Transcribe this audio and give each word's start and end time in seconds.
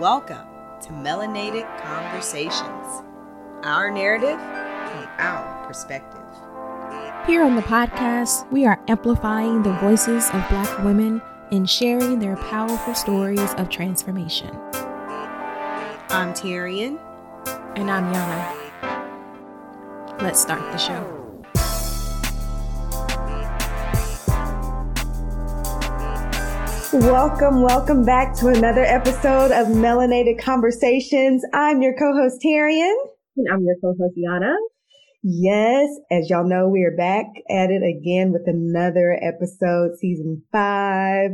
Welcome 0.00 0.46
to 0.82 0.90
Melanated 0.90 1.64
Conversations, 1.82 3.02
our 3.62 3.90
narrative 3.90 4.38
from 4.38 5.08
our 5.18 5.66
perspective. 5.66 6.20
Here 7.26 7.42
on 7.42 7.56
the 7.56 7.62
podcast, 7.62 8.50
we 8.52 8.66
are 8.66 8.78
amplifying 8.88 9.62
the 9.62 9.72
voices 9.74 10.26
of 10.26 10.46
Black 10.50 10.84
women 10.84 11.22
and 11.50 11.68
sharing 11.68 12.18
their 12.18 12.36
powerful 12.36 12.94
stories 12.94 13.54
of 13.54 13.70
transformation. 13.70 14.54
I'm 16.10 16.34
Tyrian. 16.34 16.98
And 17.76 17.90
I'm 17.90 18.12
Yana. 18.12 19.12
Let's 20.20 20.42
start 20.42 20.60
the 20.72 20.78
show. 20.78 21.25
Welcome, 27.00 27.60
welcome 27.60 28.06
back 28.06 28.34
to 28.36 28.48
another 28.48 28.82
episode 28.82 29.52
of 29.52 29.66
Melanated 29.66 30.42
Conversations. 30.42 31.44
I'm 31.52 31.82
your 31.82 31.92
co-host 31.92 32.40
Tyrian. 32.40 32.96
And 33.36 33.46
I'm 33.52 33.60
your 33.64 33.74
co-host 33.82 34.14
Yana. 34.16 34.54
Yes, 35.22 35.90
as 36.10 36.30
y'all 36.30 36.48
know, 36.48 36.68
we 36.68 36.84
are 36.84 36.96
back 36.96 37.26
at 37.50 37.70
it 37.70 37.82
again 37.82 38.32
with 38.32 38.44
another 38.46 39.20
episode, 39.22 39.98
season 39.98 40.42
five. 40.50 41.32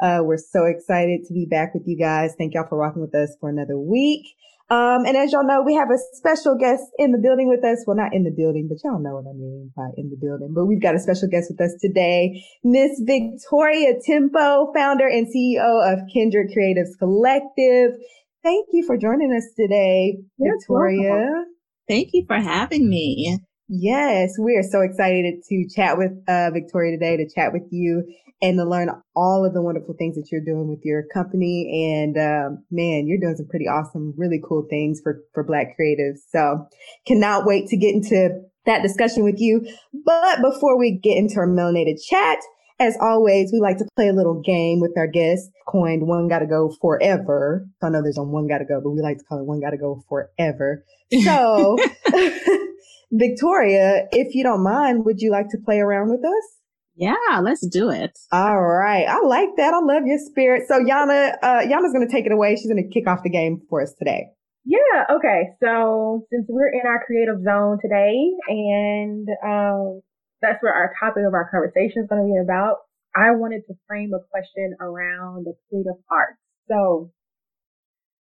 Uh, 0.00 0.20
we're 0.22 0.38
so 0.38 0.64
excited 0.64 1.26
to 1.26 1.34
be 1.34 1.44
back 1.44 1.74
with 1.74 1.82
you 1.84 1.98
guys. 1.98 2.34
Thank 2.38 2.54
y'all 2.54 2.66
for 2.66 2.78
rocking 2.78 3.02
with 3.02 3.14
us 3.14 3.36
for 3.38 3.50
another 3.50 3.78
week. 3.78 4.24
Um, 4.72 5.04
and 5.04 5.18
as 5.18 5.32
y'all 5.32 5.46
know, 5.46 5.60
we 5.60 5.74
have 5.74 5.90
a 5.90 5.98
special 6.14 6.56
guest 6.56 6.82
in 6.96 7.12
the 7.12 7.18
building 7.18 7.46
with 7.46 7.62
us. 7.62 7.84
Well, 7.86 7.94
not 7.94 8.14
in 8.14 8.24
the 8.24 8.30
building, 8.30 8.68
but 8.70 8.78
y'all 8.82 9.02
know 9.02 9.20
what 9.20 9.28
I 9.28 9.36
mean 9.36 9.70
by 9.76 9.90
in 9.98 10.08
the 10.08 10.16
building. 10.16 10.54
But 10.54 10.64
we've 10.64 10.80
got 10.80 10.94
a 10.94 10.98
special 10.98 11.28
guest 11.28 11.52
with 11.52 11.60
us 11.60 11.76
today, 11.78 12.42
Miss 12.64 12.92
Victoria 13.04 14.00
Tempo, 14.02 14.72
founder 14.72 15.06
and 15.06 15.26
CEO 15.28 15.92
of 15.92 16.08
Kindred 16.10 16.56
Creatives 16.56 16.96
Collective. 16.98 18.00
Thank 18.42 18.68
you 18.72 18.86
for 18.86 18.96
joining 18.96 19.34
us 19.36 19.44
today, 19.60 20.16
Victoria. 20.40 21.44
Thank 21.86 22.08
you 22.14 22.24
for 22.26 22.40
having 22.40 22.88
me. 22.88 23.36
Yes, 23.68 24.32
we 24.42 24.56
are 24.56 24.62
so 24.62 24.80
excited 24.80 25.42
to 25.50 25.68
chat 25.74 25.98
with 25.98 26.12
uh, 26.26 26.50
Victoria 26.50 26.96
today, 26.96 27.18
to 27.18 27.28
chat 27.28 27.52
with 27.52 27.68
you 27.70 28.04
and 28.42 28.58
to 28.58 28.64
learn 28.64 28.90
all 29.14 29.46
of 29.46 29.54
the 29.54 29.62
wonderful 29.62 29.94
things 29.96 30.16
that 30.16 30.30
you're 30.32 30.44
doing 30.44 30.68
with 30.68 30.80
your 30.84 31.04
company. 31.14 31.94
And 31.94 32.18
um, 32.18 32.64
man, 32.70 33.06
you're 33.06 33.20
doing 33.20 33.36
some 33.36 33.46
pretty 33.46 33.66
awesome, 33.66 34.12
really 34.16 34.42
cool 34.46 34.66
things 34.68 35.00
for 35.02 35.22
for 35.32 35.44
Black 35.44 35.76
creatives. 35.78 36.18
So 36.30 36.66
cannot 37.06 37.46
wait 37.46 37.68
to 37.68 37.76
get 37.76 37.94
into 37.94 38.42
that 38.66 38.82
discussion 38.82 39.24
with 39.24 39.36
you. 39.38 39.66
But 40.04 40.42
before 40.42 40.78
we 40.78 40.98
get 41.02 41.16
into 41.16 41.36
our 41.36 41.48
melanated 41.48 42.04
chat, 42.04 42.38
as 42.80 42.96
always, 43.00 43.52
we 43.52 43.60
like 43.60 43.78
to 43.78 43.86
play 43.94 44.08
a 44.08 44.12
little 44.12 44.40
game 44.40 44.80
with 44.80 44.92
our 44.96 45.06
guests 45.06 45.48
coined 45.68 46.06
one 46.06 46.28
gotta 46.28 46.46
go 46.46 46.74
forever. 46.80 47.64
I 47.80 47.88
know 47.90 48.02
there's 48.02 48.18
on 48.18 48.32
one 48.32 48.48
gotta 48.48 48.64
go, 48.64 48.80
but 48.82 48.90
we 48.90 49.00
like 49.00 49.18
to 49.18 49.24
call 49.24 49.38
it 49.38 49.46
one 49.46 49.60
gotta 49.60 49.78
go 49.78 50.02
forever. 50.08 50.84
So 51.22 51.78
Victoria, 53.12 54.08
if 54.10 54.34
you 54.34 54.42
don't 54.42 54.64
mind, 54.64 55.04
would 55.04 55.20
you 55.20 55.30
like 55.30 55.48
to 55.50 55.58
play 55.64 55.78
around 55.78 56.10
with 56.10 56.24
us? 56.24 56.61
Yeah, 56.94 57.40
let's 57.42 57.66
do 57.66 57.90
it. 57.90 58.18
All 58.30 58.60
right. 58.60 59.06
I 59.08 59.20
like 59.24 59.48
that. 59.56 59.72
I 59.72 59.80
love 59.80 60.02
your 60.04 60.18
spirit. 60.18 60.68
So 60.68 60.78
Yana, 60.78 61.36
uh, 61.42 61.60
Yana's 61.60 61.92
going 61.92 62.06
to 62.06 62.12
take 62.12 62.26
it 62.26 62.32
away. 62.32 62.56
She's 62.56 62.70
going 62.70 62.82
to 62.82 62.88
kick 62.92 63.08
off 63.08 63.22
the 63.22 63.30
game 63.30 63.62
for 63.70 63.82
us 63.82 63.94
today. 63.98 64.26
Yeah. 64.64 65.04
Okay. 65.10 65.56
So 65.62 66.26
since 66.30 66.46
we're 66.48 66.68
in 66.68 66.86
our 66.86 67.02
creative 67.04 67.42
zone 67.42 67.78
today 67.80 68.30
and, 68.48 69.26
um, 69.44 70.02
that's 70.42 70.62
where 70.62 70.74
our 70.74 70.92
topic 71.00 71.22
of 71.26 71.34
our 71.34 71.48
conversation 71.50 72.02
is 72.02 72.08
going 72.08 72.22
to 72.22 72.26
be 72.26 72.38
about, 72.42 72.78
I 73.14 73.30
wanted 73.32 73.62
to 73.68 73.74
frame 73.86 74.12
a 74.14 74.20
question 74.30 74.74
around 74.80 75.46
the 75.46 75.54
creative 75.70 76.00
arts. 76.10 76.38
So 76.68 77.12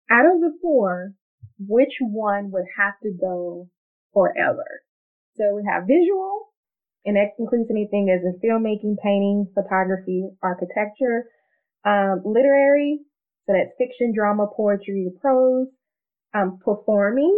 out 0.09 0.25
of 0.25 0.39
the 0.39 0.53
four, 0.61 1.13
which 1.59 1.97
one 1.99 2.51
would 2.51 2.65
have 2.77 2.93
to 3.03 3.11
go 3.19 3.69
forever? 4.13 4.65
So 5.35 5.55
we 5.55 5.63
have 5.69 5.83
visual, 5.87 6.53
and 7.05 7.15
that 7.15 7.37
includes 7.37 7.69
anything 7.69 8.09
as 8.09 8.23
in 8.25 8.39
filmmaking, 8.41 8.97
painting, 9.03 9.47
photography, 9.53 10.27
architecture, 10.41 11.29
um, 11.85 12.23
literary, 12.25 12.99
so 13.45 13.53
that's 13.53 13.71
fiction, 13.77 14.11
drama, 14.13 14.47
poetry, 14.55 15.11
prose, 15.21 15.67
um, 16.33 16.59
performing, 16.63 17.37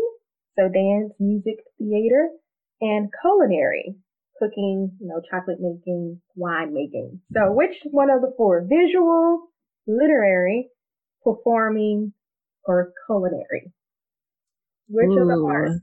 so 0.58 0.70
dance, 0.70 1.12
music, 1.20 1.58
theater, 1.78 2.30
and 2.80 3.10
culinary, 3.22 3.96
cooking, 4.40 4.92
you 5.00 5.08
know, 5.08 5.22
chocolate 5.30 5.60
making, 5.60 6.22
wine 6.36 6.74
making. 6.74 7.20
So 7.34 7.52
which 7.52 7.76
one 7.92 8.10
of 8.10 8.22
the 8.22 8.34
four? 8.38 8.66
Visual, 8.68 9.50
literary, 9.86 10.70
performing, 11.24 12.14
or 12.64 12.94
culinary? 13.06 13.74
Which 14.88 15.10
Ooh. 15.10 15.22
of 15.22 15.28
the 15.28 15.46
arts? 15.46 15.82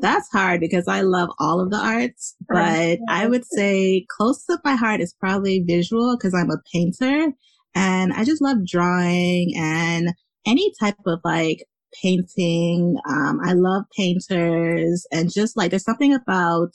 That's 0.00 0.30
hard 0.32 0.60
because 0.60 0.88
I 0.88 1.02
love 1.02 1.28
all 1.38 1.60
of 1.60 1.70
the 1.70 1.76
arts, 1.76 2.34
but 2.48 2.98
I 3.08 3.26
would 3.26 3.44
say 3.44 4.06
close 4.08 4.44
to 4.46 4.58
my 4.64 4.74
heart 4.74 5.00
is 5.00 5.14
probably 5.18 5.62
visual 5.66 6.16
because 6.16 6.34
I'm 6.34 6.50
a 6.50 6.62
painter 6.72 7.32
and 7.74 8.12
I 8.12 8.24
just 8.24 8.40
love 8.40 8.66
drawing 8.66 9.52
and 9.56 10.14
any 10.46 10.72
type 10.80 10.96
of 11.06 11.20
like 11.24 11.64
painting. 12.02 12.96
Um, 13.08 13.40
I 13.44 13.52
love 13.52 13.84
painters 13.96 15.06
and 15.12 15.32
just 15.32 15.56
like 15.56 15.70
there's 15.70 15.84
something 15.84 16.14
about 16.14 16.70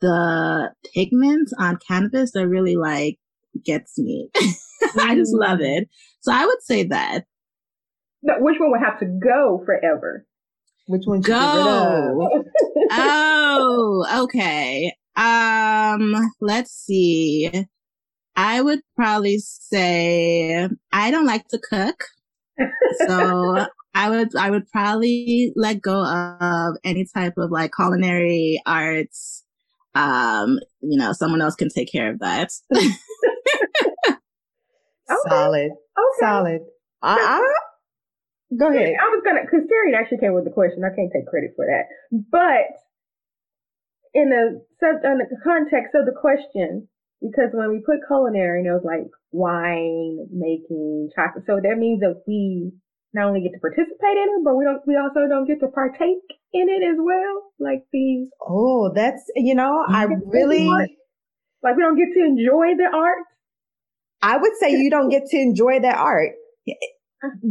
the 0.00 0.70
pigments 0.94 1.52
on 1.58 1.78
canvas 1.86 2.32
that 2.32 2.48
really 2.48 2.76
like 2.76 3.18
gets 3.64 3.98
me. 3.98 4.30
I 4.98 5.14
just 5.14 5.34
love 5.34 5.58
mm. 5.58 5.78
it. 5.82 5.88
So 6.20 6.32
I 6.32 6.46
would 6.46 6.62
say 6.62 6.84
that. 6.84 7.24
No, 8.22 8.34
which 8.38 8.56
one 8.58 8.70
would 8.70 8.80
have 8.80 8.98
to 9.00 9.06
go 9.06 9.62
forever? 9.66 10.26
Which 10.86 11.04
one 11.06 11.20
go? 11.20 12.30
oh, 12.90 14.22
okay. 14.24 14.94
Um, 15.16 16.14
let's 16.40 16.72
see. 16.72 17.66
I 18.36 18.60
would 18.60 18.80
probably 18.96 19.38
say 19.38 20.68
I 20.92 21.10
don't 21.10 21.26
like 21.26 21.48
to 21.48 21.58
cook. 21.58 22.04
so 23.06 23.66
I 23.94 24.10
would, 24.10 24.36
I 24.36 24.50
would 24.50 24.68
probably 24.70 25.52
let 25.56 25.80
go 25.80 26.04
of 26.04 26.76
any 26.84 27.06
type 27.14 27.34
of 27.38 27.50
like 27.50 27.72
culinary 27.74 28.60
arts. 28.66 29.44
Um, 29.94 30.58
you 30.80 30.98
know, 30.98 31.12
someone 31.12 31.40
else 31.40 31.54
can 31.54 31.68
take 31.68 31.90
care 31.90 32.10
of 32.10 32.18
that. 32.18 32.50
okay. 32.74 32.96
Solid. 35.28 35.70
Okay. 35.70 36.20
Solid. 36.20 36.60
I, 37.00 37.16
I, 37.16 37.54
Go 38.52 38.68
ahead. 38.68 38.94
I 39.00 39.08
was 39.08 39.22
gonna, 39.24 39.40
because 39.42 39.66
Terry 39.66 39.94
actually 39.96 40.18
came 40.18 40.34
with 40.34 40.44
the 40.44 40.52
question. 40.52 40.84
I 40.84 40.94
can't 40.94 41.10
take 41.12 41.26
credit 41.26 41.56
for 41.56 41.66
that, 41.66 41.88
but 42.10 42.70
in 44.14 44.30
the 44.30 44.62
sub, 44.78 45.02
in 45.02 45.18
the 45.18 45.26
context 45.42 45.94
of 45.94 46.06
the 46.06 46.14
question, 46.14 46.86
because 47.20 47.50
when 47.52 47.70
we 47.70 47.80
put 47.80 48.06
culinary, 48.06 48.62
it 48.62 48.70
was 48.70 48.84
like 48.84 49.10
wine 49.32 50.28
making, 50.30 51.10
chocolate. 51.16 51.44
So 51.46 51.58
that 51.58 51.76
means 51.78 52.00
that 52.00 52.22
we 52.26 52.70
not 53.12 53.28
only 53.28 53.42
get 53.42 53.52
to 53.56 53.60
participate 53.60 54.16
in 54.16 54.28
it, 54.38 54.42
but 54.44 54.54
we 54.54 54.64
don't. 54.64 54.82
We 54.86 54.96
also 54.96 55.26
don't 55.26 55.46
get 55.46 55.58
to 55.60 55.68
partake 55.68 56.22
in 56.52 56.68
it 56.68 56.82
as 56.84 56.96
well. 57.00 57.50
Like 57.58 57.82
the 57.92 58.28
oh, 58.40 58.92
that's 58.94 59.24
you 59.34 59.54
know, 59.54 59.82
I 59.88 60.04
really 60.04 60.68
like 60.68 61.76
we 61.76 61.82
don't 61.82 61.98
get 61.98 62.12
to 62.14 62.20
enjoy 62.20 62.76
the 62.76 62.90
art. 62.92 63.24
I 64.22 64.36
would 64.36 64.52
say 64.60 64.76
you 64.76 64.90
don't 64.90 65.10
get 65.10 65.26
to 65.26 65.36
enjoy 65.36 65.80
that 65.80 65.96
art 65.96 66.32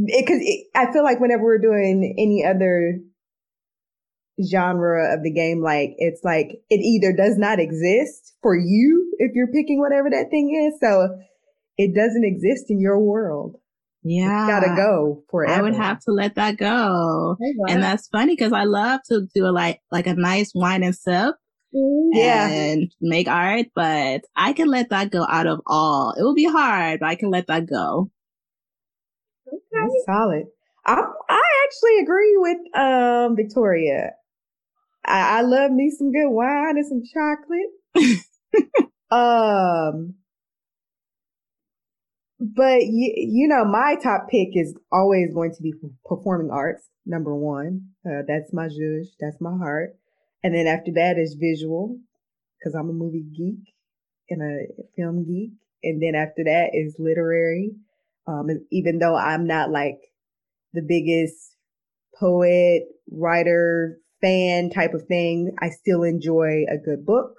because 0.05 0.41
I 0.75 0.91
feel 0.91 1.03
like 1.03 1.19
whenever 1.19 1.43
we're 1.43 1.59
doing 1.59 2.15
any 2.17 2.45
other 2.45 2.99
genre 4.49 5.13
of 5.13 5.23
the 5.23 5.31
game, 5.31 5.61
like 5.61 5.91
it's 5.97 6.21
like 6.23 6.61
it 6.69 6.79
either 6.79 7.13
does 7.15 7.37
not 7.37 7.59
exist 7.59 8.35
for 8.41 8.55
you 8.55 9.13
if 9.19 9.31
you're 9.35 9.51
picking 9.51 9.79
whatever 9.79 10.09
that 10.09 10.29
thing 10.29 10.53
is, 10.67 10.79
so 10.79 11.17
it 11.77 11.95
doesn't 11.95 12.25
exist 12.25 12.65
in 12.69 12.79
your 12.79 12.99
world. 12.99 13.57
Yeah. 14.03 14.43
It's 14.43 14.51
gotta 14.51 14.75
go 14.75 15.23
forever. 15.29 15.53
I 15.53 15.61
would 15.61 15.75
have 15.75 15.99
to 16.01 16.11
let 16.11 16.35
that 16.35 16.57
go. 16.57 17.37
And 17.69 17.81
that's 17.81 18.09
funny 18.09 18.35
because 18.35 18.51
I 18.51 18.65
love 18.65 18.99
to 19.09 19.27
do 19.33 19.45
a, 19.45 19.51
like, 19.51 19.79
like 19.91 20.07
a 20.07 20.13
nice 20.13 20.51
wine 20.53 20.83
and 20.83 20.95
sip. 20.95 21.35
Mm, 21.73 22.09
yeah. 22.11 22.47
And 22.49 22.91
make 23.01 23.27
art, 23.27 23.67
but 23.73 24.25
I 24.35 24.53
can 24.53 24.67
let 24.67 24.89
that 24.89 25.09
go 25.09 25.25
out 25.27 25.47
of 25.47 25.61
all. 25.65 26.13
It 26.17 26.21
will 26.21 26.35
be 26.35 26.47
hard, 26.47 26.99
but 26.99 27.07
I 27.07 27.15
can 27.15 27.31
let 27.31 27.47
that 27.47 27.65
go. 27.65 28.11
Okay. 29.53 29.61
That's 29.71 30.05
solid. 30.05 30.45
I 30.85 31.01
I 31.29 31.41
actually 31.65 31.99
agree 32.01 32.37
with 32.37 32.57
um 32.75 33.35
Victoria. 33.35 34.11
I, 35.05 35.39
I 35.39 35.41
love 35.41 35.71
me 35.71 35.89
some 35.89 36.11
good 36.11 36.29
wine 36.29 36.77
and 36.77 36.85
some 36.85 37.03
chocolate. 37.13 38.89
um 39.11 40.15
but 42.39 42.83
you, 42.85 43.13
you 43.15 43.47
know, 43.47 43.63
my 43.63 43.95
top 44.01 44.27
pick 44.29 44.49
is 44.53 44.75
always 44.91 45.33
going 45.33 45.53
to 45.55 45.61
be 45.61 45.73
performing 46.05 46.51
arts. 46.51 46.89
Number 47.05 47.35
one, 47.35 47.89
uh, 48.05 48.23
that's 48.27 48.53
my 48.53 48.67
zhuzh, 48.67 49.07
that's 49.19 49.39
my 49.41 49.57
heart, 49.57 49.95
and 50.43 50.55
then 50.55 50.67
after 50.67 50.91
that 50.93 51.17
is 51.17 51.35
visual, 51.39 51.99
because 52.57 52.75
I'm 52.75 52.89
a 52.89 52.93
movie 52.93 53.25
geek 53.35 53.73
and 54.29 54.41
a 54.41 54.83
film 54.95 55.25
geek, 55.25 55.51
and 55.83 56.01
then 56.01 56.15
after 56.15 56.43
that 56.45 56.69
is 56.73 56.95
literary, 56.99 57.71
um, 58.27 58.47
even 58.71 58.99
though 58.99 59.15
I'm 59.15 59.45
not 59.47 59.71
like 59.71 59.99
the 60.73 60.81
biggest 60.81 61.35
poet, 62.19 62.83
writer, 63.11 63.97
fan 64.21 64.69
type 64.69 64.93
of 64.93 65.05
thing. 65.07 65.51
I 65.61 65.69
still 65.69 66.03
enjoy 66.03 66.63
a 66.71 66.77
good 66.77 67.05
book 67.05 67.35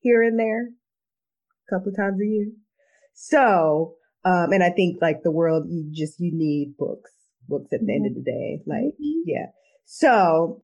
here 0.00 0.22
and 0.22 0.38
there 0.38 0.68
a 0.68 1.74
couple 1.74 1.90
of 1.90 1.96
times 1.96 2.20
a 2.20 2.26
year. 2.26 2.46
So, 3.14 3.94
um, 4.24 4.52
and 4.52 4.62
I 4.62 4.70
think 4.70 4.98
like 5.00 5.22
the 5.22 5.30
world, 5.30 5.66
you 5.68 5.88
just, 5.92 6.18
you 6.18 6.32
need 6.34 6.74
books, 6.76 7.12
books 7.48 7.72
at 7.72 7.80
the 7.86 7.94
end 7.94 8.06
of 8.06 8.14
the 8.14 8.22
day. 8.22 8.60
Like, 8.66 8.94
Mm-hmm. 9.00 9.20
yeah. 9.24 9.46
So 9.84 10.62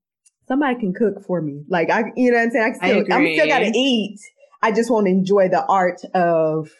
somebody 0.49 0.79
can 0.81 0.93
cook 0.93 1.25
for 1.25 1.41
me. 1.41 1.63
Like 1.69 1.91
I, 1.91 2.05
you 2.17 2.33
know 2.33 2.39
what 2.39 2.45
I'm 2.45 2.51
saying? 2.51 2.65
I 2.65 2.85
I 2.85 2.89
still, 2.91 3.05
I'm 3.13 3.35
still 3.35 3.47
gotta 3.47 3.73
eat. 3.75 4.19
I 4.63 4.73
just 4.73 4.91
want 4.91 5.07
to 5.07 5.11
enjoy 5.13 5.49
the 5.49 5.65
art 5.65 6.01
of, 6.15 6.71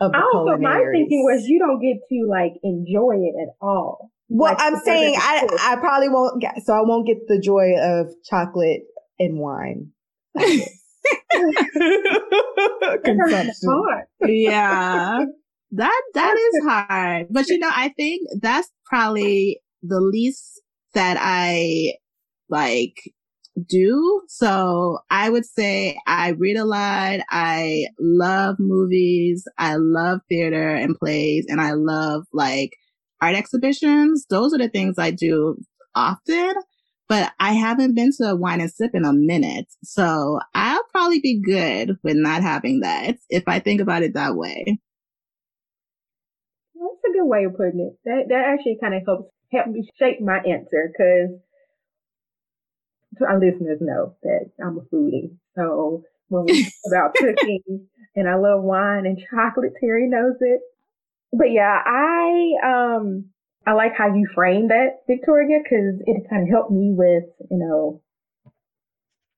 of 0.00 0.12
the 0.12 0.18
Also, 0.18 0.56
my 0.60 0.82
thinking 0.92 1.24
was 1.24 1.46
you 1.46 1.58
don't 1.58 1.80
get 1.80 1.98
to 2.08 2.26
like 2.28 2.52
enjoy 2.62 3.16
it 3.16 3.34
at 3.40 3.54
all. 3.60 4.10
Well, 4.28 4.52
like, 4.52 4.60
I'm 4.60 4.76
saying 4.80 5.14
I. 5.16 5.46
I 5.60 5.76
probably 5.76 6.08
won't 6.08 6.40
get, 6.40 6.54
so 6.64 6.72
I 6.72 6.80
won't 6.80 7.06
get 7.06 7.18
the 7.28 7.38
joy 7.38 7.74
of 7.80 8.08
chocolate 8.28 8.82
and 9.18 9.38
wine. 9.38 9.90
Consumption. 13.04 13.54
yeah. 14.26 15.24
That 15.72 16.02
that 16.14 16.36
is 16.36 16.64
hard. 16.64 17.26
But 17.30 17.48
you 17.48 17.58
know, 17.58 17.70
I 17.72 17.90
think 17.90 18.22
that's 18.40 18.70
probably 18.86 19.60
the 19.82 20.00
least 20.00 20.62
that 20.94 21.16
I 21.20 21.94
like 22.48 22.94
do. 23.68 24.22
So 24.28 24.98
I 25.10 25.30
would 25.30 25.46
say 25.46 25.98
I 26.06 26.30
read 26.30 26.56
a 26.56 26.64
lot. 26.64 27.20
I 27.30 27.86
love 27.98 28.56
movies. 28.58 29.44
I 29.58 29.76
love 29.76 30.20
theater 30.28 30.70
and 30.74 30.96
plays 30.96 31.46
and 31.48 31.60
I 31.60 31.72
love 31.72 32.24
like 32.32 32.70
art 33.20 33.36
exhibitions. 33.36 34.26
Those 34.28 34.52
are 34.54 34.58
the 34.58 34.68
things 34.68 34.98
I 34.98 35.10
do 35.10 35.56
often, 35.94 36.54
but 37.08 37.32
I 37.38 37.52
haven't 37.52 37.94
been 37.94 38.10
to 38.18 38.30
a 38.30 38.36
wine 38.36 38.60
and 38.60 38.70
sip 38.70 38.90
in 38.94 39.04
a 39.04 39.12
minute. 39.12 39.66
So 39.82 40.40
I'll 40.54 40.84
probably 40.90 41.20
be 41.20 41.40
good 41.40 41.96
with 42.02 42.16
not 42.16 42.42
having 42.42 42.80
that 42.80 43.16
if 43.30 43.44
I 43.46 43.60
think 43.60 43.80
about 43.80 44.02
it 44.02 44.14
that 44.14 44.34
way. 44.34 44.78
That's 46.74 47.04
a 47.08 47.12
good 47.12 47.26
way 47.26 47.44
of 47.44 47.56
putting 47.56 47.80
it. 47.80 47.98
That 48.04 48.24
that 48.28 48.44
actually 48.52 48.78
kind 48.80 48.94
of 48.94 49.02
helps 49.06 49.30
help 49.52 49.68
me 49.68 49.88
shape 49.98 50.20
my 50.20 50.38
answer 50.38 50.92
because 50.92 51.38
our 53.26 53.38
listeners 53.38 53.78
know 53.80 54.14
that 54.22 54.50
I'm 54.64 54.78
a 54.78 54.82
foodie. 54.94 55.36
So 55.56 56.02
when 56.28 56.44
we 56.44 56.64
talk 56.64 56.72
about 56.92 57.14
cooking 57.18 57.86
and 58.16 58.28
I 58.28 58.36
love 58.36 58.62
wine 58.62 59.06
and 59.06 59.18
chocolate, 59.30 59.72
Terry 59.80 60.08
knows 60.08 60.36
it. 60.40 60.60
But 61.32 61.50
yeah, 61.52 61.80
I 61.84 62.52
um 62.64 63.26
I 63.66 63.72
like 63.72 63.94
how 63.96 64.14
you 64.14 64.28
framed 64.34 64.70
that, 64.70 65.02
Victoria, 65.08 65.60
because 65.62 66.00
it 66.06 66.28
kind 66.30 66.42
of 66.44 66.48
helped 66.48 66.70
me 66.72 66.92
with 66.96 67.24
you 67.50 67.58
know 67.58 68.02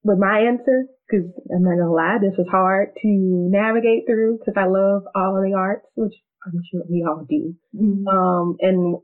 with 0.05 0.19
my 0.19 0.41
answer. 0.41 0.87
Because 1.09 1.31
I'm 1.55 1.63
not 1.63 1.77
gonna 1.79 1.93
lie, 1.93 2.19
this 2.21 2.37
was 2.37 2.49
hard 2.51 2.89
to 3.03 3.09
navigate 3.09 4.07
through 4.09 4.39
because 4.39 4.55
I 4.57 4.67
love 4.67 5.05
all 5.15 5.37
of 5.37 5.45
the 5.45 5.55
arts, 5.57 5.87
which 5.95 6.15
I'm 6.45 6.61
sure 6.71 6.83
we 6.91 7.05
all 7.05 7.25
do. 7.29 7.55
Mhm. 7.75 8.07
Um, 8.09 8.57
and 8.61 8.97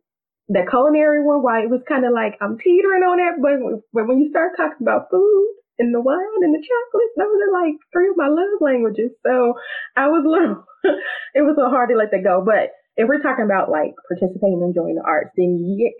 the 0.52 0.68
culinary 0.68 1.24
one, 1.24 1.40
why 1.42 1.64
it 1.64 1.70
was 1.70 1.80
kind 1.88 2.04
of 2.04 2.12
like 2.12 2.36
I'm 2.40 2.58
teetering 2.58 3.02
on 3.02 3.16
that, 3.16 3.40
but 3.40 3.56
when, 3.58 4.06
when 4.06 4.18
you 4.20 4.28
start 4.30 4.52
talking 4.56 4.84
about 4.84 5.08
food 5.10 5.48
and 5.78 5.94
the 5.94 6.00
wine 6.00 6.44
and 6.44 6.52
the 6.52 6.60
chocolates, 6.60 7.16
those 7.16 7.40
are 7.40 7.54
like 7.56 7.80
three 7.92 8.12
of 8.12 8.20
my 8.20 8.28
love 8.28 8.60
languages. 8.60 9.16
So 9.24 9.56
I 9.96 10.12
was 10.12 10.28
little, 10.28 10.64
it 11.34 11.42
was 11.42 11.56
a 11.56 11.72
hard 11.72 11.88
to 11.88 11.96
let 11.96 12.12
that 12.12 12.24
go. 12.24 12.44
But 12.44 12.76
if 13.00 13.08
we're 13.08 13.24
talking 13.24 13.48
about 13.48 13.72
like 13.72 13.96
participating 14.04 14.60
and 14.60 14.70
enjoying 14.76 15.00
the 15.00 15.06
arts, 15.08 15.32
then 15.40 15.64
yeah, 15.64 15.96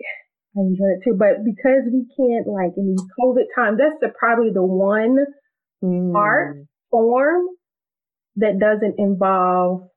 I 0.53 0.69
enjoy 0.69 0.93
it 0.95 1.01
too. 1.01 1.17
But 1.17 1.41
because 1.41 1.89
we 1.89 2.05
can't 2.13 2.45
like 2.45 2.77
in 2.77 2.93
these 2.93 3.07
COVID 3.17 3.49
times, 3.57 3.81
that's 3.81 3.97
the, 3.99 4.13
probably 4.13 4.53
the 4.53 4.63
one 4.63 5.17
Mm. 5.83 6.15
art 6.15 6.55
form 6.89 7.45
that 8.37 8.57
doesn't 8.57 8.95
involve 8.97 9.89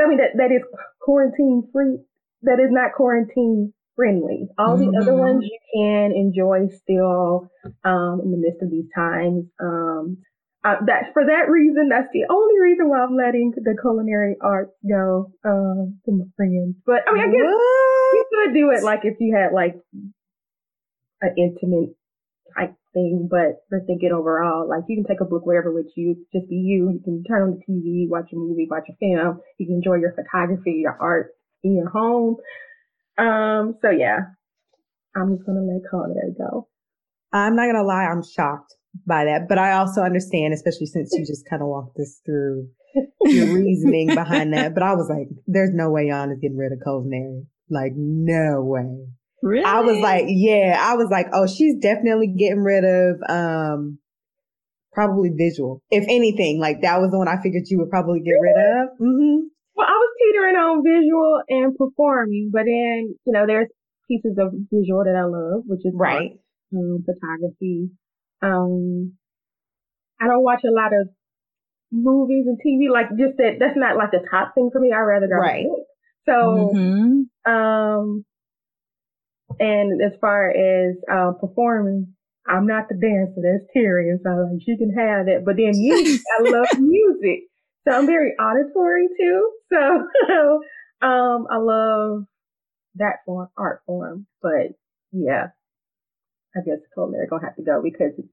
I 0.00 0.08
mean 0.08 0.18
that 0.18 0.36
that 0.36 0.50
is 0.50 0.62
quarantine 1.00 1.68
free 1.72 1.98
that 2.44 2.60
is 2.60 2.70
not 2.70 2.92
quarantine 2.94 3.72
friendly. 3.96 4.48
All 4.58 4.76
the 4.76 4.96
other 5.00 5.12
Mhm. 5.12 5.18
ones 5.18 5.44
you 5.44 5.58
can 5.74 6.12
enjoy 6.12 6.68
still 6.68 7.48
um 7.84 8.20
in 8.24 8.30
the 8.30 8.36
midst 8.38 8.62
of 8.62 8.70
these 8.70 8.90
times. 8.94 9.46
Um 9.60 10.18
uh, 10.64 10.76
that 10.86 11.12
for 11.12 11.26
that 11.26 11.50
reason, 11.50 11.90
that's 11.90 12.08
the 12.12 12.24
only 12.30 12.58
reason 12.58 12.88
why 12.88 13.00
I'm 13.02 13.16
letting 13.16 13.52
the 13.54 13.76
culinary 13.80 14.36
arts 14.40 14.72
go 14.88 15.30
um 15.44 16.00
to 16.06 16.12
my 16.12 16.24
friends. 16.36 16.76
But 16.86 17.02
I 17.06 17.12
mean 17.12 17.22
I 17.22 17.32
guess 17.32 17.52
you 18.14 18.24
could 18.32 18.54
do 18.54 18.70
it 18.70 18.82
like 18.82 19.04
if 19.04 19.16
you 19.20 19.36
had 19.36 19.52
like 19.52 19.76
an 21.20 21.34
intimate 21.36 21.94
type 22.56 22.74
thing, 22.92 23.28
but 23.30 23.62
we're 23.70 23.84
thinking 23.86 24.12
overall, 24.12 24.68
like 24.68 24.84
you 24.88 24.96
can 24.96 25.04
take 25.04 25.20
a 25.20 25.24
book 25.24 25.46
wherever 25.46 25.72
with 25.72 25.90
you, 25.96 26.16
just 26.32 26.48
be 26.48 26.56
you. 26.56 26.90
You 26.92 27.00
can 27.04 27.24
turn 27.24 27.42
on 27.42 27.50
the 27.58 27.64
TV, 27.72 28.08
watch 28.08 28.30
a 28.32 28.36
movie, 28.36 28.66
watch 28.70 28.88
a 28.88 28.94
film. 28.96 29.40
You 29.58 29.66
can 29.66 29.76
enjoy 29.76 29.96
your 29.96 30.12
photography, 30.14 30.80
your 30.82 30.96
art 31.00 31.32
in 31.64 31.76
your 31.76 31.88
home. 31.88 32.36
Um, 33.18 33.74
so 33.82 33.90
yeah, 33.90 34.18
I'm 35.16 35.36
just 35.36 35.46
gonna 35.46 35.62
let 35.62 35.82
culinary 35.88 36.34
go. 36.38 36.68
I'm 37.32 37.56
not 37.56 37.66
gonna 37.66 37.82
lie, 37.82 38.04
I'm 38.04 38.22
shocked 38.22 38.74
by 39.06 39.24
that, 39.24 39.48
but 39.48 39.58
I 39.58 39.72
also 39.72 40.02
understand, 40.02 40.54
especially 40.54 40.86
since 40.86 41.12
you 41.12 41.26
just 41.26 41.48
kind 41.48 41.62
of 41.62 41.68
walked 41.68 41.98
us 41.98 42.20
through 42.24 42.68
your 43.24 43.52
reasoning 43.52 44.14
behind 44.14 44.52
that. 44.52 44.74
But 44.74 44.82
I 44.84 44.94
was 44.94 45.08
like, 45.08 45.28
there's 45.46 45.72
no 45.72 45.90
way 45.90 46.08
Jan 46.08 46.30
is 46.30 46.38
getting 46.40 46.56
rid 46.56 46.72
of 46.72 46.78
culinary. 46.82 47.46
Like, 47.70 47.92
no 47.96 48.62
way. 48.62 49.06
Really? 49.42 49.64
I 49.64 49.80
was 49.80 49.98
like, 49.98 50.26
yeah, 50.28 50.78
I 50.80 50.94
was 50.94 51.08
like, 51.10 51.26
oh, 51.32 51.46
she's 51.46 51.76
definitely 51.80 52.28
getting 52.38 52.62
rid 52.62 52.84
of, 52.84 53.16
um, 53.28 53.98
probably 54.92 55.30
visual. 55.30 55.82
If 55.90 56.04
anything, 56.08 56.60
like 56.60 56.82
that 56.82 57.00
was 57.00 57.10
the 57.10 57.18
one 57.18 57.28
I 57.28 57.42
figured 57.42 57.64
you 57.66 57.78
would 57.78 57.90
probably 57.90 58.20
get 58.20 58.38
rid 58.40 58.56
of. 58.56 58.88
hmm 58.98 59.34
was 59.34 59.53
teetering 60.24 60.56
on 60.56 60.82
visual 60.84 61.42
and 61.48 61.76
performing, 61.76 62.50
but 62.52 62.64
then 62.64 63.14
you 63.26 63.32
know 63.32 63.46
there's 63.46 63.68
pieces 64.08 64.36
of 64.38 64.52
visual 64.72 65.04
that 65.04 65.16
I 65.16 65.24
love, 65.24 65.64
which 65.66 65.84
is 65.84 65.94
art. 65.94 66.00
Right. 66.00 66.30
um, 66.74 67.04
photography. 67.06 67.90
Um, 68.42 69.14
I 70.20 70.26
don't 70.28 70.42
watch 70.44 70.62
a 70.64 70.70
lot 70.72 70.92
of 70.94 71.08
movies 71.92 72.46
and 72.46 72.58
TV, 72.58 72.90
like 72.90 73.10
just 73.10 73.36
that, 73.38 73.56
that's 73.60 73.76
not 73.76 73.96
like 73.96 74.10
the 74.10 74.26
top 74.30 74.54
thing 74.54 74.70
for 74.72 74.80
me. 74.80 74.92
I 74.92 75.00
rather 75.00 75.26
go 75.28 75.34
Right. 75.36 75.66
So, 76.26 76.72
Mhm. 76.74 77.26
um, 77.46 78.24
and 79.60 80.00
as 80.02 80.12
far 80.20 80.50
as, 80.50 80.96
uh, 81.10 81.32
performing, 81.40 82.14
I'm 82.46 82.66
not 82.66 82.88
the 82.88 82.94
dancer. 82.94 83.40
That's 83.42 83.70
Terry. 83.72 84.10
And 84.10 84.20
so 84.22 84.30
like, 84.30 84.62
she 84.64 84.76
can 84.76 84.90
have 84.92 85.26
that. 85.26 85.44
But 85.44 85.56
then 85.56 85.72
music, 85.78 86.20
I 86.38 86.42
love 86.42 86.68
music. 86.78 87.44
So 87.86 87.92
I'm 87.92 88.06
very 88.06 88.32
auditory 88.38 89.08
too. 89.18 89.50
So, 89.72 89.78
um, 91.06 91.46
I 91.50 91.56
love 91.58 92.24
that 92.96 93.16
form, 93.26 93.48
art 93.56 93.82
form. 93.86 94.26
But 94.42 94.72
yeah, 95.12 95.48
I 96.56 96.60
guess 96.64 96.78
culinary 96.94 97.26
gonna 97.28 97.44
have 97.44 97.56
to 97.56 97.62
go 97.62 97.82
because 97.82 98.12
it's, 98.18 98.28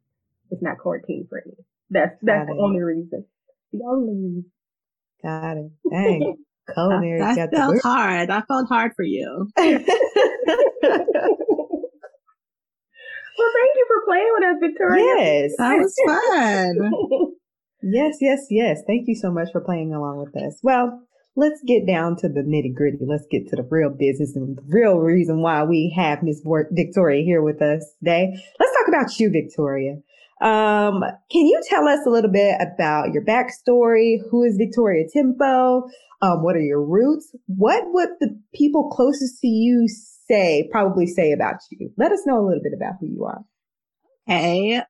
it's 0.52 0.62
not 0.62 0.78
quarantine 0.78 1.28
friendly. 1.30 1.58
That's 1.90 2.16
that's 2.22 2.48
Got 2.48 2.54
the 2.54 2.60
it. 2.60 2.64
only 2.64 2.82
reason. 2.82 3.26
The 3.74 3.84
only 3.86 4.14
reason. 4.14 4.46
Got 5.24 5.58
it. 5.58 5.72
Dang. 5.92 6.20
That, 6.20 6.74
Culinary 6.74 7.20
that 7.20 7.36
got 7.36 7.50
felt 7.52 7.76
the 7.76 7.82
hard. 7.82 8.30
That 8.30 8.48
felt 8.48 8.68
hard 8.70 8.94
for 8.96 9.04
you. 9.04 9.50
Well, 13.38 13.50
thank 13.56 13.72
you 13.76 13.86
for 13.88 14.06
playing 14.06 14.30
with 14.34 14.44
us, 14.44 14.58
Victoria. 14.60 15.04
yes. 15.18 15.52
That 15.58 15.78
was 15.80 15.96
fun. 16.06 17.34
Yes, 17.84 18.18
yes, 18.22 18.46
yes. 18.50 18.82
Thank 18.86 19.08
you 19.08 19.16
so 19.16 19.32
much 19.32 19.50
for 19.52 19.62
playing 19.62 19.94
along 19.94 20.20
with 20.20 20.36
us. 20.36 20.60
Well, 20.62 21.02
let's 21.36 21.62
get 21.66 21.88
down 21.88 22.16
to 22.18 22.30
the 22.30 22.42
nitty 22.42 22.76
gritty. 22.76 23.00
Let's 23.02 23.26
get 23.32 23.48
to 23.50 23.56
the 23.56 23.68
real 23.70 23.90
business 23.90 24.36
and 24.36 24.58
the 24.58 24.62
real 24.68 24.98
reason 24.98 25.42
why 25.42 25.64
we 25.64 25.94
have 25.96 26.24
Miss 26.24 26.42
Victoria 26.72 27.24
here 27.24 27.42
with 27.42 27.62
us 27.62 27.86
today. 28.00 28.34
Let's 28.60 28.78
talk 28.78 28.88
about 28.88 29.20
you, 29.20 29.32
Victoria. 29.32 29.98
Um, 30.42 31.04
can 31.32 31.46
you 31.46 31.62
tell 31.70 31.88
us 31.88 32.00
a 32.06 32.10
little 32.10 32.32
bit 32.32 32.56
about 32.60 33.14
your 33.14 33.24
backstory? 33.24 34.18
Who 34.32 34.44
is 34.44 34.58
Victoria 34.58 35.06
Tempo? 35.12 35.84
Um, 36.22 36.44
what 36.44 36.56
are 36.56 36.62
your 36.62 36.84
roots? 36.84 37.36
What 37.46 37.84
would 37.88 38.10
the 38.20 38.40
people 38.54 38.90
closest 38.90 39.40
to 39.42 39.48
you 39.48 39.88
say, 40.28 40.68
probably 40.72 41.06
say 41.06 41.32
about 41.32 41.56
you? 41.70 41.92
Let 41.98 42.12
us 42.12 42.26
know 42.26 42.40
a 42.40 42.46
little 42.46 42.62
bit 42.64 42.74
about 42.76 42.96
who 43.00 43.08
you 43.08 43.24
are. 43.26 43.42
Hey, 44.26 44.82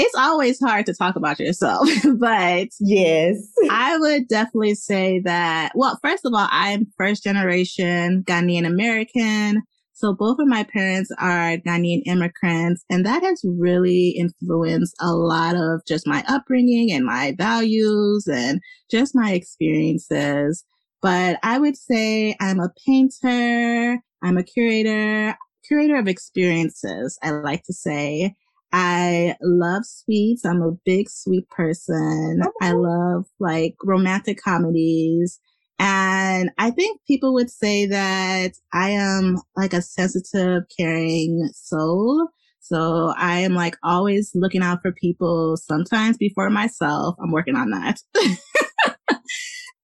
it's 0.00 0.14
always 0.16 0.58
hard 0.58 0.86
to 0.86 0.94
talk 0.94 1.16
about 1.16 1.38
yourself, 1.38 1.88
but 2.18 2.68
Yes. 2.80 3.36
I 3.70 3.98
would 3.98 4.28
definitely 4.28 4.74
say 4.74 5.20
that, 5.20 5.72
well, 5.74 5.98
first 6.02 6.24
of 6.24 6.32
all, 6.34 6.48
I'm 6.50 6.86
first 6.96 7.22
generation 7.22 8.24
Ghanaian 8.24 8.66
American. 8.66 9.62
So 9.92 10.14
both 10.14 10.38
of 10.38 10.48
my 10.48 10.64
parents 10.64 11.10
are 11.18 11.58
Ghanaian 11.58 12.02
immigrants 12.06 12.82
and 12.88 13.04
that 13.04 13.22
has 13.22 13.44
really 13.44 14.10
influenced 14.10 14.94
a 14.98 15.12
lot 15.12 15.56
of 15.56 15.82
just 15.86 16.06
my 16.06 16.24
upbringing 16.26 16.90
and 16.90 17.04
my 17.04 17.34
values 17.36 18.26
and 18.26 18.60
just 18.90 19.14
my 19.14 19.32
experiences. 19.32 20.64
But 21.02 21.38
I 21.42 21.58
would 21.58 21.76
say 21.76 22.34
I'm 22.40 22.60
a 22.60 22.72
painter. 22.86 23.98
I'm 24.22 24.38
a 24.38 24.42
curator, 24.42 25.36
curator 25.66 25.96
of 25.96 26.08
experiences. 26.08 27.18
I 27.22 27.30
like 27.30 27.64
to 27.64 27.74
say 27.74 28.34
I 28.72 29.36
love 29.42 29.84
sweets. 29.84 30.44
I'm 30.44 30.62
a 30.62 30.72
big 30.84 31.08
sweet 31.10 31.48
person. 31.50 32.40
Oh, 32.44 32.48
okay. 32.48 32.70
I 32.70 32.72
love 32.72 33.26
like 33.38 33.74
romantic 33.82 34.40
comedies. 34.42 35.40
And 35.78 36.50
I 36.58 36.70
think 36.70 37.00
people 37.06 37.32
would 37.34 37.50
say 37.50 37.86
that 37.86 38.52
I 38.72 38.90
am 38.90 39.38
like 39.56 39.72
a 39.72 39.82
sensitive, 39.82 40.64
caring 40.76 41.48
soul. 41.54 42.28
So 42.60 43.14
I 43.16 43.40
am 43.40 43.54
like 43.54 43.76
always 43.82 44.30
looking 44.34 44.62
out 44.62 44.82
for 44.82 44.92
people, 44.92 45.56
sometimes 45.56 46.18
before 46.18 46.50
myself. 46.50 47.16
I'm 47.20 47.32
working 47.32 47.56
on 47.56 47.70
that. 47.70 48.00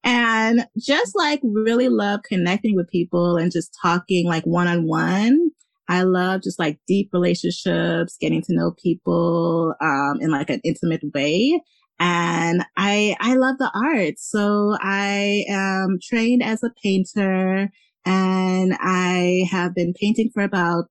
and 0.04 0.66
just 0.78 1.16
like 1.16 1.40
really 1.42 1.88
love 1.88 2.20
connecting 2.28 2.76
with 2.76 2.88
people 2.90 3.36
and 3.36 3.50
just 3.50 3.76
talking 3.80 4.26
like 4.26 4.44
one 4.44 4.68
on 4.68 4.86
one. 4.86 5.50
I 5.88 6.02
love 6.02 6.42
just 6.42 6.58
like 6.58 6.78
deep 6.86 7.10
relationships, 7.12 8.16
getting 8.20 8.42
to 8.42 8.54
know 8.54 8.72
people, 8.82 9.74
um, 9.80 10.18
in 10.20 10.30
like 10.30 10.50
an 10.50 10.60
intimate 10.64 11.02
way. 11.14 11.60
And 11.98 12.64
I, 12.76 13.16
I 13.20 13.36
love 13.36 13.58
the 13.58 13.70
arts. 13.74 14.28
So 14.28 14.76
I 14.80 15.44
am 15.48 15.98
trained 16.02 16.42
as 16.42 16.62
a 16.62 16.72
painter 16.82 17.70
and 18.04 18.76
I 18.80 19.46
have 19.50 19.74
been 19.74 19.94
painting 19.94 20.30
for 20.32 20.42
about, 20.42 20.86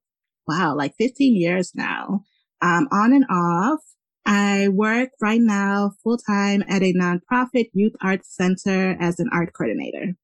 wow, 0.48 0.75
like 0.75 0.96
15 0.98 1.36
years 1.36 1.74
now, 1.75 2.24
um, 2.62 2.88
on 2.92 3.14
and 3.14 3.25
off. 3.30 3.80
I 4.25 4.70
work 4.70 5.10
right 5.22 5.40
now 5.40 5.92
full 6.04 6.18
time 6.18 6.64
at 6.68 6.82
a 6.82 6.94
nonprofit 6.94 7.70
youth 7.74 7.94
arts 8.02 8.36
center 8.36 8.98
as 9.00 9.20
an 9.20 9.30
art 9.32 9.54
coordinator. 9.54 10.16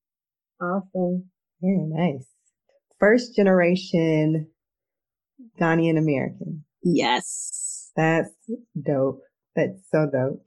Awesome. 0.60 1.30
Very 1.62 1.86
nice. 1.88 2.26
First 3.00 3.36
generation 3.36 4.48
Ghanaian 5.60 5.98
American. 5.98 6.64
Yes. 6.84 7.92
That's 7.96 8.30
dope. 8.82 9.22
That's 9.56 9.80
so 9.92 10.08
dope. 10.12 10.46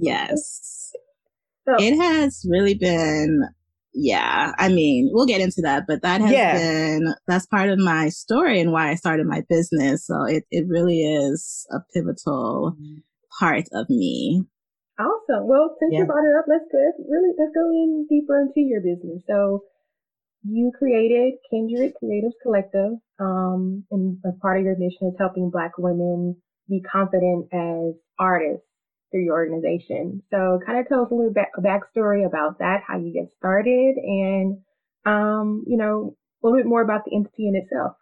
Yes. 0.00 0.92
So, 1.68 1.74
it 1.78 1.96
has 1.96 2.44
really 2.48 2.74
been, 2.74 3.42
yeah. 3.92 4.52
I 4.58 4.68
mean, 4.68 5.10
we'll 5.12 5.26
get 5.26 5.40
into 5.40 5.60
that, 5.62 5.84
but 5.86 6.02
that 6.02 6.20
has 6.20 6.30
yeah. 6.30 6.56
been, 6.56 7.14
that's 7.26 7.46
part 7.46 7.68
of 7.68 7.78
my 7.78 8.08
story 8.08 8.60
and 8.60 8.72
why 8.72 8.90
I 8.90 8.94
started 8.94 9.26
my 9.26 9.42
business. 9.48 10.06
So 10.06 10.24
it, 10.24 10.44
it 10.50 10.64
really 10.68 11.00
is 11.02 11.66
a 11.72 11.78
pivotal 11.92 12.76
part 13.38 13.64
of 13.72 13.90
me. 13.90 14.44
Awesome. 14.98 15.46
Well, 15.46 15.76
since 15.78 15.92
yeah. 15.92 15.98
you 16.00 16.06
brought 16.06 16.24
it 16.24 16.38
up, 16.38 16.46
let's 16.48 16.64
go, 16.72 16.78
really, 17.10 17.34
let's 17.38 17.52
go 17.54 17.68
in 17.68 18.06
deeper 18.08 18.40
into 18.40 18.60
your 18.60 18.80
business. 18.80 19.22
So 19.28 19.64
you 20.48 20.72
created 20.78 21.34
Kindred 21.50 21.92
Creatives 22.02 22.34
Collective, 22.42 22.92
um, 23.18 23.84
and 23.90 24.18
a 24.24 24.32
part 24.40 24.58
of 24.58 24.64
your 24.64 24.76
mission 24.76 25.08
is 25.08 25.14
helping 25.18 25.50
Black 25.50 25.72
women 25.78 26.36
be 26.68 26.80
confident 26.80 27.46
as 27.52 27.94
artists 28.18 28.66
through 29.10 29.24
your 29.24 29.34
organization. 29.34 30.22
So 30.30 30.58
kind 30.64 30.80
of 30.80 30.88
tell 30.88 31.02
us 31.02 31.10
a 31.10 31.14
little 31.14 31.32
bit 31.32 31.46
a 31.56 31.62
backstory 31.62 32.26
about 32.26 32.58
that, 32.58 32.80
how 32.86 32.98
you 32.98 33.12
get 33.12 33.30
started 33.38 33.96
and, 33.96 34.58
um, 35.04 35.64
you 35.66 35.76
know, 35.76 36.16
a 36.42 36.46
little 36.46 36.58
bit 36.58 36.66
more 36.66 36.82
about 36.82 37.04
the 37.04 37.14
entity 37.14 37.48
in 37.48 37.56
itself. 37.56 37.92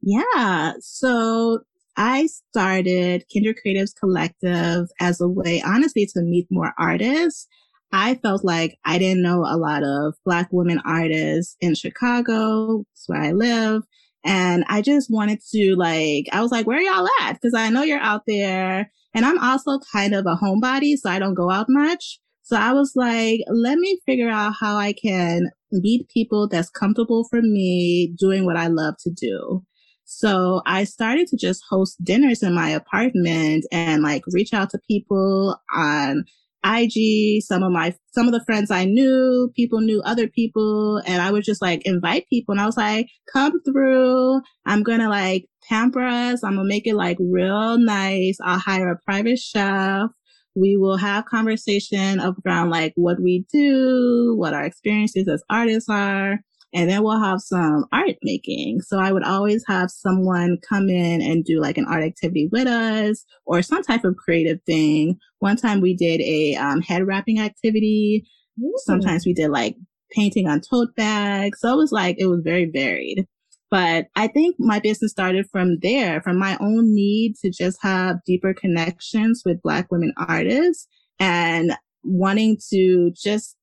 Yeah. 0.00 0.74
So 0.80 1.60
I 1.96 2.26
started 2.26 3.24
Kindred 3.32 3.56
Creatives 3.64 3.94
Collective 3.98 4.88
as 5.00 5.20
a 5.20 5.28
way, 5.28 5.62
honestly, 5.64 6.06
to 6.14 6.22
meet 6.22 6.46
more 6.50 6.72
artists. 6.78 7.46
I 7.94 8.16
felt 8.16 8.44
like 8.44 8.76
I 8.84 8.98
didn't 8.98 9.22
know 9.22 9.44
a 9.46 9.56
lot 9.56 9.84
of 9.84 10.14
Black 10.24 10.48
women 10.50 10.80
artists 10.84 11.56
in 11.60 11.76
Chicago. 11.76 12.84
That's 12.90 13.04
where 13.08 13.22
I 13.22 13.30
live. 13.30 13.82
And 14.24 14.64
I 14.68 14.82
just 14.82 15.12
wanted 15.12 15.38
to 15.52 15.76
like, 15.76 16.26
I 16.32 16.42
was 16.42 16.50
like, 16.50 16.66
where 16.66 16.80
y'all 16.80 17.06
at? 17.20 17.40
Cause 17.40 17.54
I 17.54 17.70
know 17.70 17.84
you're 17.84 18.00
out 18.00 18.22
there 18.26 18.90
and 19.14 19.24
I'm 19.24 19.38
also 19.38 19.78
kind 19.92 20.12
of 20.12 20.26
a 20.26 20.34
homebody, 20.34 20.96
so 20.96 21.08
I 21.08 21.20
don't 21.20 21.34
go 21.34 21.52
out 21.52 21.66
much. 21.68 22.18
So 22.42 22.56
I 22.56 22.72
was 22.72 22.94
like, 22.96 23.42
let 23.48 23.78
me 23.78 24.00
figure 24.04 24.28
out 24.28 24.54
how 24.58 24.76
I 24.76 24.92
can 24.92 25.50
meet 25.70 26.08
people 26.08 26.48
that's 26.48 26.70
comfortable 26.70 27.28
for 27.30 27.42
me 27.42 28.12
doing 28.18 28.44
what 28.44 28.56
I 28.56 28.66
love 28.66 28.96
to 29.04 29.10
do. 29.10 29.62
So 30.04 30.62
I 30.66 30.82
started 30.82 31.28
to 31.28 31.36
just 31.36 31.62
host 31.70 32.02
dinners 32.02 32.42
in 32.42 32.54
my 32.54 32.70
apartment 32.70 33.66
and 33.70 34.02
like 34.02 34.24
reach 34.32 34.52
out 34.52 34.70
to 34.70 34.80
people 34.88 35.60
on 35.72 36.24
IG, 36.64 37.42
some 37.42 37.62
of 37.62 37.72
my, 37.72 37.94
some 38.12 38.26
of 38.26 38.32
the 38.32 38.44
friends 38.44 38.70
I 38.70 38.84
knew, 38.84 39.50
people 39.54 39.80
knew 39.80 40.00
other 40.02 40.28
people, 40.28 41.02
and 41.06 41.20
I 41.20 41.30
would 41.30 41.44
just 41.44 41.62
like 41.62 41.82
invite 41.84 42.26
people. 42.28 42.52
And 42.52 42.60
I 42.60 42.66
was 42.66 42.76
like, 42.76 43.08
come 43.32 43.60
through. 43.62 44.40
I'm 44.64 44.82
to 44.82 45.08
like 45.08 45.46
pamper 45.68 46.02
us. 46.02 46.42
I'm 46.42 46.56
to 46.56 46.64
make 46.64 46.86
it 46.86 46.94
like 46.94 47.18
real 47.20 47.78
nice. 47.78 48.38
I'll 48.42 48.58
hire 48.58 48.90
a 48.90 48.98
private 49.04 49.38
chef. 49.38 50.10
We 50.56 50.76
will 50.76 50.96
have 50.96 51.24
conversation 51.26 52.20
around 52.20 52.70
like 52.70 52.92
what 52.94 53.20
we 53.20 53.44
do, 53.52 54.34
what 54.36 54.54
our 54.54 54.64
experiences 54.64 55.28
as 55.28 55.42
artists 55.50 55.88
are. 55.90 56.38
And 56.74 56.90
then 56.90 57.04
we'll 57.04 57.20
have 57.20 57.40
some 57.40 57.86
art 57.92 58.16
making. 58.22 58.80
So 58.80 58.98
I 58.98 59.12
would 59.12 59.22
always 59.22 59.64
have 59.68 59.90
someone 59.90 60.58
come 60.68 60.88
in 60.88 61.22
and 61.22 61.44
do 61.44 61.60
like 61.60 61.78
an 61.78 61.86
art 61.88 62.02
activity 62.02 62.48
with 62.50 62.66
us 62.66 63.24
or 63.46 63.62
some 63.62 63.84
type 63.84 64.04
of 64.04 64.16
creative 64.16 64.60
thing. 64.66 65.16
One 65.38 65.56
time 65.56 65.80
we 65.80 65.94
did 65.94 66.20
a 66.20 66.56
um, 66.56 66.80
head 66.80 67.06
wrapping 67.06 67.38
activity. 67.38 68.26
Ooh. 68.60 68.74
Sometimes 68.78 69.24
we 69.24 69.32
did 69.32 69.50
like 69.50 69.76
painting 70.10 70.48
on 70.48 70.60
tote 70.60 70.94
bags. 70.96 71.60
So 71.60 71.72
it 71.72 71.76
was 71.76 71.92
like, 71.92 72.16
it 72.18 72.26
was 72.26 72.40
very 72.42 72.68
varied. 72.68 73.24
But 73.70 74.06
I 74.16 74.26
think 74.26 74.56
my 74.58 74.80
business 74.80 75.12
started 75.12 75.46
from 75.50 75.78
there, 75.80 76.20
from 76.22 76.38
my 76.38 76.56
own 76.60 76.94
need 76.94 77.36
to 77.42 77.50
just 77.50 77.78
have 77.82 78.22
deeper 78.26 78.52
connections 78.52 79.42
with 79.44 79.62
Black 79.62 79.90
women 79.90 80.12
artists 80.16 80.88
and 81.18 81.76
wanting 82.02 82.58
to 82.70 83.12
just 83.16 83.56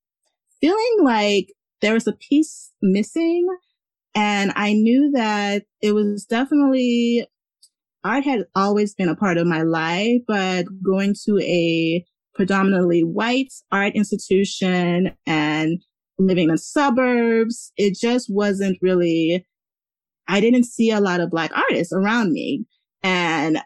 feeling 0.59 0.97
like 1.03 1.47
there 1.81 1.93
was 1.93 2.07
a 2.07 2.13
piece 2.13 2.71
missing. 2.81 3.47
And 4.13 4.51
I 4.55 4.73
knew 4.73 5.11
that 5.11 5.63
it 5.81 5.93
was 5.93 6.25
definitely, 6.25 7.25
art 8.03 8.23
had 8.23 8.45
always 8.55 8.93
been 8.93 9.09
a 9.09 9.15
part 9.15 9.37
of 9.37 9.47
my 9.47 9.61
life, 9.61 10.21
but 10.27 10.65
going 10.83 11.15
to 11.25 11.39
a 11.39 12.05
predominantly 12.33 13.03
white 13.03 13.53
art 13.71 13.93
institution 13.95 15.15
and 15.25 15.81
living 16.17 16.49
in 16.49 16.57
suburbs, 16.57 17.71
it 17.77 17.95
just 17.95 18.27
wasn't 18.29 18.77
really, 18.81 19.45
I 20.27 20.39
didn't 20.39 20.65
see 20.65 20.91
a 20.91 20.99
lot 20.99 21.19
of 21.19 21.31
black 21.31 21.51
artists 21.55 21.93
around 21.93 22.31
me. 22.31 22.65
And 23.03 23.59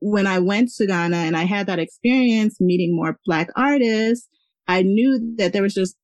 when 0.00 0.26
I 0.26 0.38
went 0.38 0.70
to 0.76 0.86
Ghana 0.86 1.16
and 1.16 1.36
I 1.36 1.44
had 1.44 1.66
that 1.66 1.80
experience 1.80 2.60
meeting 2.60 2.94
more 2.94 3.18
black 3.24 3.48
artists, 3.56 4.28
I 4.68 4.82
knew 4.82 5.34
that 5.38 5.52
there 5.52 5.62
was 5.62 5.74
just 5.74 5.96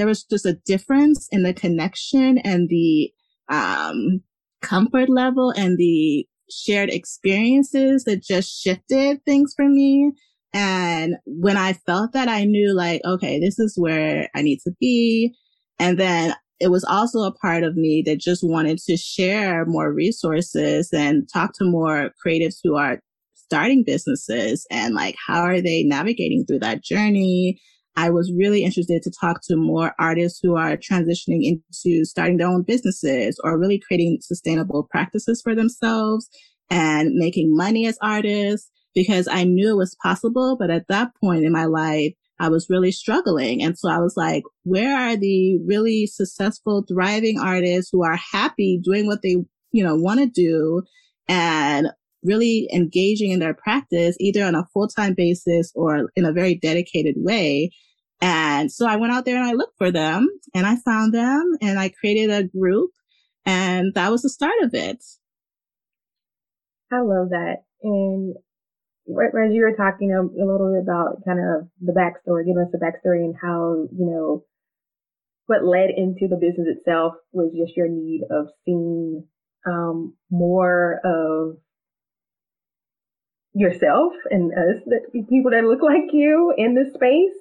there 0.00 0.06
was 0.06 0.24
just 0.24 0.46
a 0.46 0.56
difference 0.64 1.28
in 1.30 1.42
the 1.42 1.52
connection 1.52 2.38
and 2.38 2.70
the 2.70 3.12
um, 3.50 4.22
comfort 4.62 5.10
level 5.10 5.52
and 5.54 5.76
the 5.76 6.26
shared 6.50 6.88
experiences 6.88 8.04
that 8.04 8.22
just 8.22 8.50
shifted 8.62 9.22
things 9.26 9.52
for 9.54 9.68
me. 9.68 10.10
And 10.54 11.16
when 11.26 11.58
I 11.58 11.74
felt 11.74 12.12
that, 12.14 12.28
I 12.28 12.44
knew 12.44 12.74
like, 12.74 13.02
okay, 13.04 13.38
this 13.38 13.58
is 13.58 13.74
where 13.76 14.30
I 14.34 14.40
need 14.40 14.60
to 14.64 14.72
be. 14.80 15.34
And 15.78 16.00
then 16.00 16.34
it 16.60 16.70
was 16.70 16.82
also 16.82 17.20
a 17.24 17.34
part 17.34 17.62
of 17.62 17.76
me 17.76 18.02
that 18.06 18.20
just 18.20 18.42
wanted 18.42 18.78
to 18.86 18.96
share 18.96 19.66
more 19.66 19.92
resources 19.92 20.88
and 20.94 21.28
talk 21.30 21.52
to 21.58 21.64
more 21.66 22.10
creatives 22.24 22.56
who 22.64 22.74
are 22.74 23.00
starting 23.34 23.84
businesses 23.84 24.66
and 24.70 24.94
like, 24.94 25.16
how 25.26 25.42
are 25.42 25.60
they 25.60 25.82
navigating 25.82 26.46
through 26.46 26.60
that 26.60 26.82
journey? 26.82 27.60
I 27.96 28.10
was 28.10 28.32
really 28.32 28.64
interested 28.64 29.02
to 29.02 29.10
talk 29.10 29.40
to 29.44 29.56
more 29.56 29.94
artists 29.98 30.40
who 30.42 30.56
are 30.56 30.76
transitioning 30.76 31.42
into 31.42 32.04
starting 32.04 32.36
their 32.36 32.48
own 32.48 32.62
businesses 32.62 33.38
or 33.42 33.58
really 33.58 33.78
creating 33.78 34.18
sustainable 34.22 34.86
practices 34.90 35.42
for 35.42 35.54
themselves 35.54 36.28
and 36.70 37.14
making 37.14 37.54
money 37.54 37.86
as 37.86 37.98
artists 38.00 38.70
because 38.94 39.28
I 39.28 39.44
knew 39.44 39.70
it 39.70 39.76
was 39.76 39.96
possible. 40.02 40.56
But 40.56 40.70
at 40.70 40.88
that 40.88 41.12
point 41.20 41.44
in 41.44 41.52
my 41.52 41.64
life, 41.64 42.14
I 42.38 42.48
was 42.48 42.70
really 42.70 42.92
struggling. 42.92 43.62
And 43.62 43.78
so 43.78 43.88
I 43.90 43.98
was 43.98 44.16
like, 44.16 44.44
where 44.64 44.96
are 44.96 45.16
the 45.16 45.58
really 45.66 46.06
successful, 46.06 46.84
thriving 46.88 47.38
artists 47.38 47.90
who 47.92 48.02
are 48.02 48.16
happy 48.16 48.80
doing 48.82 49.06
what 49.06 49.20
they, 49.22 49.36
you 49.72 49.84
know, 49.84 49.94
want 49.94 50.20
to 50.20 50.26
do 50.26 50.82
and 51.28 51.88
really 52.22 52.68
engaging 52.72 53.30
in 53.30 53.38
their 53.38 53.54
practice 53.54 54.16
either 54.20 54.44
on 54.44 54.54
a 54.54 54.66
full-time 54.72 55.14
basis 55.14 55.72
or 55.74 56.10
in 56.16 56.24
a 56.24 56.32
very 56.32 56.54
dedicated 56.54 57.14
way. 57.18 57.70
And 58.20 58.70
so 58.70 58.86
I 58.86 58.96
went 58.96 59.12
out 59.12 59.24
there 59.24 59.36
and 59.36 59.46
I 59.46 59.52
looked 59.52 59.78
for 59.78 59.90
them 59.90 60.28
and 60.54 60.66
I 60.66 60.76
found 60.76 61.14
them 61.14 61.52
and 61.62 61.78
I 61.78 61.88
created 61.88 62.30
a 62.30 62.44
group 62.44 62.90
and 63.46 63.94
that 63.94 64.10
was 64.10 64.22
the 64.22 64.28
start 64.28 64.62
of 64.62 64.74
it. 64.74 65.02
I 66.92 67.00
love 67.00 67.30
that. 67.30 67.62
And 67.82 68.34
as 69.08 69.52
you 69.52 69.62
were 69.62 69.76
talking 69.76 70.12
a, 70.12 70.20
a 70.20 70.46
little 70.46 70.72
bit 70.72 70.82
about 70.82 71.24
kind 71.26 71.38
of 71.40 71.68
the 71.80 71.92
backstory, 71.92 72.44
giving 72.44 72.62
us 72.62 72.72
the 72.72 72.78
backstory 72.78 73.24
and 73.24 73.34
how, 73.40 73.88
you 73.90 74.06
know, 74.06 74.44
what 75.46 75.64
led 75.64 75.90
into 75.96 76.28
the 76.28 76.36
business 76.36 76.68
itself 76.76 77.14
was 77.32 77.52
just 77.56 77.76
your 77.76 77.88
need 77.88 78.22
of 78.30 78.48
seeing 78.64 79.24
um, 79.66 80.14
more 80.30 81.00
of 81.04 81.56
yourself 83.54 84.12
and 84.30 84.52
us, 84.52 84.82
that 84.86 85.12
people 85.28 85.50
that 85.50 85.64
look 85.64 85.82
like 85.82 86.12
you 86.12 86.54
in 86.56 86.74
this 86.74 86.94
space, 86.94 87.34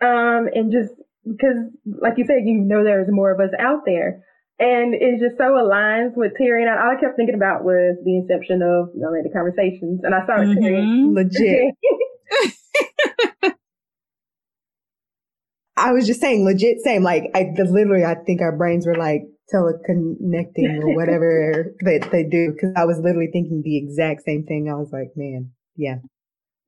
um, 0.00 0.48
and 0.54 0.72
just 0.72 0.92
because, 1.26 1.56
like 1.86 2.14
you 2.18 2.24
said, 2.26 2.44
you 2.44 2.58
know 2.58 2.84
there's 2.84 3.08
more 3.10 3.32
of 3.32 3.40
us 3.40 3.54
out 3.58 3.80
there. 3.86 4.22
And 4.56 4.94
it 4.94 5.18
just 5.18 5.36
so 5.36 5.58
aligns 5.58 6.16
with 6.16 6.32
Terry 6.38 6.62
and 6.62 6.70
I. 6.70 6.76
All 6.76 6.96
I 6.96 7.00
kept 7.00 7.16
thinking 7.16 7.34
about 7.34 7.64
was 7.64 7.96
the 8.04 8.16
inception 8.16 8.62
of 8.62 8.90
you 8.94 9.00
know, 9.00 9.10
the 9.10 9.30
conversations, 9.34 10.02
and 10.04 10.14
I 10.14 10.24
saw 10.26 10.40
it. 10.42 10.46
Mm-hmm. 10.46 11.12
Legit. 11.12 11.74
I 15.76 15.92
was 15.92 16.06
just 16.06 16.20
saying, 16.20 16.44
legit 16.44 16.80
same. 16.80 17.02
Like, 17.02 17.24
I 17.34 17.52
literally, 17.58 18.04
I 18.04 18.14
think 18.14 18.40
our 18.40 18.56
brains 18.56 18.86
were 18.86 18.96
like 18.96 19.22
teleconnecting 19.52 20.82
or 20.82 20.94
whatever 20.98 21.74
that 21.80 22.08
they 22.12 22.24
do. 22.24 22.52
Because 22.52 22.72
I 22.76 22.84
was 22.84 22.98
literally 22.98 23.30
thinking 23.32 23.62
the 23.64 23.76
exact 23.78 24.22
same 24.24 24.44
thing. 24.44 24.68
I 24.70 24.74
was 24.78 24.90
like, 24.92 25.12
man, 25.16 25.50
yeah. 25.76 25.96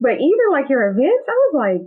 But 0.01 0.21
even 0.21 0.47
like 0.53 0.69
your 0.69 0.91
events, 0.91 1.25
I 1.29 1.37
was 1.49 1.55
like, 1.57 1.83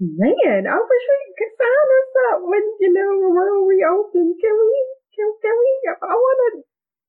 man, 0.00 0.66
I 0.68 0.76
wish 0.76 1.04
we 1.08 1.34
could 1.38 1.54
sign 1.56 1.88
us 1.96 2.12
up 2.32 2.38
when 2.44 2.62
you 2.80 2.92
know 2.92 3.10
the 3.24 3.32
world 3.32 3.68
reopens. 3.68 4.36
Can 4.40 4.52
we? 4.52 4.78
Can, 5.16 5.28
can 5.40 5.54
we? 5.56 5.72
I 6.02 6.12
want 6.14 6.38
to 6.44 6.62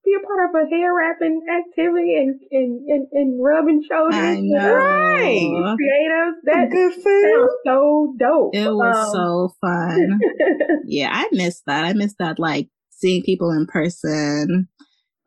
be 0.06 0.13
a 0.13 0.22
part 0.25 0.50
of 0.50 0.56
a 0.56 0.70
hair 0.70 0.94
wrapping 0.94 1.42
activity 1.50 2.15
and 2.15 2.39
and 2.51 2.88
and, 2.88 3.08
and 3.12 3.44
rubbing 3.44 3.84
shoulders. 3.89 4.15
I 4.15 4.39
know. 4.39 4.75
Right. 4.75 5.75
Creative. 5.75 6.34
That 6.46 6.70
good 6.72 6.94
food. 6.94 7.24
sounds 7.34 7.51
so 7.65 8.15
dope. 8.18 8.56
It 8.56 8.70
was 8.72 8.96
Um, 8.96 9.12
so 9.12 9.54
fun. 9.60 10.20
yeah, 10.86 11.10
I 11.12 11.27
missed 11.32 11.63
that. 11.65 11.84
I 11.84 11.94
missed 11.94 12.18
that, 12.20 12.38
like 12.39 12.70
seeing 13.06 13.22
people 13.24 13.52
in 13.52 13.68
person. 13.68 14.68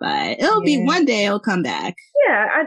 But 0.01 0.39
it'll 0.41 0.63
be 0.63 0.79
one 0.85 1.05
day. 1.05 1.27
It'll 1.27 1.41
come 1.41 1.63
back. 1.63 1.95
yeah, 2.27 2.47
I, 2.51 2.63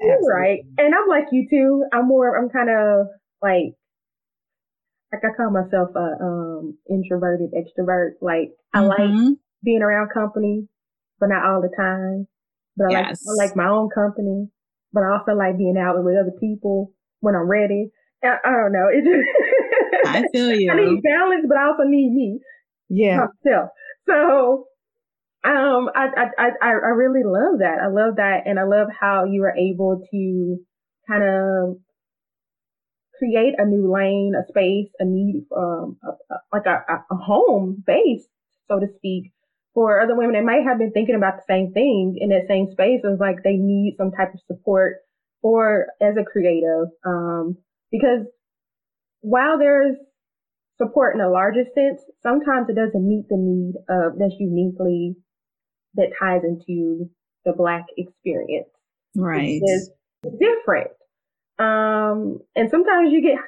you're 0.00 0.14
Absolutely. 0.14 0.34
right. 0.34 0.60
And 0.78 0.94
I'm 0.94 1.08
like 1.08 1.26
you 1.32 1.46
too. 1.50 1.84
I'm 1.92 2.06
more. 2.08 2.36
I'm 2.36 2.48
kind 2.50 2.70
of 2.70 3.06
like. 3.42 3.74
Like 5.12 5.22
I 5.24 5.36
call 5.36 5.50
myself 5.50 5.90
a 5.94 6.22
um 6.22 6.78
introverted 6.90 7.50
extrovert. 7.54 8.14
Like 8.20 8.50
I 8.74 8.80
like 8.80 8.98
Mhm. 9.10 9.36
being 9.64 9.82
around 9.82 10.10
company, 10.12 10.66
but 11.20 11.28
not 11.28 11.44
all 11.44 11.60
the 11.62 11.70
time. 11.76 12.26
But 12.76 12.86
I 12.86 12.90
Yes. 12.90 13.22
like 13.22 13.38
I 13.38 13.46
like 13.46 13.56
my 13.56 13.68
own 13.68 13.88
company, 13.94 14.48
but 14.92 15.02
I 15.02 15.16
also 15.16 15.32
like 15.32 15.56
being 15.58 15.76
out 15.78 15.96
with 16.02 16.16
other 16.18 16.34
people 16.40 16.92
when 17.20 17.34
I'm 17.34 17.48
ready. 17.48 17.90
I, 18.22 18.36
I 18.44 18.50
don't 18.50 18.72
know. 18.72 18.88
It 18.92 19.04
just 19.04 20.06
I 20.06 20.24
feel 20.32 20.50
you. 20.52 20.70
I 20.70 20.76
need 20.76 21.02
balance, 21.02 21.46
but 21.48 21.56
I 21.56 21.66
also 21.66 21.84
need 21.84 22.12
me 22.12 22.40
Yeah. 22.88 23.26
myself. 23.44 23.70
So 24.08 24.66
um 25.44 25.90
I, 25.94 26.08
I 26.38 26.48
I 26.62 26.68
I 26.68 26.68
really 26.94 27.24
love 27.24 27.60
that. 27.60 27.78
I 27.82 27.88
love 27.88 28.16
that 28.16 28.42
and 28.46 28.58
I 28.58 28.64
love 28.64 28.88
how 28.98 29.24
you 29.24 29.42
were 29.42 29.54
able 29.56 30.02
to 30.12 30.58
kind 31.08 31.22
of 31.24 31.76
create 33.18 33.54
a 33.58 33.64
new 33.64 33.90
lane, 33.90 34.34
a 34.38 34.42
space, 34.48 34.88
a 34.98 35.04
need, 35.04 35.44
um, 35.56 35.96
a, 36.02 36.08
a, 36.34 36.38
like 36.52 36.66
a, 36.66 36.82
a- 36.92 37.04
a 37.10 37.16
home 37.16 37.82
base, 37.86 38.26
so 38.68 38.78
to 38.78 38.86
speak, 38.96 39.30
for 39.74 40.00
other 40.00 40.16
women 40.16 40.34
that 40.34 40.44
might 40.44 40.64
have 40.66 40.78
been 40.78 40.90
thinking 40.92 41.14
about 41.14 41.36
the 41.36 41.42
same 41.48 41.72
thing 41.72 42.16
in 42.18 42.28
that 42.28 42.46
same 42.48 42.66
space. 42.70 43.00
It's 43.02 43.20
like 43.20 43.36
they 43.42 43.56
need 43.56 43.94
some 43.96 44.10
type 44.10 44.28
of 44.34 44.40
support 44.46 44.96
for 45.42 45.86
as 46.00 46.14
a 46.18 46.24
creative, 46.24 46.88
um, 47.04 47.56
because 47.90 48.20
while 49.20 49.58
there's 49.58 49.96
support 50.78 51.14
in 51.14 51.20
a 51.20 51.30
larger 51.30 51.64
sense, 51.74 52.00
sometimes 52.22 52.68
it 52.68 52.76
doesn't 52.76 53.08
meet 53.08 53.26
the 53.28 53.36
need 53.36 53.74
of 53.88 54.18
that's 54.18 54.34
uniquely 54.38 55.16
that 55.94 56.12
ties 56.20 56.42
into 56.44 57.10
the 57.44 57.52
black 57.52 57.86
experience 57.96 58.68
right. 59.14 59.60
is 59.62 59.90
different. 60.22 60.90
Um, 61.58 62.40
and 62.54 62.70
sometimes 62.70 63.12
you 63.12 63.22
get, 63.22 63.38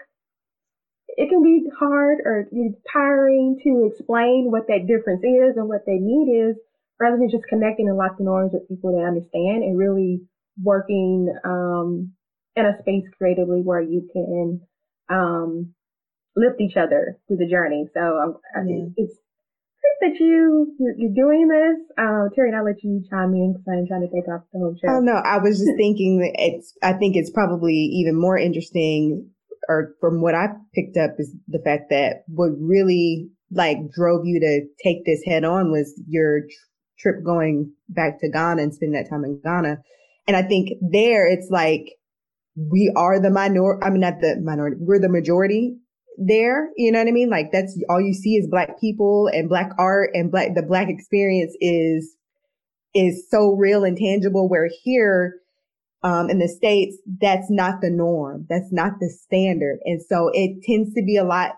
it 1.09 1.29
can 1.29 1.43
be 1.43 1.64
hard 1.79 2.19
or 2.25 2.47
tiring 2.93 3.59
to 3.64 3.91
explain 3.93 4.51
what 4.51 4.69
that 4.69 4.87
difference 4.87 5.23
is 5.23 5.57
and 5.57 5.69
what 5.69 5.85
they 5.85 5.99
need 5.99 6.33
is 6.33 6.57
rather 6.99 7.17
than 7.19 7.31
just 7.31 7.45
connecting 7.49 7.88
and 7.88 7.99
locking 7.99 8.29
arms 8.29 8.53
with 8.53 8.69
people 8.69 8.93
that 8.97 9.07
understand 9.07 9.62
and 9.62 9.77
really 9.77 10.23
working, 10.62 11.33
um, 11.45 12.12
in 12.57 12.64
a 12.64 12.79
space 12.81 13.05
creatively 13.19 13.61
where 13.61 13.83
you 13.83 14.09
can, 14.12 14.61
um, 15.11 15.75
lift 16.38 16.61
each 16.61 16.77
other 16.77 17.18
through 17.27 17.38
the 17.38 17.48
journey. 17.51 17.87
So 17.92 18.01
um, 18.01 18.38
I 18.55 18.61
Yeah. 18.66 18.87
it's 18.96 19.18
great 19.83 20.12
that 20.12 20.20
you, 20.20 20.74
you're, 20.79 20.94
you're 20.96 21.14
doing 21.14 21.48
this. 21.48 21.79
Um, 21.98 22.31
Terry, 22.35 22.48
and 22.48 22.57
I'll 22.57 22.64
let 22.64 22.83
you 22.83 23.03
chime 23.11 23.35
in 23.35 23.53
because 23.55 23.66
I'm 23.66 23.87
trying 23.87 24.07
to 24.07 24.12
take 24.14 24.29
off 24.29 24.42
the 24.53 24.59
whole 24.59 24.77
show. 24.81 24.88
Oh 24.96 25.01
no, 25.01 25.14
I 25.14 25.38
was 25.38 25.59
just 25.59 25.74
thinking 25.77 26.20
that 26.20 26.35
it's. 26.38 26.74
I 26.83 26.92
think 26.92 27.16
it's 27.16 27.31
probably 27.31 27.74
even 27.74 28.14
more 28.14 28.38
interesting, 28.38 29.29
or 29.68 29.94
from 30.01 30.22
what 30.22 30.35
I 30.35 30.48
picked 30.74 30.96
up, 30.96 31.16
is 31.18 31.35
the 31.48 31.61
fact 31.64 31.90
that 31.90 32.24
what 32.29 32.51
really 32.59 33.29
like 33.51 33.79
drove 33.90 34.22
you 34.24 34.40
to 34.40 34.66
take 34.83 35.05
this 35.05 35.22
head 35.24 35.44
on 35.44 35.72
was 35.72 36.01
your 36.07 36.42
tr- 36.42 36.48
trip 36.98 37.24
going 37.24 37.72
back 37.88 38.20
to 38.20 38.29
Ghana 38.29 38.62
and 38.62 38.74
spending 38.74 39.01
that 39.01 39.11
time 39.11 39.24
in 39.24 39.40
Ghana, 39.42 39.79
and 40.27 40.37
I 40.37 40.42
think 40.42 40.70
there 40.81 41.27
it's 41.31 41.48
like 41.51 41.94
we 42.57 42.92
are 42.96 43.20
the 43.20 43.31
minor. 43.31 43.83
I 43.83 43.90
mean, 43.90 44.01
not 44.01 44.20
the 44.20 44.40
minority. 44.42 44.77
We're 44.79 45.01
the 45.01 45.09
majority 45.09 45.79
there. 46.18 46.70
You 46.76 46.92
know 46.92 46.98
what 46.98 47.09
I 47.09 47.12
mean? 47.12 47.31
Like 47.31 47.52
that's 47.52 47.78
all 47.88 48.00
you 48.00 48.12
see 48.12 48.37
is 48.37 48.48
black 48.50 48.81
people 48.81 49.28
and 49.33 49.48
black 49.48 49.70
art 49.78 50.11
and 50.14 50.31
black. 50.31 50.54
The 50.54 50.62
black 50.62 50.88
experience 50.88 51.54
is 51.61 52.16
is 52.94 53.26
so 53.31 53.52
real 53.52 53.85
and 53.85 53.96
tangible 53.96 54.48
where 54.48 54.68
here 54.83 55.37
um, 56.02 56.31
in 56.31 56.38
the 56.38 56.48
states 56.48 56.96
that's 57.20 57.50
not 57.50 57.81
the 57.81 57.90
norm 57.90 58.46
that's 58.48 58.72
not 58.72 58.92
the 59.00 59.09
standard 59.09 59.78
and 59.85 60.00
so 60.00 60.31
it 60.33 60.62
tends 60.62 60.94
to 60.94 61.02
be 61.04 61.16
a 61.16 61.24
lot 61.24 61.52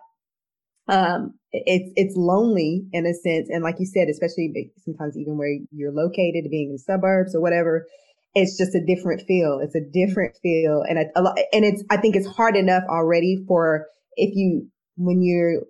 um, 0.89 1.35
it's 1.53 1.93
it's 1.95 2.17
lonely 2.17 2.85
in 2.93 3.07
a 3.07 3.15
sense 3.15 3.49
and 3.51 3.63
like 3.63 3.77
you 3.79 3.87
said 3.87 4.09
especially 4.09 4.73
sometimes 4.85 5.17
even 5.17 5.37
where 5.37 5.59
you're 5.73 5.93
located 5.93 6.51
being 6.51 6.69
in 6.69 6.73
the 6.73 6.79
suburbs 6.79 7.35
or 7.35 7.41
whatever 7.41 7.87
it's 8.35 8.57
just 8.57 8.75
a 8.75 8.85
different 8.85 9.23
feel 9.27 9.61
it's 9.63 9.75
a 9.75 9.81
different 9.93 10.37
feel 10.43 10.83
and 10.89 10.99
a, 10.99 11.05
a 11.17 11.23
lot 11.23 11.39
and 11.53 11.65
it's 11.65 11.85
i 11.91 11.97
think 11.97 12.17
it's 12.17 12.29
hard 12.29 12.57
enough 12.57 12.85
already 12.89 13.45
for 13.47 13.87
if 14.17 14.35
you 14.35 14.69
when 14.97 15.23
you 15.23 15.67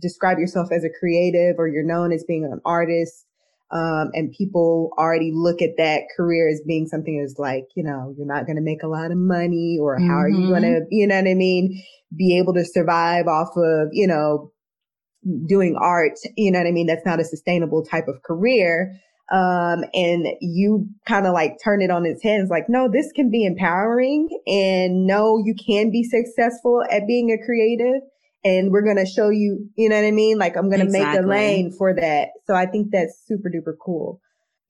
describe 0.00 0.38
yourself 0.38 0.68
as 0.72 0.84
a 0.84 0.90
creative 0.98 1.56
or 1.58 1.68
you're 1.68 1.84
known 1.84 2.12
as 2.12 2.24
being 2.24 2.44
an 2.44 2.60
artist 2.64 3.26
um, 3.70 4.10
and 4.12 4.32
people 4.36 4.90
already 4.98 5.32
look 5.34 5.62
at 5.62 5.76
that 5.78 6.02
career 6.16 6.48
as 6.48 6.60
being 6.66 6.86
something 6.86 7.20
that's 7.20 7.38
like, 7.38 7.64
you 7.74 7.82
know, 7.82 8.14
you're 8.16 8.26
not 8.26 8.46
going 8.46 8.56
to 8.56 8.62
make 8.62 8.82
a 8.82 8.88
lot 8.88 9.10
of 9.10 9.16
money 9.16 9.78
or 9.80 9.98
how 9.98 10.14
are 10.14 10.28
you 10.28 10.46
Mhm. 10.46 10.48
going 10.48 10.62
to, 10.62 10.86
you 10.90 11.06
know 11.06 11.16
what 11.16 11.28
I 11.28 11.34
mean? 11.34 11.82
Be 12.16 12.38
able 12.38 12.54
to 12.54 12.64
survive 12.64 13.26
off 13.26 13.56
of, 13.56 13.88
you 13.92 14.06
know, 14.06 14.52
doing 15.46 15.76
art, 15.76 16.18
you 16.36 16.50
know 16.50 16.58
what 16.58 16.68
I 16.68 16.72
mean? 16.72 16.86
That's 16.86 17.06
not 17.06 17.20
a 17.20 17.24
sustainable 17.24 17.84
type 17.84 18.08
of 18.08 18.22
career. 18.22 18.92
Um, 19.32 19.84
and 19.94 20.26
you 20.42 20.86
kind 21.08 21.26
of 21.26 21.32
like 21.32 21.56
turn 21.62 21.80
it 21.80 21.90
on 21.90 22.04
its 22.04 22.22
head. 22.22 22.40
It's 22.40 22.50
like, 22.50 22.68
no, 22.68 22.90
this 22.92 23.10
can 23.12 23.30
be 23.30 23.46
empowering 23.46 24.28
and 24.46 25.06
no, 25.06 25.38
you 25.42 25.54
can 25.54 25.90
be 25.90 26.04
successful 26.04 26.82
at 26.90 27.06
being 27.06 27.30
a 27.30 27.42
creative 27.44 28.02
and 28.44 28.70
we're 28.70 28.82
going 28.82 28.98
to 28.98 29.06
show 29.06 29.30
you, 29.30 29.70
you 29.76 29.88
know 29.88 29.96
what 29.96 30.06
I 30.06 30.10
mean? 30.10 30.36
Like 30.36 30.56
I'm 30.56 30.68
going 30.68 30.86
to 30.86 30.92
make 30.92 31.18
a 31.18 31.22
lane 31.22 31.72
for 31.72 31.94
that. 31.94 32.28
So 32.46 32.54
I 32.54 32.66
think 32.66 32.88
that's 32.92 33.24
super 33.26 33.48
duper 33.48 33.72
cool. 33.82 34.20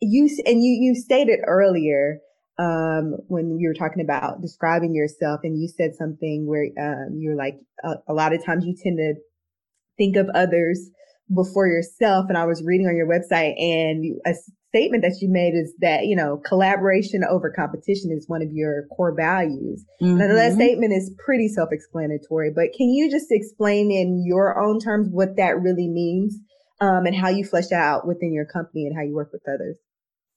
You, 0.00 0.30
and 0.46 0.62
you, 0.62 0.78
you 0.80 0.94
stated 0.94 1.40
earlier, 1.44 2.20
um, 2.56 3.16
when 3.26 3.58
you 3.58 3.68
were 3.68 3.74
talking 3.74 4.04
about 4.04 4.40
describing 4.40 4.94
yourself 4.94 5.40
and 5.42 5.60
you 5.60 5.66
said 5.66 5.96
something 5.96 6.46
where, 6.46 6.68
um, 6.80 7.16
you're 7.18 7.34
like, 7.34 7.56
a, 7.82 7.94
a 8.06 8.14
lot 8.14 8.32
of 8.32 8.44
times 8.44 8.64
you 8.64 8.76
tend 8.80 8.98
to 8.98 9.14
think 9.98 10.14
of 10.14 10.28
others 10.32 10.90
before 11.32 11.66
yourself. 11.66 12.26
And 12.28 12.36
I 12.36 12.44
was 12.44 12.62
reading 12.64 12.86
on 12.86 12.96
your 12.96 13.06
website 13.06 13.54
and 13.60 14.04
you, 14.04 14.20
a 14.26 14.32
statement 14.68 15.02
that 15.04 15.16
you 15.22 15.28
made 15.30 15.54
is 15.54 15.72
that, 15.80 16.06
you 16.06 16.16
know, 16.16 16.36
collaboration 16.44 17.22
over 17.30 17.50
competition 17.50 18.10
is 18.10 18.24
one 18.28 18.42
of 18.42 18.48
your 18.52 18.86
core 18.88 19.14
values. 19.16 19.84
Now, 20.00 20.26
that 20.26 20.54
statement 20.54 20.92
is 20.92 21.14
pretty 21.24 21.48
self-explanatory, 21.48 22.50
but 22.54 22.72
can 22.76 22.88
you 22.88 23.10
just 23.10 23.28
explain 23.30 23.90
in 23.92 24.24
your 24.26 24.60
own 24.60 24.80
terms 24.80 25.08
what 25.10 25.36
that 25.36 25.60
really 25.60 25.88
means, 25.88 26.36
um, 26.80 27.06
and 27.06 27.14
how 27.14 27.28
you 27.28 27.44
flesh 27.44 27.68
that 27.68 27.80
out 27.80 28.06
within 28.06 28.32
your 28.32 28.46
company 28.46 28.84
and 28.84 28.96
how 28.96 29.02
you 29.02 29.14
work 29.14 29.30
with 29.32 29.42
others? 29.48 29.78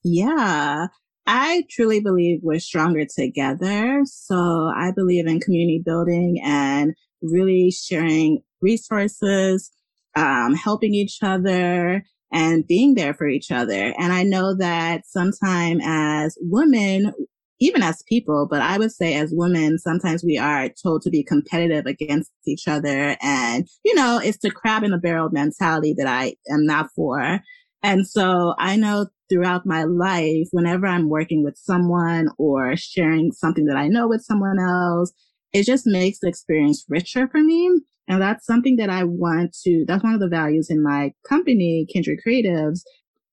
Yeah. 0.04 0.86
I 1.26 1.64
truly 1.68 2.00
believe 2.00 2.38
we're 2.42 2.60
stronger 2.60 3.04
together. 3.04 4.02
So 4.04 4.36
I 4.74 4.92
believe 4.94 5.26
in 5.26 5.40
community 5.40 5.82
building 5.84 6.40
and 6.42 6.94
really 7.20 7.70
sharing 7.70 8.42
resources, 8.62 9.70
um, 10.16 10.54
helping 10.54 10.94
each 10.94 11.18
other 11.22 12.02
and 12.32 12.66
being 12.66 12.94
there 12.94 13.14
for 13.14 13.26
each 13.26 13.50
other. 13.50 13.94
And 13.98 14.12
I 14.12 14.22
know 14.22 14.54
that 14.56 15.06
sometime 15.06 15.80
as 15.82 16.36
women, 16.40 17.12
even 17.60 17.82
as 17.82 18.02
people, 18.08 18.46
but 18.48 18.60
I 18.60 18.78
would 18.78 18.92
say 18.92 19.14
as 19.14 19.32
women, 19.34 19.78
sometimes 19.78 20.22
we 20.22 20.38
are 20.38 20.68
told 20.68 21.02
to 21.02 21.10
be 21.10 21.24
competitive 21.24 21.86
against 21.86 22.30
each 22.46 22.68
other. 22.68 23.16
And, 23.22 23.66
you 23.84 23.94
know, 23.94 24.20
it's 24.22 24.38
the 24.38 24.50
crab 24.50 24.84
in 24.84 24.90
the 24.90 24.98
barrel 24.98 25.30
mentality 25.30 25.94
that 25.96 26.06
I 26.06 26.34
am 26.50 26.66
not 26.66 26.90
for. 26.94 27.40
And 27.82 28.06
so 28.06 28.54
I 28.58 28.76
know 28.76 29.06
throughout 29.30 29.66
my 29.66 29.84
life, 29.84 30.48
whenever 30.52 30.86
I'm 30.86 31.08
working 31.08 31.44
with 31.44 31.56
someone 31.56 32.28
or 32.38 32.76
sharing 32.76 33.32
something 33.32 33.66
that 33.66 33.76
I 33.76 33.88
know 33.88 34.08
with 34.08 34.22
someone 34.22 34.58
else, 34.58 35.12
it 35.52 35.64
just 35.64 35.86
makes 35.86 36.18
the 36.20 36.28
experience 36.28 36.84
richer 36.88 37.28
for 37.28 37.42
me. 37.42 37.70
And 38.08 38.22
that's 38.22 38.46
something 38.46 38.76
that 38.76 38.90
I 38.90 39.04
want 39.04 39.54
to, 39.64 39.84
that's 39.86 40.02
one 40.02 40.14
of 40.14 40.20
the 40.20 40.28
values 40.28 40.70
in 40.70 40.82
my 40.82 41.12
company, 41.28 41.86
Kindred 41.92 42.20
Creatives. 42.26 42.80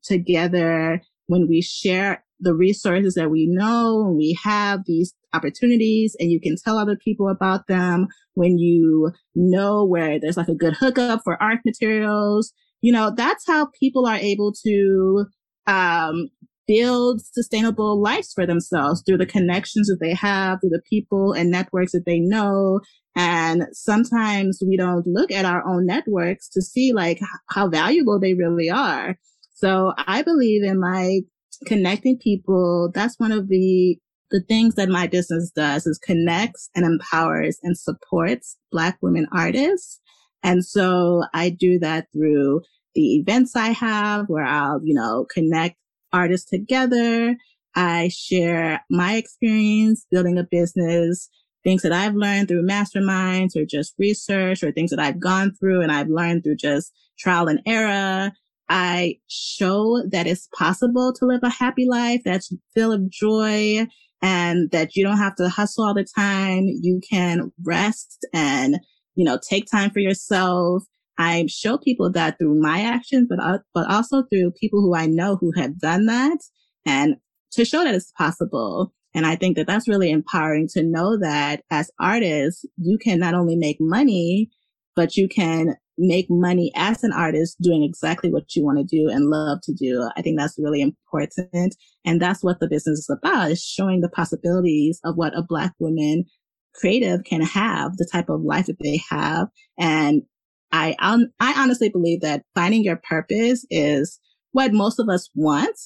Together, 0.04 1.02
when 1.26 1.48
we 1.48 1.62
share 1.62 2.24
the 2.40 2.54
resources 2.54 3.16
that 3.16 3.32
we 3.32 3.48
know, 3.48 4.14
we 4.16 4.38
have 4.44 4.82
these 4.86 5.16
opportunities 5.34 6.16
and 6.20 6.30
you 6.30 6.40
can 6.40 6.56
tell 6.64 6.78
other 6.78 6.96
people 6.96 7.30
about 7.30 7.68
them 7.68 8.08
when 8.34 8.58
you 8.58 9.12
know 9.34 9.86
where 9.86 10.20
there's 10.20 10.38
like 10.38 10.48
a 10.48 10.56
good 10.56 10.76
hookup 10.76 11.22
for 11.24 11.42
art 11.42 11.60
materials. 11.66 12.54
You 12.82 12.92
know, 12.92 13.12
that's 13.16 13.48
how 13.48 13.70
people 13.80 14.06
are 14.06 14.18
able 14.18 14.54
to 14.66 15.26
um, 15.66 16.30
build 16.68 17.22
sustainable 17.26 18.02
lives 18.02 18.34
for 18.34 18.46
themselves 18.46 19.04
through 19.06 19.18
the 19.18 19.26
connections 19.26 19.88
that 19.88 20.00
they 20.00 20.14
have, 20.14 20.60
through 20.60 20.72
the 20.72 20.82
people 20.90 21.34
and 21.34 21.52
networks 21.52 21.92
that 21.92 22.06
they 22.06 22.20
know. 22.20 22.80
And 23.16 23.64
sometimes 23.72 24.62
we 24.66 24.78
don't 24.78 25.08
look 25.08 25.32
at 25.32 25.46
our 25.46 25.66
own 25.68 25.86
networks 25.86 26.50
to 26.50 26.62
see 26.62 26.94
like 26.94 27.20
how 27.50 27.70
valuable 27.70 28.20
they 28.20 28.34
really 28.34 28.70
are. 28.70 29.18
So 29.54 29.94
I 29.98 30.22
believe 30.22 30.64
in 30.64 30.82
like 30.82 31.24
connecting 31.66 32.18
people. 32.18 32.92
That's 32.94 33.20
one 33.20 33.32
of 33.32 33.48
the 33.48 33.98
the 34.32 34.42
things 34.42 34.76
that 34.76 34.90
my 34.90 35.06
business 35.08 35.52
does 35.56 35.86
is 35.86 36.00
connects 36.00 36.70
and 36.76 36.84
empowers 36.84 37.60
and 37.62 37.78
supports 37.78 38.58
Black 38.72 38.98
women 39.02 39.28
artists. 39.32 40.02
And 40.44 40.66
so 40.66 41.24
I 41.34 41.50
do 41.50 41.80
that 41.80 42.08
through 42.12 42.62
the 42.96 43.16
events 43.16 43.56
I 43.56 43.70
have 43.70 44.26
where 44.28 44.44
I'll, 44.44 44.82
you 44.84 44.96
know, 44.96 45.26
connect 45.32 45.78
artists 46.16 46.50
together. 46.50 47.36
I 47.76 48.10
share 48.10 48.82
my 48.90 49.16
experience 49.16 50.06
building 50.10 50.38
a 50.38 50.44
business, 50.44 51.30
things 51.64 51.82
that 51.82 51.92
I've 51.92 52.16
learned 52.16 52.48
through 52.48 52.66
masterminds 52.66 53.56
or 53.56 53.66
just 53.66 53.94
research 54.00 54.64
or 54.64 54.72
things 54.72 54.92
that 54.92 55.00
I've 55.00 55.20
gone 55.20 55.54
through 55.60 55.82
and 55.82 55.92
I've 55.92 56.08
learned 56.08 56.44
through 56.44 56.58
just 56.58 56.94
trial 57.20 57.48
and 57.48 57.60
error. 57.66 58.32
I 58.70 59.18
show 59.28 60.02
that 60.10 60.26
it's 60.26 60.48
possible 60.58 61.14
to 61.14 61.26
live 61.26 61.42
a 61.44 61.50
happy 61.50 61.86
life 61.88 62.22
that's 62.24 62.54
full 62.74 62.92
of 62.92 63.10
joy 63.10 63.86
and 64.22 64.72
that 64.72 64.96
you 64.96 65.04
don't 65.04 65.18
have 65.18 65.36
to 65.36 65.50
hustle 65.50 65.86
all 65.86 65.94
the 65.94 66.08
time. 66.16 66.64
You 66.82 67.02
can 67.08 67.52
rest 67.64 68.26
and, 68.34 68.80
you 69.16 69.26
know, 69.26 69.38
take 69.48 69.66
time 69.70 69.92
for 69.92 70.00
yourself 70.00 70.84
I 71.18 71.46
show 71.48 71.78
people 71.78 72.12
that 72.12 72.38
through 72.38 72.60
my 72.60 72.82
actions, 72.82 73.28
but, 73.30 73.40
uh, 73.40 73.60
but 73.74 73.90
also 73.90 74.24
through 74.24 74.52
people 74.60 74.82
who 74.82 74.96
I 74.96 75.06
know 75.06 75.38
who 75.38 75.52
have 75.56 75.80
done 75.80 76.06
that 76.08 76.40
and 76.86 77.16
to 77.54 77.66
show 77.66 77.84
that 77.84 77.96
it's 77.96 78.12
possible. 78.18 78.94
And 79.14 79.26
I 79.26 79.36
think 79.36 79.56
that 79.56 79.68
that's 79.68 79.88
really 79.88 80.12
empowering 80.12 80.68
to 80.74 80.84
know 80.84 81.18
that 81.20 81.64
as 81.72 81.90
artists, 82.00 82.66
you 82.78 82.98
can 82.98 83.20
not 83.20 83.34
only 83.34 83.56
make 83.56 83.78
money, 83.80 84.50
but 84.96 85.16
you 85.16 85.30
can 85.30 85.76
make 85.98 86.26
money 86.30 86.72
as 86.76 87.04
an 87.04 87.14
artist 87.14 87.56
doing 87.62 87.84
exactly 87.84 88.30
what 88.30 88.54
you 88.56 88.66
want 88.66 88.78
to 88.78 88.84
do 88.84 89.10
and 89.10 89.30
love 89.30 89.60
to 89.64 89.74
do. 89.74 90.10
I 90.18 90.22
think 90.22 90.38
that's 90.38 90.60
really 90.60 90.82
important. 90.82 91.76
And 92.04 92.22
that's 92.22 92.44
what 92.44 92.60
the 92.60 92.68
business 92.68 93.00
is 93.00 93.10
about 93.10 93.52
is 93.52 93.64
showing 93.64 94.02
the 94.02 94.10
possibilities 94.10 95.00
of 95.06 95.16
what 95.16 95.38
a 95.38 95.42
black 95.42 95.74
woman 95.80 96.26
creative 96.74 97.24
can 97.24 97.42
have, 97.42 97.96
the 97.96 98.08
type 98.12 98.28
of 98.30 98.42
life 98.42 98.66
that 98.66 98.80
they 98.84 99.00
have 99.10 99.48
and 99.80 100.24
I, 100.72 100.96
um, 101.00 101.28
I 101.40 101.54
honestly 101.58 101.90
believe 101.90 102.22
that 102.22 102.44
finding 102.54 102.84
your 102.84 102.98
purpose 102.98 103.66
is 103.70 104.20
what 104.52 104.74
most 104.74 105.00
of 105.00 105.10
us 105.10 105.30
want. 105.36 105.78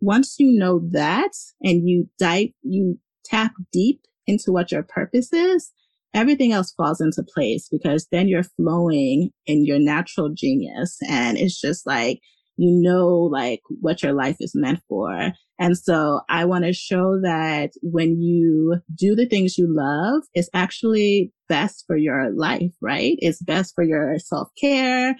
Once 0.00 0.36
you 0.38 0.56
know 0.56 0.80
that 0.90 1.32
and 1.62 1.88
you 1.88 2.08
dive, 2.18 2.48
you 2.62 2.98
tap 3.24 3.52
deep 3.72 4.00
into 4.26 4.52
what 4.52 4.70
your 4.70 4.82
purpose 4.82 5.32
is, 5.32 5.72
everything 6.14 6.52
else 6.52 6.72
falls 6.72 7.00
into 7.00 7.22
place 7.22 7.68
because 7.70 8.06
then 8.10 8.28
you're 8.28 8.42
flowing 8.42 9.30
in 9.46 9.64
your 9.64 9.78
natural 9.78 10.30
genius. 10.30 10.98
And 11.08 11.36
it's 11.36 11.60
just 11.60 11.86
like, 11.86 12.20
you 12.56 12.70
know, 12.70 13.06
like 13.06 13.60
what 13.80 14.02
your 14.02 14.12
life 14.12 14.36
is 14.40 14.52
meant 14.54 14.80
for. 14.88 15.32
And 15.58 15.76
so 15.76 16.20
I 16.28 16.44
want 16.44 16.64
to 16.64 16.72
show 16.72 17.20
that 17.22 17.70
when 17.82 18.20
you 18.20 18.80
do 18.94 19.14
the 19.14 19.26
things 19.26 19.58
you 19.58 19.66
love, 19.68 20.22
it's 20.34 20.50
actually 20.54 21.32
best 21.48 21.84
for 21.86 21.96
your 21.96 22.30
life, 22.30 22.72
right? 22.80 23.16
It's 23.18 23.42
best 23.42 23.74
for 23.74 23.84
your 23.84 24.18
self 24.18 24.48
care. 24.60 25.16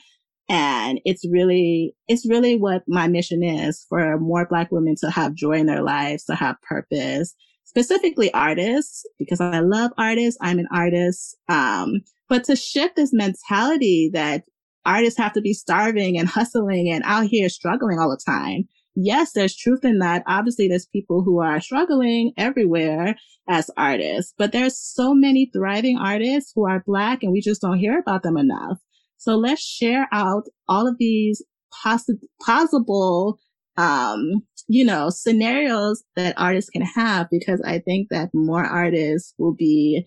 And 0.49 1.01
it's 1.05 1.29
really, 1.31 1.95
it's 2.07 2.29
really 2.29 2.57
what 2.57 2.83
my 2.89 3.07
mission 3.07 3.43
is 3.43 3.85
for 3.89 4.19
more 4.19 4.47
Black 4.49 4.73
women 4.73 4.95
to 5.01 5.11
have 5.11 5.35
joy 5.35 5.55
in 5.55 5.67
their 5.67 5.83
lives, 5.83 6.25
to 6.25 6.35
have 6.35 6.57
purpose, 6.63 7.35
specifically 7.65 8.33
artists, 8.33 9.05
because 9.19 9.43
I 9.43 9.61
love 9.61 9.91
artists. 9.99 10.39
I'm 10.41 10.59
an 10.59 10.69
artist. 10.73 11.37
Um, 11.49 12.01
but 12.31 12.45
to 12.45 12.57
shift 12.57 12.97
this 12.97 13.13
mentality 13.13 14.11
that 14.15 14.45
artists 14.87 15.19
have 15.19 15.35
to 15.35 15.43
be 15.43 15.53
starving 15.53 16.19
and 16.19 16.29
hustling 16.29 16.91
and 16.91 17.03
out 17.05 17.27
here 17.27 17.51
struggling 17.51 17.99
all 17.99 18.11
the 18.11 18.21
time 18.25 18.67
yes, 19.01 19.33
there's 19.33 19.57
truth 19.57 19.85
in 19.85 19.99
that. 20.01 20.23
Obviously, 20.27 20.69
there's 20.69 20.87
people 20.87 21.23
who 21.23 21.41
are 21.41 21.61
struggling 21.61 22.33
everywhere 22.37 23.17
as 23.49 23.71
artists, 23.77 24.35
but 24.37 24.53
there's 24.53 24.79
so 24.79 25.15
many 25.15 25.51
thriving 25.53 25.99
artists 25.99 26.53
who 26.55 26.67
are 26.67 26.83
Black 26.87 27.23
and 27.23 27.33
we 27.33 27.41
just 27.41 27.63
don't 27.63 27.79
hear 27.79 27.99
about 27.99 28.23
them 28.23 28.37
enough. 28.37 28.79
So 29.17 29.37
let's 29.37 29.63
share 29.63 30.09
out 30.13 30.45
all 30.69 30.87
of 30.87 30.97
these 30.99 31.43
poss- 31.73 32.11
possible, 32.45 33.39
um, 33.77 34.43
you 34.69 34.85
know, 34.85 35.11
scenarios 35.11 36.05
that 36.17 36.35
artists 36.37 36.71
can 36.71 36.83
have 36.83 37.29
because 37.31 37.61
I 37.63 37.79
think 37.79 38.09
that 38.11 38.31
more 38.35 38.65
artists 38.65 39.35
will 39.39 39.55
be 39.55 40.07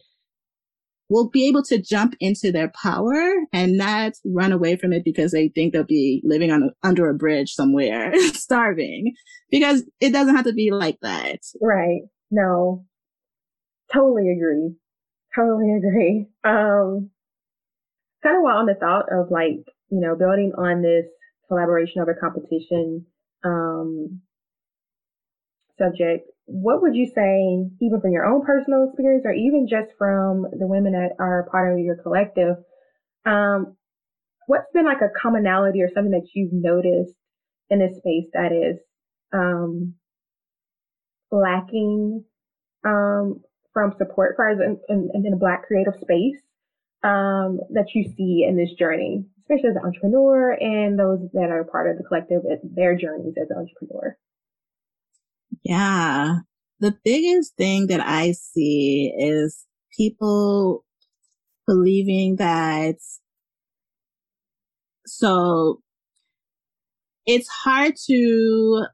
will 1.12 1.30
be 1.30 1.46
able 1.46 1.62
to 1.62 1.78
jump 1.78 2.16
into 2.22 2.54
their 2.54 2.72
power 2.82 3.22
and 3.52 3.78
not 3.78 4.14
run 4.26 4.54
away 4.54 4.78
from 4.78 4.94
it 4.94 5.04
because 5.04 5.34
they 5.34 5.50
think 5.50 5.74
they'll 5.74 5.84
be 5.84 6.22
living 6.24 6.50
on 6.52 6.72
under 6.84 7.10
a 7.10 7.14
bridge 7.14 7.52
somewhere, 7.52 8.14
starving. 8.32 9.14
Because 9.52 9.84
it 10.00 10.14
doesn't 10.14 10.36
have 10.36 10.46
to 10.46 10.54
be 10.54 10.72
like 10.72 10.98
that. 11.02 11.40
Right. 11.62 12.04
No. 12.32 12.86
Totally 13.94 14.32
agree. 14.32 14.74
Totally 15.36 15.74
agree. 15.78 16.28
Um, 16.46 17.10
kind 18.24 18.38
of 18.38 18.44
while 18.44 18.60
on 18.60 18.66
the 18.68 18.76
thought 18.80 19.12
of 19.12 19.30
like, 19.30 19.66
you 19.90 20.00
know, 20.00 20.16
building 20.16 20.54
on 20.58 20.82
this 20.82 21.08
collaboration 21.50 22.02
over 22.02 22.14
competition, 22.14 23.06
um, 23.44 24.22
subject, 25.78 26.31
what 26.46 26.82
would 26.82 26.96
you 26.96 27.06
say, 27.06 27.70
even 27.82 28.02
from 28.02 28.12
your 28.12 28.26
own 28.26 28.46
personal 28.46 28.88
experience 28.88 29.24
or 29.26 29.34
even 29.34 29.68
just 29.70 29.90
from 29.98 30.46
the 30.52 30.68
women 30.68 30.94
that 30.94 31.12
are 31.20 31.48
part 31.50 31.74
of 31.74 31.80
your 31.80 31.96
collective, 31.96 32.56
um, 33.26 33.76
what's 34.48 34.72
been 34.74 34.86
like 34.86 35.02
a 35.02 35.10
commonality 35.22 35.82
or 35.82 35.90
something 35.94 36.12
that 36.12 36.28
you've 36.34 36.54
noticed 36.54 37.16
in 37.70 37.80
this 37.80 37.96
space 37.98 38.28
that 38.34 38.52
is 38.52 38.78
um, 39.34 39.96
lacking 41.32 42.24
um, 42.86 43.40
from 43.74 43.94
support 43.98 44.34
for 44.36 44.50
us 44.50 44.58
in, 44.60 45.10
in, 45.14 45.26
in 45.26 45.38
Black 45.38 45.64
creative 45.66 45.94
space 46.02 46.42
um, 47.04 47.60
that 47.70 47.88
you 47.96 48.04
see 48.18 48.46
in 48.48 48.58
this 48.58 48.74
journey, 48.78 49.24
especially 49.40 49.70
as 49.70 49.76
an 49.76 49.86
entrepreneur 49.86 50.52
and 50.52 51.00
those 51.00 51.20
that 51.34 51.50
are 51.50 51.64
part 51.64 51.90
of 51.90 51.98
the 51.98 52.04
collective, 52.04 52.42
their 52.64 52.96
journeys 52.96 53.34
as 53.42 53.50
an 53.50 53.58
entrepreneur? 53.58 54.16
Yeah. 55.64 56.40
The 56.80 56.98
biggest 57.04 57.56
thing 57.56 57.88
that 57.88 58.02
I 58.02 58.32
see 58.32 59.14
is 59.18 59.66
people 59.96 60.84
believing 61.68 62.38
that 62.38 62.96
so 65.06 65.82
it's 67.26 67.48
hard 67.48 67.94
to 68.08 68.86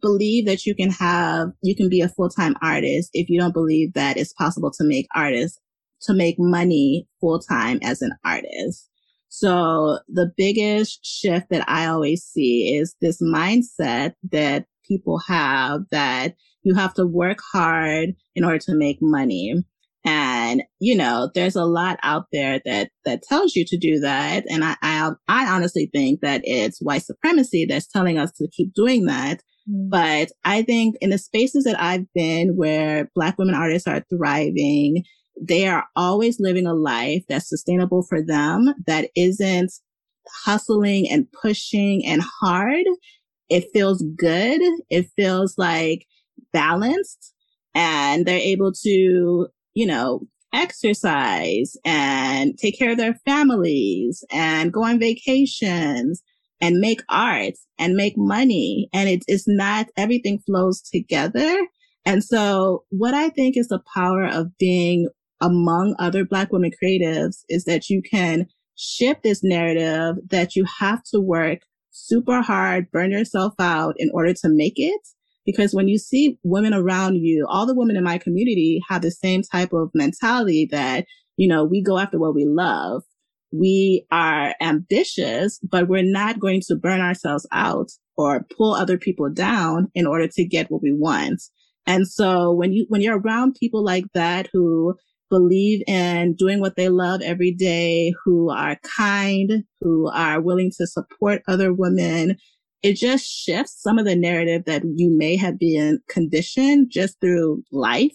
believe 0.00 0.46
that 0.46 0.66
you 0.66 0.74
can 0.74 0.90
have 0.90 1.48
you 1.62 1.74
can 1.74 1.88
be 1.88 2.00
a 2.00 2.08
full-time 2.08 2.54
artist 2.62 3.10
if 3.14 3.30
you 3.30 3.40
don't 3.40 3.54
believe 3.54 3.94
that 3.94 4.16
it's 4.16 4.32
possible 4.32 4.70
to 4.72 4.84
make 4.84 5.06
artists 5.14 5.58
to 6.02 6.12
make 6.12 6.36
money 6.38 7.06
full-time 7.20 7.78
as 7.82 8.02
an 8.02 8.12
artist. 8.24 8.88
So 9.28 10.00
the 10.08 10.32
biggest 10.36 11.04
shift 11.04 11.48
that 11.50 11.66
I 11.68 11.86
always 11.86 12.22
see 12.22 12.76
is 12.76 12.94
this 13.00 13.22
mindset 13.22 14.14
that 14.30 14.66
people 14.86 15.18
have 15.26 15.82
that 15.90 16.34
you 16.62 16.74
have 16.74 16.94
to 16.94 17.06
work 17.06 17.38
hard 17.52 18.10
in 18.34 18.44
order 18.44 18.58
to 18.58 18.74
make 18.74 18.98
money. 19.00 19.54
And, 20.04 20.62
you 20.80 20.96
know, 20.96 21.30
there's 21.32 21.54
a 21.54 21.64
lot 21.64 21.98
out 22.02 22.26
there 22.32 22.60
that, 22.64 22.90
that 23.04 23.22
tells 23.22 23.54
you 23.54 23.64
to 23.66 23.76
do 23.76 24.00
that. 24.00 24.44
And 24.48 24.64
I, 24.64 24.76
I, 24.82 25.10
I 25.28 25.46
honestly 25.46 25.90
think 25.92 26.20
that 26.22 26.40
it's 26.44 26.82
white 26.82 27.02
supremacy 27.02 27.66
that's 27.68 27.86
telling 27.86 28.18
us 28.18 28.32
to 28.32 28.48
keep 28.48 28.74
doing 28.74 29.06
that. 29.06 29.42
Mm. 29.70 29.90
But 29.90 30.32
I 30.44 30.62
think 30.62 30.96
in 31.00 31.10
the 31.10 31.18
spaces 31.18 31.64
that 31.64 31.80
I've 31.80 32.12
been 32.14 32.56
where 32.56 33.10
Black 33.14 33.38
women 33.38 33.54
artists 33.54 33.86
are 33.86 34.04
thriving, 34.10 35.04
they 35.40 35.68
are 35.68 35.84
always 35.94 36.40
living 36.40 36.66
a 36.66 36.74
life 36.74 37.22
that's 37.28 37.48
sustainable 37.48 38.02
for 38.02 38.20
them, 38.22 38.74
that 38.86 39.10
isn't 39.16 39.72
hustling 40.44 41.08
and 41.08 41.26
pushing 41.30 42.04
and 42.04 42.22
hard. 42.40 42.86
It 43.52 43.66
feels 43.74 44.02
good. 44.16 44.62
It 44.88 45.10
feels 45.14 45.58
like 45.58 46.06
balanced 46.54 47.34
and 47.74 48.24
they're 48.24 48.38
able 48.38 48.72
to, 48.72 49.46
you 49.74 49.86
know, 49.86 50.22
exercise 50.54 51.76
and 51.84 52.56
take 52.56 52.78
care 52.78 52.92
of 52.92 52.96
their 52.96 53.12
families 53.26 54.24
and 54.32 54.72
go 54.72 54.84
on 54.84 54.98
vacations 54.98 56.22
and 56.62 56.80
make 56.80 57.02
art 57.10 57.52
and 57.78 57.94
make 57.94 58.16
money. 58.16 58.88
And 58.94 59.10
it's, 59.10 59.26
it's 59.28 59.46
not 59.46 59.88
everything 59.98 60.38
flows 60.46 60.80
together. 60.80 61.54
And 62.06 62.24
so 62.24 62.84
what 62.88 63.12
I 63.12 63.28
think 63.28 63.58
is 63.58 63.68
the 63.68 63.82
power 63.94 64.26
of 64.26 64.56
being 64.56 65.08
among 65.42 65.94
other 65.98 66.24
Black 66.24 66.52
women 66.52 66.70
creatives 66.82 67.44
is 67.50 67.64
that 67.64 67.90
you 67.90 68.00
can 68.00 68.46
shift 68.76 69.22
this 69.22 69.44
narrative 69.44 70.16
that 70.30 70.56
you 70.56 70.64
have 70.80 71.02
to 71.12 71.20
work 71.20 71.60
super 71.92 72.42
hard, 72.42 72.90
burn 72.90 73.12
yourself 73.12 73.54
out 73.58 73.94
in 73.98 74.10
order 74.12 74.34
to 74.34 74.48
make 74.48 74.74
it. 74.76 75.00
Because 75.46 75.74
when 75.74 75.88
you 75.88 75.98
see 75.98 76.38
women 76.44 76.74
around 76.74 77.16
you, 77.16 77.46
all 77.48 77.66
the 77.66 77.74
women 77.74 77.96
in 77.96 78.04
my 78.04 78.18
community 78.18 78.80
have 78.88 79.02
the 79.02 79.10
same 79.10 79.42
type 79.42 79.72
of 79.72 79.90
mentality 79.94 80.68
that, 80.70 81.06
you 81.36 81.48
know, 81.48 81.64
we 81.64 81.82
go 81.82 81.98
after 81.98 82.18
what 82.18 82.34
we 82.34 82.44
love 82.44 83.02
we 83.52 84.06
are 84.10 84.54
ambitious, 84.60 85.60
but 85.62 85.86
we're 85.86 86.02
not 86.02 86.40
going 86.40 86.62
to 86.68 86.76
burn 86.76 87.00
ourselves 87.00 87.46
out 87.52 87.90
or 88.16 88.46
pull 88.56 88.74
other 88.74 88.96
people 88.96 89.30
down 89.30 89.88
in 89.94 90.06
order 90.06 90.26
to 90.26 90.44
get 90.44 90.70
what 90.70 90.82
we 90.82 90.92
want. 90.92 91.42
And 91.86 92.08
so 92.08 92.52
when 92.52 92.72
you, 92.72 92.86
when 92.88 93.02
you're 93.02 93.18
around 93.18 93.56
people 93.60 93.84
like 93.84 94.06
that 94.14 94.48
who 94.52 94.96
believe 95.32 95.82
in 95.86 96.34
doing 96.34 96.60
what 96.60 96.76
they 96.76 96.90
love 96.90 97.22
every 97.22 97.52
day, 97.52 98.12
who 98.22 98.50
are 98.50 98.76
kind, 98.84 99.64
who 99.80 100.10
are 100.10 100.42
willing 100.42 100.70
to 100.76 100.86
support 100.86 101.40
other 101.48 101.72
women, 101.72 102.36
it 102.82 102.96
just 102.96 103.24
shifts 103.24 103.80
some 103.80 103.98
of 103.98 104.04
the 104.04 104.14
narrative 104.14 104.64
that 104.66 104.82
you 104.84 105.10
may 105.16 105.36
have 105.36 105.58
been 105.58 106.00
conditioned 106.06 106.88
just 106.90 107.18
through 107.18 107.62
life, 107.72 108.12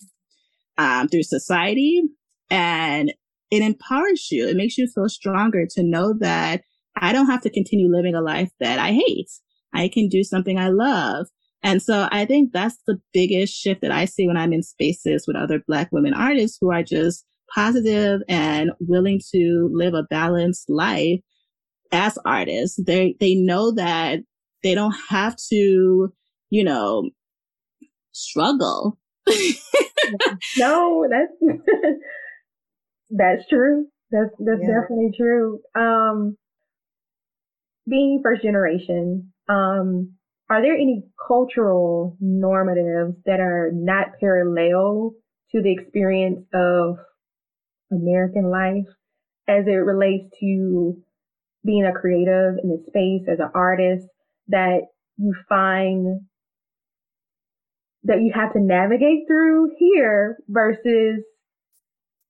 um, 0.77 1.07
through 1.07 1.23
society. 1.23 2.03
And 2.51 3.11
it 3.49 3.63
empowers 3.63 4.27
you. 4.29 4.47
It 4.47 4.55
makes 4.55 4.77
you 4.77 4.87
feel 4.93 5.09
stronger 5.09 5.65
to 5.71 5.83
know 5.83 6.13
that 6.19 6.61
I 7.01 7.13
don't 7.13 7.31
have 7.31 7.41
to 7.41 7.49
continue 7.49 7.89
living 7.89 8.13
a 8.13 8.21
life 8.21 8.51
that 8.59 8.77
I 8.77 8.91
hate. 8.91 9.31
I 9.73 9.87
can 9.87 10.07
do 10.07 10.23
something 10.23 10.59
I 10.59 10.69
love. 10.69 11.27
And 11.63 11.81
so 11.81 12.07
I 12.11 12.25
think 12.25 12.51
that's 12.51 12.77
the 12.85 12.99
biggest 13.13 13.53
shift 13.53 13.81
that 13.81 13.91
I 13.91 14.05
see 14.05 14.27
when 14.27 14.37
I'm 14.37 14.53
in 14.53 14.63
spaces 14.63 15.25
with 15.27 15.35
other 15.35 15.61
Black 15.67 15.91
women 15.91 16.13
artists 16.13 16.57
who 16.61 16.71
are 16.71 16.83
just 16.83 17.25
positive 17.53 18.21
and 18.29 18.71
willing 18.79 19.19
to 19.33 19.69
live 19.73 19.93
a 19.93 20.03
balanced 20.03 20.69
life 20.69 21.19
as 21.91 22.17
artists. 22.25 22.79
They, 22.81 23.15
they 23.19 23.35
know 23.35 23.71
that 23.71 24.19
they 24.63 24.75
don't 24.75 24.95
have 25.09 25.35
to, 25.49 26.13
you 26.49 26.63
know, 26.63 27.09
struggle. 28.11 28.97
no, 30.57 31.07
that's 31.09 31.53
That's 33.09 33.47
true. 33.47 33.87
That's 34.11 34.29
that's 34.39 34.61
yeah. 34.61 34.81
definitely 34.81 35.11
true. 35.17 35.59
Um, 35.75 36.37
being 37.87 38.21
first 38.23 38.43
generation, 38.43 39.33
um, 39.49 40.16
are 40.49 40.61
there 40.61 40.73
any 40.73 41.03
cultural 41.27 42.15
normatives 42.23 43.15
that 43.25 43.39
are 43.39 43.69
not 43.73 44.07
parallel 44.19 45.11
to 45.51 45.61
the 45.61 45.71
experience 45.71 46.39
of 46.53 46.97
American 47.91 48.49
life 48.49 48.87
as 49.47 49.65
it 49.67 49.71
relates 49.71 50.25
to 50.39 51.01
being 51.65 51.85
a 51.85 51.91
creative 51.91 52.55
in 52.63 52.69
the 52.69 52.83
space 52.87 53.27
as 53.31 53.39
an 53.39 53.49
artist 53.53 54.05
that 54.47 54.81
you 55.17 55.33
find 55.49 56.21
that 58.03 58.19
you 58.21 58.31
have 58.33 58.53
to 58.53 58.59
navigate 58.59 59.27
through 59.27 59.69
here 59.77 60.37
versus 60.47 61.23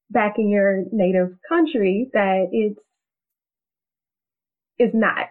back 0.10 0.34
in 0.38 0.50
your 0.50 0.84
native 0.92 1.30
country 1.48 2.10
that 2.14 2.48
it's 2.52 2.80
is 4.80 4.92
not. 4.94 5.28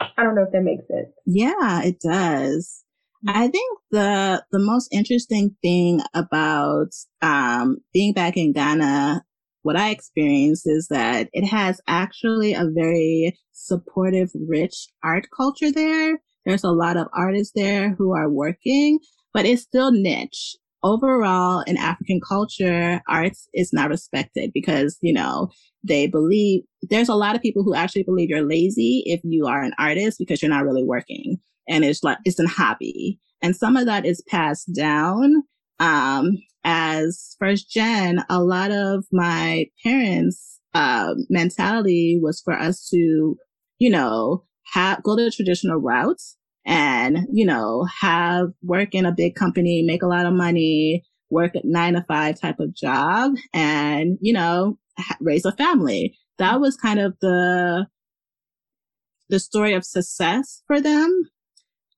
I 0.00 0.22
don't 0.22 0.34
know 0.34 0.42
if 0.42 0.52
that 0.52 0.62
makes 0.62 0.86
sense. 0.88 1.08
Yeah, 1.24 1.82
it 1.82 2.00
does. 2.00 2.84
I 3.26 3.48
think 3.48 3.78
the 3.90 4.44
the 4.52 4.58
most 4.58 4.88
interesting 4.92 5.56
thing 5.62 6.00
about 6.14 6.90
um, 7.22 7.78
being 7.92 8.12
back 8.12 8.36
in 8.36 8.52
Ghana, 8.52 9.24
what 9.62 9.76
I 9.76 9.90
experienced 9.90 10.66
is 10.66 10.88
that 10.88 11.28
it 11.32 11.46
has 11.46 11.80
actually 11.88 12.52
a 12.54 12.66
very 12.66 13.38
supportive, 13.52 14.30
rich 14.34 14.88
art 15.02 15.26
culture 15.36 15.72
there. 15.72 16.20
There's 16.44 16.64
a 16.64 16.70
lot 16.70 16.96
of 16.96 17.08
artists 17.12 17.52
there 17.54 17.94
who 17.96 18.14
are 18.14 18.30
working, 18.30 19.00
but 19.32 19.46
it's 19.46 19.62
still 19.62 19.90
niche 19.90 20.56
overall 20.86 21.62
in 21.66 21.76
African 21.76 22.20
culture, 22.26 23.02
arts 23.08 23.48
is 23.52 23.72
not 23.72 23.90
respected 23.90 24.52
because, 24.54 24.96
you 25.02 25.12
know, 25.12 25.50
they 25.82 26.06
believe 26.06 26.62
there's 26.82 27.08
a 27.08 27.14
lot 27.14 27.34
of 27.34 27.42
people 27.42 27.64
who 27.64 27.74
actually 27.74 28.04
believe 28.04 28.30
you're 28.30 28.46
lazy 28.46 29.02
if 29.06 29.20
you 29.24 29.46
are 29.46 29.62
an 29.62 29.74
artist 29.78 30.18
because 30.18 30.40
you're 30.40 30.48
not 30.50 30.64
really 30.64 30.84
working. 30.84 31.38
And 31.68 31.84
it's 31.84 32.04
like, 32.04 32.18
it's 32.24 32.38
a 32.38 32.46
hobby. 32.46 33.18
And 33.42 33.56
some 33.56 33.76
of 33.76 33.86
that 33.86 34.06
is 34.06 34.22
passed 34.28 34.72
down. 34.74 35.42
Um, 35.80 36.38
as 36.64 37.36
first 37.38 37.70
gen, 37.70 38.24
a 38.30 38.42
lot 38.42 38.70
of 38.70 39.04
my 39.12 39.66
parents, 39.84 40.60
uh, 40.72 41.14
mentality 41.28 42.18
was 42.22 42.40
for 42.40 42.54
us 42.54 42.88
to, 42.90 43.36
you 43.78 43.90
know, 43.90 44.44
have, 44.72 45.02
go 45.02 45.16
the 45.16 45.30
traditional 45.30 45.78
routes 45.78 46.36
and, 46.66 47.26
you 47.32 47.46
know, 47.46 47.86
have 48.00 48.48
work 48.62 48.94
in 48.94 49.06
a 49.06 49.12
big 49.12 49.36
company, 49.36 49.82
make 49.82 50.02
a 50.02 50.08
lot 50.08 50.26
of 50.26 50.34
money, 50.34 51.04
work 51.30 51.54
at 51.54 51.64
nine 51.64 51.94
to 51.94 52.04
five 52.08 52.40
type 52.40 52.58
of 52.58 52.74
job 52.74 53.32
and, 53.54 54.18
you 54.20 54.32
know, 54.32 54.76
ha- 54.98 55.16
raise 55.20 55.44
a 55.44 55.52
family. 55.52 56.18
That 56.38 56.60
was 56.60 56.76
kind 56.76 56.98
of 56.98 57.14
the, 57.20 57.86
the 59.28 59.38
story 59.38 59.74
of 59.74 59.84
success 59.84 60.62
for 60.66 60.80
them. 60.80 61.22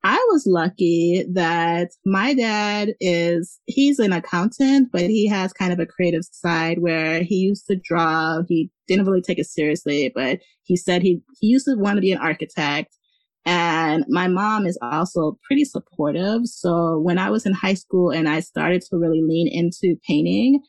I 0.04 0.16
was 0.30 0.46
lucky 0.46 1.24
that 1.32 1.88
my 2.04 2.32
dad 2.32 2.90
is, 3.00 3.58
he's 3.64 3.98
an 3.98 4.12
accountant, 4.12 4.90
but 4.92 5.02
he 5.02 5.26
has 5.28 5.52
kind 5.52 5.72
of 5.72 5.80
a 5.80 5.86
creative 5.86 6.22
side 6.30 6.78
where 6.80 7.22
he 7.22 7.36
used 7.36 7.66
to 7.66 7.76
draw. 7.76 8.42
He 8.46 8.70
didn't 8.86 9.06
really 9.06 9.22
take 9.22 9.38
it 9.38 9.46
seriously, 9.46 10.12
but 10.14 10.38
he 10.62 10.76
said 10.76 11.02
he, 11.02 11.20
he 11.40 11.48
used 11.48 11.64
to 11.64 11.74
want 11.74 11.96
to 11.96 12.00
be 12.02 12.12
an 12.12 12.18
architect 12.18 12.94
and 13.48 14.04
my 14.08 14.28
mom 14.28 14.66
is 14.66 14.78
also 14.82 15.38
pretty 15.46 15.64
supportive. 15.64 16.42
So 16.44 16.98
when 16.98 17.16
I 17.16 17.30
was 17.30 17.46
in 17.46 17.54
high 17.54 17.72
school 17.72 18.10
and 18.10 18.28
I 18.28 18.40
started 18.40 18.82
to 18.82 18.98
really 18.98 19.22
lean 19.22 19.48
into 19.50 19.96
painting, 20.06 20.60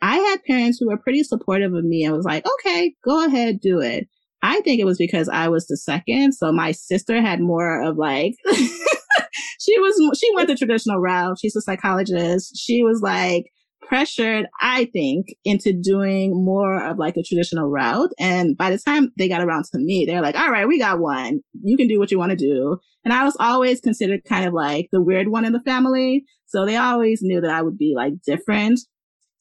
I 0.00 0.18
had 0.18 0.44
parents 0.44 0.78
who 0.78 0.86
were 0.86 0.98
pretty 0.98 1.24
supportive 1.24 1.74
of 1.74 1.84
me. 1.84 2.06
I 2.06 2.12
was 2.12 2.24
like, 2.24 2.44
okay, 2.46 2.94
go 3.04 3.26
ahead, 3.26 3.58
do 3.60 3.80
it. 3.80 4.06
I 4.40 4.60
think 4.60 4.80
it 4.80 4.84
was 4.84 4.98
because 4.98 5.28
I 5.28 5.48
was 5.48 5.66
the 5.66 5.76
second. 5.76 6.34
So 6.34 6.52
my 6.52 6.70
sister 6.70 7.20
had 7.20 7.40
more 7.40 7.82
of 7.82 7.96
like, 7.96 8.34
she 8.46 9.76
was, 9.80 10.16
she 10.16 10.32
went 10.36 10.46
the 10.46 10.54
traditional 10.54 11.00
route. 11.00 11.38
She's 11.40 11.56
a 11.56 11.60
psychologist. 11.60 12.56
She 12.56 12.84
was 12.84 13.00
like, 13.02 13.46
pressured, 13.82 14.46
I 14.60 14.86
think, 14.86 15.26
into 15.44 15.72
doing 15.72 16.32
more 16.44 16.82
of 16.82 16.98
like 16.98 17.16
a 17.16 17.22
traditional 17.22 17.68
route. 17.68 18.10
And 18.18 18.56
by 18.56 18.70
the 18.70 18.78
time 18.78 19.12
they 19.18 19.28
got 19.28 19.42
around 19.42 19.64
to 19.72 19.78
me, 19.78 20.04
they're 20.06 20.22
like, 20.22 20.36
all 20.36 20.50
right, 20.50 20.66
we 20.66 20.78
got 20.78 21.00
one. 21.00 21.40
You 21.62 21.76
can 21.76 21.88
do 21.88 21.98
what 21.98 22.10
you 22.10 22.18
want 22.18 22.30
to 22.30 22.36
do. 22.36 22.78
And 23.04 23.12
I 23.12 23.24
was 23.24 23.36
always 23.40 23.80
considered 23.80 24.24
kind 24.24 24.46
of 24.46 24.54
like 24.54 24.88
the 24.92 25.02
weird 25.02 25.28
one 25.28 25.44
in 25.44 25.52
the 25.52 25.60
family. 25.60 26.24
So 26.46 26.64
they 26.64 26.76
always 26.76 27.20
knew 27.22 27.40
that 27.40 27.50
I 27.50 27.62
would 27.62 27.78
be 27.78 27.94
like 27.96 28.14
different. 28.24 28.80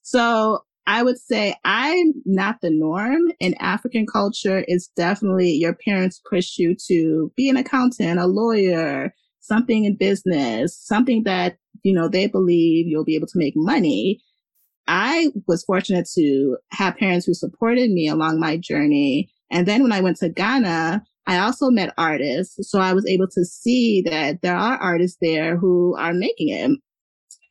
So 0.02 0.60
I 0.88 1.04
would 1.04 1.20
say 1.20 1.56
I'm 1.64 2.14
not 2.26 2.58
the 2.62 2.72
norm 2.72 3.22
in 3.40 3.54
African 3.60 4.06
culture. 4.12 4.66
It's 4.68 4.88
definitely 4.96 5.52
your 5.52 5.76
parents 5.76 6.22
push 6.30 6.58
you 6.58 6.76
to 6.88 7.32
be 7.38 7.50
an 7.50 7.58
accountant, 7.58 8.20
a 8.20 8.26
lawyer, 8.26 9.14
something 9.42 9.86
in 9.86 9.96
business, 9.98 10.78
something 10.82 11.24
that, 11.24 11.58
you 11.84 11.94
know, 11.94 12.08
they 12.08 12.28
believe 12.28 12.88
you'll 12.88 13.06
be 13.06 13.16
able 13.16 13.28
to 13.28 13.38
make 13.38 13.54
money. 13.56 14.20
I 14.92 15.30
was 15.48 15.64
fortunate 15.64 16.06
to 16.16 16.58
have 16.72 16.98
parents 16.98 17.26
who 17.26 17.34
supported 17.34 17.92
me 17.92 18.10
along 18.10 18.42
my 18.42 18.58
journey. 18.58 19.30
And 19.50 19.66
then 19.66 19.84
when 19.84 19.94
I 19.94 20.02
went 20.02 20.18
to 20.18 20.28
Ghana, 20.28 21.02
I 21.28 21.38
also 21.38 21.70
met 21.70 21.94
artists. 21.98 22.70
So 22.70 22.82
I 22.82 22.92
was 22.92 23.08
able 23.08 23.28
to 23.30 23.46
see 23.46 24.02
that 24.02 24.42
there 24.42 24.58
are 24.58 24.78
artists 24.78 25.18
there 25.22 25.56
who 25.56 25.96
are 25.98 26.14
making 26.14 26.50
it. 26.50 26.72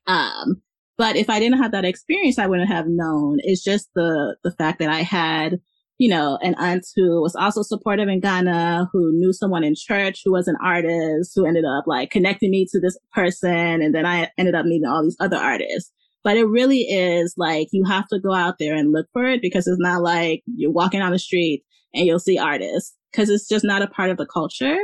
Um, 0.06 0.60
but 0.98 1.16
if 1.16 1.30
I 1.30 1.38
didn't 1.38 1.62
have 1.62 1.72
that 1.72 1.86
experience, 1.86 2.38
I 2.38 2.46
wouldn't 2.46 2.68
have 2.68 2.88
known. 2.88 3.38
It's 3.38 3.64
just 3.64 3.88
the, 3.94 4.36
the 4.44 4.50
fact 4.52 4.78
that 4.80 4.90
I 4.90 5.00
had 5.00 5.60
you 5.96 6.08
know, 6.08 6.38
an 6.40 6.54
aunt 6.58 6.86
who 6.96 7.20
was 7.20 7.36
also 7.36 7.60
supportive 7.62 8.08
in 8.08 8.20
Ghana, 8.20 8.88
who 8.90 9.12
knew 9.12 9.34
someone 9.34 9.62
in 9.62 9.74
church 9.76 10.22
who 10.24 10.32
was 10.32 10.48
an 10.48 10.56
artist, 10.64 11.32
who 11.34 11.44
ended 11.44 11.66
up 11.66 11.84
like 11.86 12.10
connecting 12.10 12.50
me 12.50 12.66
to 12.72 12.80
this 12.80 12.98
person. 13.12 13.82
And 13.82 13.94
then 13.94 14.06
I 14.06 14.30
ended 14.38 14.54
up 14.54 14.64
meeting 14.64 14.88
all 14.88 15.02
these 15.02 15.18
other 15.20 15.36
artists. 15.36 15.92
But 16.22 16.36
it 16.36 16.44
really 16.44 16.82
is 16.82 17.34
like 17.36 17.68
you 17.72 17.84
have 17.84 18.06
to 18.08 18.20
go 18.20 18.34
out 18.34 18.56
there 18.58 18.74
and 18.74 18.92
look 18.92 19.06
for 19.12 19.24
it 19.24 19.40
because 19.40 19.66
it's 19.66 19.80
not 19.80 20.02
like 20.02 20.42
you're 20.46 20.70
walking 20.70 21.00
on 21.00 21.12
the 21.12 21.18
street 21.18 21.64
and 21.94 22.06
you'll 22.06 22.18
see 22.18 22.38
artists 22.38 22.94
because 23.10 23.30
it's 23.30 23.48
just 23.48 23.64
not 23.64 23.82
a 23.82 23.86
part 23.86 24.10
of 24.10 24.16
the 24.16 24.26
culture. 24.26 24.78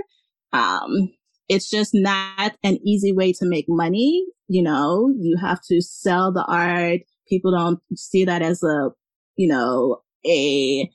Um, 0.53 1.12
it's 1.49 1.70
just 1.70 1.92
not 1.94 2.57
an 2.64 2.79
easy 2.85 3.12
way 3.12 3.33
to 3.35 3.46
make 3.46 3.66
money. 3.68 4.25
You 4.49 4.62
know, 4.62 5.12
you 5.18 5.37
have 5.37 5.61
to 5.68 5.81
sell 5.81 6.33
the 6.33 6.44
art. 6.44 7.01
People 7.29 7.53
don't 7.53 7.81
see 7.94 8.25
that 8.25 8.42
as 8.42 8.62
a, 8.62 8.90
you 9.37 9.49
know, 9.49 10.03
a 10.27 10.90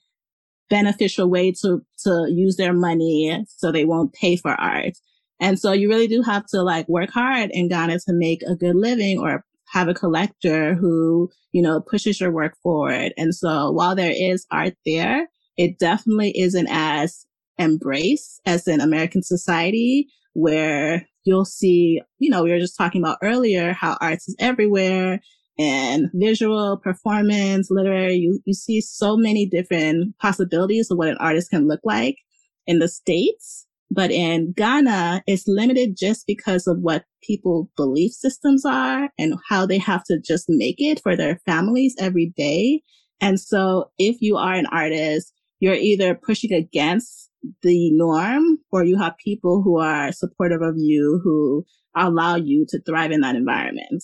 beneficial 0.69 1.29
way 1.29 1.51
to, 1.51 1.81
to 2.03 2.27
use 2.29 2.55
their 2.55 2.73
money 2.73 3.45
so 3.47 3.71
they 3.71 3.85
won't 3.85 4.13
pay 4.13 4.35
for 4.35 4.51
art. 4.51 4.93
And 5.39 5.59
so 5.59 5.71
you 5.71 5.89
really 5.89 6.07
do 6.07 6.21
have 6.21 6.45
to 6.47 6.61
like 6.61 6.87
work 6.87 7.09
hard 7.09 7.49
in 7.51 7.67
Ghana 7.67 7.99
to 7.99 8.13
make 8.13 8.41
a 8.43 8.55
good 8.55 8.75
living 8.75 9.19
or 9.19 9.43
have 9.71 9.87
a 9.87 9.93
collector 9.93 10.75
who, 10.75 11.29
you 11.51 11.61
know, 11.61 11.81
pushes 11.81 12.19
your 12.19 12.31
work 12.31 12.55
forward. 12.61 13.13
And 13.17 13.33
so 13.33 13.71
while 13.71 13.95
there 13.95 14.13
is 14.13 14.45
art 14.51 14.73
there, 14.85 15.27
it 15.57 15.79
definitely 15.79 16.37
isn't 16.37 16.67
as 16.69 17.25
embraced 17.59 18.41
as 18.45 18.67
in 18.67 18.81
American 18.81 19.23
society 19.23 20.07
where 20.33 21.07
you'll 21.23 21.45
see, 21.45 22.01
you 22.19 22.29
know, 22.29 22.43
we 22.43 22.51
were 22.51 22.59
just 22.59 22.77
talking 22.77 23.01
about 23.01 23.19
earlier 23.21 23.73
how 23.73 23.97
arts 24.01 24.27
is 24.27 24.35
everywhere 24.39 25.19
and 25.57 26.09
visual 26.13 26.77
performance, 26.77 27.69
literary, 27.69 28.15
you, 28.15 28.39
you 28.45 28.53
see 28.53 28.81
so 28.81 29.15
many 29.15 29.45
different 29.45 30.17
possibilities 30.17 30.89
of 30.89 30.97
what 30.97 31.09
an 31.09 31.17
artist 31.19 31.49
can 31.49 31.67
look 31.67 31.81
like 31.83 32.17
in 32.65 32.79
the 32.79 32.87
States. 32.87 33.67
But 33.93 34.09
in 34.09 34.53
Ghana, 34.53 35.23
it's 35.27 35.47
limited 35.47 35.97
just 35.97 36.25
because 36.25 36.65
of 36.65 36.79
what 36.79 37.03
people 37.21 37.69
belief 37.75 38.13
systems 38.13 38.65
are 38.65 39.09
and 39.19 39.35
how 39.49 39.65
they 39.65 39.77
have 39.79 40.05
to 40.05 40.17
just 40.17 40.45
make 40.47 40.77
it 40.77 41.01
for 41.03 41.17
their 41.17 41.41
families 41.45 41.93
every 41.99 42.33
day. 42.37 42.83
And 43.19 43.37
so 43.37 43.91
if 43.99 44.21
you 44.21 44.37
are 44.37 44.53
an 44.53 44.65
artist, 44.67 45.33
you're 45.59 45.75
either 45.75 46.15
pushing 46.15 46.53
against 46.53 47.29
the 47.63 47.91
norm 47.91 48.59
or 48.71 48.85
you 48.85 48.97
have 48.97 49.17
people 49.17 49.61
who 49.61 49.77
are 49.77 50.13
supportive 50.13 50.61
of 50.61 50.75
you 50.77 51.19
who 51.21 51.65
allow 51.93 52.35
you 52.37 52.65
to 52.69 52.81
thrive 52.81 53.11
in 53.11 53.21
that 53.21 53.35
environment. 53.35 54.03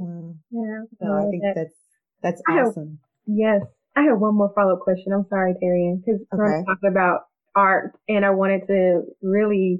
Mm. 0.00 0.36
Yeah. 0.50 0.82
No, 1.00 1.14
I 1.14 1.30
think 1.30 1.42
that's 1.54 1.76
that's 2.22 2.42
awesome. 2.48 2.98
Have, 3.26 3.36
yes. 3.36 3.62
I 3.94 4.02
have 4.02 4.18
one 4.18 4.34
more 4.34 4.50
follow 4.54 4.74
up 4.74 4.80
question. 4.80 5.12
I'm 5.12 5.26
sorry, 5.28 5.54
Terry, 5.60 5.96
because 6.04 6.20
okay. 6.32 6.38
we're 6.38 6.64
talking 6.64 6.90
about 6.90 7.20
art 7.54 7.92
and 8.08 8.24
I 8.24 8.30
wanted 8.30 8.66
to 8.68 9.02
really 9.22 9.78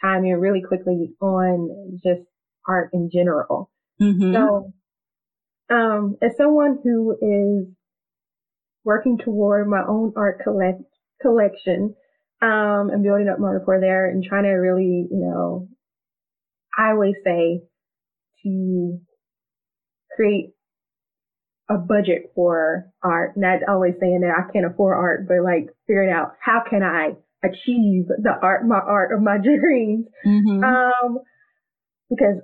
chime 0.00 0.24
in 0.24 0.38
really 0.38 0.62
quickly 0.66 1.14
on 1.20 1.98
just 2.04 2.26
art 2.66 2.90
in 2.92 3.10
general. 3.12 3.70
Mm-hmm. 4.00 4.32
So, 4.32 4.72
um, 5.70 6.16
as 6.22 6.32
someone 6.36 6.78
who 6.82 7.12
is 7.20 7.66
working 8.84 9.18
toward 9.18 9.68
my 9.68 9.82
own 9.86 10.12
art 10.16 10.40
collect 10.42 10.82
collection, 11.20 11.94
um, 12.40 12.90
and 12.92 13.02
building 13.02 13.28
up 13.28 13.40
my 13.40 13.50
rapport 13.50 13.80
there 13.80 14.08
and 14.08 14.22
trying 14.22 14.44
to 14.44 14.50
really, 14.50 15.06
you 15.10 15.18
know, 15.18 15.68
I 16.76 16.90
always 16.90 17.16
say 17.24 17.62
to 18.44 19.00
create 20.14 20.50
a 21.68 21.76
budget 21.76 22.32
for 22.34 22.90
art. 23.02 23.36
Not 23.36 23.60
always 23.68 23.94
saying 24.00 24.20
that 24.20 24.34
I 24.36 24.52
can't 24.52 24.66
afford 24.66 24.96
art, 24.96 25.28
but 25.28 25.42
like 25.44 25.68
figuring 25.86 26.10
out 26.10 26.32
how 26.40 26.62
can 26.68 26.82
I 26.82 27.12
achieve 27.44 28.06
the 28.08 28.32
art, 28.42 28.66
my 28.66 28.78
art 28.78 29.12
of 29.12 29.22
my 29.22 29.38
dreams. 29.42 30.06
Mm-hmm. 30.26 30.64
Um, 30.64 31.18
because 32.10 32.40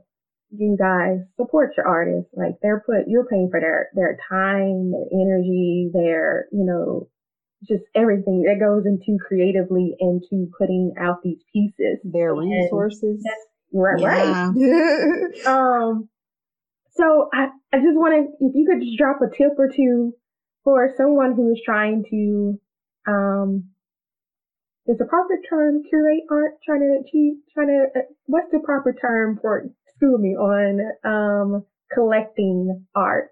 you 0.51 0.77
guys 0.79 1.19
support 1.37 1.73
your 1.77 1.89
artists. 1.89 2.31
Like 2.35 2.57
they're 2.63 2.83
put, 2.85 3.09
you're 3.09 3.27
paying 3.27 3.49
for 3.51 3.61
their, 3.61 3.89
their 3.95 4.19
time, 4.29 4.93
their 4.93 5.07
energy, 5.13 5.91
their, 5.93 6.47
you 6.53 6.65
know, 6.65 7.09
just 7.67 7.85
everything 7.95 8.43
that 8.43 8.61
goes 8.61 8.85
into 8.85 9.19
creatively 9.27 9.95
into 9.99 10.51
putting 10.59 10.95
out 11.01 11.23
these 11.23 11.39
pieces. 11.53 11.99
Their 12.05 12.35
resources. 12.35 13.25
Right, 13.73 14.01
yeah. 14.01 14.53
right. 14.55 15.47
um, 15.47 16.09
so 16.95 17.29
I, 17.33 17.49
I 17.73 17.79
just 17.79 17.97
want 17.97 18.15
to, 18.15 18.47
if 18.47 18.55
you 18.55 18.67
could 18.69 18.85
just 18.85 18.99
drop 18.99 19.19
a 19.21 19.35
tip 19.35 19.59
or 19.59 19.69
two 19.69 20.13
for 20.63 20.91
someone 20.97 21.35
who 21.35 21.53
is 21.53 21.61
trying 21.65 22.05
to, 22.11 22.61
um, 23.07 23.71
is 24.87 24.99
the 24.99 25.05
proper 25.05 25.35
term 25.49 25.83
curate 25.89 26.25
art, 26.31 26.53
trying 26.65 26.81
to 26.81 27.03
achieve, 27.07 27.35
trying 27.53 27.69
to, 27.69 28.01
uh, 28.01 28.03
what's 28.27 28.51
the 28.53 28.61
proper 28.61 28.93
term 28.93 29.39
for, 29.41 29.65
school 29.97 30.19
me 30.19 30.31
on, 30.37 30.81
um, 31.05 31.65
collecting 31.93 32.87
art? 32.95 33.31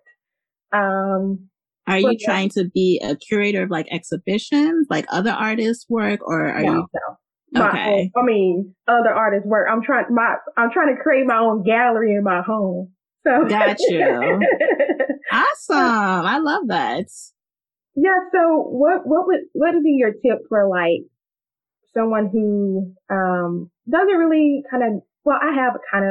Um, 0.73 1.49
are 1.87 1.99
you 1.99 2.17
trying 2.17 2.49
to 2.51 2.65
be 2.65 3.01
a 3.03 3.17
curator 3.17 3.65
of 3.65 3.71
like 3.71 3.87
exhibitions, 3.91 4.87
like 4.89 5.05
other 5.11 5.31
artists' 5.31 5.87
work, 5.89 6.21
or 6.23 6.47
are 6.47 6.63
no, 6.63 6.73
you? 6.73 6.87
No. 6.93 7.61
My, 7.61 7.69
okay. 7.69 8.11
I 8.17 8.23
mean, 8.23 8.75
other 8.87 9.13
artists' 9.13 9.47
work. 9.47 9.67
I'm 9.71 9.83
trying 9.83 10.07
my 10.11 10.37
I'm 10.57 10.71
trying 10.71 10.97
to 10.97 11.03
create 11.03 11.27
my 11.27 11.39
own 11.39 11.65
gallery 11.65 12.15
in 12.15 12.23
my 12.23 12.41
home. 12.41 12.92
So 13.25 13.45
got 13.49 13.79
you. 13.81 14.41
awesome. 15.33 15.77
I 15.77 16.39
love 16.39 16.69
that. 16.69 17.07
Yeah. 17.95 18.19
So 18.33 18.63
what, 18.63 19.07
what 19.07 19.27
would, 19.27 19.41
what 19.53 19.75
would 19.75 19.83
be 19.83 19.97
your 19.99 20.13
tip 20.13 20.43
for 20.49 20.69
like 20.69 21.07
someone 21.95 22.29
who, 22.33 22.95
um, 23.11 23.71
doesn't 23.89 24.17
really 24.17 24.63
kind 24.71 24.83
of, 24.83 25.03
well, 25.25 25.39
I 25.41 25.55
have 25.55 25.75
kind 25.93 26.05
of 26.05 26.11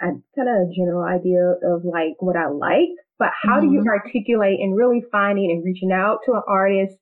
a, 0.00 0.06
a 0.06 0.08
kind 0.36 0.48
of 0.48 0.68
a 0.68 0.74
general 0.74 1.04
idea 1.04 1.54
of 1.62 1.84
like 1.84 2.14
what 2.20 2.36
I 2.36 2.48
like, 2.48 2.88
but 3.18 3.28
how 3.42 3.58
mm-hmm. 3.58 3.68
do 3.68 3.72
you 3.72 3.80
mm-hmm. 3.80 3.88
articulate 3.88 4.58
and 4.60 4.76
really 4.76 5.02
finding 5.12 5.50
and 5.50 5.64
reaching 5.64 5.92
out 5.92 6.18
to 6.26 6.32
an 6.32 6.42
artist 6.48 6.96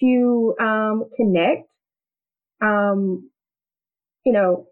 to, 0.00 0.54
um, 0.60 1.04
connect? 1.16 1.68
Um, 2.60 3.30
you 4.24 4.32
know, 4.32 4.66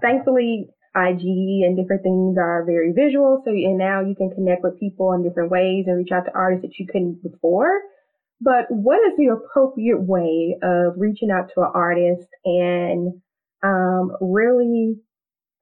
thankfully 0.00 0.68
IG 0.94 1.22
and 1.64 1.76
different 1.76 2.02
things 2.02 2.36
are 2.38 2.64
very 2.66 2.92
visual. 2.92 3.42
So, 3.44 3.50
and 3.50 3.78
now 3.78 4.00
you 4.00 4.14
can 4.14 4.30
connect 4.30 4.62
with 4.64 4.80
people 4.80 5.12
in 5.12 5.22
different 5.22 5.50
ways 5.50 5.84
and 5.86 5.96
reach 5.96 6.10
out 6.12 6.24
to 6.24 6.32
artists 6.34 6.62
that 6.62 6.78
you 6.78 6.86
couldn't 6.86 7.22
before. 7.22 7.80
But 8.40 8.66
what 8.70 8.98
is 9.06 9.16
the 9.16 9.36
appropriate 9.36 10.00
way 10.00 10.56
of 10.62 10.94
reaching 10.96 11.30
out 11.30 11.50
to 11.54 11.60
an 11.60 11.70
artist 11.74 12.28
and 12.44 13.20
um, 13.62 14.12
really 14.20 14.96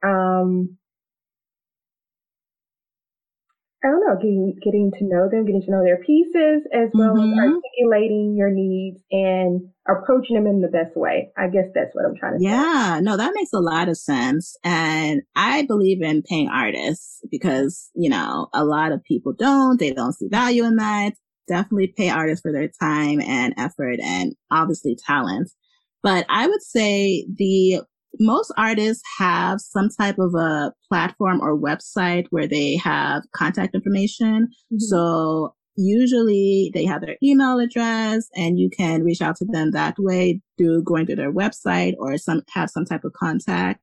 um, 0.03 0.79
I 3.85 3.89
don't 3.89 4.01
know, 4.01 4.17
getting 4.17 4.57
getting 4.61 4.91
to 4.99 5.05
know 5.05 5.29
them, 5.31 5.47
getting 5.47 5.63
to 5.63 5.71
know 5.71 5.85
their 5.85 6.03
pieces, 6.03 6.67
as 6.75 6.91
well 6.93 7.15
mm-hmm. 7.15 7.39
as 7.39 7.55
articulating 7.55 8.35
your 8.37 8.51
needs 8.51 9.01
and 9.13 9.71
approaching 9.89 10.35
them 10.35 10.49
in 10.49 10.61
the 10.61 10.69
best 10.69 10.97
way. 10.97 11.31
I 11.39 11.47
guess 11.47 11.67
that's 11.75 11.95
what 11.95 12.05
I'm 12.05 12.17
trying 12.17 12.39
to 12.39 12.45
yeah, 12.45 12.51
say. 12.51 12.95
Yeah, 12.95 13.01
no, 13.03 13.17
that 13.17 13.35
makes 13.35 13.53
a 13.53 13.61
lot 13.61 13.89
of 13.89 13.97
sense. 13.97 14.57
And 14.65 15.23
I 15.37 15.63
believe 15.63 16.03
in 16.03 16.23
paying 16.23 16.49
artists 16.49 17.23
because, 17.31 17.91
you 17.95 18.11
know, 18.11 18.49
a 18.53 18.65
lot 18.65 18.91
of 18.91 19.05
people 19.05 19.33
don't, 19.33 19.79
they 19.79 19.93
don't 19.93 20.13
see 20.13 20.29
value 20.29 20.65
in 20.65 20.77
that. 20.77 21.13
Definitely 21.47 21.95
pay 21.97 22.11
artists 22.11 22.43
for 22.43 22.53
their 22.53 22.69
time 22.81 23.21
and 23.21 23.55
effort 23.57 24.01
and 24.03 24.35
obviously 24.51 24.97
talent. 24.97 25.51
But 26.03 26.27
I 26.29 26.49
would 26.49 26.63
say 26.63 27.27
the 27.33 27.83
most 28.19 28.53
artists 28.57 29.03
have 29.19 29.61
some 29.61 29.89
type 29.89 30.19
of 30.19 30.35
a 30.35 30.73
platform 30.89 31.41
or 31.41 31.59
website 31.59 32.27
where 32.31 32.47
they 32.47 32.77
have 32.77 33.23
contact 33.35 33.75
information. 33.75 34.49
Mm-hmm. 34.73 34.79
So 34.79 35.55
usually 35.77 36.71
they 36.75 36.85
have 36.85 37.01
their 37.01 37.17
email 37.23 37.59
address 37.61 38.27
and 38.35 38.59
you 38.59 38.69
can 38.69 39.05
reach 39.05 39.23
out 39.23 39.37
to 39.37 39.45
them 39.45 39.71
that 39.71 39.95
way 39.99 40.41
through 40.57 40.83
going 40.83 41.07
to 41.07 41.17
their 41.17 41.33
website 41.33 41.95
or 41.99 42.19
some 42.19 42.43
have 42.53 42.71
some 42.71 42.85
type 42.85 43.05
of 43.05 43.13
contact. 43.13 43.81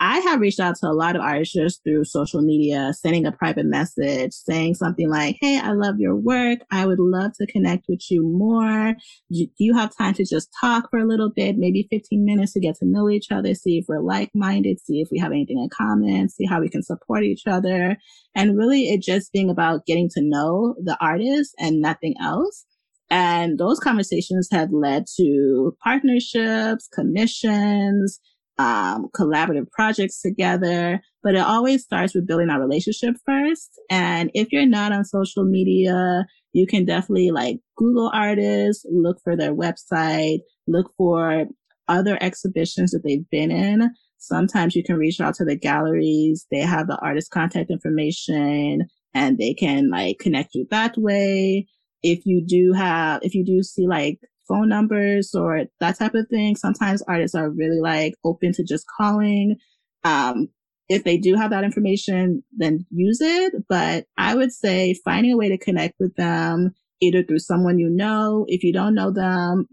I 0.00 0.20
have 0.20 0.40
reached 0.40 0.60
out 0.60 0.76
to 0.76 0.86
a 0.86 0.94
lot 0.94 1.16
of 1.16 1.22
artists 1.22 1.54
just 1.54 1.82
through 1.82 2.04
social 2.04 2.40
media, 2.40 2.92
sending 2.92 3.26
a 3.26 3.32
private 3.32 3.66
message, 3.66 4.32
saying 4.32 4.74
something 4.74 5.10
like, 5.10 5.36
Hey, 5.40 5.58
I 5.58 5.72
love 5.72 5.96
your 5.98 6.14
work. 6.14 6.60
I 6.70 6.86
would 6.86 7.00
love 7.00 7.32
to 7.38 7.46
connect 7.46 7.86
with 7.88 8.02
you 8.08 8.22
more. 8.22 8.94
Do 9.32 9.46
you 9.58 9.74
have 9.74 9.96
time 9.96 10.14
to 10.14 10.24
just 10.24 10.50
talk 10.60 10.88
for 10.90 11.00
a 11.00 11.06
little 11.06 11.30
bit, 11.30 11.58
maybe 11.58 11.88
15 11.90 12.24
minutes 12.24 12.52
to 12.52 12.60
get 12.60 12.76
to 12.76 12.86
know 12.86 13.10
each 13.10 13.32
other, 13.32 13.54
see 13.54 13.78
if 13.78 13.86
we're 13.88 14.00
like 14.00 14.30
minded, 14.34 14.78
see 14.80 15.00
if 15.00 15.08
we 15.10 15.18
have 15.18 15.32
anything 15.32 15.58
in 15.58 15.68
common, 15.68 16.28
see 16.28 16.46
how 16.46 16.60
we 16.60 16.68
can 16.68 16.82
support 16.84 17.24
each 17.24 17.42
other. 17.48 17.96
And 18.36 18.56
really 18.56 18.90
it 18.90 19.02
just 19.02 19.32
being 19.32 19.50
about 19.50 19.84
getting 19.84 20.08
to 20.10 20.20
know 20.22 20.76
the 20.82 20.96
artist 21.00 21.54
and 21.58 21.80
nothing 21.80 22.14
else. 22.22 22.66
And 23.10 23.58
those 23.58 23.80
conversations 23.80 24.48
have 24.52 24.68
led 24.70 25.06
to 25.16 25.74
partnerships, 25.82 26.88
commissions, 26.92 28.20
um, 28.58 29.08
collaborative 29.16 29.70
projects 29.70 30.20
together. 30.20 31.00
But 31.22 31.34
it 31.34 31.40
always 31.40 31.82
starts 31.82 32.14
with 32.14 32.26
building 32.26 32.50
our 32.50 32.60
relationship 32.60 33.16
first. 33.24 33.70
And 33.90 34.30
if 34.34 34.52
you're 34.52 34.66
not 34.66 34.92
on 34.92 35.04
social 35.04 35.44
media, 35.44 36.26
you 36.52 36.66
can 36.66 36.84
definitely 36.84 37.30
like 37.30 37.58
Google 37.76 38.10
artists, 38.12 38.84
look 38.90 39.18
for 39.22 39.36
their 39.36 39.54
website, 39.54 40.38
look 40.66 40.92
for 40.96 41.46
other 41.88 42.18
exhibitions 42.20 42.90
that 42.90 43.02
they've 43.04 43.28
been 43.30 43.50
in. 43.50 43.90
Sometimes 44.18 44.74
you 44.74 44.82
can 44.82 44.96
reach 44.96 45.20
out 45.20 45.34
to 45.34 45.44
the 45.44 45.56
galleries. 45.56 46.46
They 46.50 46.60
have 46.60 46.86
the 46.86 46.98
artist 46.98 47.30
contact 47.30 47.70
information 47.70 48.86
and 49.14 49.38
they 49.38 49.54
can 49.54 49.90
like 49.90 50.18
connect 50.18 50.54
you 50.54 50.66
that 50.70 50.96
way. 50.98 51.66
If 52.02 52.26
you 52.26 52.44
do 52.46 52.72
have, 52.72 53.20
if 53.22 53.34
you 53.34 53.44
do 53.44 53.62
see 53.62 53.86
like 53.86 54.18
phone 54.48 54.68
numbers 54.68 55.34
or 55.34 55.64
that 55.80 55.98
type 55.98 56.14
of 56.14 56.26
thing, 56.28 56.56
sometimes 56.56 57.02
artists 57.02 57.34
are 57.34 57.50
really 57.50 57.80
like 57.80 58.14
open 58.24 58.52
to 58.54 58.64
just 58.64 58.86
calling. 58.96 59.56
Um, 60.04 60.48
if 60.88 61.04
they 61.04 61.18
do 61.18 61.34
have 61.34 61.50
that 61.50 61.64
information, 61.64 62.42
then 62.56 62.86
use 62.90 63.20
it. 63.20 63.52
But 63.68 64.06
I 64.16 64.34
would 64.34 64.52
say 64.52 64.94
finding 65.04 65.32
a 65.32 65.36
way 65.36 65.48
to 65.48 65.58
connect 65.58 65.94
with 66.00 66.14
them, 66.16 66.74
either 67.00 67.22
through 67.22 67.40
someone 67.40 67.78
you 67.78 67.90
know, 67.90 68.46
if 68.48 68.64
you 68.64 68.72
don't 68.72 68.94
know 68.94 69.12
them, 69.12 69.68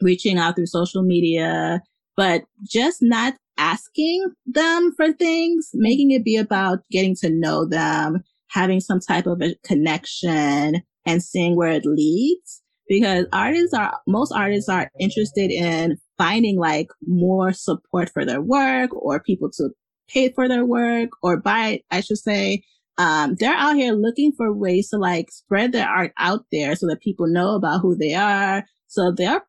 reaching 0.00 0.38
out 0.38 0.56
through 0.56 0.66
social 0.66 1.02
media, 1.02 1.82
but 2.16 2.44
just 2.62 2.98
not 3.02 3.34
asking 3.58 4.32
them 4.46 4.92
for 4.96 5.12
things, 5.12 5.70
making 5.74 6.10
it 6.10 6.24
be 6.24 6.36
about 6.36 6.80
getting 6.90 7.14
to 7.16 7.30
know 7.30 7.66
them, 7.66 8.22
having 8.48 8.80
some 8.80 9.00
type 9.00 9.26
of 9.26 9.42
a 9.42 9.54
connection 9.64 10.82
and 11.06 11.22
seeing 11.22 11.56
where 11.56 11.70
it 11.70 11.84
leads. 11.84 12.62
Because 12.88 13.26
artists 13.32 13.72
are, 13.72 13.98
most 14.06 14.32
artists 14.32 14.68
are 14.68 14.90
interested 15.00 15.50
in 15.50 15.96
finding 16.18 16.58
like 16.58 16.88
more 17.06 17.52
support 17.52 18.10
for 18.10 18.24
their 18.24 18.42
work 18.42 18.90
or 18.94 19.20
people 19.20 19.50
to 19.56 19.70
pay 20.08 20.30
for 20.32 20.48
their 20.48 20.66
work 20.66 21.10
or 21.22 21.40
buy, 21.40 21.68
it, 21.68 21.82
I 21.90 22.00
should 22.00 22.18
say. 22.18 22.62
Um, 22.96 23.34
they're 23.40 23.54
out 23.54 23.74
here 23.74 23.92
looking 23.92 24.32
for 24.36 24.52
ways 24.52 24.90
to 24.90 24.98
like 24.98 25.30
spread 25.32 25.72
their 25.72 25.88
art 25.88 26.12
out 26.18 26.44
there 26.52 26.76
so 26.76 26.86
that 26.86 27.00
people 27.00 27.26
know 27.26 27.56
about 27.56 27.80
who 27.80 27.96
they 27.96 28.14
are. 28.14 28.64
So 28.86 29.12
they're 29.16 29.42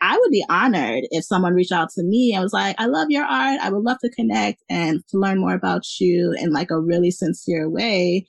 I 0.00 0.18
would 0.18 0.30
be 0.30 0.44
honored 0.48 1.04
if 1.10 1.24
someone 1.24 1.54
reached 1.54 1.72
out 1.72 1.88
to 1.90 2.02
me 2.02 2.32
and 2.34 2.42
was 2.42 2.52
like, 2.52 2.76
I 2.78 2.86
love 2.86 3.10
your 3.10 3.24
art. 3.24 3.60
I 3.62 3.70
would 3.70 3.82
love 3.82 3.98
to 4.00 4.10
connect 4.10 4.62
and 4.68 5.02
to 5.08 5.18
learn 5.18 5.40
more 5.40 5.54
about 5.54 5.84
you 5.98 6.34
in 6.38 6.52
like 6.52 6.70
a 6.70 6.78
really 6.78 7.10
sincere 7.10 7.68
way. 7.68 8.26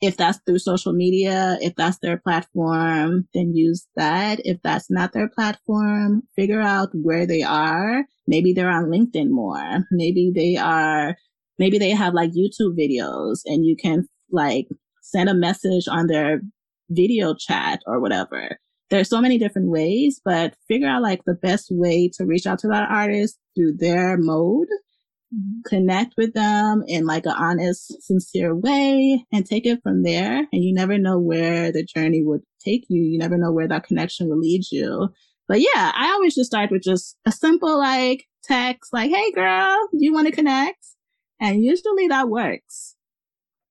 If 0.00 0.16
that's 0.16 0.38
through 0.46 0.60
social 0.60 0.92
media, 0.92 1.58
if 1.60 1.74
that's 1.76 1.98
their 1.98 2.16
platform, 2.16 3.28
then 3.34 3.54
use 3.54 3.86
that. 3.96 4.40
If 4.44 4.62
that's 4.62 4.90
not 4.90 5.12
their 5.12 5.28
platform, 5.28 6.22
figure 6.34 6.60
out 6.60 6.88
where 6.94 7.26
they 7.26 7.42
are. 7.42 8.04
Maybe 8.26 8.52
they're 8.52 8.70
on 8.70 8.86
LinkedIn 8.86 9.28
more. 9.28 9.84
Maybe 9.90 10.32
they 10.34 10.56
are, 10.56 11.16
maybe 11.58 11.78
they 11.78 11.90
have 11.90 12.14
like 12.14 12.30
YouTube 12.30 12.78
videos 12.78 13.40
and 13.44 13.66
you 13.66 13.76
can 13.76 14.06
like 14.30 14.68
send 15.02 15.28
a 15.28 15.34
message 15.34 15.86
on 15.88 16.06
their 16.06 16.40
video 16.88 17.34
chat 17.34 17.80
or 17.86 18.00
whatever 18.00 18.58
there's 18.90 19.08
so 19.08 19.20
many 19.20 19.38
different 19.38 19.70
ways, 19.70 20.20
but 20.24 20.54
figure 20.68 20.88
out 20.88 21.02
like 21.02 21.22
the 21.24 21.34
best 21.34 21.68
way 21.70 22.10
to 22.14 22.26
reach 22.26 22.46
out 22.46 22.58
to 22.58 22.68
that 22.68 22.90
artist 22.90 23.38
through 23.56 23.76
their 23.78 24.16
mode, 24.18 24.66
mm-hmm. 25.34 25.60
connect 25.66 26.14
with 26.16 26.34
them 26.34 26.82
in 26.86 27.06
like 27.06 27.26
an 27.26 27.34
honest, 27.36 28.02
sincere 28.02 28.54
way 28.54 29.24
and 29.32 29.46
take 29.46 29.66
it 29.66 29.82
from 29.82 30.02
there. 30.02 30.38
And 30.52 30.64
you 30.64 30.74
never 30.74 30.98
know 30.98 31.18
where 31.18 31.72
the 31.72 31.84
journey 31.84 32.22
would 32.24 32.42
take 32.64 32.84
you. 32.88 33.02
You 33.02 33.18
never 33.18 33.38
know 33.38 33.52
where 33.52 33.68
that 33.68 33.84
connection 33.84 34.28
will 34.28 34.38
lead 34.38 34.62
you. 34.70 35.08
But 35.48 35.60
yeah, 35.60 35.92
I 35.94 36.12
always 36.12 36.34
just 36.34 36.50
start 36.50 36.70
with 36.70 36.82
just 36.82 37.16
a 37.26 37.32
simple 37.32 37.78
like 37.78 38.26
text, 38.44 38.92
like, 38.92 39.10
Hey 39.10 39.32
girl, 39.32 39.76
do 39.92 39.98
you 39.98 40.12
want 40.12 40.26
to 40.26 40.32
connect? 40.32 40.86
And 41.40 41.64
usually 41.64 42.08
that 42.08 42.28
works. 42.28 42.96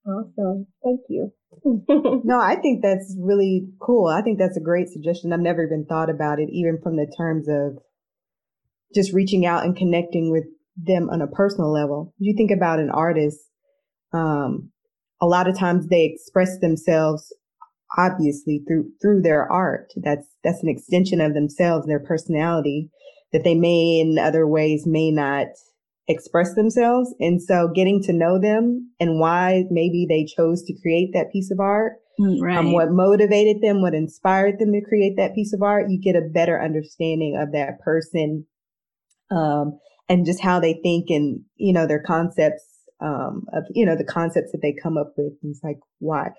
Awesome. 0.05 0.67
Thank 0.83 1.01
you. 1.09 1.31
no, 1.65 2.39
I 2.39 2.55
think 2.55 2.81
that's 2.81 3.15
really 3.19 3.67
cool. 3.79 4.07
I 4.07 4.21
think 4.21 4.39
that's 4.39 4.57
a 4.57 4.61
great 4.61 4.89
suggestion. 4.89 5.33
I've 5.33 5.39
never 5.39 5.63
even 5.63 5.85
thought 5.87 6.09
about 6.09 6.39
it, 6.39 6.49
even 6.51 6.79
from 6.81 6.95
the 6.95 7.11
terms 7.17 7.47
of 7.47 7.81
just 8.93 9.13
reaching 9.13 9.45
out 9.45 9.65
and 9.65 9.75
connecting 9.75 10.31
with 10.31 10.45
them 10.85 11.09
on 11.09 11.21
a 11.21 11.27
personal 11.27 11.71
level. 11.71 12.13
You 12.17 12.33
think 12.35 12.51
about 12.51 12.79
an 12.79 12.89
artist, 12.89 13.39
um, 14.13 14.71
a 15.21 15.25
lot 15.25 15.47
of 15.47 15.57
times 15.57 15.87
they 15.87 16.05
express 16.05 16.59
themselves 16.59 17.33
obviously 17.97 18.63
through 18.67 18.91
through 19.01 19.21
their 19.21 19.51
art. 19.51 19.91
That's 19.95 20.27
that's 20.43 20.63
an 20.63 20.69
extension 20.69 21.21
of 21.21 21.33
themselves, 21.33 21.87
their 21.87 21.99
personality 21.99 22.89
that 23.31 23.43
they 23.43 23.55
may 23.55 23.99
in 23.99 24.17
other 24.17 24.47
ways 24.47 24.85
may 24.85 25.11
not 25.11 25.47
express 26.07 26.55
themselves. 26.55 27.13
And 27.19 27.41
so 27.41 27.69
getting 27.73 28.01
to 28.03 28.13
know 28.13 28.39
them 28.39 28.91
and 28.99 29.19
why 29.19 29.65
maybe 29.69 30.07
they 30.09 30.25
chose 30.25 30.63
to 30.63 30.81
create 30.81 31.11
that 31.13 31.31
piece 31.31 31.51
of 31.51 31.59
art, 31.59 31.93
mm, 32.19 32.41
right. 32.41 32.57
um, 32.57 32.73
what 32.73 32.89
motivated 32.89 33.61
them, 33.61 33.81
what 33.81 33.93
inspired 33.93 34.57
them 34.57 34.71
to 34.73 34.81
create 34.81 35.17
that 35.17 35.35
piece 35.35 35.53
of 35.53 35.61
art, 35.61 35.89
you 35.89 36.01
get 36.01 36.15
a 36.15 36.27
better 36.27 36.59
understanding 36.59 37.37
of 37.39 37.51
that 37.51 37.79
person, 37.81 38.47
um, 39.29 39.77
and 40.09 40.25
just 40.25 40.41
how 40.41 40.59
they 40.59 40.73
think 40.83 41.09
and, 41.09 41.41
you 41.55 41.71
know, 41.71 41.87
their 41.87 42.01
concepts, 42.01 42.65
um, 42.99 43.45
of, 43.53 43.63
you 43.73 43.85
know, 43.85 43.95
the 43.95 44.03
concepts 44.03 44.51
that 44.51 44.59
they 44.61 44.73
come 44.73 44.97
up 44.97 45.13
with. 45.15 45.33
And 45.41 45.51
it's 45.51 45.63
like, 45.63 45.77
why? 45.99 46.31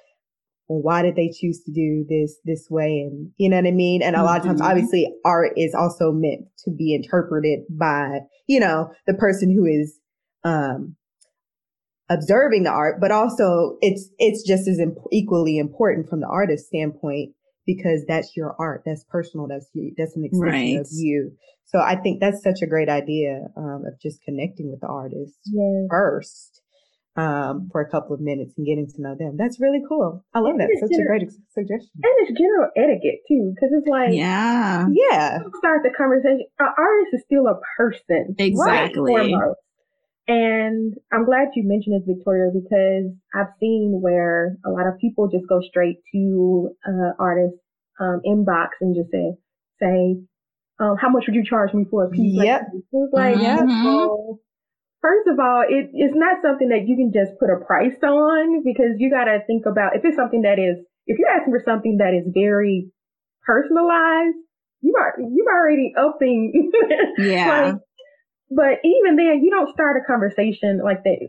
well, 0.71 0.83
why 0.83 1.03
did 1.03 1.17
they 1.17 1.29
choose 1.29 1.61
to 1.65 1.73
do 1.73 2.07
this 2.09 2.39
this 2.45 2.69
way? 2.71 3.01
And 3.01 3.33
you 3.39 3.49
know 3.49 3.57
what 3.57 3.67
I 3.67 3.73
mean? 3.73 4.03
And 4.03 4.15
a 4.15 4.23
lot 4.23 4.39
of 4.39 4.47
times, 4.47 4.61
mm-hmm. 4.61 4.71
obviously, 4.71 5.13
art 5.25 5.53
is 5.57 5.75
also 5.75 6.13
meant 6.13 6.47
to 6.65 6.71
be 6.71 6.95
interpreted 6.95 7.61
by, 7.69 8.21
you 8.47 8.61
know, 8.61 8.93
the 9.09 9.15
person 9.15 9.53
who 9.53 9.67
is, 9.67 9.99
um, 10.45 10.95
observing 12.09 12.63
the 12.63 12.71
art, 12.71 13.01
but 13.01 13.11
also 13.11 13.79
it's, 13.81 14.11
it's 14.19 14.47
just 14.47 14.69
as 14.69 14.79
imp- 14.79 14.99
equally 15.11 15.59
important 15.59 16.09
from 16.09 16.21
the 16.21 16.29
artist's 16.29 16.69
standpoint 16.69 17.31
because 17.75 18.05
that's 18.07 18.37
your 18.37 18.57
art. 18.59 18.83
That's 18.85 19.05
personal. 19.05 19.47
That's 19.47 19.69
you. 19.73 19.93
That's 19.97 20.17
an 20.17 20.25
extension 20.25 20.77
right. 20.77 20.81
of 20.81 20.89
you. 20.91 21.33
So 21.67 21.79
I 21.79 21.97
think 21.97 22.21
that's 22.21 22.43
such 22.43 22.63
a 22.63 22.67
great 22.67 22.89
idea, 22.89 23.47
um, 23.57 23.85
of 23.87 24.01
just 24.01 24.23
connecting 24.23 24.71
with 24.71 24.81
the 24.81 24.89
artist 24.89 25.39
yes. 25.45 25.87
first 25.89 26.63
um, 27.17 27.69
for 27.71 27.81
a 27.81 27.89
couple 27.89 28.15
of 28.15 28.21
minutes 28.21 28.55
and 28.57 28.67
getting 28.67 28.89
to 28.89 29.03
know 29.03 29.15
them. 29.17 29.37
That's 29.37 29.61
really 29.61 29.83
cool. 29.89 30.25
I 30.35 30.41
love 30.41 30.59
and 30.59 30.61
that. 30.61 30.69
Such 30.81 30.91
general, 30.91 31.17
a 31.17 31.19
great 31.21 31.33
suggestion. 31.55 31.91
And 32.03 32.15
it's 32.23 32.39
general 32.39 32.71
etiquette 32.77 33.21
too, 33.29 33.53
because 33.55 33.71
it's 33.73 33.87
like, 33.87 34.11
yeah, 34.13 34.87
yeah. 34.91 35.39
Start 35.59 35.83
the 35.85 35.95
conversation. 35.97 36.47
An 36.59 36.71
artist 36.77 37.15
is 37.15 37.23
still 37.27 37.47
a 37.47 37.61
person, 37.77 38.35
exactly. 38.39 39.15
Right, 39.15 39.55
and 40.29 40.95
I'm 41.13 41.25
glad 41.25 41.49
you 41.55 41.65
mentioned 41.67 42.01
this, 42.01 42.17
Victoria, 42.17 42.51
because 42.53 43.13
I've 43.35 43.53
seen 43.59 43.99
where 44.01 44.57
a 44.65 44.71
lot 44.71 44.87
of 44.87 44.99
people 44.99 45.29
just 45.29 45.49
go 45.49 45.61
straight 45.61 45.99
to 46.13 46.71
uh, 46.87 47.13
artists 47.19 47.59
um, 48.01 48.21
inbox 48.27 48.79
and 48.81 48.95
just 48.95 49.11
say, 49.11 49.35
say, 49.81 50.21
um, 50.79 50.97
how 51.01 51.09
much 51.09 51.25
would 51.27 51.35
you 51.35 51.45
charge 51.45 51.75
me 51.75 51.85
for 51.91 52.07
a 52.07 52.11
piece? 52.11 52.43
Yep. 52.43 52.63
Like, 53.13 53.37
like 53.37 53.37
mm-hmm. 53.37 54.33
First 55.01 55.29
of 55.33 55.41
all, 55.41 55.65
it, 55.67 55.89
it's 55.95 56.15
not 56.15 56.43
something 56.43 56.69
that 56.69 56.85
you 56.87 56.97
can 56.97 57.13
just 57.13 57.39
put 57.41 57.49
a 57.49 57.65
price 57.65 57.97
on 58.03 58.63
because 58.65 58.97
you 58.99 59.11
got 59.11 59.25
to 59.25 59.41
think 59.47 59.65
about 59.65 59.97
if 59.97 60.05
it's 60.05 60.17
something 60.17 60.43
that 60.43 60.59
is, 60.59 60.85
if 61.07 61.19
you're 61.19 61.29
asking 61.29 61.53
for 61.53 61.63
something 61.65 61.97
that 61.99 62.13
is 62.13 62.29
very 62.29 62.93
personalized, 63.43 64.37
you 64.83 64.95
are, 64.99 65.15
you 65.19 65.47
already 65.49 65.93
upping. 65.97 66.71
Yeah. 67.19 67.49
like, 67.49 67.75
but 68.51 68.83
even 68.83 69.15
then, 69.15 69.43
you 69.43 69.51
don't 69.51 69.73
start 69.73 69.97
a 69.97 70.05
conversation 70.05 70.81
like 70.83 71.05
that. 71.05 71.29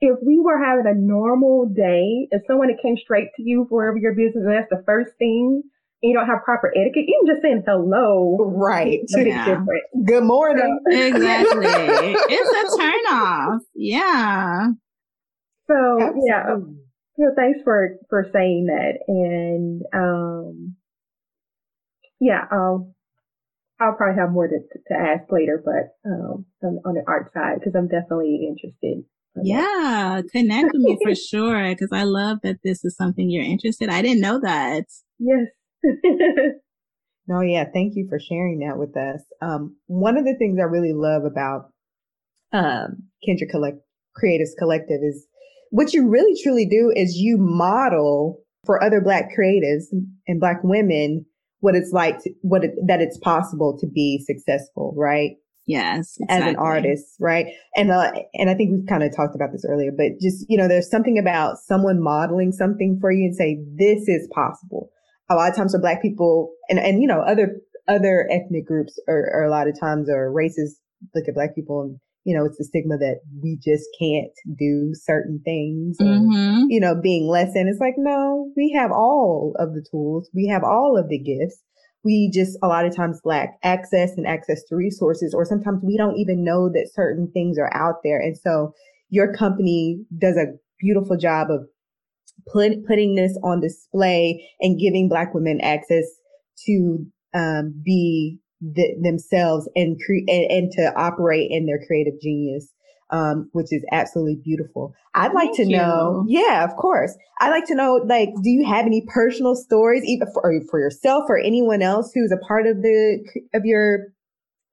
If 0.00 0.18
we 0.22 0.38
were 0.38 0.62
having 0.62 0.86
a 0.86 0.94
normal 0.94 1.66
day, 1.66 2.28
if 2.30 2.42
someone 2.46 2.68
came 2.82 2.96
straight 2.98 3.28
to 3.36 3.42
you 3.42 3.66
for 3.70 3.96
your 3.96 4.14
business, 4.14 4.44
and 4.44 4.52
that's 4.52 4.68
the 4.68 4.82
first 4.84 5.12
thing, 5.18 5.62
you 6.02 6.14
don't 6.14 6.26
have 6.26 6.44
proper 6.44 6.70
etiquette, 6.76 7.06
even 7.08 7.26
just 7.26 7.42
saying 7.42 7.62
hello, 7.66 8.36
right? 8.54 9.00
Yeah. 9.08 9.64
Good 10.04 10.24
morning. 10.24 10.78
exactly. 10.86 11.66
it's 11.66 12.74
a 12.74 12.78
turn 12.78 13.16
off. 13.16 13.62
Yeah. 13.74 14.68
So 15.68 15.74
Absolutely. 15.74 16.22
yeah. 16.26 16.56
So 17.16 17.24
thanks 17.34 17.60
for 17.64 17.96
for 18.10 18.26
saying 18.32 18.66
that, 18.66 18.98
and 19.08 19.82
um, 19.92 20.76
yeah, 22.20 22.44
I'll 22.52 22.94
I'll 23.80 23.94
probably 23.94 24.20
have 24.20 24.32
more 24.32 24.48
to 24.48 24.58
to 24.58 24.94
ask 24.94 25.30
later, 25.30 25.62
but 25.64 26.08
um, 26.08 26.46
on, 26.62 26.80
on 26.84 26.94
the 26.94 27.04
art 27.06 27.32
side 27.32 27.58
because 27.58 27.74
I'm 27.76 27.88
definitely 27.88 28.48
interested. 28.48 29.04
Yeah, 29.42 30.22
connect 30.32 30.72
with 30.72 30.82
me 30.82 30.98
for 31.02 31.14
sure 31.30 31.68
because 31.68 31.90
I 31.92 32.02
love 32.04 32.38
that 32.42 32.58
this 32.64 32.84
is 32.84 32.96
something 32.96 33.30
you're 33.30 33.44
interested. 33.44 33.88
I 33.88 34.02
didn't 34.02 34.20
know 34.20 34.40
that. 34.40 34.84
Yes. 35.18 35.46
no, 37.26 37.40
yeah. 37.40 37.64
Thank 37.72 37.94
you 37.94 38.06
for 38.08 38.18
sharing 38.18 38.60
that 38.60 38.78
with 38.78 38.96
us. 38.96 39.22
Um, 39.40 39.76
one 39.86 40.16
of 40.16 40.24
the 40.24 40.34
things 40.36 40.58
I 40.60 40.64
really 40.64 40.92
love 40.92 41.22
about, 41.24 41.70
um, 42.52 43.04
Kindred 43.24 43.50
Collect 43.50 43.78
Creatives 44.20 44.56
Collective 44.58 45.00
is 45.02 45.26
what 45.70 45.92
you 45.92 46.08
really 46.08 46.40
truly 46.42 46.66
do 46.66 46.92
is 46.94 47.16
you 47.16 47.36
model 47.38 48.42
for 48.66 48.82
other 48.82 49.00
black 49.00 49.30
creatives 49.38 49.84
and 50.26 50.40
black 50.40 50.58
women 50.64 51.26
what 51.60 51.74
it's 51.74 51.92
like 51.92 52.22
to, 52.22 52.30
what 52.42 52.64
it, 52.64 52.72
that 52.86 53.00
it's 53.00 53.18
possible 53.18 53.76
to 53.80 53.86
be 53.86 54.22
successful, 54.26 54.94
right? 54.96 55.32
Yes, 55.66 56.16
exactly. 56.18 56.48
as 56.48 56.54
an 56.54 56.56
artist, 56.56 57.16
right? 57.20 57.46
And 57.76 57.90
uh, 57.90 58.12
and 58.34 58.48
I 58.48 58.54
think 58.54 58.70
we've 58.70 58.88
kind 58.88 59.02
of 59.02 59.14
talked 59.14 59.34
about 59.34 59.52
this 59.52 59.66
earlier, 59.68 59.90
but 59.94 60.18
just 60.20 60.46
you 60.48 60.56
know, 60.56 60.66
there's 60.66 60.90
something 60.90 61.18
about 61.18 61.58
someone 61.58 62.02
modeling 62.02 62.52
something 62.52 62.98
for 63.00 63.12
you 63.12 63.26
and 63.26 63.36
say 63.36 63.58
this 63.76 64.08
is 64.08 64.26
possible. 64.32 64.88
A 65.28 65.34
lot 65.34 65.50
of 65.50 65.56
times 65.56 65.72
for 65.72 65.80
Black 65.80 66.00
people, 66.00 66.54
and 66.70 66.78
and 66.78 67.02
you 67.02 67.06
know, 67.06 67.20
other 67.20 67.60
other 67.86 68.26
ethnic 68.30 68.66
groups, 68.66 68.98
or, 69.06 69.30
or 69.32 69.44
a 69.44 69.50
lot 69.50 69.68
of 69.68 69.78
times, 69.78 70.08
or 70.08 70.32
races 70.32 70.80
look 71.14 71.28
at 71.28 71.34
Black 71.34 71.54
people 71.54 71.82
and 71.82 72.00
you 72.28 72.36
know, 72.36 72.44
it's 72.44 72.58
the 72.58 72.64
stigma 72.64 72.98
that 72.98 73.20
we 73.42 73.56
just 73.56 73.88
can't 73.98 74.30
do 74.58 74.92
certain 74.92 75.40
things, 75.46 75.96
mm-hmm. 75.98 76.64
you 76.68 76.78
know, 76.78 76.94
being 76.94 77.26
less 77.26 77.54
than. 77.54 77.66
It's 77.68 77.80
like, 77.80 77.94
no, 77.96 78.52
we 78.54 78.70
have 78.76 78.92
all 78.92 79.56
of 79.58 79.72
the 79.72 79.82
tools. 79.90 80.28
We 80.34 80.46
have 80.48 80.62
all 80.62 80.98
of 80.98 81.08
the 81.08 81.18
gifts. 81.18 81.58
We 82.04 82.30
just 82.30 82.58
a 82.62 82.68
lot 82.68 82.84
of 82.84 82.94
times 82.94 83.22
lack 83.24 83.56
access 83.62 84.10
and 84.18 84.26
access 84.26 84.62
to 84.64 84.76
resources, 84.76 85.32
or 85.32 85.46
sometimes 85.46 85.80
we 85.82 85.96
don't 85.96 86.18
even 86.18 86.44
know 86.44 86.68
that 86.68 86.90
certain 86.92 87.30
things 87.32 87.56
are 87.58 87.74
out 87.74 88.02
there. 88.04 88.20
And 88.20 88.36
so 88.36 88.74
your 89.08 89.32
company 89.32 90.04
does 90.20 90.36
a 90.36 90.52
beautiful 90.78 91.16
job 91.16 91.48
of 91.50 91.62
put, 92.52 92.86
putting 92.86 93.14
this 93.14 93.38
on 93.42 93.62
display 93.62 94.46
and 94.60 94.78
giving 94.78 95.08
Black 95.08 95.32
women 95.32 95.62
access 95.62 96.04
to 96.66 97.06
um, 97.34 97.72
be 97.82 98.38
the, 98.60 98.96
themselves 99.00 99.68
and 99.76 99.98
create 100.04 100.28
and, 100.28 100.50
and, 100.50 100.72
to 100.72 100.92
operate 100.96 101.50
in 101.50 101.66
their 101.66 101.84
creative 101.86 102.20
genius. 102.20 102.72
Um, 103.10 103.48
which 103.52 103.68
is 103.72 103.82
absolutely 103.90 104.38
beautiful. 104.44 104.92
I'd 105.14 105.32
like 105.32 105.54
Thank 105.54 105.70
to 105.70 105.76
know, 105.78 106.26
yeah, 106.28 106.62
of 106.62 106.76
course. 106.76 107.16
I'd 107.40 107.48
like 107.48 107.64
to 107.68 107.74
know, 107.74 108.04
like, 108.04 108.28
do 108.42 108.50
you 108.50 108.66
have 108.66 108.84
any 108.84 109.02
personal 109.08 109.54
stories, 109.54 110.04
even 110.04 110.28
for, 110.34 110.52
for 110.70 110.78
yourself 110.78 111.24
or 111.26 111.38
anyone 111.38 111.80
else 111.80 112.12
who's 112.12 112.30
a 112.30 112.46
part 112.46 112.66
of 112.66 112.82
the, 112.82 113.26
of 113.54 113.62
your 113.64 114.08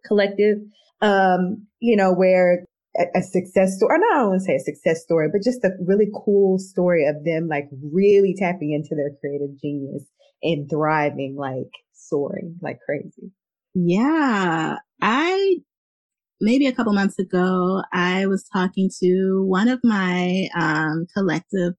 collective, 0.06 0.58
um, 1.00 1.66
you 1.80 1.96
know, 1.96 2.12
where 2.12 2.66
a, 2.98 3.20
a 3.20 3.22
success 3.22 3.78
story, 3.78 3.96
or 3.96 4.00
not, 4.00 4.16
I 4.16 4.20
don't 4.20 4.30
want 4.32 4.42
to 4.42 4.46
say 4.46 4.56
a 4.56 4.60
success 4.60 5.02
story, 5.02 5.30
but 5.32 5.42
just 5.42 5.64
a 5.64 5.72
really 5.86 6.10
cool 6.26 6.60
story 6.60 7.08
of 7.08 7.24
them, 7.24 7.48
like 7.48 7.70
really 7.94 8.36
tapping 8.38 8.72
into 8.74 8.96
their 8.96 9.12
creative 9.22 9.60
genius 9.62 10.04
and 10.44 10.70
thriving, 10.70 11.36
like 11.38 11.72
soaring 11.94 12.58
like 12.62 12.80
crazy. 12.86 13.32
Yeah, 13.76 14.78
I 15.02 15.58
maybe 16.42 16.68
a 16.68 16.74
couple 16.74 16.94
months 16.94 17.20
ago, 17.20 17.84
I 17.94 18.28
was 18.28 18.46
talking 18.54 18.90
to 19.04 19.44
one 19.46 19.68
of 19.70 19.80
my 19.84 20.50
um, 20.58 21.08
collective 21.16 21.74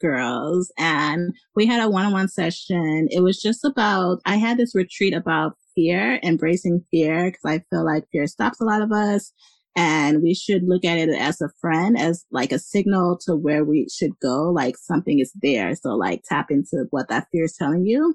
girls 0.00 0.72
and 0.78 1.32
we 1.56 1.66
had 1.66 1.82
a 1.82 1.90
one-on-one 1.90 2.28
session. 2.28 3.08
It 3.10 3.22
was 3.22 3.40
just 3.40 3.64
about, 3.64 4.20
I 4.26 4.36
had 4.36 4.58
this 4.58 4.74
retreat 4.74 5.14
about 5.14 5.54
fear, 5.74 6.20
embracing 6.24 6.84
fear, 6.90 7.26
because 7.26 7.42
I 7.46 7.64
feel 7.70 7.84
like 7.86 8.04
fear 8.12 8.26
stops 8.26 8.60
a 8.60 8.64
lot 8.64 8.82
of 8.82 8.92
us 8.92 9.32
and 9.76 10.22
we 10.22 10.34
should 10.34 10.64
look 10.64 10.84
at 10.84 10.98
it 10.98 11.10
as 11.10 11.40
a 11.40 11.50
friend, 11.60 11.98
as 11.98 12.24
like 12.32 12.52
a 12.52 12.58
signal 12.58 13.18
to 13.26 13.36
where 13.36 13.64
we 13.64 13.88
should 13.92 14.12
go, 14.22 14.50
like 14.50 14.76
something 14.78 15.20
is 15.20 15.32
there. 15.42 15.74
So 15.76 15.90
like 15.96 16.22
tap 16.28 16.50
into 16.50 16.86
what 16.90 17.08
that 17.08 17.28
fear 17.32 17.44
is 17.44 17.56
telling 17.56 17.86
you. 17.86 18.14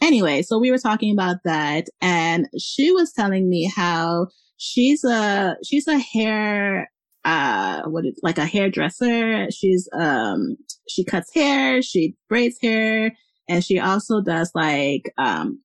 Anyway, 0.00 0.42
so 0.42 0.58
we 0.58 0.70
were 0.70 0.78
talking 0.78 1.12
about 1.12 1.36
that 1.44 1.86
and 2.00 2.48
she 2.58 2.92
was 2.92 3.12
telling 3.12 3.48
me 3.48 3.70
how 3.74 4.28
she's 4.56 5.04
a, 5.04 5.56
she's 5.64 5.88
a 5.88 5.98
hair, 5.98 6.90
uh, 7.24 7.82
what 7.84 8.04
is 8.04 8.18
like 8.22 8.38
a 8.38 8.44
hairdresser. 8.44 9.50
She's, 9.50 9.88
um, 9.98 10.56
she 10.88 11.04
cuts 11.04 11.32
hair, 11.34 11.80
she 11.80 12.14
braids 12.28 12.58
hair, 12.60 13.12
and 13.48 13.64
she 13.64 13.78
also 13.78 14.20
does 14.20 14.50
like, 14.54 15.12
um, 15.16 15.60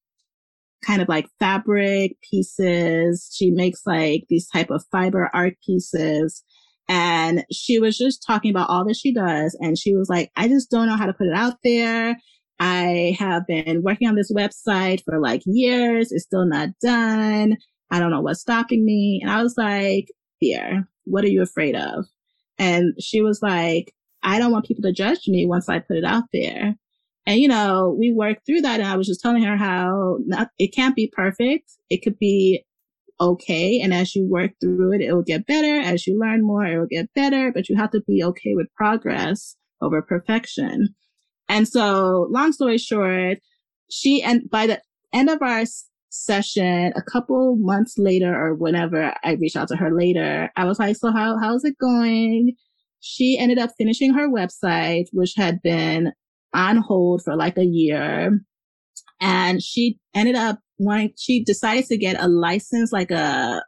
kind 0.86 1.02
of 1.02 1.10
like 1.10 1.28
fabric 1.40 2.18
pieces. 2.30 3.30
She 3.36 3.52
makes 3.52 3.82
like 3.86 4.26
these 4.30 4.48
type 4.48 4.70
of 4.70 4.84
fiber 4.92 5.30
art 5.34 5.56
pieces. 5.66 6.44
And 6.88 7.46
she 7.52 7.80
was 7.80 7.98
just 7.98 8.24
talking 8.26 8.50
about 8.52 8.70
all 8.70 8.86
that 8.86 8.96
she 8.96 9.14
does. 9.14 9.58
And 9.60 9.78
she 9.78 9.96
was 9.96 10.10
like, 10.10 10.32
I 10.36 10.48
just 10.48 10.72
don't 10.72 10.88
know 10.88 10.98
how 10.98 11.06
to 11.06 11.14
put 11.14 11.28
it 11.28 11.36
out 11.36 11.58
there. 11.64 12.18
I 12.60 13.16
have 13.20 13.48
been 13.48 13.82
working 13.84 14.08
on 14.08 14.16
this 14.16 14.32
website 14.32 15.04
for 15.04 15.20
like 15.20 15.42
years. 15.46 16.12
It's 16.12 16.26
still 16.26 16.46
not 16.46 16.70
done. 16.82 17.58
I 17.92 18.00
don't 18.00 18.12
know 18.12 18.22
what's 18.22 18.42
stopping 18.42 18.86
me. 18.86 19.20
And 19.22 19.32
I 19.32 19.42
was 19.42 19.56
like, 19.58 20.10
fear. 20.40 20.88
What 21.06 21.24
are 21.24 21.30
you 21.30 21.42
afraid 21.42 21.76
of? 21.76 22.06
And 22.58 22.94
she 23.00 23.22
was 23.22 23.42
like, 23.42 23.94
I 24.22 24.38
don't 24.38 24.52
want 24.52 24.66
people 24.66 24.84
to 24.84 24.92
judge 24.92 25.28
me 25.28 25.46
once 25.46 25.70
I 25.70 25.80
put 25.80 25.98
it 25.98 26.04
out 26.04 26.26
there. 26.34 26.76
And, 27.26 27.40
you 27.40 27.48
know, 27.48 27.96
we 27.98 28.12
worked 28.12 28.46
through 28.46 28.62
that. 28.62 28.80
And 28.80 28.90
I 28.90 28.98
was 28.98 29.08
just 29.08 29.22
telling 29.22 29.44
her 29.44 29.56
how 29.56 30.18
not, 30.26 30.50
it 30.60 30.74
can't 30.76 30.96
be 30.96 31.12
perfect. 31.16 31.72
It 31.90 32.04
could 32.04 32.20
be 32.20 32.66
okay. 33.22 33.80
And 33.82 33.94
as 33.94 34.16
you 34.16 34.28
work 34.28 34.52
through 34.60 34.94
it, 34.94 35.02
it 35.02 35.14
will 35.14 35.24
get 35.24 35.48
better. 35.48 35.80
As 35.80 36.06
you 36.06 36.20
learn 36.20 36.46
more, 36.46 36.66
it 36.66 36.78
will 36.78 36.88
get 36.88 37.14
better, 37.14 37.52
but 37.54 37.70
you 37.70 37.76
have 37.76 37.92
to 37.92 38.02
be 38.02 38.24
okay 38.24 38.56
with 38.56 38.74
progress 38.76 39.56
over 39.82 40.02
perfection. 40.02 40.96
And 41.50 41.68
so 41.68 42.28
long 42.30 42.54
story 42.54 42.78
short, 42.78 43.40
she, 43.90 44.22
and 44.22 44.48
by 44.50 44.68
the 44.68 44.82
end 45.12 45.30
of 45.30 45.42
our 45.42 45.64
session, 46.10 46.94
a 46.96 47.02
couple 47.02 47.56
months 47.58 47.98
later 47.98 48.34
or 48.34 48.54
whenever 48.54 49.14
I 49.24 49.34
reached 49.34 49.58
out 49.58 49.68
to 49.70 49.76
her 49.76 49.92
later, 49.92 50.52
I 50.56 50.66
was 50.66 50.78
like, 50.80 50.96
so 50.96 51.12
how, 51.12 51.38
how's 51.40 51.66
it 51.66 51.76
going? 51.80 52.54
She 53.00 53.38
ended 53.40 53.58
up 53.58 53.72
finishing 53.78 54.14
her 54.14 54.30
website, 54.30 55.06
which 55.12 55.34
had 55.36 55.62
been 55.64 56.14
on 56.54 56.78
hold 56.78 57.24
for 57.24 57.36
like 57.36 57.58
a 57.58 57.66
year. 57.66 58.40
And 59.20 59.62
she 59.62 59.98
ended 60.14 60.36
up 60.36 60.60
wanting, 60.78 61.14
she 61.18 61.44
decided 61.44 61.86
to 61.86 61.98
get 61.98 62.22
a 62.22 62.28
license, 62.28 62.92
like 62.92 63.10
a 63.12 63.64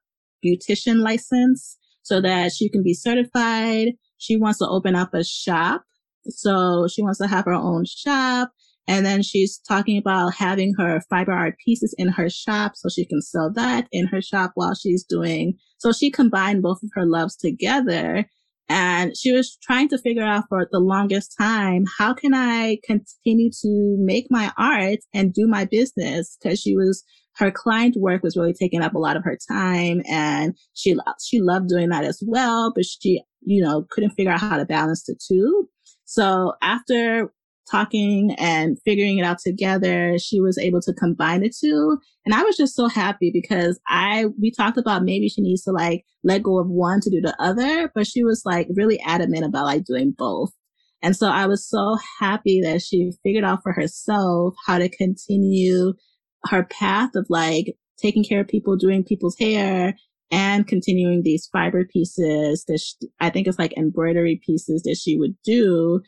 beautician 0.45 1.01
license 1.01 1.77
so 2.03 2.21
that 2.21 2.51
she 2.51 2.69
can 2.69 2.83
be 2.83 2.93
certified. 2.93 3.93
She 4.17 4.37
wants 4.37 4.59
to 4.59 4.67
open 4.67 4.95
up 4.95 5.13
a 5.13 5.23
shop 5.23 5.83
so 6.27 6.87
she 6.87 7.01
wants 7.01 7.19
to 7.19 7.27
have 7.27 7.45
her 7.45 7.53
own 7.53 7.85
shop. 7.85 8.51
And 8.87 9.05
then 9.05 9.21
she's 9.21 9.59
talking 9.67 9.97
about 9.97 10.33
having 10.33 10.73
her 10.77 11.01
fiber 11.09 11.31
art 11.31 11.55
pieces 11.63 11.95
in 11.97 12.09
her 12.09 12.29
shop 12.29 12.73
so 12.75 12.89
she 12.89 13.05
can 13.05 13.21
sell 13.21 13.51
that 13.53 13.87
in 13.91 14.07
her 14.07 14.21
shop 14.21 14.51
while 14.55 14.73
she's 14.73 15.03
doing. 15.03 15.53
So 15.77 15.91
she 15.91 16.11
combined 16.11 16.61
both 16.61 16.81
of 16.83 16.89
her 16.95 17.05
loves 17.05 17.35
together. 17.35 18.25
And 18.67 19.15
she 19.17 19.31
was 19.33 19.57
trying 19.61 19.89
to 19.89 19.97
figure 19.97 20.23
out 20.23 20.45
for 20.49 20.67
the 20.71 20.79
longest 20.79 21.35
time, 21.37 21.85
how 21.97 22.13
can 22.13 22.33
I 22.33 22.77
continue 22.85 23.51
to 23.61 23.97
make 23.99 24.27
my 24.29 24.51
art 24.57 24.99
and 25.13 25.33
do 25.33 25.45
my 25.47 25.65
business? 25.65 26.37
Cause 26.41 26.59
she 26.59 26.75
was, 26.75 27.03
her 27.35 27.51
client 27.51 27.95
work 27.97 28.23
was 28.23 28.37
really 28.37 28.53
taking 28.53 28.81
up 28.81 28.93
a 28.93 28.99
lot 28.99 29.17
of 29.17 29.23
her 29.23 29.37
time 29.49 30.01
and 30.09 30.55
she, 30.73 30.95
she 31.21 31.41
loved 31.41 31.67
doing 31.67 31.89
that 31.89 32.05
as 32.05 32.21
well, 32.25 32.71
but 32.73 32.85
she, 32.85 33.21
you 33.41 33.61
know, 33.61 33.85
couldn't 33.91 34.11
figure 34.11 34.31
out 34.31 34.39
how 34.39 34.57
to 34.57 34.65
balance 34.65 35.03
the 35.03 35.15
two. 35.27 35.67
So 36.11 36.55
after 36.61 37.31
talking 37.71 38.35
and 38.37 38.77
figuring 38.83 39.17
it 39.17 39.23
out 39.23 39.39
together, 39.39 40.17
she 40.19 40.41
was 40.41 40.57
able 40.57 40.81
to 40.81 40.93
combine 40.93 41.39
the 41.39 41.49
two. 41.49 41.97
And 42.25 42.35
I 42.35 42.43
was 42.43 42.57
just 42.57 42.75
so 42.75 42.89
happy 42.89 43.31
because 43.33 43.79
I, 43.87 44.25
we 44.37 44.51
talked 44.51 44.77
about 44.77 45.05
maybe 45.05 45.29
she 45.29 45.41
needs 45.41 45.63
to 45.63 45.71
like 45.71 46.03
let 46.25 46.43
go 46.43 46.59
of 46.59 46.67
one 46.67 46.99
to 46.99 47.09
do 47.09 47.21
the 47.21 47.33
other, 47.39 47.89
but 47.95 48.07
she 48.07 48.25
was 48.25 48.41
like 48.43 48.67
really 48.75 48.99
adamant 49.05 49.45
about 49.45 49.63
like 49.63 49.85
doing 49.85 50.13
both. 50.17 50.51
And 51.01 51.15
so 51.15 51.29
I 51.29 51.45
was 51.45 51.65
so 51.65 51.97
happy 52.19 52.59
that 52.59 52.81
she 52.81 53.13
figured 53.23 53.45
out 53.45 53.63
for 53.63 53.71
herself 53.71 54.53
how 54.67 54.79
to 54.79 54.89
continue 54.89 55.93
her 56.47 56.65
path 56.65 57.11
of 57.15 57.25
like 57.29 57.77
taking 57.97 58.25
care 58.25 58.41
of 58.41 58.49
people, 58.49 58.75
doing 58.75 59.05
people's 59.05 59.37
hair 59.39 59.95
and 60.31 60.65
continuing 60.65 61.23
these 61.23 61.47
fiber 61.51 61.85
pieces 61.85 62.63
that 62.67 62.79
she, 62.79 63.09
I 63.19 63.29
think 63.29 63.47
it's 63.47 63.59
like 63.59 63.77
embroidery 63.77 64.41
pieces 64.43 64.83
that 64.83 64.97
she 64.97 65.17
would 65.17 65.35
do 65.43 66.01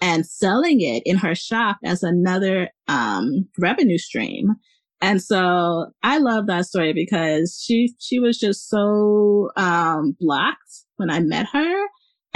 and 0.00 0.26
selling 0.26 0.82
it 0.82 1.02
in 1.06 1.16
her 1.16 1.34
shop 1.34 1.78
as 1.82 2.02
another 2.02 2.68
um, 2.88 3.48
revenue 3.58 3.96
stream. 3.96 4.54
And 5.00 5.22
so 5.22 5.86
I 6.02 6.18
love 6.18 6.46
that 6.46 6.66
story 6.66 6.92
because 6.92 7.60
she 7.62 7.94
she 7.98 8.18
was 8.18 8.38
just 8.38 8.68
so 8.68 9.50
um, 9.56 10.16
blocked 10.20 10.84
when 10.96 11.10
I 11.10 11.20
met 11.20 11.46
her. 11.52 11.86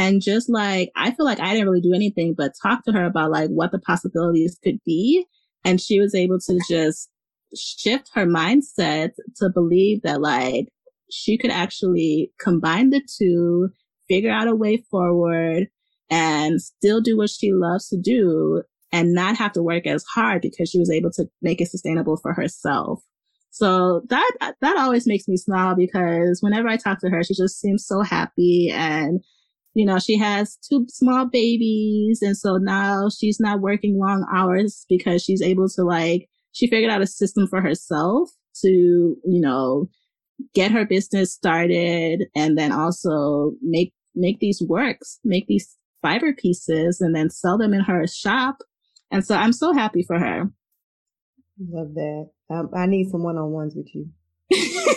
And 0.00 0.22
just 0.22 0.48
like, 0.48 0.90
I 0.94 1.10
feel 1.10 1.26
like 1.26 1.40
I 1.40 1.52
didn't 1.52 1.68
really 1.68 1.80
do 1.80 1.92
anything 1.92 2.34
but 2.36 2.52
talk 2.62 2.84
to 2.84 2.92
her 2.92 3.04
about 3.04 3.32
like 3.32 3.50
what 3.50 3.72
the 3.72 3.80
possibilities 3.80 4.56
could 4.62 4.78
be. 4.86 5.26
And 5.64 5.80
she 5.80 5.98
was 5.98 6.14
able 6.14 6.38
to 6.38 6.60
just 6.68 7.10
shift 7.56 8.10
her 8.14 8.24
mindset 8.24 9.10
to 9.36 9.48
believe 9.48 10.02
that 10.02 10.20
like 10.20 10.68
she 11.10 11.38
could 11.38 11.50
actually 11.50 12.32
combine 12.38 12.90
the 12.90 13.02
two, 13.18 13.70
figure 14.08 14.30
out 14.30 14.48
a 14.48 14.54
way 14.54 14.78
forward 14.90 15.68
and 16.10 16.60
still 16.60 17.00
do 17.00 17.16
what 17.16 17.30
she 17.30 17.52
loves 17.52 17.88
to 17.88 17.98
do 17.98 18.62
and 18.92 19.12
not 19.12 19.36
have 19.36 19.52
to 19.52 19.62
work 19.62 19.86
as 19.86 20.04
hard 20.14 20.40
because 20.40 20.70
she 20.70 20.78
was 20.78 20.90
able 20.90 21.10
to 21.10 21.28
make 21.42 21.60
it 21.60 21.68
sustainable 21.68 22.16
for 22.16 22.32
herself. 22.32 23.02
So 23.50 24.02
that, 24.08 24.54
that 24.60 24.76
always 24.76 25.06
makes 25.06 25.28
me 25.28 25.36
smile 25.36 25.74
because 25.74 26.38
whenever 26.40 26.68
I 26.68 26.76
talk 26.76 27.00
to 27.00 27.10
her, 27.10 27.22
she 27.22 27.34
just 27.34 27.60
seems 27.60 27.86
so 27.86 28.02
happy 28.02 28.70
and 28.72 29.20
you 29.78 29.84
know, 29.84 30.00
she 30.00 30.18
has 30.18 30.56
two 30.56 30.86
small 30.88 31.26
babies. 31.26 32.20
And 32.20 32.36
so 32.36 32.56
now 32.56 33.08
she's 33.16 33.38
not 33.38 33.60
working 33.60 33.96
long 33.96 34.26
hours 34.34 34.84
because 34.88 35.22
she's 35.22 35.40
able 35.40 35.68
to 35.68 35.84
like, 35.84 36.28
she 36.50 36.66
figured 36.66 36.90
out 36.90 37.00
a 37.00 37.06
system 37.06 37.46
for 37.46 37.60
herself 37.60 38.28
to, 38.62 38.68
you 38.68 39.40
know, 39.40 39.88
get 40.54 40.70
her 40.70 40.84
business 40.86 41.32
started 41.32 42.24
and 42.36 42.56
then 42.58 42.72
also 42.72 43.52
make 43.62 43.92
make 44.14 44.38
these 44.40 44.62
works, 44.66 45.18
make 45.24 45.46
these 45.46 45.76
fiber 46.02 46.32
pieces 46.32 47.00
and 47.00 47.14
then 47.14 47.30
sell 47.30 47.56
them 47.58 47.72
in 47.74 47.80
her 47.80 48.06
shop. 48.06 48.58
And 49.10 49.24
so 49.24 49.34
I'm 49.34 49.52
so 49.52 49.72
happy 49.72 50.02
for 50.06 50.18
her. 50.18 50.50
Love 51.70 51.94
that. 51.94 52.30
Um, 52.50 52.70
I 52.76 52.86
need 52.86 53.10
some 53.10 53.22
one-on-ones 53.24 53.74
with 53.76 53.88
you. 53.94 54.08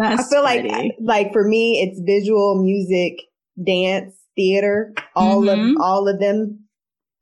I 0.00 0.16
feel 0.22 0.42
pretty. 0.44 0.68
like 0.68 0.92
like 1.00 1.32
for 1.32 1.46
me 1.46 1.80
it's 1.82 2.00
visual, 2.04 2.60
music, 2.62 3.18
dance, 3.62 4.14
theater, 4.36 4.92
all 5.14 5.42
Mhm. 5.42 5.74
of 5.74 5.76
all 5.80 6.08
of 6.08 6.18
them 6.20 6.64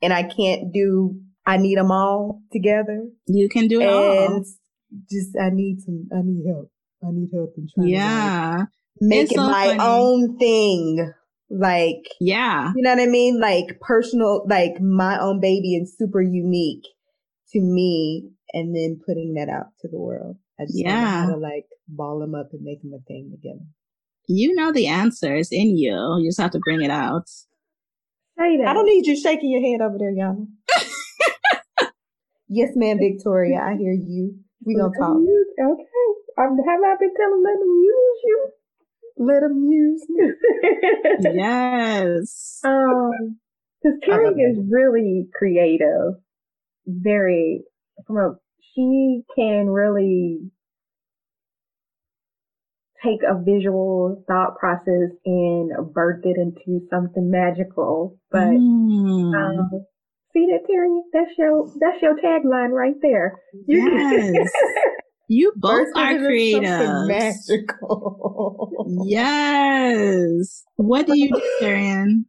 and 0.01 0.13
I 0.13 0.23
can't 0.23 0.73
do 0.73 1.21
I 1.45 1.57
need 1.57 1.77
them 1.77 1.91
all 1.91 2.41
together. 2.53 3.09
you 3.27 3.49
can 3.49 3.67
do 3.69 3.81
it 3.81 3.89
all. 3.89 4.45
And 4.93 5.03
just 5.11 5.37
I 5.41 5.51
need 5.51 5.81
some 5.81 6.09
I 6.13 6.21
need 6.23 6.45
help. 6.47 6.71
I 7.05 7.09
need 7.11 7.31
help 7.35 7.55
in 7.57 7.67
trying 7.75 7.87
to 7.89 7.93
like, 7.93 8.01
Yeah. 8.01 8.65
make 9.01 9.23
It's 9.25 9.33
it 9.33 9.37
so 9.37 9.43
my 9.51 9.67
funny. 9.69 9.81
own 9.81 10.39
thing. 10.39 11.13
Like 11.51 12.09
Yeah. 12.21 12.73
you 12.77 12.83
know 12.83 12.91
what 12.95 13.03
I 13.03 13.07
mean? 13.07 13.41
Like 13.41 13.79
personal, 13.81 14.47
like 14.49 14.81
my 14.81 15.19
own 15.21 15.41
baby 15.41 15.75
and 15.75 15.89
super 15.89 16.23
unique 16.23 16.85
to 17.53 17.61
me 17.61 18.31
and 18.55 18.75
then 18.75 19.01
putting 19.07 19.35
that 19.35 19.49
out 19.49 19.67
to 19.81 19.89
the 19.89 19.99
world. 19.99 20.37
I 20.61 20.65
just 20.65 20.79
yeah. 20.79 21.27
Yeah. 21.27 21.33
to 21.33 21.37
like 21.39 21.67
ball 21.89 22.21
them 22.21 22.35
up 22.35 22.49
and 22.53 22.63
make 22.63 22.81
them 22.83 22.93
a 22.95 23.03
thing 23.07 23.31
together. 23.31 23.65
You 24.29 24.55
know 24.55 24.73
the 24.73 24.87
answer. 24.87 25.27
answers 25.27 25.49
in 25.51 25.77
you. 25.77 25.93
You 26.21 26.29
just 26.29 26.41
have 26.41 26.53
to 26.53 26.61
bring 26.65 26.81
it 26.83 26.91
out. 26.91 27.29
Say 28.39 28.57
that. 28.59 28.67
I 28.69 28.73
don't 28.73 28.87
need 28.87 29.07
you 29.07 29.17
shaking 29.21 29.51
your 29.51 29.61
head 29.61 29.81
over 29.85 29.99
there, 29.99 30.13
Yana. 30.15 30.47
yes, 32.49 32.71
ma'am, 32.75 32.99
Victoria. 32.99 33.59
I 33.61 33.77
hear 33.77 33.93
you. 33.93 34.37
We 34.65 34.77
gonna 34.77 34.93
talk. 34.99 35.17
Okay. 35.17 35.85
Um, 36.39 36.57
have 36.67 36.81
I 36.81 36.97
been 36.99 37.13
telling 37.17 37.43
them 37.43 37.59
to 37.59 37.69
use 37.83 38.21
you? 38.25 38.49
Let 39.19 39.41
them 39.41 39.65
use 39.71 40.07
me. 40.09 40.31
yes. 41.35 42.61
Um, 42.65 43.39
because 43.83 43.99
love 44.09 44.35
is 44.39 44.59
really 44.71 45.29
creative. 45.37 46.15
Very 46.87 47.65
from 48.07 48.17
a 48.17 48.35
she 48.75 49.23
can 49.37 49.69
really 49.69 50.51
take 53.05 53.21
a 53.29 53.41
visual 53.43 54.25
thought 54.29 54.57
process 54.59 55.11
and 55.27 55.93
birth 55.93 56.25
it 56.25 56.37
into 56.39 56.87
something 56.89 57.31
magical. 57.31 58.19
But 58.31 58.55
Mm. 58.55 59.35
um, 59.35 59.87
see 60.33 60.47
that 60.51 60.67
Terry? 60.67 61.01
That's 61.13 61.31
your 61.39 61.67
that's 61.81 62.03
your 62.03 62.17
tagline 62.17 62.71
right 62.71 62.97
there. 63.03 63.41
You- 63.67 63.83
Yes. 64.39 64.51
You 65.29 65.53
both 65.57 65.71
First 65.87 65.97
are 65.97 66.13
it 66.13 66.21
is 66.21 66.27
creative. 66.27 67.07
Magical. 67.07 68.69
Yes. 69.07 70.65
What 70.77 71.07
do 71.07 71.17
you 71.17 71.31
do, 71.33 71.43
Darian? 71.61 72.27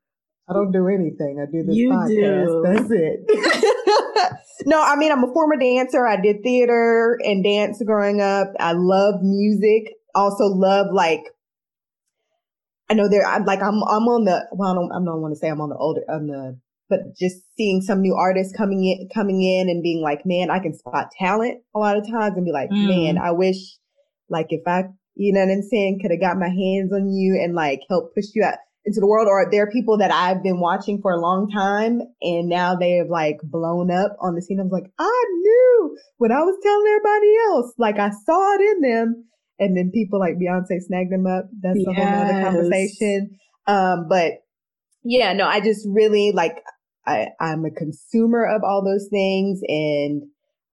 I 0.50 0.54
don't 0.54 0.72
do 0.72 0.88
anything. 0.88 1.40
I 1.42 1.50
do 1.52 1.64
this 1.64 1.76
You 1.76 1.90
podcast. 1.90 2.46
do. 2.48 2.64
That's 2.66 2.92
it. 2.92 4.38
no, 4.66 4.82
I 4.82 4.96
mean, 4.96 5.12
I'm 5.12 5.24
a 5.24 5.34
former 5.34 5.56
dancer. 5.58 6.06
I 6.06 6.18
did 6.22 6.44
theater 6.44 7.18
and 7.24 7.44
dance 7.44 7.82
growing 7.86 8.22
up. 8.22 8.48
I 8.60 8.74
love 8.74 9.16
music. 9.22 9.94
Also 10.16 10.44
love 10.46 10.88
like, 10.94 11.22
I 12.90 12.94
know 12.94 13.10
there, 13.10 13.26
I'm 13.26 13.46
like, 13.46 13.62
I'm, 13.62 13.76
I'm 13.84 14.08
on 14.08 14.26
the, 14.26 14.46
well, 14.52 14.72
I 14.72 14.76
don't, 14.76 14.92
I 14.92 14.96
don't 15.04 15.22
want 15.22 15.34
to 15.34 15.40
say 15.40 15.48
I'm 15.50 15.62
on 15.62 15.70
the 15.70 15.78
older, 15.78 16.02
on 16.10 16.28
the, 16.28 16.60
but 16.90 17.00
just 17.18 17.38
seeing 17.56 17.82
some 17.82 18.02
new 18.02 18.16
artists 18.16 18.56
coming 18.56 18.84
in, 18.84 19.10
coming 19.14 19.42
in 19.42 19.70
and 19.70 19.82
being 19.84 20.02
like, 20.02 20.26
man, 20.26 20.50
I 20.50 20.60
can 20.60 20.74
spot 20.78 21.10
talent 21.18 21.62
a 21.76 21.80
lot 21.80 21.98
of 21.98 22.08
times 22.10 22.36
and 22.36 22.46
be 22.46 22.52
like, 22.52 22.70
Mm. 22.70 22.88
man, 22.88 23.18
I 23.18 23.32
wish 23.32 23.58
like 24.30 24.48
if 24.50 24.62
I, 24.68 24.86
you 25.16 25.34
know 25.34 25.42
what 25.42 25.52
I'm 25.52 25.62
saying, 25.62 26.00
could 26.02 26.12
have 26.12 26.20
got 26.20 26.38
my 26.38 26.50
hands 26.50 26.92
on 26.94 27.12
you 27.12 27.40
and 27.42 27.54
like 27.54 27.82
help 27.90 28.14
push 28.16 28.26
you 28.34 28.44
out 28.44 28.58
into 28.86 29.00
the 29.00 29.08
world 29.08 29.28
or 29.30 29.48
there 29.50 29.64
are 29.64 29.72
people 29.72 29.98
that 30.00 30.12
I've 30.12 30.44
been 30.44 30.60
watching 30.60 31.02
for 31.02 31.12
a 31.14 31.20
long 31.22 31.50
time 31.50 32.02
and 32.22 32.50
now 32.50 32.76
they 32.76 32.92
have 32.98 33.08
like 33.10 33.38
blown 33.44 33.92
up 33.92 34.16
on 34.20 34.36
the 34.36 34.42
scene. 34.42 34.60
I 34.60 34.64
was 34.64 34.72
like, 34.72 34.92
I 35.00 35.24
knew 35.42 35.98
when 36.18 36.32
I 36.32 36.40
was 36.42 36.58
telling 36.62 36.88
everybody 36.88 37.34
else, 37.48 37.74
like 37.78 37.98
I 38.00 38.10
saw 38.26 38.54
it 38.56 38.62
in 38.62 38.82
them. 38.82 39.26
And 39.60 39.78
then 39.78 39.92
people 39.94 40.20
like 40.20 40.36
Beyonce 40.36 40.82
snagged 40.82 41.12
them 41.14 41.28
up. 41.28 41.46
That's 41.62 41.80
a 41.88 41.94
whole 41.94 42.12
nother 42.12 42.34
Yes. 42.34 42.44
conversation. 42.44 43.40
Um, 43.68 44.08
but 44.10 44.34
yeah, 45.04 45.32
no, 45.34 45.48
I 45.48 45.62
just 45.62 45.88
really 45.90 46.32
like, 46.34 46.56
I, 47.06 47.28
I'm 47.40 47.66
a 47.66 47.72
consumer 47.72 48.46
of 48.46 48.64
all 48.64 48.84
those 48.84 49.08
things 49.10 49.62
and, 49.68 50.24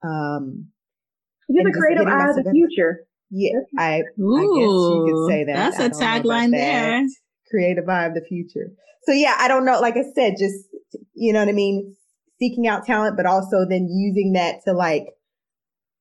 um, 0.05 0.69
You're 1.49 1.67
And 1.67 1.67
the 1.67 1.71
just 1.71 1.81
creative 1.81 2.07
eye 2.07 2.31
of 2.31 2.37
the 2.37 2.51
future. 2.51 3.01
yeah, 3.31 3.59
I, 3.77 4.03
Ooh, 4.21 4.37
I 4.37 4.43
guess 4.43 4.91
you 4.91 5.05
could 5.07 5.29
say 5.33 5.45
that. 5.45 5.57
That's 5.57 5.81
I 5.81 5.85
a 5.87 5.89
don't 5.91 6.01
tagline 6.01 6.51
that. 6.53 6.57
there. 6.57 7.07
Creative 7.51 7.89
eye 7.89 8.07
of 8.07 8.15
the 8.15 8.23
future. 8.29 8.71
So 9.05 9.13
yeah, 9.13 9.35
I 9.39 9.49
don't 9.49 9.65
know. 9.65 9.81
Like 9.81 9.97
I 9.97 10.05
said, 10.15 10.35
just, 10.39 10.67
you 11.15 11.33
know 11.33 11.41
what 11.41 11.49
I 11.49 11.53
mean? 11.53 11.97
Seeking 12.39 12.69
out 12.69 12.87
talent, 12.87 13.17
but 13.17 13.27
also 13.27 13.67
then 13.69 13.89
using 13.91 14.33
that 14.35 14.61
to 14.67 14.73
like 14.73 15.07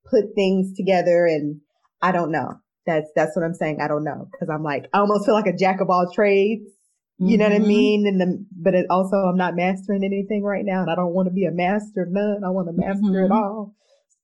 put 0.09 0.35
things 0.35 0.75
together. 0.75 1.25
And 1.25 1.61
I 2.01 2.11
don't 2.11 2.31
know. 2.31 2.55
That's, 2.85 3.09
that's 3.15 3.35
what 3.35 3.43
I'm 3.45 3.53
saying. 3.53 3.79
I 3.81 3.87
don't 3.87 4.03
know. 4.03 4.27
Cause 4.39 4.49
I'm 4.51 4.63
like, 4.63 4.85
I 4.93 4.99
almost 4.99 5.25
feel 5.25 5.33
like 5.35 5.47
a 5.47 5.55
jack 5.57 5.81
of 5.81 5.89
all 5.89 6.11
trades. 6.13 6.63
You 7.19 7.37
know 7.37 7.45
what 7.51 7.53
I 7.53 7.59
Mhm. 7.59 7.67
mean? 7.67 8.07
And 8.07 8.21
the, 8.21 8.45
but 8.55 8.73
it 8.75 8.85
also 8.89 9.17
I'm 9.17 9.35
not 9.35 9.55
mastering 9.55 10.03
anything 10.03 10.41
right 10.43 10.63
now 10.63 10.81
and 10.81 10.89
I 10.89 10.95
don't 10.95 11.13
want 11.13 11.27
to 11.27 11.33
be 11.33 11.43
a 11.45 11.51
master 11.51 12.03
of 12.03 12.11
none. 12.11 12.43
I 12.45 12.49
want 12.49 12.67
to 12.67 12.73
master 12.73 13.25
it 13.25 13.29
Mhm. 13.29 13.35
all. 13.35 13.75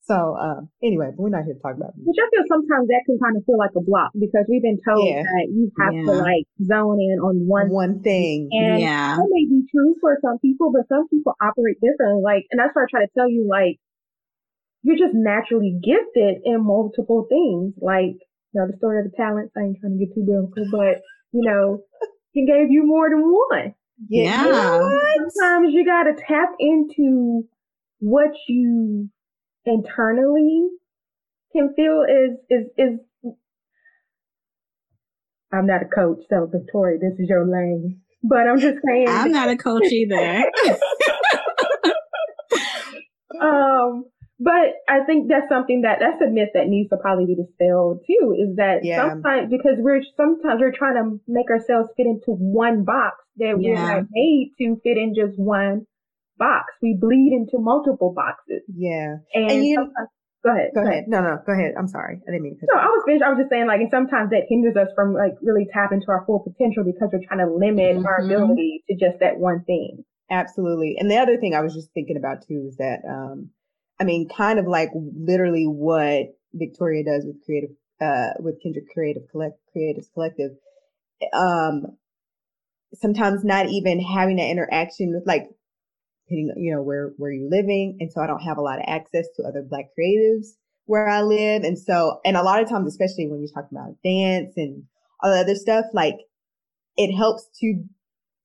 So, 0.08 0.38
um, 0.38 0.70
anyway, 0.82 1.12
we're 1.18 1.30
not 1.30 1.44
here 1.44 1.56
to 1.56 1.60
talk 1.60 1.76
about 1.76 1.98
me. 1.98 2.04
Which 2.06 2.16
I 2.22 2.30
feel 2.30 2.46
sometimes 2.48 2.88
that 2.88 3.04
can 3.06 3.18
kind 3.20 3.36
of 3.36 3.44
feel 3.44 3.58
like 3.58 3.76
a 3.76 3.82
block 3.82 4.12
because 4.18 4.46
we've 4.48 4.62
been 4.62 4.80
told 4.86 5.08
Yeah. 5.08 5.24
that 5.24 5.48
you 5.52 5.72
have 5.80 5.94
to 6.06 6.12
like 6.14 6.46
zone 6.64 7.02
in 7.02 7.20
on 7.20 7.46
one 7.48 7.70
one 7.70 8.00
thing. 8.02 8.48
And 8.52 8.80
Yeah. 8.80 9.18
that 9.18 9.28
may 9.30 9.46
be 9.46 9.66
true 9.72 9.96
for 10.00 10.18
some 10.22 10.40
people, 10.40 10.72
but 10.72 10.88
some 10.88 11.08
people 11.10 11.34
operate 11.42 11.82
differently. 11.82 12.22
Like, 12.24 12.46
and 12.52 12.60
that's 12.60 12.74
why 12.74 12.84
I 12.84 12.88
try 12.90 13.02
to 13.06 13.12
tell 13.18 13.28
you, 13.28 13.46
like, 13.50 13.78
you're 14.84 14.98
just 14.98 15.16
naturally 15.16 15.78
gifted 15.84 16.44
in 16.46 16.64
multiple 16.64 17.26
things. 17.28 17.74
Like, 17.82 18.16
you 18.54 18.62
know, 18.62 18.68
the 18.70 18.78
story 18.78 19.00
of 19.04 19.12
the 19.12 19.18
talents, 19.18 19.52
I 19.58 19.62
ain't 19.62 19.80
trying 19.82 19.98
to 19.98 20.06
get 20.06 20.14
too 20.14 20.24
biblical, 20.24 20.64
but, 20.72 21.02
you 21.34 21.42
know, 21.44 21.82
he 22.36 22.46
gave 22.46 22.70
you 22.70 22.86
more 22.86 23.10
than 23.10 23.24
one. 23.24 23.74
Yeah. 24.10 24.46
You 24.46 24.52
know 24.52 24.80
what? 24.82 25.32
Sometimes 25.32 25.74
you 25.74 25.86
gotta 25.86 26.12
tap 26.28 26.50
into 26.60 27.48
what 28.00 28.32
you 28.48 29.10
internally 29.66 30.68
can 31.54 31.74
feel 31.76 32.04
is, 32.04 32.38
is, 32.50 32.66
is, 32.78 33.00
I'm 35.52 35.66
not 35.66 35.82
a 35.82 35.86
coach, 35.86 36.20
so 36.30 36.50
Victoria, 36.52 37.00
this 37.00 37.18
is 37.18 37.30
your 37.30 37.48
lane. 37.48 38.02
But 38.22 38.48
I'm 38.50 38.60
just 38.60 38.80
saying. 38.86 39.08
I'm 39.08 39.32
not 39.32 39.50
a 39.50 39.56
coach 39.56 39.86
either. 39.92 40.44
Um, 43.42 44.06
but 44.40 44.76
I 44.88 45.02
think 45.06 45.30
that's 45.30 45.48
something 45.50 45.82
that 45.82 46.00
that's 46.00 46.22
a 46.22 46.30
myth 46.30 46.50
that 46.54 46.68
needs 46.68 46.90
to 46.90 46.98
probably 46.98 47.26
be 47.26 47.36
dispelled 47.36 48.02
too. 48.08 48.36
Is 48.38 48.56
that 48.58 48.84
Yeah. 48.84 49.10
sometimes 49.10 49.50
because 49.50 49.78
we're 49.80 50.02
sometimes 50.18 50.60
we're 50.62 50.72
trying 50.76 50.96
to 50.96 51.20
make 51.28 51.50
ourselves 51.50 51.90
fit 51.96 52.06
into 52.06 52.32
one 52.32 52.84
box 52.84 53.18
that 53.38 53.58
we're 53.58 53.76
not 53.76 54.06
made 54.12 54.52
to 54.60 54.76
fit 54.84 54.98
in 54.98 55.14
just 55.16 55.38
one 55.40 55.86
box. 56.38 56.74
We 56.82 56.98
bleed 57.00 57.32
into 57.34 57.58
multiple 57.60 58.12
boxes, 58.16 58.64
Yeah. 58.76 59.18
and, 59.34 59.52
And 59.52 59.66
you- 59.66 59.78
go 60.44 60.52
ahead, 60.52 60.72
Go 60.76 60.82
ahead. 60.84 61.06
No, 61.08 61.22
no, 61.22 61.40
go 61.46 61.54
ahead. 61.54 61.74
I'm 61.78 61.88
sorry. 61.88 62.22
I 62.28 62.32
didn't 62.32 62.44
mean 62.44 62.58
to. 62.60 62.68
No, 62.72 62.80
I 62.80 62.86
was 62.88 63.04
finished. 63.06 63.24
I 63.24 63.30
was 63.30 63.40
just 63.40 63.50
saying, 63.50 63.66
like, 63.68 63.80
and 63.82 63.90
sometimes 63.90 64.30
that 64.32 64.44
hinders 64.50 64.76
us 64.76 64.90
from 64.94 65.14
like 65.14 65.34
really 65.42 65.66
tapping 65.74 66.00
into 66.02 66.12
our 66.12 66.24
full 66.26 66.40
potential 66.40 66.84
because 66.84 67.10
we're 67.12 67.26
trying 67.26 67.40
to 67.40 67.52
limit 67.52 68.06
our 68.06 68.20
Mhm. 68.22 68.26
ability 68.26 68.84
to 68.90 68.96
just 68.96 69.20
that 69.22 69.40
one 69.40 69.64
thing. 69.64 70.04
Absolutely. 70.30 70.98
And 71.00 71.10
the 71.10 71.18
other 71.18 71.38
thing 71.38 71.56
I 71.56 71.62
was 71.62 71.74
just 71.74 71.92
thinking 71.94 72.18
about 72.18 72.42
too 72.48 72.66
is 72.68 72.78
that, 72.78 73.00
um, 73.08 73.52
I 74.00 74.04
mean, 74.04 74.28
kind 74.30 74.60
of 74.60 74.68
like 74.68 74.90
literally 74.94 75.66
what 75.66 76.36
Victoria 76.54 77.04
does 77.04 77.26
with 77.26 77.44
creative, 77.46 77.72
uh, 78.02 78.32
with 78.40 78.62
Kindred 78.62 78.86
Creative 78.94 79.24
Collect, 79.32 79.58
Creatives 79.76 80.12
Collective. 80.14 80.52
Um, 81.34 81.98
sometimes 82.94 83.44
not 83.44 83.68
even 83.68 84.00
having 84.00 84.38
that 84.38 84.50
interaction 84.50 85.14
with 85.14 85.26
like, 85.26 85.50
depending, 86.28 86.54
you 86.58 86.74
know, 86.74 86.82
where, 86.82 87.14
where 87.18 87.32
you're 87.32 87.50
living. 87.50 87.98
And 88.00 88.12
so 88.12 88.22
I 88.22 88.28
don't 88.28 88.44
have 88.44 88.58
a 88.58 88.62
lot 88.62 88.80
of 88.80 88.86
access 88.88 89.28
to 89.36 89.44
other 89.44 89.62
black 89.62 89.86
creatives 89.98 90.48
where 90.86 91.08
I 91.08 91.22
live. 91.22 91.64
And 91.64 91.78
so, 91.78 92.20
and 92.26 92.38
a 92.38 92.44
lot 92.44 92.62
of 92.62 92.70
times, 92.70 92.88
especially 92.88 93.28
when 93.28 93.40
you're 93.40 93.50
talking 93.54 93.78
about 93.78 93.96
dance 94.04 94.54
and 94.58 94.84
all 95.22 95.32
the 95.32 95.40
other 95.40 95.56
stuff, 95.56 95.86
like 95.94 96.16
it 96.98 97.16
helps 97.16 97.48
to 97.60 97.84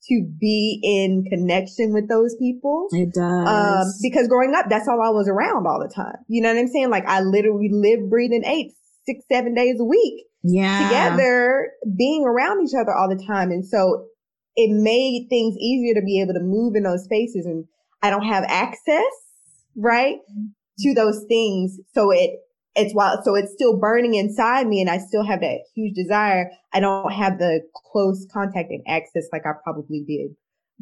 to 0.09 0.27
be 0.41 0.81
in 0.83 1.25
connection 1.29 1.93
with 1.93 2.09
those 2.09 2.35
people. 2.37 2.89
It 2.91 3.13
does. 3.13 3.49
Um, 3.49 3.87
because 4.03 4.29
growing 4.29 4.55
up, 4.55 4.67
that's 4.69 4.89
all 4.89 5.01
I 5.03 5.11
was 5.11 5.29
around 5.29 5.67
all 5.67 5.79
the 5.81 5.93
time. 5.93 6.17
You 6.29 6.43
know 6.43 6.53
what 6.53 6.59
I'm 6.59 6.69
saying? 6.69 6.91
Like 6.91 7.07
I 7.07 7.21
literally 7.21 7.69
lived, 7.71 8.09
breathed, 8.09 8.33
and 8.33 8.45
ate 8.45 8.73
six, 9.05 9.25
seven 9.31 9.55
days 9.55 9.77
a 9.79 9.85
week 9.85 10.25
yeah. 10.43 10.89
together, 10.89 11.71
being 11.97 12.25
around 12.25 12.67
each 12.67 12.75
other 12.75 12.95
all 12.95 13.09
the 13.09 13.23
time. 13.27 13.51
And 13.51 13.67
so 13.67 14.07
it 14.57 14.71
made 14.71 15.27
things 15.29 15.57
easier 15.59 15.95
to 15.95 16.03
be 16.03 16.21
able 16.21 16.35
to 16.35 16.41
move 16.41 16.75
in 16.77 16.83
those 16.83 17.05
spaces. 17.05 17.47
And 17.47 17.67
I 18.03 18.11
don't 18.11 18.25
have 18.25 18.45
access, 18.49 19.13
right, 19.77 20.17
to 20.81 20.95
those 20.95 21.25
things. 21.29 21.79
So 21.93 22.11
it, 22.11 22.41
it's 22.81 22.95
while, 22.95 23.21
so 23.23 23.35
it's 23.35 23.53
still 23.53 23.79
burning 23.79 24.15
inside 24.15 24.67
me 24.67 24.81
and 24.81 24.91
I 24.91 24.99
still 24.99 25.25
have 25.25 25.41
that 25.41 25.61
huge 25.75 25.95
desire. 25.95 26.51
I 26.73 26.81
don't 26.81 27.13
have 27.13 27.39
the 27.39 27.61
close 27.93 28.27
contact 28.33 28.71
and 28.71 28.83
access 28.89 29.29
like 29.33 29.47
I 29.47 29.53
probably 29.63 30.05
did 30.07 30.37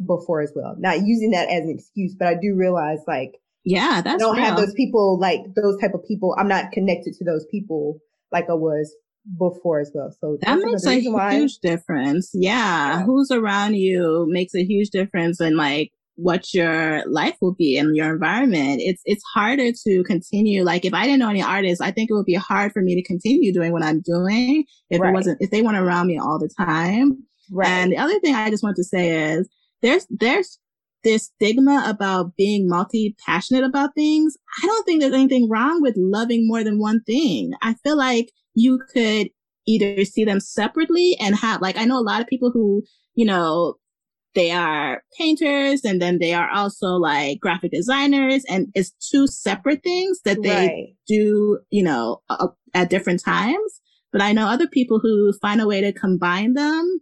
before 0.06 0.40
as 0.40 0.52
well. 0.54 0.76
Not 0.78 1.06
using 1.06 1.30
that 1.32 1.48
as 1.48 1.62
an 1.62 1.70
excuse, 1.70 2.14
but 2.18 2.28
I 2.28 2.34
do 2.34 2.54
realize 2.54 2.98
like, 3.06 3.32
yeah, 3.64 4.00
that's 4.00 4.22
I 4.22 4.26
don't 4.26 4.36
real. 4.36 4.44
have 4.44 4.56
those 4.56 4.74
people 4.74 5.18
like 5.18 5.40
those 5.54 5.80
type 5.80 5.94
of 5.94 6.06
people. 6.06 6.34
I'm 6.38 6.48
not 6.48 6.72
connected 6.72 7.14
to 7.14 7.24
those 7.24 7.44
people 7.50 7.98
like 8.32 8.48
I 8.48 8.54
was 8.54 8.94
before 9.38 9.80
as 9.80 9.90
well. 9.94 10.14
So 10.20 10.38
that 10.40 10.58
makes 10.58 10.86
a 10.86 10.94
huge 10.94 11.12
why. 11.12 11.46
difference. 11.62 12.30
Yeah. 12.32 12.98
yeah. 12.98 13.02
Who's 13.04 13.30
around 13.30 13.74
you 13.74 14.26
makes 14.28 14.54
a 14.54 14.64
huge 14.64 14.90
difference 14.90 15.40
in 15.40 15.56
like 15.56 15.92
what 16.18 16.52
your 16.52 17.04
life 17.08 17.36
will 17.40 17.54
be 17.54 17.78
and 17.78 17.94
your 17.94 18.12
environment. 18.12 18.80
It's 18.82 19.00
it's 19.04 19.22
harder 19.32 19.70
to 19.70 20.02
continue. 20.02 20.64
Like 20.64 20.84
if 20.84 20.92
I 20.92 21.04
didn't 21.04 21.20
know 21.20 21.30
any 21.30 21.42
artists, 21.42 21.80
I 21.80 21.92
think 21.92 22.10
it 22.10 22.14
would 22.14 22.26
be 22.26 22.34
hard 22.34 22.72
for 22.72 22.82
me 22.82 22.96
to 22.96 23.06
continue 23.06 23.52
doing 23.52 23.72
what 23.72 23.84
I'm 23.84 24.00
doing 24.00 24.64
if 24.90 25.00
right. 25.00 25.10
it 25.10 25.12
wasn't 25.12 25.38
if 25.40 25.50
they 25.52 25.62
weren't 25.62 25.76
around 25.76 26.08
me 26.08 26.18
all 26.18 26.40
the 26.40 26.50
time. 26.58 27.22
Right. 27.52 27.68
And 27.68 27.92
the 27.92 27.98
other 27.98 28.18
thing 28.18 28.34
I 28.34 28.50
just 28.50 28.64
want 28.64 28.74
to 28.76 28.84
say 28.84 29.32
is 29.32 29.48
there's 29.80 30.08
there's 30.10 30.58
this 31.04 31.26
stigma 31.26 31.84
about 31.86 32.34
being 32.36 32.68
multi 32.68 33.14
passionate 33.24 33.62
about 33.62 33.94
things. 33.94 34.36
I 34.60 34.66
don't 34.66 34.84
think 34.84 35.00
there's 35.00 35.14
anything 35.14 35.48
wrong 35.48 35.80
with 35.80 35.94
loving 35.96 36.48
more 36.48 36.64
than 36.64 36.80
one 36.80 37.00
thing. 37.04 37.52
I 37.62 37.74
feel 37.84 37.96
like 37.96 38.32
you 38.54 38.80
could 38.92 39.28
either 39.68 40.04
see 40.04 40.24
them 40.24 40.40
separately 40.40 41.16
and 41.20 41.36
have 41.36 41.62
like 41.62 41.76
I 41.76 41.84
know 41.84 42.00
a 42.00 42.02
lot 42.02 42.20
of 42.20 42.26
people 42.26 42.50
who, 42.50 42.82
you 43.14 43.24
know, 43.24 43.74
they 44.34 44.50
are 44.50 45.02
painters 45.18 45.84
and 45.84 46.00
then 46.00 46.18
they 46.18 46.34
are 46.34 46.50
also 46.50 46.88
like 46.94 47.40
graphic 47.40 47.72
designers 47.72 48.44
and 48.48 48.68
it's 48.74 48.92
two 49.10 49.26
separate 49.26 49.82
things 49.82 50.20
that 50.24 50.42
they 50.42 50.66
right. 50.66 50.86
do, 51.06 51.58
you 51.70 51.82
know, 51.82 52.20
uh, 52.28 52.48
at 52.74 52.90
different 52.90 53.22
times. 53.24 53.80
But 54.12 54.22
I 54.22 54.32
know 54.32 54.46
other 54.46 54.68
people 54.68 55.00
who 55.00 55.32
find 55.40 55.60
a 55.60 55.66
way 55.66 55.80
to 55.80 55.92
combine 55.92 56.54
them 56.54 57.00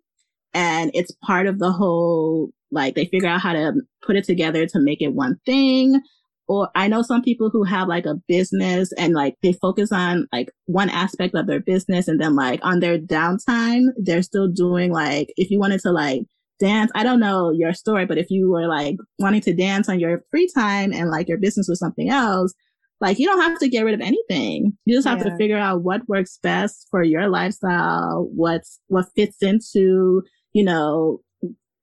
and 0.54 0.90
it's 0.94 1.12
part 1.24 1.46
of 1.46 1.58
the 1.58 1.72
whole, 1.72 2.50
like 2.70 2.94
they 2.94 3.06
figure 3.06 3.28
out 3.28 3.40
how 3.40 3.52
to 3.52 3.74
put 4.04 4.16
it 4.16 4.24
together 4.24 4.66
to 4.66 4.80
make 4.80 5.02
it 5.02 5.14
one 5.14 5.38
thing 5.44 6.00
or 6.48 6.70
I 6.74 6.88
know 6.88 7.02
some 7.02 7.22
people 7.22 7.50
who 7.50 7.64
have 7.64 7.88
like 7.88 8.06
a 8.06 8.20
business 8.28 8.92
and 8.96 9.14
like 9.14 9.34
they 9.42 9.52
focus 9.52 9.90
on 9.90 10.28
like 10.32 10.50
one 10.66 10.88
aspect 10.90 11.34
of 11.34 11.46
their 11.46 11.60
business 11.60 12.06
and 12.06 12.20
then 12.20 12.36
like 12.36 12.60
on 12.62 12.80
their 12.80 12.98
downtime, 12.98 13.88
they're 13.96 14.22
still 14.22 14.48
doing 14.48 14.92
like, 14.92 15.32
if 15.36 15.50
you 15.50 15.58
wanted 15.58 15.80
to 15.80 15.90
like 15.90 16.22
dance, 16.58 16.90
I 16.94 17.02
don't 17.02 17.20
know 17.20 17.50
your 17.50 17.72
story, 17.72 18.06
but 18.06 18.18
if 18.18 18.30
you 18.30 18.50
were 18.50 18.66
like 18.66 18.96
wanting 19.18 19.40
to 19.42 19.54
dance 19.54 19.88
on 19.88 20.00
your 20.00 20.22
free 20.30 20.48
time 20.54 20.92
and 20.92 21.10
like 21.10 21.28
your 21.28 21.38
business 21.38 21.68
was 21.68 21.78
something 21.78 22.08
else, 22.10 22.54
like 23.00 23.18
you 23.18 23.26
don't 23.26 23.42
have 23.42 23.58
to 23.58 23.68
get 23.68 23.84
rid 23.84 23.94
of 23.94 24.00
anything. 24.00 24.72
You 24.84 24.96
just 24.96 25.06
have 25.06 25.18
yeah. 25.18 25.24
to 25.24 25.36
figure 25.36 25.58
out 25.58 25.82
what 25.82 26.08
works 26.08 26.38
best 26.42 26.86
for 26.90 27.02
your 27.02 27.28
lifestyle, 27.28 28.28
what's, 28.34 28.80
what 28.88 29.06
fits 29.14 29.42
into, 29.42 30.22
you 30.52 30.64
know, 30.64 31.20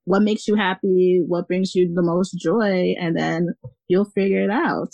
what 0.06 0.22
makes 0.22 0.48
you 0.48 0.56
happy, 0.56 1.22
what 1.26 1.48
brings 1.48 1.76
you 1.76 1.94
the 1.94 2.02
most 2.02 2.32
joy, 2.32 2.96
and 3.00 3.18
then 3.18 3.50
you'll 3.88 4.06
figure 4.06 4.44
it 4.44 4.50
out. 4.50 4.90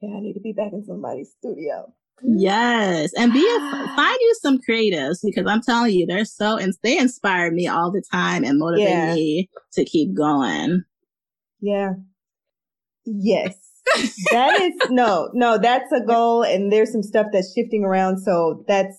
Yeah, 0.00 0.16
I 0.16 0.20
need 0.20 0.34
to 0.34 0.40
be 0.40 0.52
back 0.52 0.72
in 0.72 0.84
somebody's 0.84 1.32
studio. 1.38 1.92
Yes, 2.22 3.12
and 3.16 3.32
be 3.32 3.40
a, 3.40 3.58
find 3.96 4.18
you 4.20 4.34
some 4.40 4.58
creatives 4.58 5.18
because 5.24 5.46
I'm 5.46 5.62
telling 5.62 5.92
you, 5.92 6.06
they're 6.06 6.24
so 6.24 6.56
and 6.56 6.72
they 6.82 6.98
inspire 6.98 7.50
me 7.50 7.66
all 7.66 7.90
the 7.90 8.02
time 8.12 8.44
and 8.44 8.58
motivate 8.58 8.88
yeah. 8.88 9.14
me 9.14 9.50
to 9.72 9.84
keep 9.84 10.14
going. 10.14 10.84
Yeah. 11.60 11.94
Yes. 13.04 13.56
that 14.30 14.60
is 14.60 14.74
no, 14.90 15.30
no, 15.34 15.58
that's 15.58 15.90
a 15.92 16.04
goal 16.04 16.44
and 16.44 16.70
there's 16.70 16.92
some 16.92 17.02
stuff 17.02 17.26
that's 17.32 17.52
shifting 17.52 17.84
around. 17.84 18.18
So 18.20 18.64
that's 18.68 18.96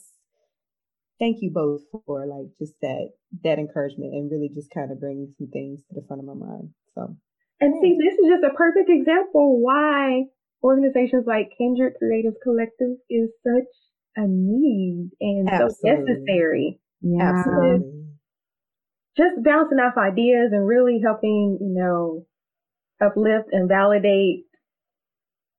thank 1.19 1.37
you 1.39 1.51
both 1.53 1.81
for 2.05 2.25
like 2.27 2.51
just 2.59 2.73
that 2.81 3.11
that 3.43 3.59
encouragement 3.59 4.13
and 4.13 4.29
really 4.29 4.49
just 4.53 4.69
kind 4.73 4.91
of 4.91 4.99
bringing 4.99 5.33
some 5.37 5.47
things 5.47 5.79
to 5.87 5.95
the 5.95 6.05
front 6.05 6.19
of 6.19 6.25
my 6.25 6.33
mind. 6.33 6.69
So 6.95 7.15
and 7.61 7.73
see, 7.81 7.97
this 7.97 8.13
is 8.13 8.27
just 8.27 8.43
a 8.43 8.55
perfect 8.55 8.89
example 8.89 9.61
why 9.61 10.23
organizations 10.63 11.25
like 11.27 11.51
Kindred 11.57 11.93
Creative 11.99 12.33
Collective 12.41 12.97
is 13.09 13.29
such 13.43 13.69
a 14.15 14.25
need 14.27 15.11
and 15.19 15.49
Absolutely. 15.49 15.75
so 15.81 16.13
necessary. 16.13 16.79
Yeah. 17.01 17.31
Absolutely. 17.31 18.05
Just 19.17 19.43
bouncing 19.43 19.77
off 19.77 19.97
ideas 19.97 20.51
and 20.51 20.65
really 20.65 20.99
helping, 21.03 21.59
you 21.61 21.73
know, 21.75 22.25
uplift 23.01 23.49
and 23.51 23.67
validate 23.67 24.45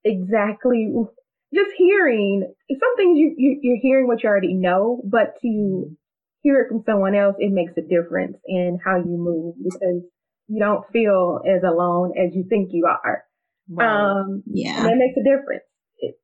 exactly 0.05 0.93
just 1.55 1.71
hearing 1.77 2.53
some 2.71 2.97
things 2.97 3.19
you, 3.19 3.35
you 3.37 3.59
you're 3.63 3.79
hearing 3.81 4.07
what 4.07 4.23
you 4.23 4.29
already 4.29 4.55
know, 4.55 5.01
but 5.05 5.35
to 5.43 5.97
hear 6.43 6.61
it 6.61 6.69
from 6.69 6.83
someone 6.85 7.15
else, 7.15 7.37
it 7.39 7.53
makes 7.53 7.73
a 7.77 7.83
difference 7.83 8.37
in 8.47 8.79
how 8.85 8.97
you 8.97 9.17
move 9.17 9.55
because 9.63 10.03
you 10.49 10.59
don't 10.59 10.85
feel 10.93 11.41
as 11.47 11.63
alone 11.63 12.13
as 12.19 12.35
you 12.35 12.45
think 12.49 12.71
you 12.73 12.87
are. 12.87 13.25
Right. 13.69 13.87
Um, 13.87 14.43
yeah. 14.47 14.79
And 14.79 14.87
that 14.87 14.97
makes 14.97 15.17
a 15.17 15.25
difference. 15.25 15.65
It, 15.99 16.17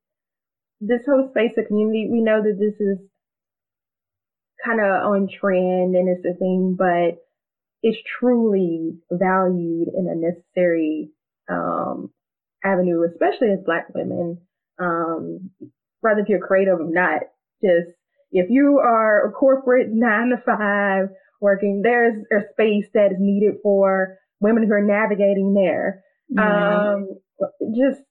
this 0.79 1.05
whole 1.05 1.29
space 1.29 1.57
of 1.57 1.67
community, 1.67 2.09
we 2.11 2.21
know 2.21 2.41
that 2.41 2.57
this 2.59 2.79
is 2.79 2.99
kind 4.65 4.79
of 4.79 4.85
on 4.85 5.27
trend 5.27 5.95
and 5.95 6.07
it's 6.09 6.25
a 6.25 6.37
thing, 6.37 6.75
but 6.77 7.17
it's 7.83 7.97
truly 8.19 8.97
valued 9.11 9.87
in 9.87 10.07
a 10.07 10.15
necessary 10.15 11.09
um, 11.49 12.11
avenue, 12.63 13.03
especially 13.03 13.49
as 13.51 13.65
Black 13.65 13.87
women. 13.93 14.39
Um, 14.79 15.51
whether 16.01 16.21
if 16.21 16.29
you're 16.29 16.45
creative 16.45 16.79
or 16.79 16.91
not, 16.91 17.21
just 17.63 17.95
if 18.31 18.49
you 18.49 18.79
are 18.79 19.27
a 19.27 19.31
corporate 19.31 19.89
nine 19.91 20.29
to 20.29 20.37
five 20.37 21.09
working, 21.39 21.81
there's 21.83 22.15
a 22.31 22.41
space 22.51 22.87
that 22.93 23.11
is 23.11 23.17
needed 23.19 23.55
for 23.61 24.17
women 24.39 24.65
who 24.65 24.73
are 24.73 24.83
navigating 24.83 25.53
there. 25.53 26.03
Mm-hmm. 26.35 26.39
Um, 26.39 27.07
just 27.75 28.01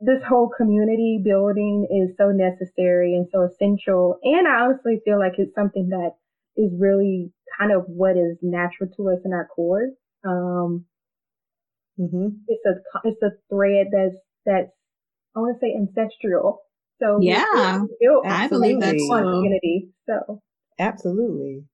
this 0.00 0.22
whole 0.26 0.48
community 0.48 1.20
building 1.22 1.86
is 1.90 2.16
so 2.16 2.30
necessary 2.30 3.14
and 3.14 3.28
so 3.30 3.42
essential. 3.42 4.18
And 4.22 4.48
I 4.48 4.62
honestly 4.62 5.00
feel 5.04 5.18
like 5.18 5.34
it's 5.36 5.54
something 5.54 5.90
that 5.90 6.12
is 6.56 6.72
really 6.78 7.32
kind 7.58 7.72
of 7.72 7.84
what 7.86 8.16
is 8.16 8.38
natural 8.40 8.88
to 8.96 9.10
us 9.10 9.18
in 9.24 9.32
our 9.32 9.46
core. 9.54 9.88
Um, 10.24 10.86
mm-hmm. 11.98 12.28
it's 12.48 12.64
a, 12.66 13.08
it's 13.08 13.22
a 13.22 13.32
thread 13.50 13.88
that's, 13.92 14.16
that's, 14.46 14.72
I 15.36 15.40
want 15.40 15.60
to 15.60 15.66
say 15.66 15.74
ancestral. 15.76 16.62
So 17.00 17.18
yeah, 17.20 17.44
I 18.24 18.48
believe 18.48 18.80
that's 18.80 19.06
community. 19.06 19.90
So 20.08 20.42
absolutely. 20.78 21.64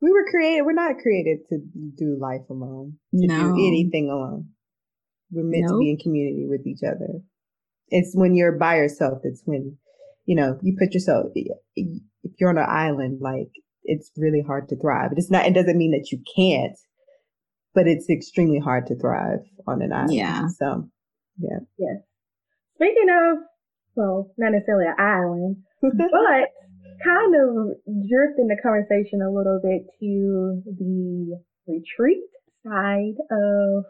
We 0.00 0.10
were 0.10 0.24
created, 0.30 0.62
we're 0.64 0.72
not 0.72 0.98
created 0.98 1.40
to 1.50 1.58
do 1.96 2.16
life 2.18 2.48
alone, 2.48 2.98
to 3.14 3.26
no. 3.26 3.54
do 3.54 3.66
anything 3.66 4.10
alone. 4.10 4.48
We're 5.30 5.44
meant 5.44 5.68
to 5.68 5.78
be 5.78 5.90
in 5.90 5.98
community 5.98 6.46
with 6.48 6.66
each 6.66 6.82
other. 6.82 7.20
It's 7.88 8.14
when 8.14 8.34
you're 8.34 8.52
by 8.52 8.76
yourself. 8.76 9.20
It's 9.24 9.42
when, 9.44 9.76
you 10.26 10.36
know, 10.36 10.58
you 10.62 10.76
put 10.78 10.94
yourself, 10.94 11.26
if 11.34 12.32
you're 12.38 12.50
on 12.50 12.58
an 12.58 12.66
island, 12.68 13.20
like 13.20 13.50
it's 13.84 14.10
really 14.16 14.42
hard 14.46 14.68
to 14.68 14.76
thrive. 14.76 15.10
It's 15.16 15.30
not, 15.30 15.46
it 15.46 15.54
doesn't 15.54 15.76
mean 15.76 15.92
that 15.92 16.10
you 16.12 16.22
can't, 16.36 16.78
but 17.74 17.86
it's 17.86 18.08
extremely 18.08 18.58
hard 18.58 18.86
to 18.86 18.96
thrive 18.96 19.40
on 19.66 19.82
an 19.82 19.92
island. 19.92 20.14
Yeah. 20.14 20.48
So, 20.58 20.88
yeah. 21.38 21.58
Yes. 21.78 22.02
Speaking 22.76 23.08
of, 23.10 23.38
well, 23.94 24.30
not 24.38 24.52
necessarily 24.52 24.86
an 24.86 24.94
island, 24.98 25.56
but 25.82 26.52
kind 27.04 27.34
of 27.34 27.76
drifting 28.08 28.48
the 28.48 28.56
conversation 28.62 29.22
a 29.22 29.30
little 29.30 29.60
bit 29.62 29.86
to 30.00 30.62
the 30.66 31.40
retreat 31.66 32.24
side 32.64 33.14
of 33.30 33.84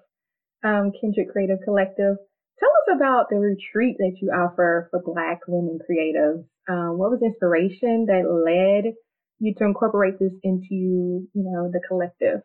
um, 0.65 0.93
Kindred 1.01 1.29
Creative 1.33 1.59
Collective. 1.65 2.17
Tell 2.59 2.69
us 2.69 2.97
about 2.97 3.27
the 3.31 3.37
retreat 3.37 3.97
that 3.99 4.17
you 4.21 4.31
offer 4.31 4.89
for 4.91 5.03
Black 5.05 5.41
women 5.47 5.79
creatives. 5.89 6.45
Um, 6.69 6.99
what 6.99 7.11
was 7.11 7.23
inspiration 7.23 8.07
that 8.07 8.29
led 8.29 8.95
you 9.39 9.55
to 9.55 9.65
incorporate 9.65 10.19
this 10.19 10.33
into, 10.43 10.69
you 10.71 11.29
know, 11.35 11.71
the 11.73 11.81
collective? 11.87 12.43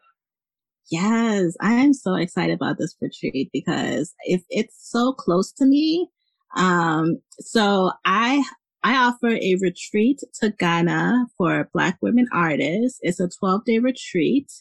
Yes, 0.91 1.55
I 1.61 1.74
am 1.74 1.93
so 1.93 2.16
excited 2.16 2.53
about 2.53 2.78
this 2.78 2.95
retreat 3.01 3.49
because 3.51 4.14
if 4.26 4.43
it's 4.49 4.78
so 4.80 5.14
close 5.14 5.51
to 5.53 5.66
me. 5.66 6.09
Um, 6.55 7.18
so 7.39 7.91
I 8.05 8.43
I 8.84 8.97
offer 8.97 9.30
a 9.30 9.57
retreat 9.61 10.20
to 10.41 10.51
Ghana 10.51 11.28
for 11.38 11.70
Black 11.74 11.97
women 12.01 12.28
artists. 12.34 12.99
It's 13.01 13.20
a 13.20 13.30
12 13.30 13.66
day 13.66 13.80
retreat 13.80 14.51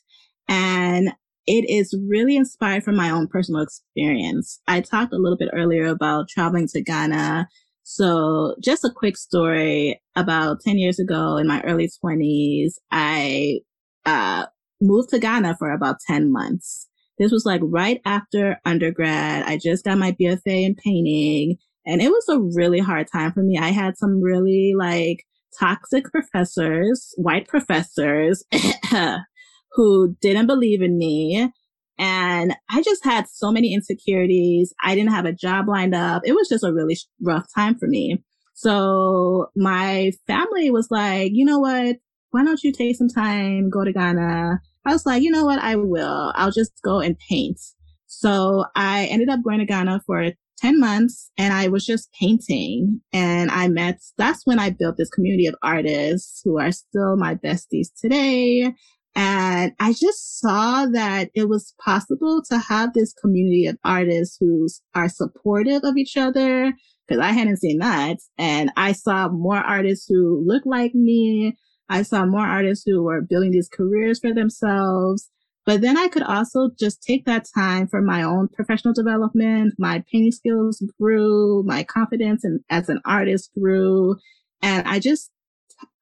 and 0.48 1.12
it 1.47 1.68
is 1.68 1.95
really 2.09 2.36
inspired 2.36 2.84
from 2.84 2.97
my 2.97 3.11
own 3.11 3.26
personal 3.28 3.62
experience. 3.62 4.61
I 4.68 4.80
talked 4.80 5.12
a 5.12 5.18
little 5.18 5.38
bit 5.38 5.51
earlier 5.53 5.86
about 5.86 6.28
traveling 6.28 6.68
to 6.68 6.82
Ghana. 6.82 7.49
So 7.82 8.55
just 8.62 8.84
a 8.84 8.90
quick 8.95 9.16
story 9.16 10.01
about 10.16 10.61
10 10.61 10.78
years 10.78 10.99
ago 11.01 11.36
in 11.36 11.47
my 11.49 11.61
early 11.62 11.90
20s, 12.03 12.74
I, 12.90 13.61
uh, 14.07 14.47
moved 14.80 15.11
to 15.11 15.18
Ghana 15.18 15.57
for 15.59 15.72
about 15.72 15.97
10 16.07 16.32
months. 16.32 16.88
This 17.18 17.32
was 17.32 17.45
like 17.47 17.61
right 17.64 18.01
after 18.05 18.59
undergrad. 18.64 19.45
I 19.45 19.59
just 19.59 19.84
got 19.84 19.99
my 19.99 20.12
BFA 20.12 20.64
in 20.64 20.74
painting 20.74 21.57
And 21.84 22.01
it 22.01 22.11
was 22.11 22.28
a 22.28 22.40
really 22.57 22.78
hard 22.78 23.09
time 23.12 23.32
for 23.32 23.43
me. 23.43 23.59
I 23.59 23.70
had 23.70 23.97
some 23.97 24.20
really 24.22 24.74
like 24.76 25.24
toxic 25.59 26.05
professors, 26.12 27.12
white 27.16 27.49
professors 27.49 28.45
who 29.74 30.16
didn't 30.20 30.46
believe 30.46 30.82
in 30.82 30.98
me. 30.98 31.52
And 31.98 32.54
I 32.70 32.82
just 32.82 33.04
had 33.04 33.28
so 33.28 33.52
many 33.52 33.74
insecurities. 33.74 34.74
I 34.82 34.94
didn't 34.94 35.12
have 35.12 35.26
a 35.26 35.32
job 35.32 35.68
lined 35.68 35.94
up. 35.94 36.22
It 36.24 36.32
was 36.32 36.48
just 36.48 36.64
a 36.64 36.72
really 36.72 36.96
rough 37.20 37.46
time 37.54 37.78
for 37.78 37.86
me. 37.86 38.22
So 38.54 39.46
my 39.56 40.12
family 40.26 40.70
was 40.70 40.88
like, 40.90 41.32
you 41.34 41.44
know 41.44 41.58
what? 41.58 41.96
Why 42.30 42.44
don't 42.44 42.62
you 42.62 42.72
take 42.72 42.96
some 42.96 43.08
time, 43.08 43.70
go 43.70 43.84
to 43.84 43.92
Ghana? 43.92 44.60
I 44.84 44.92
was 44.92 45.06
like, 45.06 45.22
you 45.22 45.30
know 45.30 45.44
what? 45.44 45.58
I 45.58 45.76
will. 45.76 46.32
I'll 46.34 46.50
just 46.50 46.72
go 46.82 47.00
and 47.00 47.16
paint. 47.28 47.60
So 48.06 48.64
I 48.74 49.06
ended 49.06 49.28
up 49.28 49.42
going 49.42 49.58
to 49.58 49.64
Ghana 49.64 50.02
for 50.06 50.32
10 50.58 50.78
months 50.78 51.30
and 51.36 51.52
I 51.52 51.68
was 51.68 51.84
just 51.84 52.12
painting 52.12 53.00
and 53.12 53.50
I 53.50 53.68
met, 53.68 53.98
that's 54.16 54.46
when 54.46 54.58
I 54.58 54.70
built 54.70 54.96
this 54.96 55.10
community 55.10 55.46
of 55.46 55.56
artists 55.62 56.40
who 56.44 56.58
are 56.58 56.72
still 56.72 57.16
my 57.16 57.34
besties 57.34 57.88
today. 58.00 58.72
And 59.14 59.72
I 59.78 59.92
just 59.92 60.40
saw 60.40 60.86
that 60.86 61.30
it 61.34 61.48
was 61.48 61.74
possible 61.84 62.42
to 62.50 62.58
have 62.58 62.94
this 62.94 63.12
community 63.12 63.66
of 63.66 63.76
artists 63.84 64.36
who 64.40 64.66
are 64.94 65.08
supportive 65.08 65.82
of 65.84 65.96
each 65.96 66.16
other 66.16 66.72
because 67.06 67.22
I 67.22 67.32
hadn't 67.32 67.58
seen 67.58 67.78
that. 67.78 68.18
And 68.38 68.70
I 68.76 68.92
saw 68.92 69.28
more 69.28 69.58
artists 69.58 70.06
who 70.08 70.42
look 70.46 70.62
like 70.64 70.94
me. 70.94 71.56
I 71.88 72.02
saw 72.02 72.24
more 72.24 72.46
artists 72.46 72.84
who 72.86 73.02
were 73.02 73.20
building 73.20 73.50
these 73.50 73.68
careers 73.68 74.18
for 74.18 74.32
themselves. 74.32 75.28
But 75.64 75.80
then 75.80 75.96
I 75.96 76.08
could 76.08 76.22
also 76.22 76.70
just 76.78 77.02
take 77.02 77.24
that 77.26 77.46
time 77.54 77.86
for 77.86 78.02
my 78.02 78.22
own 78.22 78.48
professional 78.48 78.94
development. 78.94 79.74
My 79.78 80.02
painting 80.10 80.32
skills 80.32 80.82
grew, 80.98 81.62
my 81.64 81.84
confidence 81.84 82.44
and 82.44 82.60
as 82.70 82.88
an 82.88 83.00
artist 83.04 83.50
grew. 83.56 84.16
And 84.60 84.86
I 84.88 84.98
just, 84.98 85.30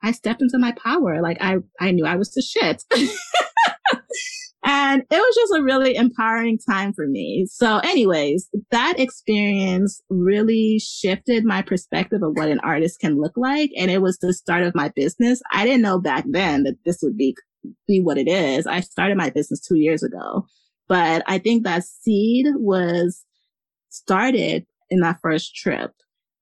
I 0.02 0.12
stepped 0.12 0.42
into 0.42 0.58
my 0.58 0.72
power. 0.72 1.20
Like 1.22 1.38
I, 1.40 1.56
I 1.80 1.90
knew 1.90 2.06
I 2.06 2.16
was 2.16 2.30
the 2.32 2.42
shit. 2.42 2.84
and 4.64 5.02
it 5.02 5.16
was 5.16 5.34
just 5.34 5.58
a 5.58 5.62
really 5.62 5.96
empowering 5.96 6.58
time 6.58 6.92
for 6.92 7.06
me. 7.06 7.46
So 7.50 7.78
anyways, 7.78 8.48
that 8.70 8.98
experience 8.98 10.02
really 10.08 10.78
shifted 10.78 11.44
my 11.44 11.62
perspective 11.62 12.22
of 12.22 12.32
what 12.34 12.48
an 12.48 12.60
artist 12.60 13.00
can 13.00 13.20
look 13.20 13.36
like. 13.36 13.70
And 13.76 13.90
it 13.90 14.02
was 14.02 14.18
the 14.18 14.32
start 14.32 14.62
of 14.62 14.74
my 14.74 14.90
business. 14.94 15.40
I 15.52 15.64
didn't 15.64 15.82
know 15.82 15.98
back 15.98 16.24
then 16.28 16.64
that 16.64 16.76
this 16.84 16.98
would 17.02 17.16
be 17.16 17.34
be 17.86 18.00
what 18.00 18.18
it 18.18 18.28
is. 18.28 18.66
I 18.66 18.80
started 18.80 19.18
my 19.18 19.28
business 19.30 19.60
two 19.60 19.76
years 19.76 20.02
ago, 20.02 20.46
but 20.88 21.22
I 21.26 21.38
think 21.38 21.64
that 21.64 21.84
seed 21.84 22.46
was 22.56 23.24
started 23.90 24.64
in 24.88 25.00
that 25.00 25.18
first 25.22 25.54
trip. 25.54 25.92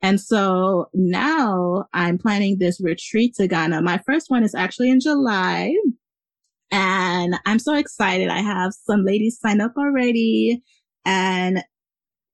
And 0.00 0.20
so 0.20 0.88
now 0.94 1.86
I'm 1.92 2.18
planning 2.18 2.58
this 2.58 2.80
retreat 2.80 3.34
to 3.36 3.48
Ghana. 3.48 3.82
My 3.82 3.98
first 4.06 4.30
one 4.30 4.44
is 4.44 4.54
actually 4.54 4.90
in 4.90 5.00
July. 5.00 5.74
And 6.70 7.36
I'm 7.46 7.58
so 7.58 7.74
excited. 7.74 8.28
I 8.28 8.40
have 8.40 8.72
some 8.74 9.04
ladies 9.04 9.38
sign 9.40 9.60
up 9.60 9.72
already 9.76 10.62
and 11.04 11.64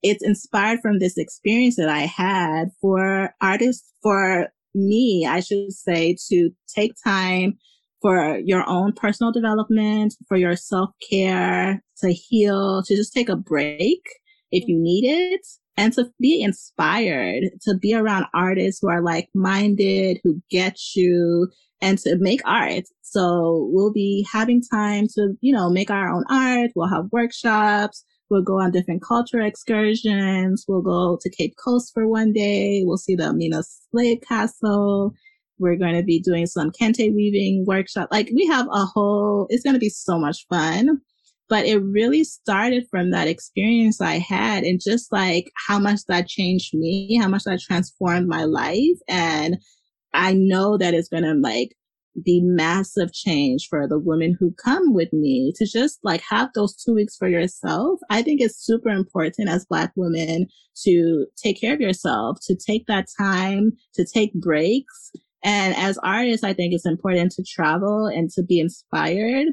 it's 0.02 0.22
inspired 0.22 0.80
from 0.80 0.98
this 0.98 1.16
experience 1.16 1.76
that 1.76 1.88
I 1.88 2.00
had 2.00 2.68
for 2.80 3.34
artists, 3.40 3.90
for 4.02 4.48
me, 4.74 5.26
I 5.26 5.40
should 5.40 5.72
say, 5.72 6.16
to 6.28 6.50
take 6.68 6.92
time 7.02 7.56
for 8.02 8.38
your 8.44 8.68
own 8.68 8.92
personal 8.92 9.32
development, 9.32 10.14
for 10.28 10.36
your 10.36 10.56
self 10.56 10.90
care, 11.08 11.82
to 12.00 12.12
heal, 12.12 12.82
to 12.82 12.94
just 12.94 13.14
take 13.14 13.30
a 13.30 13.36
break 13.36 14.02
if 14.50 14.68
you 14.68 14.76
need 14.78 15.08
it 15.08 15.46
and 15.76 15.92
to 15.94 16.10
be 16.20 16.42
inspired 16.42 17.44
to 17.62 17.74
be 17.76 17.94
around 17.94 18.26
artists 18.34 18.80
who 18.80 18.88
are 18.88 19.02
like 19.02 19.28
minded, 19.34 20.20
who 20.22 20.40
get 20.50 20.78
you 20.94 21.48
and 21.80 21.98
to 21.98 22.16
make 22.16 22.40
art. 22.44 22.84
So 23.02 23.68
we'll 23.72 23.92
be 23.92 24.26
having 24.32 24.62
time 24.62 25.06
to, 25.14 25.34
you 25.40 25.52
know, 25.52 25.70
make 25.70 25.90
our 25.90 26.08
own 26.08 26.24
art. 26.30 26.70
We'll 26.74 26.88
have 26.88 27.12
workshops. 27.12 28.04
We'll 28.30 28.42
go 28.42 28.60
on 28.60 28.70
different 28.70 29.02
culture 29.02 29.40
excursions. 29.40 30.64
We'll 30.66 30.82
go 30.82 31.18
to 31.20 31.30
Cape 31.30 31.54
Coast 31.62 31.92
for 31.92 32.08
one 32.08 32.32
day. 32.32 32.82
We'll 32.84 32.96
see 32.96 33.14
the 33.14 33.24
Elmina 33.24 33.62
Slave 33.62 34.22
Castle. 34.26 35.12
We're 35.58 35.76
going 35.76 35.94
to 35.94 36.02
be 36.02 36.20
doing 36.20 36.46
some 36.46 36.72
kente 36.72 37.14
weaving 37.14 37.64
workshop. 37.66 38.08
Like 38.10 38.30
we 38.34 38.46
have 38.46 38.66
a 38.72 38.84
whole, 38.86 39.46
it's 39.50 39.62
going 39.62 39.74
to 39.74 39.80
be 39.80 39.90
so 39.90 40.18
much 40.18 40.46
fun. 40.48 41.00
But 41.48 41.66
it 41.66 41.78
really 41.78 42.24
started 42.24 42.86
from 42.90 43.10
that 43.10 43.28
experience 43.28 44.00
I 44.00 44.18
had 44.18 44.64
and 44.64 44.80
just 44.82 45.12
like 45.12 45.50
how 45.68 45.78
much 45.78 46.00
that 46.08 46.26
changed 46.26 46.74
me, 46.74 47.18
how 47.20 47.28
much 47.28 47.44
that 47.44 47.60
transformed 47.60 48.28
my 48.28 48.44
life. 48.44 48.98
And 49.08 49.58
I 50.14 50.32
know 50.32 50.78
that 50.78 50.94
it's 50.94 51.08
going 51.08 51.24
to 51.24 51.34
like 51.34 51.74
be 52.24 52.40
massive 52.40 53.12
change 53.12 53.66
for 53.68 53.88
the 53.88 53.98
women 53.98 54.36
who 54.38 54.54
come 54.64 54.94
with 54.94 55.12
me 55.12 55.52
to 55.56 55.66
just 55.66 55.98
like 56.02 56.22
have 56.30 56.48
those 56.54 56.76
two 56.76 56.94
weeks 56.94 57.16
for 57.16 57.28
yourself. 57.28 57.98
I 58.08 58.22
think 58.22 58.40
it's 58.40 58.64
super 58.64 58.88
important 58.88 59.48
as 59.48 59.66
Black 59.66 59.92
women 59.96 60.46
to 60.84 61.26
take 61.36 61.60
care 61.60 61.74
of 61.74 61.80
yourself, 61.80 62.38
to 62.46 62.56
take 62.56 62.86
that 62.86 63.06
time, 63.18 63.72
to 63.94 64.06
take 64.06 64.32
breaks, 64.34 65.10
and 65.44 65.76
as 65.76 65.98
artists, 65.98 66.42
I 66.42 66.54
think 66.54 66.72
it's 66.72 66.86
important 66.86 67.32
to 67.32 67.44
travel 67.44 68.06
and 68.06 68.30
to 68.30 68.42
be 68.42 68.58
inspired. 68.58 69.48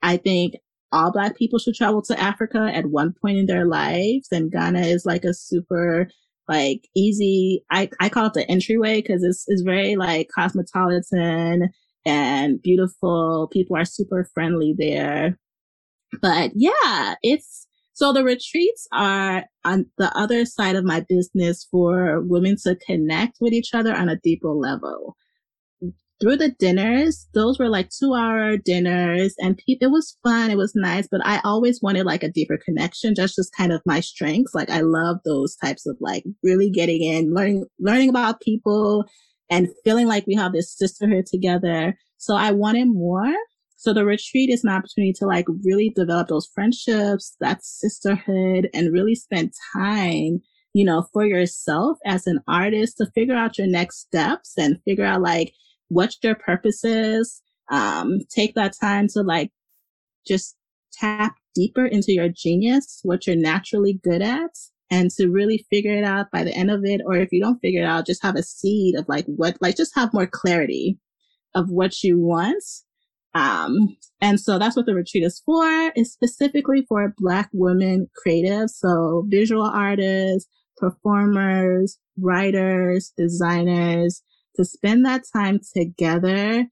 I 0.00 0.16
think 0.16 0.54
all 0.94 1.10
black 1.10 1.36
people 1.36 1.58
should 1.58 1.74
travel 1.74 2.00
to 2.02 2.18
Africa 2.20 2.70
at 2.72 2.86
one 2.86 3.12
point 3.20 3.36
in 3.36 3.46
their 3.46 3.66
lives. 3.66 4.28
And 4.30 4.50
Ghana 4.50 4.80
is 4.82 5.04
like 5.04 5.24
a 5.24 5.34
super 5.34 6.08
like 6.48 6.88
easy, 6.94 7.64
I, 7.70 7.90
I 8.00 8.08
call 8.08 8.26
it 8.26 8.34
the 8.34 8.48
entryway 8.50 9.02
because 9.02 9.22
it's, 9.24 9.44
it's 9.48 9.62
very 9.62 9.96
like 9.96 10.28
cosmopolitan 10.34 11.70
and 12.06 12.62
beautiful. 12.62 13.48
People 13.52 13.76
are 13.76 13.84
super 13.84 14.28
friendly 14.34 14.74
there. 14.78 15.38
But 16.22 16.52
yeah, 16.54 17.16
it's, 17.22 17.66
so 17.94 18.12
the 18.12 18.24
retreats 18.24 18.86
are 18.92 19.44
on 19.64 19.86
the 19.98 20.16
other 20.16 20.44
side 20.44 20.76
of 20.76 20.84
my 20.84 21.04
business 21.08 21.66
for 21.70 22.20
women 22.20 22.56
to 22.64 22.76
connect 22.76 23.38
with 23.40 23.52
each 23.52 23.70
other 23.74 23.94
on 23.94 24.08
a 24.08 24.18
deeper 24.22 24.50
level 24.50 25.16
through 26.20 26.36
the 26.36 26.50
dinners, 26.58 27.28
those 27.34 27.58
were 27.58 27.68
like 27.68 27.90
two 27.90 28.14
hour 28.14 28.56
dinners 28.56 29.34
and 29.38 29.56
pe- 29.56 29.78
it 29.80 29.90
was 29.90 30.16
fun. 30.22 30.50
It 30.50 30.56
was 30.56 30.72
nice, 30.74 31.08
but 31.10 31.20
I 31.24 31.40
always 31.44 31.80
wanted 31.82 32.06
like 32.06 32.22
a 32.22 32.30
deeper 32.30 32.58
connection. 32.64 33.14
Just, 33.14 33.36
just 33.36 33.54
kind 33.56 33.72
of 33.72 33.82
my 33.84 34.00
strengths. 34.00 34.54
Like 34.54 34.70
I 34.70 34.80
love 34.80 35.18
those 35.24 35.56
types 35.56 35.86
of 35.86 35.96
like 36.00 36.24
really 36.42 36.70
getting 36.70 37.02
in, 37.02 37.34
learning, 37.34 37.66
learning 37.78 38.08
about 38.08 38.40
people 38.40 39.04
and 39.50 39.68
feeling 39.84 40.06
like 40.06 40.26
we 40.26 40.34
have 40.34 40.52
this 40.52 40.76
sisterhood 40.76 41.26
together. 41.26 41.96
So 42.16 42.36
I 42.36 42.52
wanted 42.52 42.88
more. 42.88 43.34
So 43.76 43.92
the 43.92 44.06
retreat 44.06 44.48
is 44.48 44.64
an 44.64 44.70
opportunity 44.70 45.12
to 45.18 45.26
like 45.26 45.46
really 45.64 45.92
develop 45.94 46.28
those 46.28 46.48
friendships, 46.54 47.36
that 47.40 47.62
sisterhood 47.62 48.70
and 48.72 48.92
really 48.92 49.14
spend 49.14 49.52
time 49.74 50.40
you 50.74 50.84
know, 50.84 51.06
for 51.12 51.24
yourself 51.24 51.98
as 52.04 52.26
an 52.26 52.40
artist 52.48 52.98
to 52.98 53.06
figure 53.14 53.36
out 53.36 53.56
your 53.56 53.68
next 53.68 54.00
steps 54.00 54.54
and 54.58 54.80
figure 54.84 55.04
out 55.04 55.22
like, 55.22 55.54
what 55.88 56.14
your 56.22 56.34
purpose 56.34 56.84
is. 56.84 57.42
Um, 57.70 58.18
take 58.30 58.54
that 58.54 58.74
time 58.80 59.08
to 59.14 59.22
like 59.22 59.50
just 60.26 60.56
tap 60.92 61.36
deeper 61.54 61.86
into 61.86 62.12
your 62.12 62.28
genius, 62.28 63.00
what 63.02 63.26
you're 63.26 63.36
naturally 63.36 64.00
good 64.02 64.22
at, 64.22 64.50
and 64.90 65.10
to 65.12 65.28
really 65.28 65.66
figure 65.70 65.94
it 65.94 66.04
out 66.04 66.30
by 66.32 66.44
the 66.44 66.54
end 66.54 66.70
of 66.70 66.84
it. 66.84 67.00
Or 67.06 67.16
if 67.16 67.32
you 67.32 67.40
don't 67.40 67.60
figure 67.60 67.82
it 67.82 67.86
out, 67.86 68.06
just 68.06 68.22
have 68.22 68.36
a 68.36 68.42
seed 68.42 68.96
of 68.96 69.06
like 69.08 69.24
what, 69.26 69.56
like 69.60 69.76
just 69.76 69.94
have 69.94 70.12
more 70.12 70.26
clarity 70.26 70.98
of 71.54 71.70
what 71.70 72.02
you 72.02 72.18
want. 72.18 72.62
Um, 73.34 73.96
and 74.20 74.38
so 74.38 74.58
that's 74.58 74.76
what 74.76 74.86
the 74.86 74.94
retreat 74.94 75.24
is 75.24 75.42
for. 75.44 75.92
It's 75.96 76.12
specifically 76.12 76.84
for 76.88 77.14
Black 77.18 77.50
women 77.52 78.08
creatives. 78.24 78.70
So 78.70 79.24
visual 79.28 79.64
artists, 79.64 80.48
performers, 80.76 81.98
writers, 82.18 83.12
designers, 83.16 84.22
to 84.56 84.64
spend 84.64 85.04
that 85.04 85.22
time 85.34 85.60
together 85.76 86.66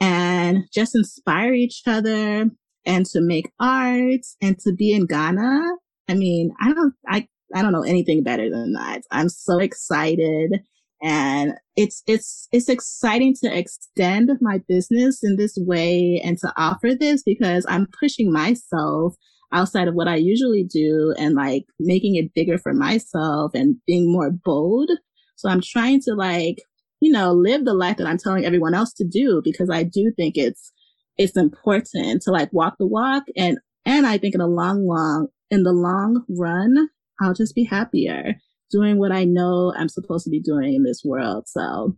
and 0.00 0.64
just 0.72 0.94
inspire 0.94 1.52
each 1.52 1.82
other 1.86 2.50
and 2.84 3.06
to 3.06 3.20
make 3.20 3.50
art 3.58 4.20
and 4.40 4.58
to 4.60 4.72
be 4.72 4.92
in 4.92 5.06
Ghana. 5.06 5.62
I 6.08 6.14
mean, 6.14 6.52
I 6.60 6.72
don't, 6.72 6.94
I, 7.08 7.26
I 7.54 7.62
don't 7.62 7.72
know 7.72 7.82
anything 7.82 8.22
better 8.22 8.50
than 8.50 8.72
that. 8.74 9.02
I'm 9.10 9.28
so 9.28 9.58
excited 9.58 10.60
and 11.02 11.54
it's, 11.76 12.02
it's, 12.06 12.48
it's 12.52 12.68
exciting 12.68 13.34
to 13.42 13.56
extend 13.56 14.30
my 14.40 14.60
business 14.68 15.22
in 15.22 15.36
this 15.36 15.56
way 15.60 16.20
and 16.24 16.38
to 16.38 16.52
offer 16.56 16.94
this 16.94 17.22
because 17.22 17.66
I'm 17.68 17.86
pushing 17.98 18.32
myself 18.32 19.14
outside 19.52 19.88
of 19.88 19.94
what 19.94 20.08
I 20.08 20.16
usually 20.16 20.64
do 20.64 21.14
and 21.18 21.34
like 21.34 21.64
making 21.78 22.16
it 22.16 22.34
bigger 22.34 22.58
for 22.58 22.72
myself 22.72 23.52
and 23.54 23.76
being 23.86 24.10
more 24.10 24.30
bold. 24.30 24.90
So 25.36 25.48
I'm 25.48 25.60
trying 25.60 26.00
to 26.02 26.14
like 26.14 26.58
you 27.00 27.12
know, 27.12 27.32
live 27.32 27.64
the 27.64 27.74
life 27.74 27.96
that 27.98 28.06
I'm 28.06 28.18
telling 28.18 28.44
everyone 28.44 28.74
else 28.74 28.92
to 28.94 29.04
do 29.04 29.40
because 29.44 29.70
I 29.70 29.82
do 29.82 30.12
think 30.16 30.36
it's, 30.36 30.72
it's 31.18 31.36
important 31.36 32.22
to 32.22 32.30
like 32.30 32.52
walk 32.52 32.76
the 32.78 32.86
walk 32.86 33.24
and, 33.36 33.58
and 33.84 34.06
I 34.06 34.18
think 34.18 34.34
in 34.34 34.40
the 34.40 34.46
long, 34.46 34.86
long, 34.86 35.28
in 35.50 35.62
the 35.62 35.72
long 35.72 36.24
run, 36.28 36.88
I'll 37.20 37.34
just 37.34 37.54
be 37.54 37.64
happier 37.64 38.34
doing 38.70 38.98
what 38.98 39.12
I 39.12 39.24
know 39.24 39.72
I'm 39.76 39.88
supposed 39.88 40.24
to 40.24 40.30
be 40.30 40.40
doing 40.40 40.74
in 40.74 40.82
this 40.82 41.02
world. 41.04 41.44
So 41.46 41.96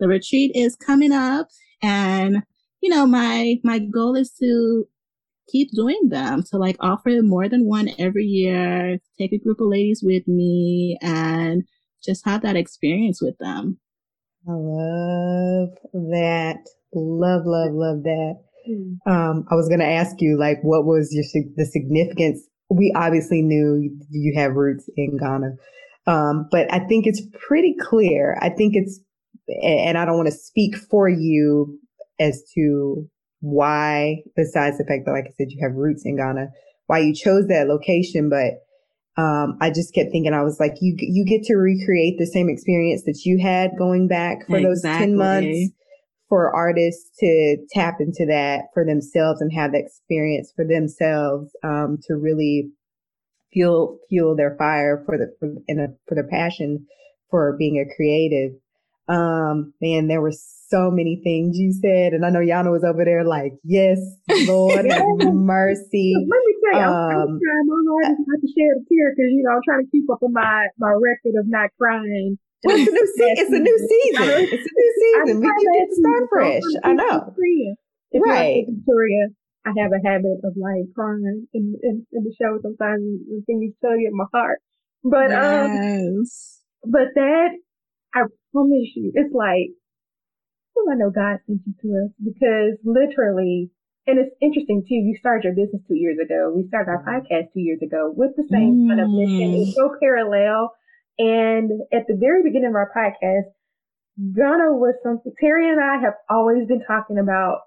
the 0.00 0.08
retreat 0.08 0.52
is 0.54 0.74
coming 0.74 1.12
up 1.12 1.48
and 1.82 2.42
you 2.80 2.88
know, 2.88 3.06
my 3.06 3.56
my 3.62 3.78
goal 3.78 4.16
is 4.16 4.32
to 4.40 4.86
keep 5.50 5.70
doing 5.72 6.08
them 6.08 6.42
to 6.44 6.56
like 6.56 6.76
offer 6.80 7.10
more 7.22 7.48
than 7.48 7.66
one 7.66 7.90
every 7.98 8.24
year, 8.24 8.98
take 9.18 9.32
a 9.32 9.38
group 9.38 9.60
of 9.60 9.68
ladies 9.68 10.02
with 10.02 10.26
me 10.26 10.96
and 11.02 11.64
just 12.02 12.24
have 12.24 12.42
that 12.42 12.56
experience 12.56 13.20
with 13.20 13.36
them. 13.38 13.78
I 14.48 14.52
love 14.52 15.68
that. 15.92 16.64
Love, 16.94 17.42
love, 17.44 17.72
love 17.72 18.02
that. 18.02 18.40
Mm. 18.68 18.96
Um, 19.06 19.44
I 19.50 19.54
was 19.54 19.68
going 19.68 19.80
to 19.80 19.86
ask 19.86 20.16
you, 20.20 20.38
like, 20.38 20.58
what 20.62 20.84
was 20.84 21.10
your 21.12 21.24
the 21.56 21.64
significance? 21.64 22.40
We 22.68 22.92
obviously 22.96 23.42
knew 23.42 23.96
you 24.10 24.34
have 24.36 24.54
roots 24.54 24.88
in 24.96 25.16
Ghana, 25.16 25.56
um, 26.06 26.48
but 26.50 26.72
I 26.72 26.80
think 26.80 27.06
it's 27.06 27.22
pretty 27.46 27.74
clear. 27.80 28.38
I 28.40 28.48
think 28.50 28.74
it's, 28.76 29.00
and 29.62 29.98
I 29.98 30.04
don't 30.04 30.16
want 30.16 30.28
to 30.28 30.34
speak 30.34 30.76
for 30.76 31.08
you 31.08 31.78
as 32.18 32.42
to 32.54 33.08
why, 33.40 34.22
besides 34.36 34.78
the 34.78 34.84
fact 34.84 35.04
that, 35.06 35.12
like 35.12 35.26
I 35.26 35.32
said, 35.36 35.50
you 35.50 35.58
have 35.62 35.74
roots 35.74 36.02
in 36.04 36.16
Ghana, 36.16 36.48
why 36.86 36.98
you 36.98 37.14
chose 37.14 37.46
that 37.48 37.68
location, 37.68 38.28
but 38.28 38.60
um, 39.20 39.58
I 39.60 39.70
just 39.70 39.92
kept 39.94 40.10
thinking, 40.12 40.32
I 40.32 40.42
was 40.42 40.58
like, 40.58 40.76
you, 40.80 40.94
you 40.98 41.24
get 41.26 41.42
to 41.44 41.56
recreate 41.56 42.16
the 42.18 42.26
same 42.26 42.48
experience 42.48 43.02
that 43.04 43.20
you 43.24 43.38
had 43.38 43.72
going 43.76 44.08
back 44.08 44.46
for 44.46 44.56
exactly. 44.56 44.64
those 44.64 44.82
10 44.82 45.16
months 45.16 45.72
for 46.28 46.54
artists 46.54 47.10
to 47.18 47.56
tap 47.70 47.96
into 48.00 48.24
that 48.26 48.66
for 48.72 48.84
themselves 48.84 49.40
and 49.40 49.52
have 49.52 49.72
that 49.72 49.82
experience 49.84 50.52
for 50.54 50.64
themselves, 50.64 51.50
um, 51.62 51.98
to 52.06 52.14
really 52.14 52.70
fuel, 53.52 53.98
fuel 54.08 54.36
their 54.36 54.56
fire 54.56 55.02
for 55.04 55.18
the, 55.18 55.34
for, 55.38 55.54
and 55.68 55.80
a, 55.80 55.88
for 56.08 56.14
their 56.14 56.28
passion 56.28 56.86
for 57.30 57.56
being 57.58 57.76
a 57.76 57.94
creative. 57.94 58.52
Um, 59.08 59.74
man, 59.82 60.06
there 60.06 60.20
were 60.22 60.32
so 60.70 60.90
many 60.90 61.20
things 61.22 61.58
you 61.58 61.74
said, 61.74 62.14
and 62.14 62.24
I 62.24 62.30
know 62.30 62.38
Yana 62.38 62.70
was 62.70 62.86
over 62.86 63.04
there 63.04 63.26
like, 63.26 63.52
"Yes, 63.64 63.98
Lord 64.46 64.86
have 64.86 65.02
mercy." 65.34 66.14
Let 66.14 66.42
me 66.46 66.52
tell 66.62 66.80
you, 66.80 66.86
I'm, 66.86 67.26
um, 67.26 67.30
trying 67.42 67.66
my 67.66 67.80
hardest 67.90 68.22
not 68.24 68.38
to 68.38 68.48
shed 68.48 68.78
a 68.78 68.82
tear 68.86 69.10
because 69.10 69.30
you 69.34 69.42
know 69.42 69.58
I'm 69.58 69.64
trying 69.66 69.84
to 69.84 69.90
keep 69.90 70.06
up 70.06 70.22
on 70.22 70.32
my 70.32 70.70
my 70.78 70.94
record 70.94 71.34
of 71.34 71.50
not 71.50 71.70
crying. 71.76 72.38
Well, 72.62 72.76
it's 72.76 72.88
a 72.88 72.94
new 72.94 73.08
season. 73.18 73.34
It's 73.42 73.52
a 73.52 73.62
new 73.62 73.78
season. 73.90 74.28
It's 74.46 74.66
a 74.68 74.74
new 74.78 74.92
season. 75.02 75.40
We 75.42 75.50
can 75.50 75.88
start 75.98 76.22
fresh. 76.30 76.68
I 76.84 76.92
know. 76.94 77.34
If 78.12 78.22
right, 78.24 78.64
Victoria. 78.68 79.34
I 79.60 79.76
have 79.76 79.92
a 79.92 80.00
habit 80.08 80.40
of 80.42 80.56
like 80.56 80.88
crying 80.94 81.46
in, 81.52 81.76
in, 81.82 82.06
in 82.12 82.24
the 82.24 82.34
show 82.40 82.58
sometimes 82.62 83.04
when 83.28 83.44
things 83.44 83.74
tug 83.84 84.00
at 84.06 84.12
my 84.12 84.24
heart. 84.32 84.58
But 85.04 85.32
um, 85.32 85.74
yes. 85.76 86.64
um, 86.82 86.90
but 86.90 87.12
that 87.14 87.50
I 88.14 88.20
promise 88.52 88.88
you, 88.96 89.12
it's 89.14 89.34
like 89.34 89.76
well, 90.74 90.92
I 90.92 90.96
know 90.96 91.10
God 91.10 91.38
sent 91.46 91.60
you 91.66 91.74
to 91.82 91.88
us 92.04 92.10
because 92.22 92.78
literally, 92.84 93.70
and 94.06 94.18
it's 94.18 94.34
interesting 94.40 94.82
too. 94.88 94.94
You 94.94 95.16
started 95.18 95.44
your 95.44 95.54
business 95.54 95.82
two 95.86 95.96
years 95.96 96.18
ago. 96.18 96.52
We 96.54 96.66
started 96.68 96.90
our 96.90 97.02
mm-hmm. 97.02 97.26
podcast 97.26 97.52
two 97.52 97.60
years 97.60 97.80
ago 97.82 98.12
with 98.14 98.32
the 98.36 98.46
same 98.50 98.86
mm. 98.86 98.88
kind 98.88 99.00
of 99.00 99.10
mission. 99.10 99.60
It's 99.60 99.76
so 99.76 99.94
parallel. 100.00 100.72
And 101.18 101.70
at 101.92 102.06
the 102.08 102.16
very 102.18 102.42
beginning 102.42 102.70
of 102.70 102.74
our 102.74 102.90
podcast, 102.96 103.52
Ghana 104.16 104.72
was 104.72 104.94
something 105.02 105.32
Terry 105.40 105.70
and 105.70 105.80
I 105.80 106.00
have 106.00 106.14
always 106.28 106.66
been 106.66 106.82
talking 106.86 107.18
about. 107.18 107.60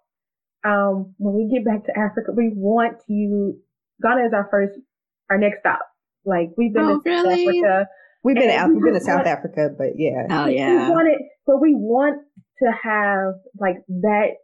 Um, 0.66 1.14
when 1.18 1.36
we 1.36 1.54
get 1.54 1.66
back 1.66 1.84
to 1.86 1.91
Africa, 1.91 2.32
we 2.32 2.51
want 2.56 2.97
to, 3.08 3.54
Ghana 4.01 4.28
is 4.28 4.34
our 4.34 4.47
first, 4.49 4.80
our 5.30 5.38
next 5.38 5.60
stop. 5.60 5.82
Like 6.26 6.51
we've 6.58 6.74
been 6.74 6.84
oh, 6.84 7.01
to 7.01 7.10
really? 7.10 7.60
Africa. 7.60 7.88
We've 8.24 8.38
been 8.38 8.49
out, 8.49 8.70
we've 8.70 8.82
been 8.82 8.93
to 8.93 9.01
South 9.01 9.26
Africa, 9.26 9.72
but 9.78 9.97
yeah. 9.97 10.26
Oh 10.30 10.47
yeah. 10.47 10.88
We 10.88 10.91
wanted, 10.91 11.18
but 11.45 11.60
we 11.60 11.76
want 11.76 12.24
to 12.62 12.72
have 12.84 13.36
like 13.60 13.78
that 13.88 14.36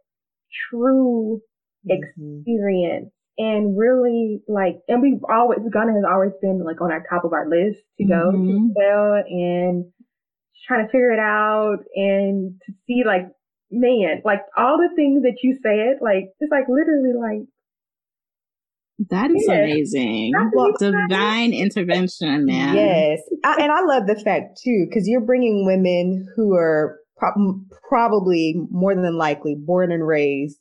true 0.70 1.40
mm-hmm. 1.88 2.40
experience 2.42 3.10
and 3.38 3.78
really 3.78 4.42
like, 4.48 4.76
and 4.88 5.00
we've 5.00 5.22
always, 5.28 5.60
Ghana 5.72 5.92
has 5.92 6.04
always 6.10 6.32
been 6.42 6.62
like 6.64 6.80
on 6.80 6.92
our 6.92 7.04
top 7.08 7.24
of 7.24 7.32
our 7.32 7.48
list 7.48 7.80
to 7.98 8.04
go 8.06 8.32
mm-hmm. 8.32 8.68
to 8.68 8.74
sell 8.76 9.22
and 9.28 9.84
trying 10.66 10.86
to 10.86 10.92
figure 10.92 11.12
it 11.12 11.18
out 11.18 11.78
and 11.94 12.60
to 12.66 12.72
see 12.86 13.02
like, 13.06 13.28
man, 13.70 14.20
like 14.24 14.40
all 14.58 14.76
the 14.76 14.94
things 14.94 15.22
that 15.22 15.38
you 15.42 15.56
said, 15.62 15.98
like, 16.02 16.34
it's 16.40 16.50
like 16.50 16.68
literally 16.68 17.14
like, 17.14 17.46
that 19.08 19.30
is 19.30 19.46
yes. 19.48 19.56
amazing. 19.56 20.32
Well, 20.52 20.74
divine 20.78 21.54
intervention, 21.54 22.44
man. 22.44 22.76
Yes. 22.76 23.20
I, 23.42 23.62
and 23.62 23.72
I 23.72 23.80
love 23.80 24.06
the 24.06 24.20
fact 24.22 24.60
too, 24.62 24.84
because 24.86 25.08
you're 25.08 25.22
bringing 25.22 25.64
women 25.64 26.26
who 26.36 26.52
are 26.54 26.99
pro- 27.20 27.60
probably 27.88 28.56
more 28.70 28.94
than 28.94 29.16
likely 29.16 29.54
born 29.54 29.92
and 29.92 30.06
raised 30.06 30.58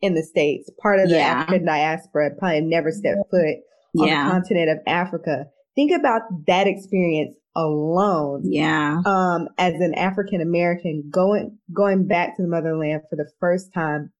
in 0.00 0.14
the 0.14 0.22
States, 0.22 0.68
part 0.82 0.98
of 0.98 1.08
the 1.08 1.14
yeah. 1.14 1.28
African 1.28 1.64
diaspora, 1.64 2.30
probably 2.38 2.60
never 2.62 2.90
stepped 2.90 3.30
foot 3.30 3.58
on 3.98 4.08
yeah. 4.08 4.24
the 4.24 4.30
continent 4.32 4.70
of 4.70 4.78
Africa. 4.86 5.44
Think 5.76 5.92
about 5.92 6.22
that 6.48 6.66
experience 6.66 7.36
alone. 7.54 8.42
Yeah. 8.44 9.00
Um, 9.06 9.48
as 9.58 9.74
an 9.74 9.94
African 9.94 10.40
American 10.40 11.08
going, 11.08 11.58
going 11.72 12.08
back 12.08 12.36
to 12.36 12.42
the 12.42 12.48
motherland 12.48 13.02
for 13.08 13.16
the 13.16 13.30
first 13.38 13.72
time, 13.72 14.10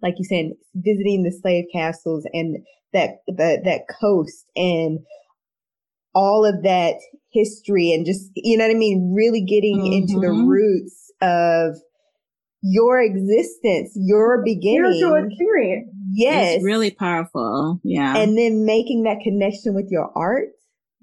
like 0.00 0.14
you 0.18 0.24
said, 0.24 0.52
visiting 0.74 1.24
the 1.24 1.32
slave 1.32 1.64
castles 1.72 2.24
and 2.32 2.58
that, 2.92 3.16
the, 3.26 3.60
that 3.64 3.82
coast 4.00 4.46
and 4.54 5.00
all 6.14 6.46
of 6.46 6.62
that 6.62 6.94
history 7.32 7.92
and 7.92 8.06
just, 8.06 8.30
you 8.36 8.56
know 8.56 8.64
what 8.64 8.74
I 8.74 8.78
mean? 8.78 9.12
Really 9.14 9.42
getting 9.42 9.80
mm-hmm. 9.80 9.92
into 9.92 10.20
the 10.20 10.28
mm-hmm. 10.28 10.46
roots 10.46 11.05
of 11.20 11.76
your 12.62 13.00
existence, 13.00 13.92
your 13.94 14.42
beginning. 14.44 14.92
Spiritual 14.92 15.26
experience. 15.26 15.88
Yes. 16.12 16.56
It's 16.56 16.64
really 16.64 16.90
powerful. 16.90 17.80
Yeah. 17.84 18.16
And 18.16 18.36
then 18.36 18.64
making 18.64 19.04
that 19.04 19.18
connection 19.22 19.74
with 19.74 19.88
your 19.90 20.10
art. 20.16 20.48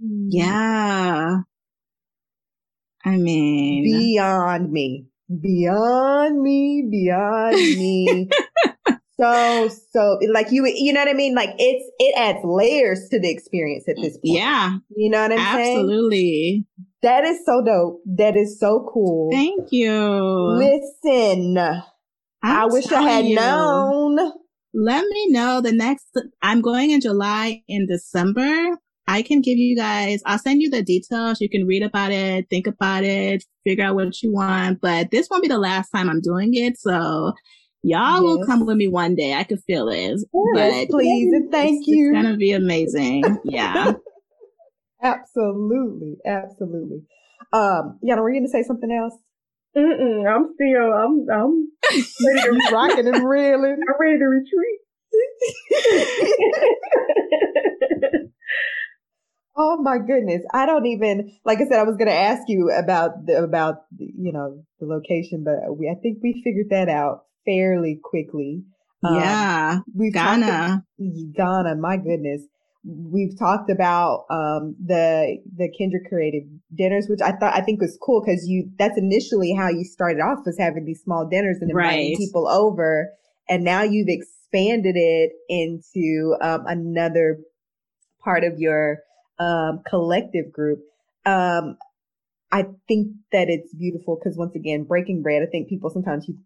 Mm. 0.04 0.28
Yeah. 0.30 1.38
I 3.06 3.18
mean, 3.18 3.84
beyond 3.84 4.72
me, 4.72 5.08
beyond 5.42 6.42
me, 6.42 6.88
beyond 6.90 7.56
me. 7.56 8.30
so, 9.24 9.70
so 9.92 10.20
like 10.32 10.48
you, 10.52 10.66
you 10.66 10.94
know 10.94 11.02
what 11.02 11.10
I 11.10 11.14
mean? 11.14 11.36
Like 11.36 11.52
it's, 11.58 11.90
it 12.00 12.16
adds 12.18 12.40
layers 12.44 13.08
to 13.10 13.20
the 13.20 13.30
experience 13.30 13.88
at 13.88 13.96
this 13.96 14.14
point. 14.14 14.22
Yeah. 14.24 14.78
You 14.96 15.10
know 15.10 15.22
what 15.22 15.32
I'm 15.32 15.40
Absolutely. 15.40 15.64
saying? 15.64 15.80
Absolutely. 15.80 16.68
That 17.04 17.24
is 17.26 17.46
so 17.46 17.62
dope. 17.64 18.02
That 18.18 18.36
is 18.36 18.60
so 18.60 18.90
cool. 18.94 19.30
Thank 19.32 19.70
you. 19.72 19.92
Listen, 19.92 21.58
i 22.44 22.66
wish 22.66 22.92
I 22.92 23.02
had 23.02 23.26
you. 23.26 23.36
known. 23.36 24.32
Let 24.74 25.06
me 25.08 25.30
know 25.30 25.62
the 25.62 25.72
next, 25.72 26.08
I'm 26.42 26.62
going 26.62 26.92
in 26.92 27.02
July 27.02 27.62
in 27.68 27.88
December. 27.88 28.78
I 29.08 29.22
can 29.22 29.42
give 29.42 29.58
you 29.58 29.76
guys, 29.76 30.22
I'll 30.26 30.40
send 30.40 30.62
you 30.62 30.70
the 30.70 30.82
details. 30.82 31.42
You 31.42 31.50
can 31.50 31.68
read 31.68 31.84
about 31.84 32.12
it, 32.12 32.50
think 32.50 32.68
about 32.68 33.04
it, 33.04 33.44
figure 33.66 33.84
out 33.84 33.96
what 33.96 34.22
you 34.22 34.32
want. 34.32 34.80
But 34.82 35.12
this 35.12 35.28
won't 35.30 35.44
be 35.44 35.50
the 35.50 35.58
last 35.58 35.90
time 35.90 36.10
I'm 36.10 36.22
doing 36.22 36.52
it. 36.54 36.80
So 36.80 37.34
y'all 37.84 38.14
yes. 38.14 38.22
will 38.22 38.46
come 38.46 38.66
with 38.66 38.78
me 38.78 38.88
one 38.88 39.16
day. 39.16 39.34
I 39.34 39.44
can 39.44 39.58
feel 39.58 39.90
it. 39.90 39.98
Yes, 39.98 40.24
but 40.32 40.90
please 40.90 41.32
and 41.34 41.52
thank 41.52 41.80
it's, 41.80 41.88
you. 41.88 42.14
It's 42.14 42.22
going 42.22 42.34
to 42.34 42.38
be 42.38 42.54
amazing. 42.54 43.24
Yeah. 43.44 43.94
Absolutely. 45.04 46.16
Absolutely. 46.26 47.04
Um, 47.52 48.00
Yana, 48.04 48.22
were 48.22 48.30
you 48.30 48.40
going 48.40 48.46
to 48.46 48.50
say 48.50 48.64
something 48.64 48.92
else? 48.92 49.14
Mm-mm, 49.76 50.26
I'm 50.30 50.54
still, 50.54 50.94
I'm, 50.94 51.28
I'm 51.30 51.68
ready 52.26 52.42
to 52.42 52.70
rocking 52.72 53.08
and 53.08 53.28
reeling. 53.28 53.78
I'm 53.90 53.96
ready 54.00 54.20
to 54.20 54.26
retreat. 54.26 54.80
oh 59.58 59.82
my 59.82 59.98
goodness. 59.98 60.44
I 60.54 60.66
don't 60.68 60.86
even, 60.86 61.36
like 61.44 61.60
I 61.60 61.66
said, 61.66 61.80
I 61.80 61.84
was 61.84 61.98
going 61.98 62.08
to 62.08 62.14
ask 62.14 62.44
you 62.48 62.72
about 62.72 63.26
the, 63.26 63.44
about, 63.44 63.86
the, 63.92 64.06
you 64.06 64.32
know, 64.32 64.64
the 64.80 64.86
location, 64.86 65.44
but 65.44 65.76
we, 65.76 65.90
I 65.90 65.96
think 66.00 66.20
we 66.22 66.42
figured 66.44 66.70
that 66.70 66.88
out 66.88 67.26
fairly 67.46 68.00
quickly. 68.04 68.64
Yeah. 69.04 69.76
Um, 69.78 69.84
we've 69.94 70.14
Ghana. 70.14 70.84
Ghana, 71.36 71.76
my 71.76 71.98
goodness 71.98 72.44
we've 72.86 73.38
talked 73.40 73.70
about 73.70 74.26
um, 74.30 74.76
the 74.84 75.38
the 75.56 75.70
Kindred 75.78 76.04
Creative 76.10 76.44
dinners, 76.76 77.08
which 77.08 77.22
I 77.22 77.32
thought 77.32 77.56
I 77.56 77.62
think 77.62 77.82
was 77.82 77.98
cool 78.02 78.22
because 78.22 78.46
you 78.48 78.70
that's 78.78 78.98
initially 78.98 79.54
how 79.54 79.70
you 79.70 79.84
started 79.84 80.20
off 80.20 80.40
was 80.46 80.58
having 80.58 80.86
these 80.86 81.02
small 81.02 81.28
dinners 81.28 81.58
and 81.62 81.72
inviting 81.72 82.12
right. 82.12 82.18
people 82.18 82.48
over, 82.48 83.10
and 83.50 83.64
now 83.64 83.84
you've 83.84 84.10
expanded 84.10 84.96
it 84.96 85.32
into 85.50 86.36
um, 86.42 86.66
another 86.68 87.40
part 88.24 88.44
of 88.44 88.60
your 88.60 89.00
um, 89.40 89.82
collective 89.88 90.52
group. 90.52 90.80
Um, 91.26 91.78
I 92.52 92.66
think 92.88 93.14
that 93.32 93.50
it's 93.50 93.74
beautiful 93.74 94.20
because 94.22 94.38
once 94.38 94.56
again, 94.56 94.84
breaking 94.84 95.24
bread. 95.24 95.42
I 95.42 95.50
think 95.50 95.70
people 95.70 95.90
sometimes 95.90 96.28
you 96.28 96.38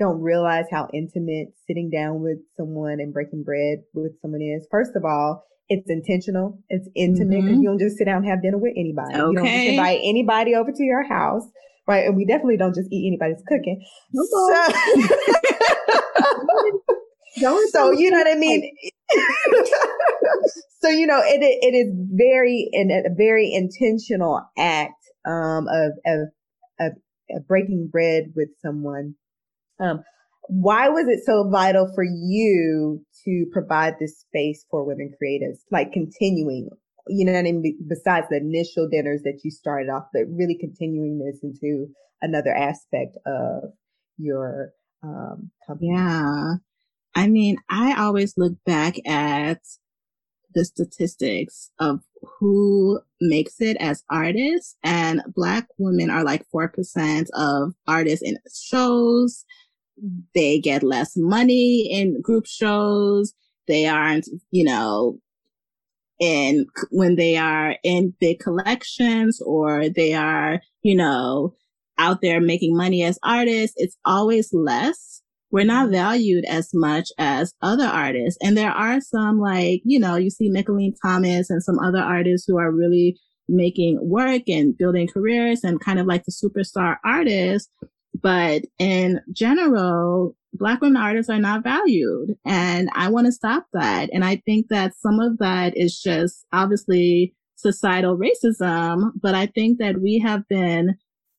don't 0.00 0.20
realize 0.20 0.64
how 0.70 0.88
intimate 0.92 1.54
sitting 1.66 1.90
down 1.90 2.22
with 2.22 2.38
someone 2.56 2.98
and 2.98 3.12
breaking 3.12 3.44
bread 3.44 3.78
with 3.94 4.20
someone 4.20 4.42
is. 4.42 4.66
First 4.70 4.96
of 4.96 5.04
all, 5.04 5.44
it's 5.68 5.88
intentional. 5.88 6.58
It's 6.68 6.88
intimate 6.96 7.36
because 7.36 7.50
mm-hmm. 7.50 7.62
you 7.62 7.68
don't 7.68 7.78
just 7.78 7.96
sit 7.96 8.06
down 8.06 8.16
and 8.18 8.26
have 8.26 8.42
dinner 8.42 8.58
with 8.58 8.74
anybody. 8.76 9.14
Okay. 9.14 9.20
You 9.20 9.36
don't 9.36 9.46
just 9.46 9.68
invite 9.68 10.00
anybody 10.02 10.56
over 10.56 10.72
to 10.72 10.82
your 10.82 11.06
house, 11.06 11.44
right? 11.86 12.06
And 12.06 12.16
we 12.16 12.26
definitely 12.26 12.56
don't 12.56 12.74
just 12.74 12.90
eat 12.90 13.06
anybody's 13.06 13.40
cooking. 13.46 13.80
So, 17.40 17.56
so 17.70 17.92
you 17.92 18.10
know 18.10 18.18
what 18.18 18.26
I 18.26 18.34
mean? 18.34 18.72
so 20.80 20.88
you 20.88 21.06
know 21.06 21.20
it 21.24 21.40
it 21.42 21.74
is 21.74 21.94
very 22.12 22.68
in 22.72 22.90
a 22.90 23.14
very 23.16 23.52
intentional 23.52 24.40
act 24.58 24.94
um 25.26 25.66
of 25.68 25.92
of 26.06 26.28
of, 26.80 26.92
of 27.30 27.46
breaking 27.46 27.88
bread 27.90 28.32
with 28.34 28.48
someone. 28.62 29.14
Um, 29.80 30.02
why 30.48 30.88
was 30.88 31.06
it 31.08 31.24
so 31.24 31.48
vital 31.48 31.90
for 31.94 32.04
you 32.04 33.04
to 33.24 33.46
provide 33.52 33.94
this 33.98 34.20
space 34.20 34.64
for 34.70 34.84
women 34.84 35.12
creatives, 35.22 35.58
like 35.70 35.92
continuing? 35.92 36.70
You 37.08 37.24
know 37.24 37.32
what 37.32 37.38
I 37.46 37.52
mean? 37.52 37.78
Besides 37.88 38.26
the 38.30 38.36
initial 38.36 38.88
dinners 38.88 39.22
that 39.22 39.40
you 39.44 39.50
started 39.50 39.90
off, 39.90 40.04
but 40.12 40.22
really 40.28 40.56
continuing 40.58 41.18
this 41.18 41.40
into 41.42 41.88
another 42.20 42.54
aspect 42.54 43.16
of 43.26 43.72
your 44.18 44.72
um, 45.02 45.50
company. 45.66 45.92
Yeah. 45.94 46.54
I 47.14 47.26
mean, 47.28 47.56
I 47.68 47.94
always 47.98 48.34
look 48.36 48.54
back 48.64 48.96
at 49.06 49.60
the 50.54 50.64
statistics 50.64 51.70
of 51.78 52.00
who 52.38 53.00
makes 53.20 53.60
it 53.60 53.76
as 53.78 54.04
artists 54.10 54.76
and 54.82 55.22
black 55.34 55.68
women 55.78 56.10
are 56.10 56.24
like 56.24 56.44
4% 56.54 57.26
of 57.34 57.74
artists 57.86 58.22
in 58.22 58.38
shows. 58.52 59.44
They 60.34 60.58
get 60.58 60.82
less 60.82 61.12
money 61.16 61.88
in 61.90 62.20
group 62.20 62.46
shows. 62.46 63.32
They 63.68 63.86
aren't, 63.86 64.28
you 64.50 64.64
know, 64.64 65.18
in 66.18 66.66
when 66.90 67.16
they 67.16 67.36
are 67.36 67.76
in 67.82 68.14
big 68.20 68.40
collections 68.40 69.40
or 69.44 69.88
they 69.88 70.14
are, 70.14 70.60
you 70.82 70.94
know, 70.94 71.54
out 71.98 72.20
there 72.22 72.40
making 72.40 72.76
money 72.76 73.02
as 73.02 73.18
artists. 73.22 73.74
It's 73.78 73.96
always 74.04 74.52
less 74.52 75.20
we're 75.50 75.64
not 75.64 75.86
mm-hmm. 75.86 75.94
valued 75.94 76.44
as 76.46 76.70
much 76.72 77.08
as 77.18 77.54
other 77.62 77.86
artists. 77.86 78.38
And 78.42 78.56
there 78.56 78.70
are 78.70 79.00
some 79.00 79.40
like, 79.40 79.82
you 79.84 79.98
know, 79.98 80.16
you 80.16 80.30
see 80.30 80.50
Mickalene 80.50 80.94
Thomas 81.02 81.50
and 81.50 81.62
some 81.62 81.78
other 81.78 81.98
artists 81.98 82.46
who 82.46 82.58
are 82.58 82.70
really 82.70 83.18
making 83.48 83.98
work 84.00 84.42
and 84.48 84.76
building 84.78 85.08
careers 85.08 85.64
and 85.64 85.80
kind 85.80 85.98
of 85.98 86.06
like 86.06 86.24
the 86.24 86.32
superstar 86.32 86.96
artists. 87.04 87.68
But 88.22 88.62
in 88.78 89.20
general, 89.32 90.36
Black 90.52 90.80
women 90.80 91.00
artists 91.00 91.30
are 91.30 91.38
not 91.38 91.62
valued. 91.62 92.36
And 92.44 92.90
I 92.94 93.08
want 93.08 93.26
to 93.26 93.32
stop 93.32 93.66
that. 93.72 94.10
And 94.12 94.24
I 94.24 94.36
think 94.44 94.66
that 94.68 94.94
some 94.96 95.20
of 95.20 95.38
that 95.38 95.76
is 95.76 96.00
just 96.00 96.44
obviously 96.52 97.34
societal 97.56 98.18
racism. 98.18 99.12
But 99.20 99.34
I 99.34 99.46
think 99.46 99.78
that 99.78 100.00
we 100.00 100.18
have 100.18 100.46
been 100.48 100.96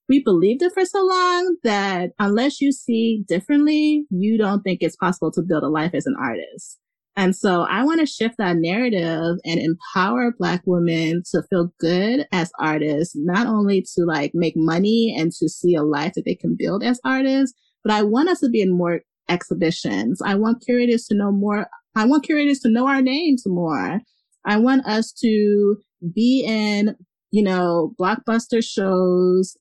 we 0.09 0.21
believed 0.21 0.61
it 0.61 0.73
for 0.73 0.83
so 0.83 1.05
long 1.05 1.55
that 1.63 2.11
unless 2.19 2.59
you 2.59 2.73
see 2.73 3.23
differently, 3.29 4.05
you 4.09 4.37
don't 4.37 4.61
think 4.61 4.79
it's 4.81 4.97
possible 4.97 5.31
to 5.31 5.41
build 5.41 5.63
a 5.63 5.69
life 5.69 5.91
as 5.93 6.05
an 6.05 6.15
artist. 6.21 6.80
And 7.17 7.35
so 7.35 7.63
I 7.63 7.83
want 7.83 7.99
to 7.99 8.05
shift 8.05 8.35
that 8.37 8.57
narrative 8.57 9.37
and 9.43 9.59
empower 9.59 10.33
Black 10.37 10.61
women 10.65 11.23
to 11.31 11.43
feel 11.49 11.73
good 11.79 12.25
as 12.31 12.51
artists, 12.59 13.15
not 13.17 13.47
only 13.47 13.81
to 13.95 14.05
like 14.05 14.31
make 14.33 14.53
money 14.55 15.13
and 15.17 15.31
to 15.33 15.49
see 15.49 15.75
a 15.75 15.83
life 15.83 16.13
that 16.15 16.23
they 16.25 16.35
can 16.35 16.55
build 16.57 16.83
as 16.83 17.01
artists, 17.03 17.55
but 17.83 17.93
I 17.93 18.03
want 18.03 18.29
us 18.29 18.39
to 18.39 18.49
be 18.49 18.61
in 18.61 18.77
more 18.77 19.01
exhibitions. 19.27 20.21
I 20.23 20.35
want 20.35 20.63
curators 20.63 21.05
to 21.07 21.15
know 21.15 21.31
more. 21.31 21.67
I 21.95 22.05
want 22.05 22.23
curators 22.23 22.59
to 22.59 22.69
know 22.69 22.87
our 22.87 23.01
names 23.01 23.43
more. 23.45 23.99
I 24.45 24.57
want 24.57 24.85
us 24.85 25.11
to 25.21 25.77
be 26.15 26.45
in, 26.47 26.95
you 27.31 27.43
know, 27.43 27.93
blockbuster 27.99 28.63
shows 28.63 29.57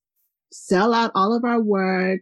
sell 0.53 0.92
out 0.92 1.12
all 1.14 1.34
of 1.34 1.44
our 1.44 1.61
work, 1.61 2.20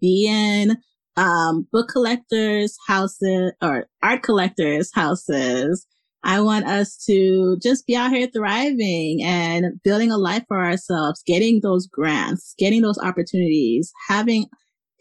be 0.00 0.26
in 0.26 0.76
um, 1.16 1.66
book 1.72 1.88
collectors' 1.88 2.76
houses 2.86 3.52
or 3.62 3.86
art 4.02 4.22
collectors' 4.22 4.90
houses. 4.94 5.86
I 6.24 6.40
want 6.40 6.66
us 6.66 6.96
to 7.06 7.58
just 7.60 7.86
be 7.86 7.96
out 7.96 8.12
here 8.12 8.28
thriving 8.28 9.22
and 9.24 9.82
building 9.82 10.12
a 10.12 10.16
life 10.16 10.44
for 10.46 10.64
ourselves, 10.64 11.22
getting 11.26 11.60
those 11.60 11.88
grants, 11.88 12.54
getting 12.58 12.82
those 12.82 12.98
opportunities, 12.98 13.92
having 14.08 14.46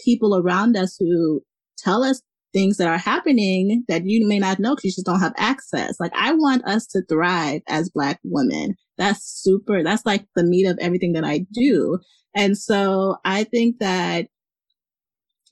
people 0.04 0.36
around 0.36 0.76
us 0.76 0.98
who 1.00 1.42
tell 1.78 2.04
us 2.04 2.22
things 2.54 2.78
that 2.78 2.88
are 2.88 2.98
happening 2.98 3.86
that 3.88 4.06
you 4.06 4.28
may 4.28 4.40
not 4.40 4.60
know 4.60 4.72
because 4.72 4.86
you 4.86 4.92
just 4.92 5.06
don't 5.06 5.20
have 5.20 5.34
access. 5.38 6.00
Like 6.00 6.12
I 6.16 6.34
want 6.34 6.66
us 6.66 6.86
to 6.88 7.04
thrive 7.08 7.62
as 7.68 7.90
black 7.90 8.20
women. 8.24 8.76
That's 8.98 9.24
super. 9.24 9.84
That's 9.84 10.06
like 10.06 10.26
the 10.36 10.44
meat 10.44 10.66
of 10.66 10.78
everything 10.80 11.14
that 11.14 11.24
I 11.24 11.46
do. 11.52 12.00
And 12.36 12.58
so 12.58 13.18
I 13.24 13.44
think 13.46 13.80
that 13.80 14.28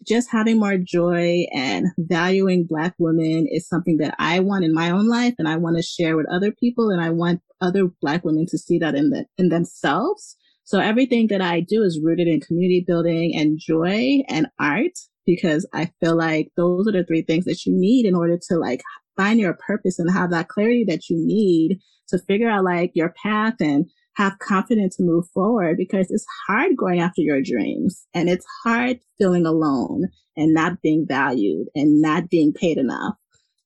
just 0.07 0.29
having 0.31 0.59
more 0.59 0.77
joy 0.77 1.45
and 1.53 1.87
valuing 1.97 2.65
black 2.65 2.93
women 2.97 3.47
is 3.49 3.67
something 3.67 3.97
that 3.97 4.15
I 4.17 4.39
want 4.39 4.63
in 4.63 4.73
my 4.73 4.89
own 4.91 5.07
life 5.07 5.35
and 5.37 5.47
I 5.47 5.57
want 5.57 5.77
to 5.77 5.83
share 5.83 6.15
with 6.15 6.27
other 6.31 6.51
people. 6.51 6.89
And 6.89 7.01
I 7.01 7.09
want 7.09 7.41
other 7.61 7.87
black 8.01 8.23
women 8.23 8.45
to 8.49 8.57
see 8.57 8.79
that 8.79 8.95
in 8.95 9.09
the, 9.09 9.25
in 9.37 9.49
themselves. 9.49 10.37
So 10.63 10.79
everything 10.79 11.27
that 11.27 11.41
I 11.41 11.61
do 11.61 11.81
is 11.81 11.99
rooted 12.01 12.27
in 12.27 12.41
community 12.41 12.83
building 12.85 13.35
and 13.35 13.59
joy 13.59 14.21
and 14.29 14.47
art 14.59 14.97
because 15.25 15.67
I 15.73 15.91
feel 15.99 16.15
like 16.15 16.49
those 16.55 16.87
are 16.87 16.91
the 16.91 17.03
three 17.03 17.23
things 17.23 17.45
that 17.45 17.65
you 17.65 17.73
need 17.75 18.05
in 18.05 18.15
order 18.15 18.39
to 18.49 18.57
like 18.57 18.81
find 19.17 19.39
your 19.39 19.53
purpose 19.53 19.99
and 19.99 20.11
have 20.11 20.31
that 20.31 20.47
clarity 20.47 20.85
that 20.87 21.09
you 21.09 21.17
need 21.17 21.79
to 22.07 22.19
figure 22.19 22.49
out 22.49 22.63
like 22.63 22.91
your 22.93 23.13
path 23.21 23.55
and 23.59 23.89
have 24.19 24.37
confidence 24.39 24.97
to 24.97 25.03
move 25.03 25.25
forward 25.33 25.77
because 25.77 26.11
it's 26.11 26.25
hard 26.45 26.75
going 26.75 26.99
after 26.99 27.21
your 27.21 27.41
dreams 27.41 28.05
and 28.13 28.29
it's 28.29 28.45
hard 28.65 28.99
feeling 29.17 29.45
alone 29.45 30.09
and 30.35 30.53
not 30.53 30.81
being 30.81 31.05
valued 31.07 31.67
and 31.73 32.01
not 32.01 32.29
being 32.29 32.51
paid 32.51 32.77
enough. 32.77 33.15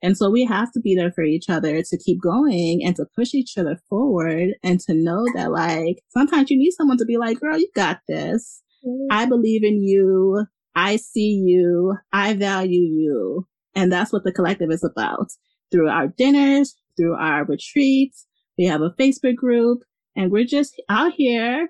And 0.04 0.16
so 0.16 0.30
we 0.30 0.46
have 0.46 0.72
to 0.74 0.80
be 0.80 0.96
there 0.96 1.12
for 1.12 1.24
each 1.24 1.50
other 1.50 1.82
to 1.82 1.98
keep 1.98 2.22
going 2.22 2.82
and 2.86 2.96
to 2.98 3.06
push 3.16 3.34
each 3.34 3.58
other 3.58 3.80
forward 3.90 4.50
and 4.62 4.80
to 4.82 4.94
know 4.94 5.26
that 5.34 5.52
like 5.52 6.04
sometimes 6.10 6.52
you 6.52 6.58
need 6.58 6.72
someone 6.72 6.98
to 6.98 7.06
be 7.06 7.18
like, 7.18 7.40
girl, 7.40 7.58
you 7.58 7.70
got 7.76 8.02
this. 8.08 8.62
Mm-hmm. 8.86 9.08
I 9.10 9.26
believe 9.26 9.64
in 9.64 9.82
you. 9.82 10.46
I 10.76 10.98
see 10.98 11.42
you. 11.46 11.98
I 12.12 12.36
value 12.36 12.82
you. 12.82 13.48
And 13.76 13.92
that's 13.92 14.14
what 14.14 14.24
the 14.24 14.32
collective 14.32 14.70
is 14.70 14.84
about 14.84 15.32
through 15.72 15.90
our 15.90 16.10
dinners, 16.10 16.76
through 16.96 17.16
our 17.16 17.44
retreats. 17.44 18.28
We 18.56 18.66
have 18.66 18.82
a 18.82 18.94
Facebook 19.00 19.36
group 19.36 19.80
and 20.16 20.32
we're 20.32 20.46
just 20.46 20.82
out 20.90 21.14
here 21.16 21.70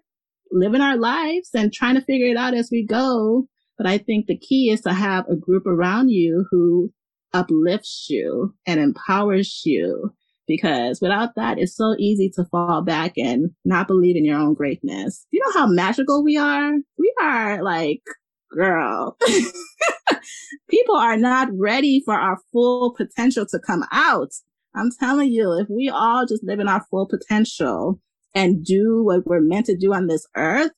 living 0.51 0.81
our 0.81 0.97
lives 0.97 1.49
and 1.53 1.73
trying 1.73 1.95
to 1.95 2.01
figure 2.01 2.27
it 2.27 2.37
out 2.37 2.53
as 2.53 2.69
we 2.71 2.85
go. 2.85 3.47
But 3.77 3.87
I 3.87 3.97
think 3.97 4.27
the 4.27 4.37
key 4.37 4.69
is 4.69 4.81
to 4.81 4.93
have 4.93 5.25
a 5.27 5.35
group 5.35 5.65
around 5.65 6.09
you 6.09 6.45
who 6.51 6.91
uplifts 7.33 8.07
you 8.09 8.53
and 8.67 8.79
empowers 8.79 9.63
you 9.65 10.13
because 10.47 10.99
without 11.01 11.35
that, 11.35 11.57
it's 11.57 11.75
so 11.75 11.95
easy 11.97 12.29
to 12.35 12.45
fall 12.45 12.81
back 12.81 13.13
and 13.17 13.51
not 13.65 13.87
believe 13.87 14.15
in 14.15 14.25
your 14.25 14.37
own 14.37 14.53
greatness. 14.53 15.25
You 15.31 15.39
know 15.39 15.59
how 15.59 15.67
magical 15.67 16.23
we 16.23 16.37
are? 16.37 16.73
We 16.97 17.13
are 17.21 17.63
like, 17.63 18.03
girl, 18.51 19.17
people 20.69 20.95
are 20.95 21.17
not 21.17 21.47
ready 21.53 22.01
for 22.05 22.13
our 22.13 22.37
full 22.51 22.93
potential 22.93 23.45
to 23.47 23.59
come 23.59 23.85
out. 23.91 24.31
I'm 24.75 24.89
telling 24.99 25.31
you, 25.31 25.53
if 25.53 25.67
we 25.69 25.89
all 25.89 26.25
just 26.25 26.43
live 26.43 26.59
in 26.59 26.67
our 26.67 26.83
full 26.89 27.07
potential, 27.07 27.99
and 28.35 28.63
do 28.63 29.03
what 29.03 29.25
we're 29.25 29.41
meant 29.41 29.67
to 29.67 29.77
do 29.77 29.93
on 29.93 30.07
this 30.07 30.27
earth. 30.35 30.71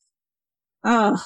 Oh, 0.84 1.16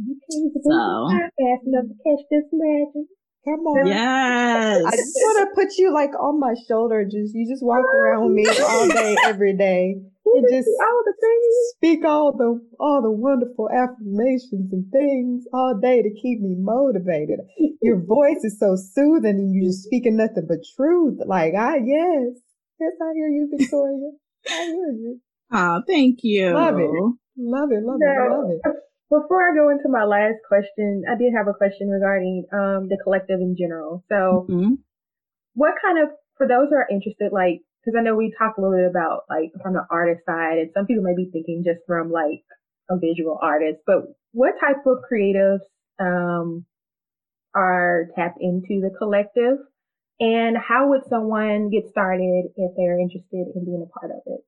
so 0.00 1.08
fast 1.08 1.62
enough 1.66 1.84
to 1.88 1.96
catch 2.04 2.24
this 2.30 2.44
magic. 2.52 3.08
Come 3.44 3.60
on. 3.66 3.86
Yes. 3.86 4.84
I 4.84 4.90
just 4.90 5.16
want 5.16 5.48
to 5.48 5.54
put 5.54 5.78
you 5.78 5.92
like 5.92 6.10
on 6.20 6.38
my 6.38 6.54
shoulder. 6.68 7.04
Just 7.04 7.34
you 7.34 7.48
just 7.48 7.64
walk 7.64 7.84
around 7.84 8.24
with 8.24 8.32
me 8.32 8.46
all 8.60 8.88
day, 8.88 9.16
every 9.24 9.56
day. 9.56 9.96
And 10.32 10.46
just 10.48 10.68
all 10.68 11.02
the 11.04 11.14
things. 11.18 11.54
speak 11.76 12.04
all 12.04 12.36
the 12.36 12.60
all 12.78 13.02
the 13.02 13.10
wonderful 13.10 13.68
affirmations 13.72 14.70
and 14.70 14.84
things 14.92 15.44
all 15.52 15.78
day 15.80 16.02
to 16.02 16.10
keep 16.10 16.40
me 16.40 16.54
motivated. 16.58 17.40
Your 17.82 17.98
voice 18.04 18.44
is 18.44 18.58
so 18.60 18.76
soothing 18.76 19.40
and 19.40 19.54
you're 19.54 19.70
just 19.70 19.84
speaking 19.84 20.18
nothing 20.18 20.46
but 20.46 20.58
truth. 20.76 21.18
Like 21.26 21.54
I 21.54 21.76
yes. 21.82 22.36
Yes, 22.78 22.92
I 23.02 23.12
hear 23.14 23.28
you, 23.28 23.48
Victoria. 23.50 24.10
I 24.48 24.64
hear 24.64 24.92
you. 24.92 25.20
Oh, 25.52 25.82
thank 25.86 26.20
you. 26.22 26.52
Love 26.52 26.78
it. 26.78 26.90
Love 27.36 27.70
it. 27.72 27.82
Love 27.82 28.00
it. 28.00 28.30
Love 28.30 28.50
it. 28.50 28.60
Before 29.10 29.42
I 29.42 29.54
go 29.54 29.70
into 29.70 29.88
my 29.88 30.04
last 30.04 30.38
question, 30.46 31.02
I 31.10 31.18
did 31.18 31.32
have 31.36 31.48
a 31.48 31.54
question 31.54 31.88
regarding 31.88 32.44
um, 32.52 32.86
the 32.88 32.96
collective 33.02 33.40
in 33.40 33.56
general. 33.58 34.04
So, 34.08 34.46
mm-hmm. 34.48 34.74
what 35.54 35.74
kind 35.84 35.98
of, 35.98 36.10
for 36.38 36.46
those 36.46 36.68
who 36.70 36.76
are 36.76 36.86
interested, 36.88 37.32
like, 37.32 37.62
because 37.82 37.98
I 37.98 38.02
know 38.02 38.14
we 38.14 38.32
talked 38.38 38.58
a 38.58 38.62
little 38.62 38.76
bit 38.76 38.88
about 38.88 39.22
like 39.28 39.50
from 39.62 39.72
the 39.72 39.86
artist 39.90 40.20
side, 40.26 40.58
and 40.58 40.70
some 40.74 40.86
people 40.86 41.02
may 41.02 41.16
be 41.16 41.30
thinking 41.32 41.64
just 41.64 41.80
from 41.86 42.12
like 42.12 42.44
a 42.90 42.98
visual 42.98 43.38
artist, 43.42 43.80
but 43.86 44.04
what 44.32 44.54
type 44.60 44.84
of 44.86 44.98
creatives 45.10 45.64
um, 45.98 46.66
are 47.54 48.08
tapped 48.14 48.38
into 48.40 48.80
the 48.80 48.90
collective? 48.96 49.58
And 50.20 50.56
how 50.56 50.90
would 50.90 51.02
someone 51.08 51.70
get 51.70 51.88
started 51.88 52.52
if 52.54 52.72
they're 52.76 53.00
interested 53.00 53.46
in 53.56 53.64
being 53.64 53.82
a 53.82 53.98
part 53.98 54.12
of 54.12 54.20
it? 54.26 54.40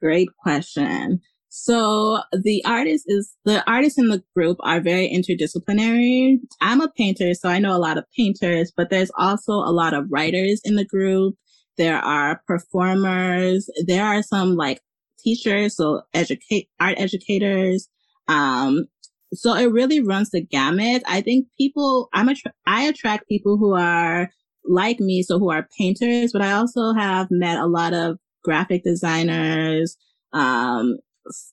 Great 0.00 0.28
question. 0.42 1.20
So 1.52 2.20
the 2.32 2.64
artist 2.64 3.04
is 3.08 3.34
the 3.44 3.68
artists 3.68 3.98
in 3.98 4.08
the 4.08 4.22
group 4.36 4.58
are 4.60 4.80
very 4.80 5.10
interdisciplinary. 5.10 6.38
I'm 6.60 6.80
a 6.80 6.88
painter, 6.96 7.34
so 7.34 7.48
I 7.48 7.58
know 7.58 7.76
a 7.76 7.78
lot 7.78 7.98
of 7.98 8.04
painters, 8.16 8.72
but 8.76 8.88
there's 8.88 9.10
also 9.18 9.54
a 9.54 9.72
lot 9.72 9.92
of 9.92 10.06
writers 10.10 10.60
in 10.64 10.76
the 10.76 10.84
group. 10.84 11.34
There 11.76 11.98
are 11.98 12.40
performers. 12.46 13.68
There 13.84 14.04
are 14.04 14.22
some 14.22 14.54
like 14.54 14.80
teachers, 15.18 15.76
so 15.76 16.02
educate 16.14 16.68
art 16.78 16.94
educators. 16.98 17.88
Um, 18.28 18.86
so 19.34 19.54
it 19.54 19.72
really 19.72 20.00
runs 20.00 20.30
the 20.30 20.40
gamut. 20.40 21.02
I 21.06 21.20
think 21.20 21.48
people, 21.58 22.08
I'm 22.12 22.28
a, 22.28 22.34
I 22.66 22.82
attract 22.84 23.28
people 23.28 23.56
who 23.56 23.74
are 23.74 24.30
like 24.64 25.00
me, 25.00 25.22
so 25.22 25.40
who 25.40 25.50
are 25.50 25.68
painters, 25.76 26.32
but 26.32 26.42
I 26.42 26.52
also 26.52 26.92
have 26.92 27.28
met 27.30 27.58
a 27.58 27.66
lot 27.66 27.92
of 27.92 28.18
graphic 28.42 28.84
designers, 28.84 29.96
um, 30.32 30.96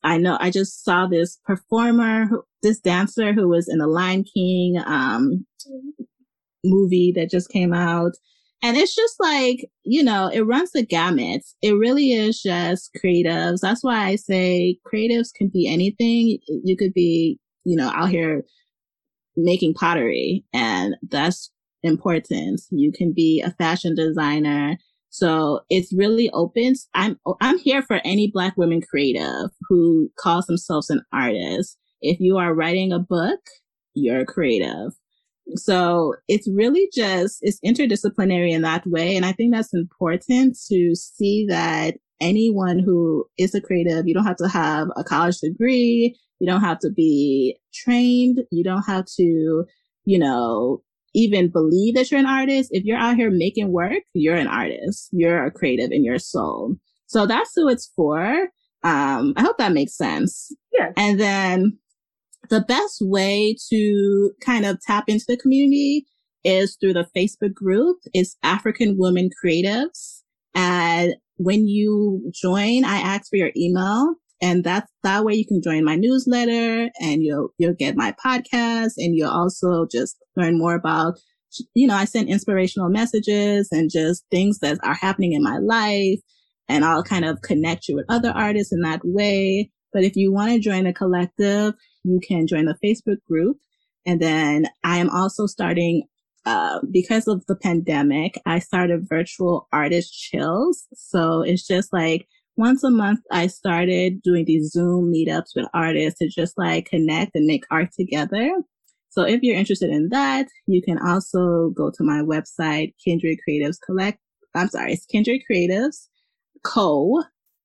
I 0.03 0.17
know 0.17 0.37
I 0.39 0.49
just 0.49 0.83
saw 0.83 1.07
this 1.07 1.39
performer, 1.45 2.29
this 2.63 2.79
dancer 2.79 3.33
who 3.33 3.47
was 3.47 3.67
in 3.67 3.79
the 3.79 3.87
Lion 3.87 4.23
King 4.23 4.81
um, 4.85 5.45
movie 6.63 7.13
that 7.15 7.29
just 7.29 7.49
came 7.49 7.73
out. 7.73 8.13
And 8.63 8.75
it's 8.75 8.95
just 8.95 9.15
like, 9.19 9.69
you 9.83 10.03
know, 10.03 10.29
it 10.33 10.41
runs 10.41 10.71
the 10.71 10.83
gamut. 10.83 11.43
It 11.61 11.73
really 11.73 12.13
is 12.13 12.41
just 12.41 12.89
creatives. 13.03 13.59
That's 13.61 13.83
why 13.83 14.05
I 14.05 14.15
say 14.15 14.79
creatives 14.91 15.31
can 15.33 15.49
be 15.49 15.67
anything. 15.67 16.39
You 16.47 16.75
could 16.75 16.93
be, 16.93 17.39
you 17.65 17.75
know, 17.75 17.91
out 17.93 18.09
here 18.09 18.43
making 19.35 19.75
pottery 19.75 20.43
and 20.53 20.95
that's 21.07 21.51
important. 21.83 22.61
You 22.71 22.91
can 22.91 23.13
be 23.13 23.41
a 23.41 23.51
fashion 23.51 23.93
designer. 23.93 24.77
So 25.17 25.61
it's 25.71 25.91
really 25.91 26.29
open. 26.29 26.75
I'm, 26.93 27.19
I'm 27.41 27.57
here 27.57 27.81
for 27.81 27.99
any 28.05 28.29
black 28.31 28.55
women 28.55 28.81
creative 28.81 29.49
who 29.67 30.11
calls 30.19 30.45
themselves 30.45 30.91
an 30.91 31.01
artist. 31.11 31.75
If 32.01 32.19
you 32.19 32.37
are 32.37 32.53
writing 32.53 32.93
a 32.93 32.99
book, 32.99 33.39
you're 33.95 34.25
creative. 34.25 34.91
So 35.55 36.13
it's 36.27 36.47
really 36.47 36.87
just, 36.93 37.39
it's 37.41 37.59
interdisciplinary 37.65 38.51
in 38.51 38.61
that 38.61 38.85
way. 38.85 39.15
And 39.15 39.25
I 39.25 39.31
think 39.31 39.55
that's 39.55 39.73
important 39.73 40.55
to 40.69 40.93
see 40.93 41.47
that 41.49 41.95
anyone 42.21 42.77
who 42.77 43.25
is 43.39 43.55
a 43.55 43.61
creative, 43.61 44.07
you 44.07 44.13
don't 44.13 44.25
have 44.25 44.37
to 44.37 44.47
have 44.47 44.89
a 44.97 45.03
college 45.03 45.39
degree. 45.39 46.15
You 46.37 46.45
don't 46.45 46.61
have 46.61 46.77
to 46.79 46.91
be 46.91 47.57
trained. 47.73 48.43
You 48.51 48.63
don't 48.63 48.83
have 48.83 49.05
to, 49.17 49.65
you 50.05 50.19
know, 50.19 50.83
even 51.17 51.49
believe 51.49 51.95
that 51.95 52.11
you're 52.11 52.19
an 52.19 52.27
artist, 52.27 52.69
if 52.71 52.83
you're 52.83 52.97
out 52.97 53.15
here 53.15 53.31
making 53.31 53.71
work, 53.71 54.03
you're 54.13 54.35
an 54.35 54.47
artist. 54.47 55.09
You're 55.11 55.45
a 55.45 55.51
creative 55.51 55.91
in 55.91 56.05
your 56.05 56.19
soul. 56.19 56.75
So 57.07 57.25
that's 57.25 57.51
who 57.55 57.67
it's 57.67 57.91
for. 57.95 58.49
Um, 58.83 59.33
I 59.35 59.41
hope 59.41 59.57
that 59.57 59.73
makes 59.73 59.97
sense. 59.97 60.55
Yeah. 60.71 60.91
And 60.95 61.19
then 61.19 61.79
the 62.51 62.61
best 62.61 62.99
way 63.01 63.55
to 63.71 64.31
kind 64.45 64.65
of 64.65 64.79
tap 64.85 65.05
into 65.07 65.25
the 65.27 65.37
community 65.37 66.05
is 66.43 66.77
through 66.79 66.93
the 66.93 67.07
Facebook 67.17 67.53
group. 67.55 67.97
It's 68.13 68.37
African 68.43 68.95
Women 68.97 69.31
Creatives. 69.43 70.21
And 70.53 71.15
when 71.37 71.67
you 71.67 72.31
join, 72.31 72.85
I 72.85 72.97
ask 72.97 73.27
for 73.27 73.37
your 73.37 73.51
email 73.57 74.13
and 74.41 74.63
that's 74.63 74.91
that 75.03 75.23
way 75.25 75.33
you 75.33 75.45
can 75.45 75.61
join 75.61 75.83
my 75.83 75.95
newsletter 75.95 76.89
and 77.01 77.23
you'll, 77.23 77.49
you'll 77.57 77.73
get 77.73 77.95
my 77.95 78.13
podcast 78.23 78.93
and 78.97 79.15
you'll 79.15 79.31
also 79.31 79.87
just 79.91 80.17
learn 80.35 80.57
more 80.57 80.75
about, 80.75 81.19
you 81.73 81.87
know, 81.87 81.95
I 81.95 82.05
send 82.05 82.29
inspirational 82.29 82.89
messages 82.89 83.69
and 83.71 83.89
just 83.89 84.25
things 84.29 84.59
that 84.59 84.77
are 84.83 84.93
happening 84.93 85.33
in 85.33 85.41
my 85.41 85.57
life. 85.57 86.19
And 86.69 86.85
I'll 86.85 87.03
kind 87.03 87.25
of 87.25 87.41
connect 87.41 87.87
you 87.87 87.95
with 87.95 88.05
other 88.09 88.29
artists 88.29 88.73
in 88.73 88.81
that 88.81 89.01
way. 89.03 89.71
But 89.93 90.03
if 90.03 90.15
you 90.15 90.31
want 90.31 90.51
to 90.51 90.59
join 90.59 90.85
a 90.85 90.93
collective, 90.93 91.73
you 92.03 92.19
can 92.25 92.45
join 92.45 92.65
the 92.65 92.77
Facebook 92.83 93.17
group. 93.27 93.57
And 94.05 94.21
then 94.21 94.67
I 94.83 94.97
am 94.97 95.09
also 95.09 95.47
starting 95.47 96.03
uh, 96.45 96.79
because 96.91 97.27
of 97.27 97.45
the 97.47 97.55
pandemic, 97.55 98.39
I 98.45 98.59
started 98.59 99.09
virtual 99.09 99.67
artist 99.73 100.13
chills. 100.13 100.87
So 100.93 101.41
it's 101.41 101.67
just 101.67 101.91
like 101.91 102.27
once 102.57 102.83
a 102.83 102.89
month, 102.89 103.19
I 103.31 103.47
started 103.47 104.21
doing 104.21 104.45
these 104.45 104.71
Zoom 104.71 105.13
meetups 105.13 105.55
with 105.55 105.67
artists 105.73 106.19
to 106.19 106.27
just 106.27 106.57
like 106.57 106.87
connect 106.87 107.35
and 107.35 107.45
make 107.45 107.63
art 107.71 107.89
together. 107.97 108.51
So 109.09 109.23
if 109.23 109.41
you're 109.41 109.57
interested 109.57 109.89
in 109.89 110.09
that, 110.09 110.47
you 110.65 110.81
can 110.81 110.99
also 110.99 111.69
go 111.75 111.91
to 111.91 112.03
my 112.03 112.21
website, 112.21 112.93
Kindred 113.03 113.39
Creatives 113.47 113.77
Collect. 113.85 114.19
I'm 114.55 114.69
sorry, 114.69 114.93
it's 114.93 115.05
Kindred 115.05 115.41
Creatives 115.49 116.07
Co. 116.63 117.23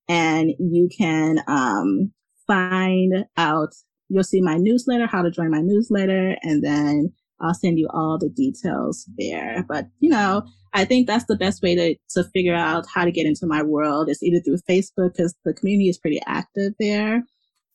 And 0.09 0.53
you 0.59 0.89
can, 0.97 1.43
um, 1.47 2.13
find 2.47 3.25
out, 3.37 3.75
you'll 4.09 4.25
see 4.25 4.41
my 4.41 4.57
newsletter, 4.57 5.07
how 5.07 5.23
to 5.23 5.31
join 5.31 5.51
my 5.51 5.61
newsletter, 5.61 6.37
and 6.43 6.63
then 6.63 7.13
I'll 7.43 7.55
send 7.55 7.79
you 7.79 7.89
all 7.93 8.19
the 8.19 8.29
details 8.29 9.09
there. 9.19 9.65
But, 9.69 9.87
you 10.01 10.09
know, 10.09 10.45
I 10.73 10.85
think 10.85 11.07
that's 11.07 11.27
the 11.27 11.37
best 11.37 11.63
way 11.63 11.75
to, 11.75 11.97
to 12.11 12.25
figure 12.31 12.55
out 12.55 12.87
how 12.93 13.05
to 13.05 13.13
get 13.13 13.27
into 13.27 13.47
my 13.47 13.63
world 13.63 14.09
is 14.09 14.23
either 14.23 14.41
through 14.41 14.59
Facebook 14.69 15.15
because 15.15 15.35
the 15.45 15.53
community 15.53 15.89
is 15.89 15.99
pretty 15.99 16.21
active 16.27 16.73
there, 16.79 17.25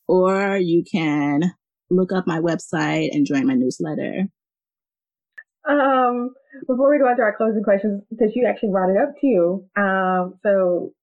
or 0.07 0.57
you 0.57 0.83
can 0.89 1.53
look 1.89 2.11
up 2.11 2.25
my 2.25 2.39
website 2.39 3.09
and 3.11 3.25
join 3.25 3.45
my 3.45 3.53
newsletter. 3.53 4.27
Um, 5.69 6.31
before 6.65 6.89
we 6.89 6.99
go 6.99 7.09
into 7.09 7.21
our 7.21 7.35
closing 7.35 7.63
questions, 7.63 8.01
because 8.09 8.31
you 8.35 8.47
actually 8.47 8.69
brought 8.69 8.89
it 8.89 8.97
up 8.97 9.13
too. 9.19 9.65
Um, 9.75 10.39
so 10.41 10.93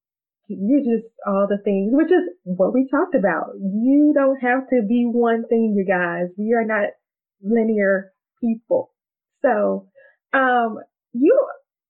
you're 0.49 0.81
just 0.81 1.07
all 1.27 1.47
the 1.49 1.59
things, 1.65 1.91
which 1.93 2.09
is 2.11 2.24
what 2.45 2.73
we 2.73 2.89
talked 2.91 3.15
about. 3.15 3.53
You 3.61 4.12
don't 4.15 4.41
have 4.41 4.69
to 4.70 4.82
be 4.86 5.05
one 5.05 5.47
thing, 5.49 5.74
you 5.77 5.85
guys. 5.85 6.28
We 6.36 6.55
are 6.55 6.65
not 6.65 6.91
linear 7.43 8.14
people. 8.44 8.90
So, 9.42 9.88
um, 10.32 10.78
you 11.12 11.38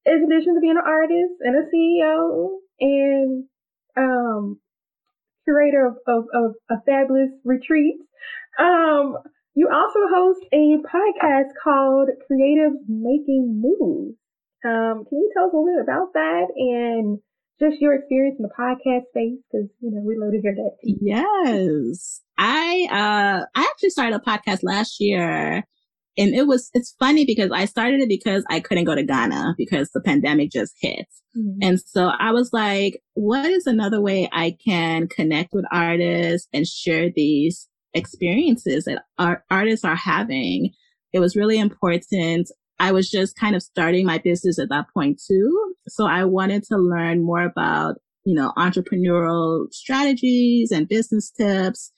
in 0.06 0.28
addition 0.30 0.54
to 0.54 0.60
being 0.60 0.76
an 0.76 0.84
artist 0.84 1.40
and 1.40 1.56
a 1.56 1.68
CEO 1.74 2.58
and 2.80 3.44
um, 3.96 4.60
curator 5.44 5.86
of, 5.86 5.96
of, 6.06 6.24
of 6.34 6.54
a 6.70 6.76
fabulous 6.84 7.30
retreat, 7.44 7.96
um, 8.58 9.16
you 9.54 9.68
also 9.72 10.00
host 10.12 10.44
a 10.52 10.76
podcast 10.84 11.50
called 11.62 12.08
Creatives 12.30 12.82
Making 12.88 13.62
Moves. 13.62 14.16
Um, 14.64 15.04
can 15.08 15.18
you 15.18 15.30
tell 15.34 15.46
us 15.46 15.52
a 15.52 15.56
little 15.56 15.76
bit 15.76 15.82
about 15.82 16.12
that 16.14 16.46
and 16.56 17.18
just 17.60 17.80
your 17.80 17.94
experience 17.94 18.36
in 18.38 18.42
the 18.42 18.54
podcast 18.58 19.08
space? 19.10 19.38
Because 19.50 19.68
you 19.80 19.90
know 19.90 20.02
we 20.04 20.16
love 20.18 20.32
to 20.32 20.40
hear 20.40 20.54
that. 20.54 20.76
Yes, 20.82 22.20
I 22.36 22.88
uh 22.90 23.44
I 23.54 23.62
actually 23.62 23.90
started 23.90 24.16
a 24.16 24.18
podcast 24.18 24.60
last 24.62 25.00
year 25.00 25.64
and 26.16 26.34
it 26.34 26.46
was, 26.46 26.70
it's 26.74 26.94
funny 26.98 27.24
because 27.24 27.50
I 27.50 27.64
started 27.64 28.00
it 28.00 28.08
because 28.08 28.44
I 28.48 28.60
couldn't 28.60 28.84
go 28.84 28.94
to 28.94 29.02
Ghana 29.02 29.54
because 29.58 29.90
the 29.90 30.00
pandemic 30.00 30.50
just 30.50 30.74
hit. 30.80 31.06
Mm-hmm. 31.36 31.58
And 31.62 31.80
so 31.80 32.10
I 32.18 32.30
was 32.30 32.50
like, 32.52 33.02
what 33.14 33.50
is 33.50 33.66
another 33.66 34.00
way 34.00 34.28
I 34.32 34.56
can 34.64 35.08
connect 35.08 35.50
with 35.52 35.64
artists 35.72 36.48
and 36.52 36.66
share 36.66 37.10
these 37.14 37.68
experiences 37.92 38.84
that 38.84 39.02
our 39.18 39.44
artists 39.50 39.84
are 39.84 39.96
having? 39.96 40.72
It 41.12 41.20
was 41.20 41.36
really 41.36 41.58
important. 41.58 42.50
I 42.78 42.92
was 42.92 43.10
just 43.10 43.36
kind 43.36 43.56
of 43.56 43.62
starting 43.62 44.06
my 44.06 44.18
business 44.18 44.58
at 44.58 44.68
that 44.68 44.86
point 44.94 45.20
too. 45.24 45.74
So 45.88 46.06
I 46.06 46.24
wanted 46.24 46.64
to 46.64 46.76
learn 46.76 47.24
more 47.24 47.42
about, 47.42 47.96
you 48.24 48.34
know, 48.34 48.52
entrepreneurial 48.56 49.72
strategies 49.72 50.70
and 50.70 50.88
business 50.88 51.30
tips 51.30 51.92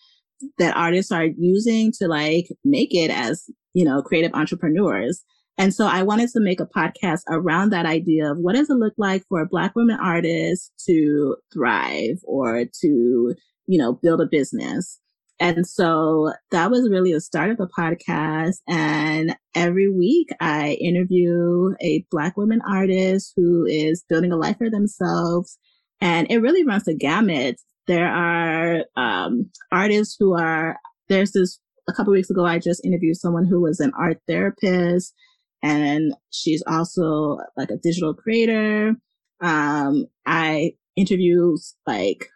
that 0.58 0.76
artists 0.76 1.12
are 1.12 1.26
using 1.38 1.92
to 1.98 2.08
like 2.08 2.48
make 2.64 2.94
it 2.94 3.10
as 3.10 3.48
you 3.76 3.84
know, 3.84 4.00
creative 4.00 4.32
entrepreneurs. 4.32 5.22
And 5.58 5.74
so 5.74 5.86
I 5.86 6.02
wanted 6.02 6.30
to 6.30 6.40
make 6.40 6.60
a 6.60 6.66
podcast 6.66 7.20
around 7.28 7.70
that 7.70 7.84
idea 7.84 8.32
of 8.32 8.38
what 8.38 8.54
does 8.54 8.70
it 8.70 8.74
look 8.74 8.94
like 8.96 9.22
for 9.28 9.42
a 9.42 9.46
black 9.46 9.76
women 9.76 9.98
artist 10.02 10.72
to 10.86 11.36
thrive 11.52 12.16
or 12.24 12.64
to, 12.64 13.34
you 13.66 13.78
know, 13.78 13.92
build 14.02 14.22
a 14.22 14.26
business. 14.26 14.98
And 15.38 15.66
so 15.66 16.32
that 16.52 16.70
was 16.70 16.88
really 16.88 17.12
the 17.12 17.20
start 17.20 17.50
of 17.50 17.58
the 17.58 17.68
podcast. 17.68 18.56
And 18.66 19.36
every 19.54 19.90
week 19.90 20.30
I 20.40 20.78
interview 20.80 21.74
a 21.82 22.02
black 22.10 22.38
woman 22.38 22.62
artist 22.66 23.34
who 23.36 23.66
is 23.66 24.04
building 24.08 24.32
a 24.32 24.36
life 24.36 24.56
for 24.56 24.70
themselves. 24.70 25.58
And 26.00 26.26
it 26.30 26.38
really 26.38 26.64
runs 26.64 26.84
the 26.84 26.96
gamut. 26.96 27.60
There 27.86 28.08
are 28.08 28.84
um, 28.96 29.50
artists 29.70 30.16
who 30.18 30.34
are, 30.34 30.78
there's 31.08 31.32
this 31.32 31.60
a 31.88 31.92
couple 31.92 32.12
weeks 32.12 32.30
ago, 32.30 32.44
I 32.44 32.58
just 32.58 32.84
interviewed 32.84 33.16
someone 33.16 33.46
who 33.46 33.60
was 33.60 33.80
an 33.80 33.92
art 33.98 34.18
therapist 34.26 35.14
and 35.62 36.14
she's 36.30 36.62
also 36.66 37.38
like 37.56 37.70
a 37.70 37.76
digital 37.76 38.14
creator. 38.14 38.94
Um, 39.40 40.06
I 40.26 40.72
interview 40.96 41.56
like 41.86 42.26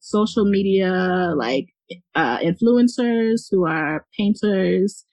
social 0.00 0.44
media, 0.44 1.32
like, 1.36 1.68
uh, 2.14 2.38
influencers 2.38 3.46
who 3.50 3.66
are 3.66 4.06
painters. 4.16 5.04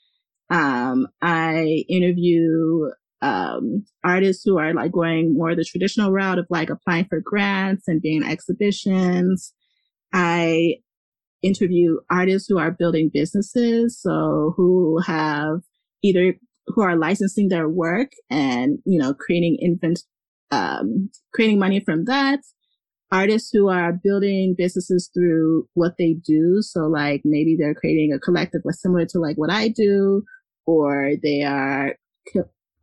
Um, 0.50 1.08
I 1.22 1.86
interview 1.90 2.92
um, 3.22 3.86
artists 4.04 4.44
who 4.46 4.58
are 4.58 4.74
like 4.74 4.92
going 4.92 5.34
more 5.34 5.56
the 5.56 5.66
traditional 5.66 6.12
route 6.12 6.40
of 6.40 6.46
like 6.50 6.70
applying 6.70 7.06
for 7.06 7.20
grants 7.20 7.88
and 7.88 8.02
being 8.02 8.24
exhibitions. 8.24 9.54
I 10.14 10.76
interview 11.44 11.98
artists 12.10 12.48
who 12.48 12.58
are 12.58 12.72
building 12.72 13.10
businesses. 13.14 14.00
So 14.02 14.54
who 14.56 15.00
have 15.06 15.60
either 16.04 16.36
who 16.68 16.82
are 16.82 16.98
licensing 16.98 17.50
their 17.50 17.70
work 17.70 18.12
and, 18.30 18.80
you 18.86 19.00
know, 19.00 19.14
creating 19.14 19.58
invent, 19.60 20.02
um, 20.52 21.10
creating 21.34 21.60
money 21.60 21.80
from 21.80 22.06
that. 22.06 22.40
Artists 23.10 23.50
who 23.54 23.70
are 23.70 23.94
building 23.94 24.54
businesses 24.58 25.10
through 25.14 25.68
what 25.76 25.94
they 25.98 26.14
do. 26.14 26.58
So 26.62 26.82
like 26.82 27.22
maybe 27.24 27.56
they're 27.58 27.74
creating 27.74 28.12
a 28.12 28.20
collective 28.20 28.62
similar 28.72 29.06
to 29.08 29.20
like 29.20 29.38
what 29.38 29.50
I 29.50 29.70
do, 29.70 30.24
or 30.66 31.14
they 31.24 31.44
are 31.44 31.96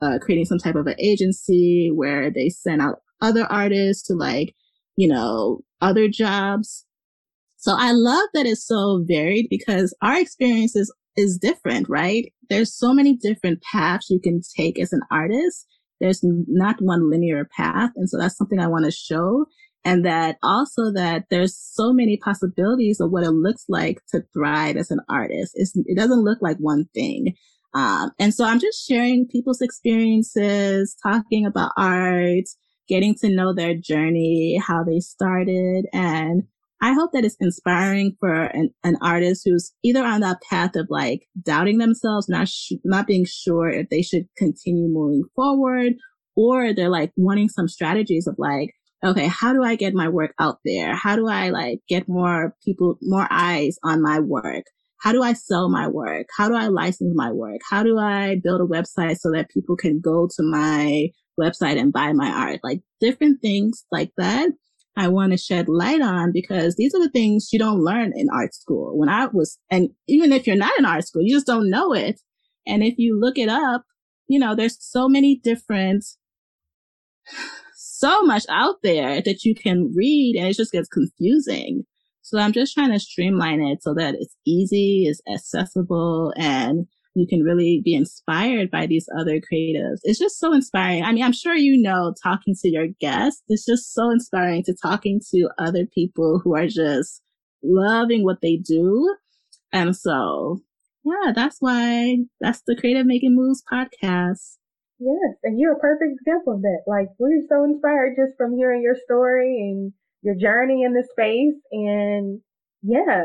uh, 0.00 0.18
creating 0.22 0.46
some 0.46 0.58
type 0.58 0.76
of 0.76 0.86
an 0.86 0.96
agency 0.98 1.90
where 1.94 2.30
they 2.30 2.48
send 2.48 2.80
out 2.80 3.02
other 3.20 3.44
artists 3.44 4.06
to 4.08 4.14
like, 4.14 4.54
you 4.96 5.08
know, 5.08 5.60
other 5.82 6.08
jobs. 6.08 6.86
So 7.64 7.74
I 7.78 7.92
love 7.92 8.28
that 8.34 8.44
it's 8.44 8.66
so 8.66 9.02
varied 9.08 9.46
because 9.48 9.96
our 10.02 10.20
experience 10.20 10.76
is, 10.76 10.92
is 11.16 11.38
different, 11.38 11.88
right? 11.88 12.30
There's 12.50 12.76
so 12.76 12.92
many 12.92 13.16
different 13.16 13.62
paths 13.62 14.10
you 14.10 14.20
can 14.20 14.42
take 14.54 14.78
as 14.78 14.92
an 14.92 15.00
artist. 15.10 15.66
There's 15.98 16.20
not 16.22 16.82
one 16.82 17.10
linear 17.10 17.48
path. 17.56 17.92
And 17.96 18.06
so 18.10 18.18
that's 18.18 18.36
something 18.36 18.60
I 18.60 18.66
want 18.66 18.84
to 18.84 18.90
show. 18.90 19.46
And 19.82 20.04
that 20.04 20.36
also 20.42 20.92
that 20.92 21.24
there's 21.30 21.58
so 21.58 21.90
many 21.94 22.18
possibilities 22.18 23.00
of 23.00 23.10
what 23.10 23.24
it 23.24 23.30
looks 23.30 23.64
like 23.70 24.02
to 24.10 24.20
thrive 24.34 24.76
as 24.76 24.90
an 24.90 25.00
artist. 25.08 25.52
It's, 25.54 25.72
it 25.74 25.96
doesn't 25.96 26.22
look 26.22 26.40
like 26.42 26.58
one 26.58 26.84
thing. 26.92 27.34
Um, 27.72 28.10
and 28.18 28.34
so 28.34 28.44
I'm 28.44 28.60
just 28.60 28.86
sharing 28.86 29.26
people's 29.26 29.62
experiences, 29.62 30.94
talking 31.02 31.46
about 31.46 31.72
art, 31.78 32.44
getting 32.88 33.14
to 33.22 33.30
know 33.30 33.54
their 33.54 33.74
journey, 33.74 34.60
how 34.62 34.84
they 34.84 35.00
started. 35.00 35.86
And 35.94 36.42
I 36.82 36.92
hope 36.92 37.12
that 37.12 37.24
it's 37.24 37.36
inspiring 37.40 38.16
for 38.20 38.44
an, 38.44 38.70
an 38.82 38.96
artist 39.00 39.42
who's 39.44 39.72
either 39.82 40.04
on 40.04 40.20
that 40.20 40.42
path 40.48 40.76
of 40.76 40.86
like 40.90 41.26
doubting 41.42 41.78
themselves, 41.78 42.28
not, 42.28 42.48
sh- 42.48 42.72
not 42.84 43.06
being 43.06 43.24
sure 43.24 43.70
if 43.70 43.88
they 43.88 44.02
should 44.02 44.26
continue 44.36 44.88
moving 44.88 45.24
forward, 45.34 45.94
or 46.36 46.74
they're 46.74 46.90
like 46.90 47.12
wanting 47.16 47.48
some 47.48 47.68
strategies 47.68 48.26
of 48.26 48.34
like, 48.38 48.74
okay, 49.04 49.26
how 49.26 49.52
do 49.52 49.62
I 49.62 49.76
get 49.76 49.94
my 49.94 50.08
work 50.08 50.34
out 50.38 50.58
there? 50.64 50.94
How 50.94 51.16
do 51.16 51.28
I 51.28 51.50
like 51.50 51.80
get 51.88 52.08
more 52.08 52.54
people, 52.64 52.98
more 53.02 53.28
eyes 53.30 53.78
on 53.82 54.02
my 54.02 54.20
work? 54.20 54.64
how 55.04 55.12
do 55.12 55.22
I 55.22 55.34
sell 55.34 55.68
my 55.68 55.86
work? 55.86 56.28
How 56.34 56.48
do 56.48 56.54
I 56.54 56.68
license 56.68 57.12
my 57.14 57.30
work? 57.30 57.60
How 57.70 57.82
do 57.82 57.98
I 57.98 58.40
build 58.42 58.62
a 58.62 58.64
website 58.64 59.18
so 59.18 59.30
that 59.32 59.50
people 59.50 59.76
can 59.76 60.00
go 60.00 60.26
to 60.34 60.42
my 60.42 61.10
website 61.38 61.78
and 61.78 61.92
buy 61.92 62.14
my 62.14 62.30
art? 62.30 62.60
Like 62.64 62.80
different 63.00 63.42
things 63.42 63.84
like 63.92 64.12
that. 64.16 64.48
I 64.96 65.08
want 65.08 65.32
to 65.32 65.38
shed 65.38 65.68
light 65.68 66.00
on 66.00 66.30
because 66.32 66.76
these 66.76 66.94
are 66.94 67.02
the 67.02 67.10
things 67.10 67.48
you 67.52 67.58
don't 67.58 67.82
learn 67.82 68.12
in 68.14 68.28
art 68.32 68.54
school. 68.54 68.96
When 68.96 69.08
I 69.08 69.26
was, 69.26 69.58
and 69.70 69.90
even 70.06 70.32
if 70.32 70.46
you're 70.46 70.56
not 70.56 70.78
in 70.78 70.84
art 70.84 71.06
school, 71.06 71.22
you 71.22 71.34
just 71.34 71.46
don't 71.46 71.70
know 71.70 71.92
it. 71.92 72.20
And 72.66 72.82
if 72.82 72.94
you 72.96 73.18
look 73.18 73.36
it 73.36 73.48
up, 73.48 73.84
you 74.28 74.38
know, 74.38 74.54
there's 74.54 74.76
so 74.80 75.08
many 75.08 75.40
different, 75.42 76.04
so 77.74 78.22
much 78.22 78.44
out 78.48 78.76
there 78.82 79.20
that 79.20 79.44
you 79.44 79.54
can 79.54 79.92
read 79.94 80.36
and 80.36 80.46
it 80.46 80.56
just 80.56 80.72
gets 80.72 80.88
confusing. 80.88 81.84
So 82.22 82.38
I'm 82.38 82.52
just 82.52 82.72
trying 82.72 82.92
to 82.92 82.98
streamline 82.98 83.62
it 83.62 83.82
so 83.82 83.92
that 83.94 84.14
it's 84.18 84.34
easy, 84.46 85.04
it's 85.06 85.20
accessible, 85.30 86.32
and 86.36 86.86
you 87.14 87.26
can 87.26 87.42
really 87.42 87.80
be 87.84 87.94
inspired 87.94 88.70
by 88.70 88.86
these 88.86 89.08
other 89.18 89.40
creatives. 89.40 90.00
It's 90.02 90.18
just 90.18 90.38
so 90.38 90.52
inspiring. 90.52 91.04
I 91.04 91.12
mean, 91.12 91.22
I'm 91.22 91.32
sure 91.32 91.54
you 91.54 91.80
know 91.80 92.12
talking 92.22 92.54
to 92.60 92.68
your 92.68 92.88
guests, 93.00 93.42
it's 93.48 93.64
just 93.64 93.94
so 93.94 94.10
inspiring 94.10 94.64
to 94.64 94.74
talking 94.74 95.20
to 95.30 95.48
other 95.58 95.86
people 95.86 96.40
who 96.42 96.56
are 96.56 96.66
just 96.66 97.22
loving 97.62 98.24
what 98.24 98.40
they 98.42 98.56
do. 98.56 99.14
And 99.72 99.96
so, 99.96 100.60
yeah, 101.04 101.32
that's 101.34 101.58
why 101.60 102.18
that's 102.40 102.62
the 102.66 102.76
Creative 102.76 103.06
Making 103.06 103.36
Moves 103.36 103.62
podcast. 103.70 104.56
Yes, 104.98 105.34
and 105.42 105.58
you're 105.58 105.74
a 105.74 105.78
perfect 105.78 106.12
example 106.20 106.54
of 106.54 106.62
that. 106.62 106.82
Like, 106.86 107.08
we're 107.18 107.42
so 107.48 107.64
inspired 107.64 108.14
just 108.16 108.36
from 108.36 108.56
hearing 108.56 108.82
your 108.82 108.96
story 109.04 109.56
and 109.60 109.92
your 110.22 110.34
journey 110.34 110.82
in 110.82 110.94
the 110.94 111.06
space. 111.12 111.60
And 111.72 112.40
yeah, 112.82 113.24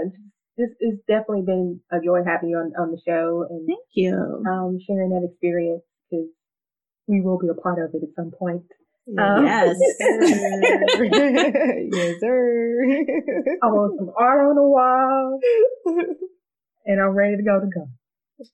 this 0.60 0.76
has 0.84 1.00
definitely 1.08 1.46
been 1.46 1.80
a 1.90 2.00
joy 2.04 2.20
having 2.26 2.50
you 2.50 2.58
on, 2.58 2.74
on 2.78 2.92
the 2.92 3.00
show 3.08 3.48
and 3.50 3.66
thank 3.66 3.80
you. 3.94 4.12
Um, 4.14 4.78
sharing 4.86 5.10
that 5.12 5.24
experience 5.24 5.84
because 6.12 6.28
we 7.08 7.22
will 7.22 7.40
be 7.40 7.48
a 7.48 7.54
part 7.54 7.80
of 7.80 7.96
it 7.96 8.04
at 8.04 8.14
some 8.16 8.32
point. 8.38 8.68
Um, 9.18 9.46
yes. 9.46 9.78
yes, 11.96 12.20
sir. 12.20 12.84
I 13.64 13.68
want 13.68 13.98
some 13.98 14.12
art 14.18 14.42
on 14.42 14.56
the 14.56 14.64
wall 14.64 15.40
and 16.86 17.02
I'm 17.02 17.16
ready 17.16 17.38
to 17.38 17.44
go 17.44 17.62
to 17.62 17.68
go. 17.74 17.88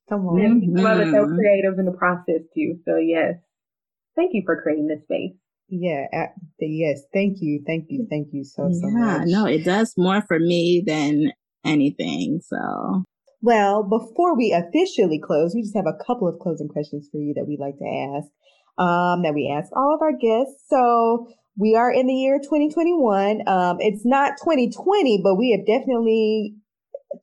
Come 0.07 0.27
on. 0.27 0.39
And 0.39 0.77
some 0.77 0.85
other 0.85 1.05
so 1.05 1.25
creatives 1.25 1.79
in 1.79 1.85
the 1.85 1.97
process 1.97 2.41
too. 2.53 2.77
So 2.85 2.97
yes, 2.97 3.33
thank 4.15 4.33
you 4.33 4.43
for 4.45 4.61
creating 4.61 4.87
this 4.87 5.01
space. 5.03 5.33
Yeah. 5.69 6.05
yes. 6.59 7.01
Thank 7.11 7.37
you. 7.41 7.63
Thank 7.65 7.87
you. 7.89 8.05
Thank 8.07 8.27
you 8.31 8.43
so, 8.43 8.69
so 8.71 8.87
yeah, 8.87 9.17
much. 9.17 9.27
No, 9.27 9.45
it 9.47 9.65
does 9.65 9.95
more 9.97 10.21
for 10.21 10.37
me 10.37 10.83
than 10.85 11.33
anything. 11.65 12.41
So. 12.43 13.03
Well, 13.41 13.83
before 13.83 14.35
we 14.35 14.53
officially 14.53 15.19
close, 15.19 15.53
we 15.53 15.61
just 15.61 15.75
have 15.75 15.85
a 15.85 16.03
couple 16.03 16.27
of 16.27 16.39
closing 16.39 16.67
questions 16.67 17.07
for 17.11 17.19
you 17.19 17.33
that 17.35 17.45
we'd 17.47 17.59
like 17.59 17.77
to 17.77 18.17
ask, 18.17 18.27
um, 18.77 19.23
that 19.23 19.33
we 19.35 19.53
ask 19.55 19.71
all 19.75 19.93
of 19.93 20.01
our 20.01 20.13
guests. 20.13 20.63
So 20.67 21.27
we 21.57 21.75
are 21.75 21.91
in 21.91 22.07
the 22.07 22.13
year 22.13 22.39
2021. 22.39 23.47
Um, 23.47 23.77
it's 23.79 24.05
not 24.05 24.37
2020, 24.37 25.21
but 25.23 25.35
we 25.35 25.51
have 25.51 25.65
definitely 25.65 26.55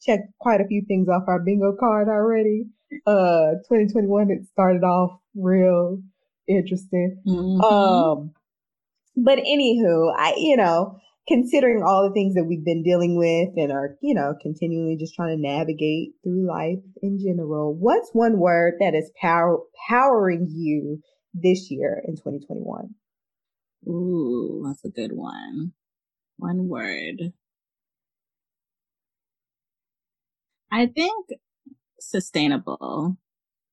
checked 0.01 0.29
quite 0.39 0.61
a 0.61 0.67
few 0.67 0.83
things 0.87 1.09
off 1.09 1.25
our 1.27 1.41
bingo 1.41 1.75
card 1.79 2.09
already. 2.09 2.67
Uh, 3.07 3.59
2021, 3.69 4.31
it 4.31 4.47
started 4.53 4.85
off 4.85 5.19
real 5.35 5.99
interesting. 6.49 7.21
Mm-hmm. 7.27 7.61
Um, 7.61 8.33
but 9.17 9.39
anywho, 9.39 10.15
I, 10.17 10.35
you 10.37 10.57
know, 10.57 10.99
considering 11.29 11.83
all 11.83 12.07
the 12.07 12.15
things 12.15 12.35
that 12.35 12.45
we've 12.45 12.65
been 12.65 12.83
dealing 12.83 13.17
with 13.17 13.51
and 13.57 13.71
are, 13.71 13.97
you 14.03 14.15
know, 14.15 14.35
continually 14.43 14.97
just 14.99 15.15
trying 15.15 15.37
to 15.37 15.41
navigate 15.41 16.11
through 16.23 16.49
life 16.49 16.83
in 17.03 17.19
general, 17.19 17.75
what's 17.75 18.11
one 18.13 18.39
word 18.39 18.75
that 18.81 18.95
is 18.95 19.11
power, 19.21 19.59
powering 19.89 20.49
you 20.51 21.01
this 21.35 21.71
year 21.71 22.03
in 22.07 22.17
2021? 22.17 22.95
Ooh, 23.89 24.63
that's 24.67 24.85
a 24.85 24.89
good 24.89 25.13
one. 25.13 25.73
One 26.39 26.69
word. 26.69 27.33
I 30.71 30.87
think 30.87 31.29
sustainable. 32.01 33.17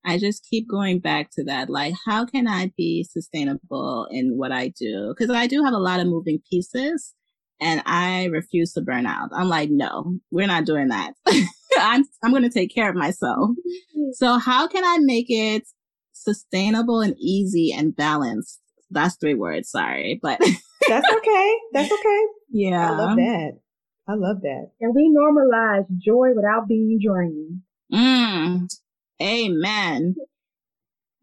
I 0.05 0.17
just 0.17 0.45
keep 0.49 0.69
going 0.69 0.99
back 0.99 1.29
to 1.31 1.43
that. 1.45 1.69
Like, 1.69 1.93
how 2.05 2.25
can 2.25 2.47
I 2.47 2.71
be 2.77 3.03
sustainable 3.03 4.07
in 4.11 4.37
what 4.37 4.51
I 4.51 4.69
do? 4.69 5.13
Cause 5.17 5.29
I 5.29 5.47
do 5.47 5.63
have 5.63 5.73
a 5.73 5.79
lot 5.79 5.99
of 5.99 6.07
moving 6.07 6.39
pieces 6.49 7.15
and 7.61 7.81
I 7.85 8.25
refuse 8.25 8.73
to 8.73 8.81
burn 8.81 9.05
out. 9.05 9.29
I'm 9.33 9.49
like, 9.49 9.69
no, 9.69 10.17
we're 10.31 10.47
not 10.47 10.65
doing 10.65 10.89
that. 10.89 11.13
I'm, 11.77 12.03
I'm 12.23 12.31
going 12.31 12.43
to 12.43 12.49
take 12.49 12.73
care 12.73 12.89
of 12.89 12.95
myself. 12.95 13.51
So 14.13 14.37
how 14.37 14.67
can 14.67 14.83
I 14.83 14.97
make 14.99 15.27
it 15.29 15.63
sustainable 16.13 17.01
and 17.01 17.15
easy 17.19 17.71
and 17.71 17.95
balanced? 17.95 18.59
That's 18.89 19.15
three 19.17 19.35
words. 19.35 19.69
Sorry, 19.69 20.19
but 20.21 20.39
that's 20.87 21.13
okay. 21.13 21.55
That's 21.73 21.91
okay. 21.91 22.21
Yeah. 22.51 22.91
I 22.91 22.97
love 22.97 23.15
that. 23.17 23.51
I 24.07 24.13
love 24.13 24.41
that. 24.41 24.71
And 24.81 24.95
we 24.95 25.15
normalize 25.15 25.85
joy 25.97 26.29
without 26.35 26.67
being 26.67 26.99
drained. 27.03 27.61
Mm, 27.93 28.67
Amen. 29.21 30.15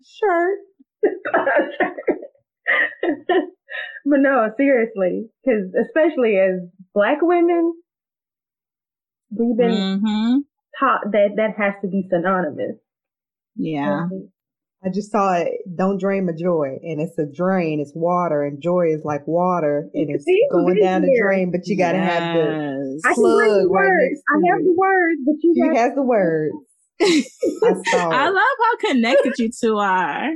Sure. 0.04 0.56
but 4.04 4.18
no, 4.20 4.48
seriously, 4.56 5.28
because 5.44 5.72
especially 5.86 6.36
as 6.36 6.60
black 6.94 7.18
women, 7.22 7.74
we've 9.30 9.56
been 9.56 10.00
mm-hmm. 10.00 10.38
taught 10.78 11.12
that 11.12 11.36
that 11.36 11.54
has 11.58 11.74
to 11.82 11.88
be 11.88 12.06
synonymous. 12.10 12.76
Yeah. 13.56 14.06
I 14.84 14.90
just 14.90 15.10
saw 15.10 15.34
it. 15.34 15.48
Don't 15.74 15.98
drain 15.98 16.26
my 16.26 16.32
joy, 16.32 16.78
and 16.82 17.00
it's 17.00 17.18
a 17.18 17.26
drain. 17.26 17.80
It's 17.80 17.92
water, 17.94 18.44
and 18.44 18.62
joy 18.62 18.88
is 18.88 19.02
like 19.04 19.26
water, 19.26 19.88
and 19.94 20.10
it's 20.10 20.24
See, 20.24 20.46
going 20.52 20.76
down 20.80 21.02
the 21.02 21.18
drain. 21.20 21.50
But 21.50 21.66
you 21.66 21.76
got 21.76 21.92
to 21.92 21.98
yes. 21.98 22.12
have 22.12 22.34
the 22.34 23.14
plug 23.14 23.70
right 23.70 23.90
next 23.90 24.20
to 24.20 24.30
I 24.30 24.52
have 24.52 24.62
the 24.62 24.74
words, 24.76 25.20
but 25.24 25.34
you. 25.42 25.70
He 25.72 25.78
has 25.78 25.94
the 25.94 26.02
words. 26.02 26.54
I, 27.02 28.28
love 28.28 28.36
how 28.36 28.88
connected 28.88 29.34
you 29.38 29.50
two 29.50 29.76
are. 29.78 30.28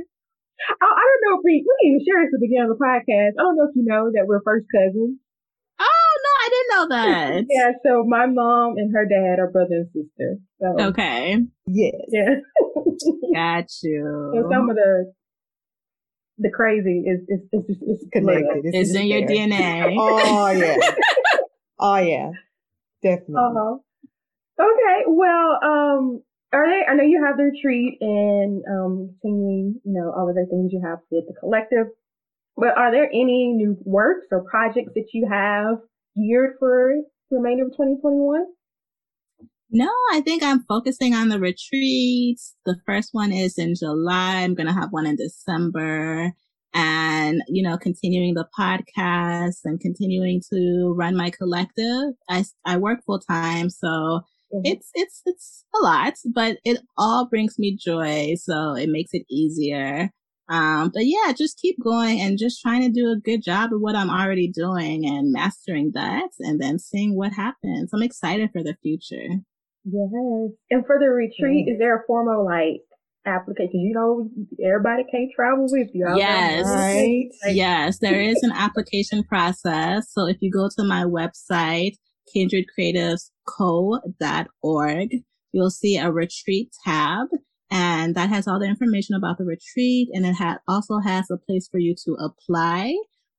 I, 0.69 0.85
I 0.85 1.03
don't 1.03 1.21
know 1.25 1.33
if 1.39 1.43
we, 1.43 1.65
we 1.65 1.71
didn't 1.81 1.87
even 1.89 2.01
share 2.05 2.19
this 2.21 2.33
at 2.33 2.39
the 2.39 2.45
beginning 2.45 2.69
of 2.69 2.77
the 2.77 2.83
podcast. 2.83 3.37
I 3.37 3.41
don't 3.41 3.57
know 3.57 3.67
if 3.69 3.75
you 3.75 3.85
know 3.85 4.11
that 4.13 4.25
we're 4.27 4.41
first 4.43 4.65
cousins. 4.69 5.17
Oh, 5.79 6.11
no, 6.23 6.31
I 6.37 6.47
didn't 6.49 6.71
know 6.73 6.85
that. 6.89 7.45
yeah, 7.49 7.71
so 7.83 8.03
my 8.05 8.27
mom 8.27 8.77
and 8.77 8.93
her 8.93 9.05
dad 9.05 9.39
are 9.39 9.49
brother 9.49 9.85
and 9.85 9.89
sister. 9.89 10.37
So. 10.61 10.85
Okay. 10.93 11.37
Yes. 11.65 11.93
Yeah. 12.09 12.35
Got 13.33 13.69
you. 13.83 14.31
And 14.35 14.45
some 14.51 14.69
of 14.69 14.75
the 14.75 15.13
the 16.37 16.49
crazy 16.49 17.03
is 17.05 17.21
is 17.27 17.41
is, 17.53 17.69
is, 17.69 17.81
is 17.81 18.07
Connected. 18.11 18.65
It's, 18.65 18.89
just 18.89 18.95
in 18.99 19.07
your 19.07 19.25
there. 19.27 19.47
DNA. 19.47 19.95
Oh 19.97 20.49
yeah. 20.51 20.77
oh 21.79 21.97
yeah. 21.97 22.31
Definitely. 23.03 23.35
Uh-huh. 23.37 23.77
Okay. 24.59 25.03
Well, 25.07 25.59
um, 25.63 26.23
are 26.53 26.67
they? 26.67 26.85
I 26.89 26.95
know 26.95 27.03
you 27.03 27.23
have 27.25 27.37
the 27.37 27.43
retreat 27.43 27.97
and 28.01 28.63
um, 28.69 29.15
continuing, 29.21 29.79
you 29.85 29.93
know, 29.93 30.11
all 30.11 30.29
of 30.29 30.35
the 30.35 30.45
things 30.49 30.71
you 30.73 30.81
have 30.85 30.99
with 31.09 31.25
the 31.27 31.33
collective. 31.39 31.87
But 32.57 32.77
are 32.77 32.91
there 32.91 33.05
any 33.05 33.53
new 33.53 33.77
works 33.85 34.27
or 34.31 34.43
projects 34.43 34.91
that 34.95 35.07
you 35.13 35.27
have 35.31 35.77
geared 36.15 36.55
for 36.59 36.93
the 37.29 37.37
remainder 37.37 37.65
of 37.65 37.71
2021? 37.71 38.45
No, 39.73 39.89
I 40.11 40.19
think 40.19 40.43
I'm 40.43 40.63
focusing 40.63 41.13
on 41.13 41.29
the 41.29 41.39
retreats. 41.39 42.55
The 42.65 42.75
first 42.85 43.09
one 43.13 43.31
is 43.31 43.57
in 43.57 43.73
July. 43.73 44.41
I'm 44.41 44.53
going 44.53 44.67
to 44.67 44.73
have 44.73 44.91
one 44.91 45.05
in 45.05 45.15
December 45.15 46.33
and, 46.73 47.41
you 47.47 47.63
know, 47.63 47.77
continuing 47.77 48.33
the 48.33 48.47
podcast 48.57 49.59
and 49.63 49.79
continuing 49.79 50.41
to 50.51 50.93
run 50.97 51.15
my 51.15 51.29
collective. 51.29 52.15
I, 52.29 52.43
I 52.65 52.77
work 52.77 52.99
full 53.05 53.19
time. 53.19 53.69
So 53.69 54.21
Mhm. 54.53 54.61
it's, 54.65 54.89
it's, 54.93 55.21
it's 55.25 55.65
a 55.79 55.83
lot, 55.83 56.13
but 56.33 56.57
it 56.63 56.79
all 56.97 57.27
brings 57.27 57.57
me 57.59 57.75
joy. 57.75 58.35
So 58.37 58.75
it 58.75 58.89
makes 58.89 59.11
it 59.13 59.23
easier. 59.29 60.09
Um, 60.49 60.91
but 60.93 61.03
yeah, 61.05 61.31
just 61.31 61.57
keep 61.59 61.77
going 61.81 62.19
and 62.19 62.37
just 62.37 62.61
trying 62.61 62.81
to 62.81 62.89
do 62.89 63.09
a 63.09 63.15
good 63.19 63.41
job 63.41 63.71
of 63.73 63.79
what 63.79 63.95
I'm 63.95 64.09
already 64.09 64.49
doing 64.49 65.05
and 65.05 65.31
mastering 65.31 65.91
that 65.93 66.29
and 66.39 66.59
then 66.59 66.77
seeing 66.77 67.15
what 67.15 67.31
happens. 67.31 67.91
I'm 67.93 68.03
excited 68.03 68.49
for 68.51 68.61
the 68.61 68.75
future. 68.81 69.39
Yes. 69.85 70.51
And 70.69 70.85
for 70.85 70.99
the 70.99 71.07
retreat, 71.07 71.67
is 71.69 71.79
there 71.79 71.95
a 71.95 72.03
formal 72.05 72.43
like 72.45 72.81
application? 73.25 73.79
You 73.79 73.93
know, 73.93 74.29
everybody 74.63 75.03
can't 75.09 75.31
travel 75.33 75.67
with 75.69 75.87
you. 75.93 76.05
I 76.05 76.17
Yes. 76.17 76.65
Right. 76.65 77.29
Like- 77.45 77.55
Yes, 77.55 77.99
there 77.99 78.21
is 78.21 78.43
an 78.43 78.51
application 78.51 79.23
process. 79.23 80.11
So 80.11 80.27
if 80.27 80.37
you 80.41 80.51
go 80.51 80.67
to 80.77 80.83
my 80.83 81.03
website, 81.05 81.95
kindredcreativesco.org, 82.35 85.09
you'll 85.51 85.69
see 85.69 85.97
a 85.97 86.11
retreat 86.11 86.73
tab 86.85 87.27
and 87.71 88.15
that 88.15 88.29
has 88.29 88.47
all 88.47 88.59
the 88.59 88.65
information 88.65 89.15
about 89.15 89.37
the 89.37 89.45
retreat 89.45 90.09
and 90.13 90.25
it 90.25 90.35
ha- 90.35 90.59
also 90.67 90.99
has 90.99 91.31
a 91.31 91.37
place 91.37 91.69
for 91.71 91.79
you 91.79 91.95
to 92.05 92.15
apply. 92.15 92.93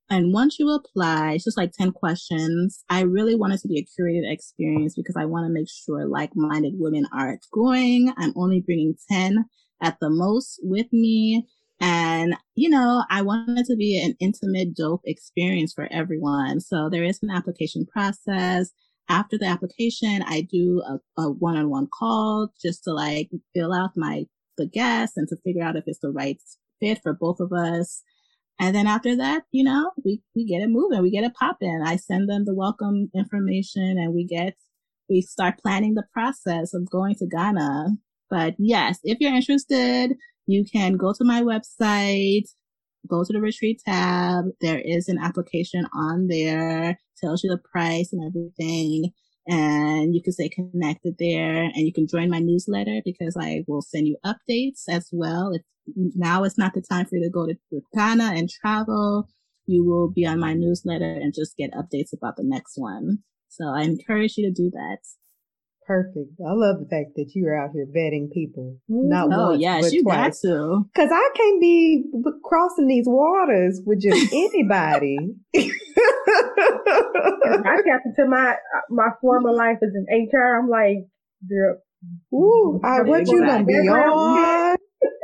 And 0.08 0.32
once 0.32 0.58
you 0.58 0.70
apply, 0.70 1.32
it's 1.32 1.44
just 1.44 1.56
like 1.56 1.72
10 1.72 1.92
questions. 1.92 2.82
I 2.88 3.02
really 3.02 3.34
want 3.34 3.54
it 3.54 3.60
to 3.60 3.68
be 3.68 3.78
a 3.78 3.84
curated 3.84 4.30
experience 4.30 4.94
because 4.94 5.16
I 5.16 5.26
want 5.26 5.46
to 5.46 5.52
make 5.52 5.68
sure 5.68 6.06
like-minded 6.06 6.74
women 6.76 7.06
are 7.14 7.38
going. 7.52 8.12
I'm 8.16 8.32
only 8.36 8.60
bringing 8.60 8.94
10 9.10 9.44
at 9.82 9.98
the 10.00 10.10
most 10.10 10.60
with 10.62 10.92
me. 10.92 11.46
And, 11.84 12.36
you 12.54 12.68
know, 12.68 13.02
I 13.10 13.22
want 13.22 13.58
it 13.58 13.66
to 13.66 13.74
be 13.74 14.00
an 14.00 14.14
intimate, 14.20 14.76
dope 14.76 15.02
experience 15.04 15.72
for 15.72 15.88
everyone. 15.90 16.60
So 16.60 16.88
there 16.88 17.02
is 17.02 17.18
an 17.22 17.30
application 17.30 17.86
process. 17.86 18.70
After 19.08 19.36
the 19.36 19.46
application, 19.46 20.22
I 20.24 20.42
do 20.42 20.80
a, 20.86 21.20
a 21.20 21.32
one-on-one 21.32 21.88
call 21.92 22.50
just 22.62 22.84
to 22.84 22.92
like 22.94 23.30
fill 23.52 23.74
out 23.74 23.90
my, 23.96 24.26
the 24.56 24.66
guests 24.66 25.16
and 25.16 25.26
to 25.28 25.36
figure 25.44 25.64
out 25.64 25.74
if 25.74 25.82
it's 25.88 25.98
the 25.98 26.10
right 26.10 26.40
fit 26.78 27.00
for 27.02 27.14
both 27.14 27.40
of 27.40 27.52
us. 27.52 28.02
And 28.60 28.76
then 28.76 28.86
after 28.86 29.16
that, 29.16 29.42
you 29.50 29.64
know, 29.64 29.90
we, 30.04 30.22
we 30.36 30.44
get 30.44 30.62
it 30.62 30.70
moving, 30.70 31.02
we 31.02 31.10
get 31.10 31.24
it 31.24 31.34
popping. 31.34 31.82
I 31.84 31.96
send 31.96 32.30
them 32.30 32.44
the 32.44 32.54
welcome 32.54 33.10
information 33.12 33.98
and 33.98 34.14
we 34.14 34.24
get, 34.24 34.54
we 35.10 35.20
start 35.20 35.58
planning 35.58 35.94
the 35.94 36.04
process 36.12 36.74
of 36.74 36.88
going 36.88 37.16
to 37.16 37.26
Ghana. 37.26 37.96
But 38.30 38.54
yes, 38.56 39.00
if 39.02 39.18
you're 39.20 39.34
interested, 39.34 40.12
you 40.46 40.64
can 40.70 40.96
go 40.96 41.12
to 41.12 41.24
my 41.24 41.42
website, 41.42 42.44
go 43.08 43.24
to 43.24 43.32
the 43.32 43.40
retreat 43.40 43.80
tab. 43.84 44.46
There 44.60 44.80
is 44.80 45.08
an 45.08 45.18
application 45.18 45.86
on 45.94 46.28
there, 46.28 46.98
tells 47.22 47.42
you 47.42 47.50
the 47.50 47.58
price 47.58 48.12
and 48.12 48.24
everything. 48.26 49.12
And 49.48 50.14
you 50.14 50.22
can 50.22 50.32
stay 50.32 50.48
connected 50.48 51.16
there 51.18 51.62
and 51.62 51.78
you 51.78 51.92
can 51.92 52.06
join 52.06 52.30
my 52.30 52.38
newsletter 52.38 53.00
because 53.04 53.36
I 53.36 53.64
will 53.66 53.82
send 53.82 54.06
you 54.06 54.16
updates 54.24 54.84
as 54.88 55.08
well. 55.10 55.52
If 55.52 55.62
now 56.14 56.44
it's 56.44 56.58
not 56.58 56.74
the 56.74 56.82
time 56.82 57.06
for 57.06 57.16
you 57.16 57.24
to 57.24 57.30
go 57.30 57.46
to 57.46 57.56
Ghana 57.92 58.34
and 58.36 58.48
travel, 58.48 59.28
you 59.66 59.84
will 59.84 60.10
be 60.10 60.24
on 60.26 60.38
my 60.38 60.54
newsletter 60.54 61.12
and 61.12 61.34
just 61.34 61.56
get 61.56 61.72
updates 61.72 62.12
about 62.12 62.36
the 62.36 62.44
next 62.44 62.74
one. 62.76 63.18
So 63.48 63.64
I 63.66 63.82
encourage 63.82 64.36
you 64.36 64.46
to 64.46 64.52
do 64.52 64.70
that. 64.70 64.98
Perfect. 65.86 66.30
I 66.40 66.52
love 66.52 66.76
the 66.78 66.86
fact 66.88 67.16
that 67.16 67.32
you 67.34 67.46
are 67.48 67.56
out 67.56 67.70
here 67.74 67.86
vetting 67.86 68.30
people. 68.32 68.76
Not 68.88 69.28
mm-hmm. 69.28 69.38
Oh 69.38 69.50
once, 69.50 69.62
yes, 69.62 69.82
but 69.84 69.92
you 69.92 70.02
twice. 70.02 70.40
got 70.42 70.48
to. 70.48 70.82
Cause 70.94 71.08
I 71.12 71.30
can't 71.36 71.60
be 71.60 72.04
crossing 72.44 72.86
these 72.86 73.04
waters 73.06 73.80
with 73.84 74.00
just 74.00 74.16
anybody. 74.32 75.18
I 75.56 75.70
got 77.84 78.00
into 78.06 78.26
my 78.28 78.52
uh, 78.52 78.80
my 78.90 79.08
former 79.20 79.52
life 79.52 79.78
as 79.82 79.90
an 79.94 80.06
HR. 80.10 80.58
I'm 80.60 80.68
like, 80.68 80.98
girl, 81.48 81.78
Ooh, 82.34 82.80
I, 82.84 83.02
what 83.02 83.26
you 83.28 83.44
gonna 83.44 83.64
be 83.64 83.74
on? 83.74 84.76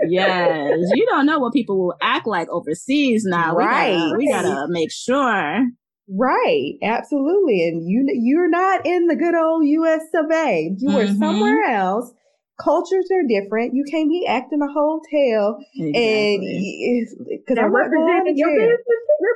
yes, 0.09 0.79
you 0.95 1.07
don't 1.07 1.27
know 1.27 1.39
what 1.39 1.53
people 1.53 1.79
will 1.79 1.95
act 2.01 2.27
like 2.27 2.49
overseas 2.51 3.25
now. 3.25 3.57
We 3.57 3.65
Right. 3.65 3.97
gotta, 3.97 4.19
we 4.19 4.29
gotta 4.29 4.67
make 4.69 4.91
sure. 4.91 5.67
Right, 6.11 6.75
absolutely. 6.83 7.69
And 7.69 7.89
you 7.89 8.07
you're 8.15 8.49
not 8.49 8.87
in 8.87 9.07
the 9.09 9.17
good 9.17 9.35
old 9.35 9.65
U.S. 9.67 10.03
of 10.15 10.31
A. 10.31 10.75
You 10.79 10.97
are 10.97 11.05
Mhm. 11.07 11.19
somewhere 11.19 11.65
else. 11.65 12.13
Cultures 12.61 13.09
are 13.13 13.23
different. 13.29 13.75
You 13.75 13.85
can't 13.89 14.09
be 14.09 14.27
acting 14.27 14.61
a 14.63 14.67
hotel 14.73 15.59
Exactly. 15.77 15.95
and 15.95 17.29
because 17.29 17.59
I'm 17.59 17.73
not 17.73 17.91
going 17.91 18.05
represented 18.05 18.35
to 18.35 18.39
your 18.41 18.49
jail. 18.51 18.69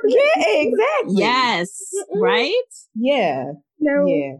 business. 0.03 0.21
Yeah, 0.35 0.61
exactly. 0.61 1.15
yes, 1.17 1.69
Mm-mm. 2.11 2.21
right? 2.21 2.71
Yeah, 2.95 3.53
No, 3.79 4.05
yeah. 4.07 4.37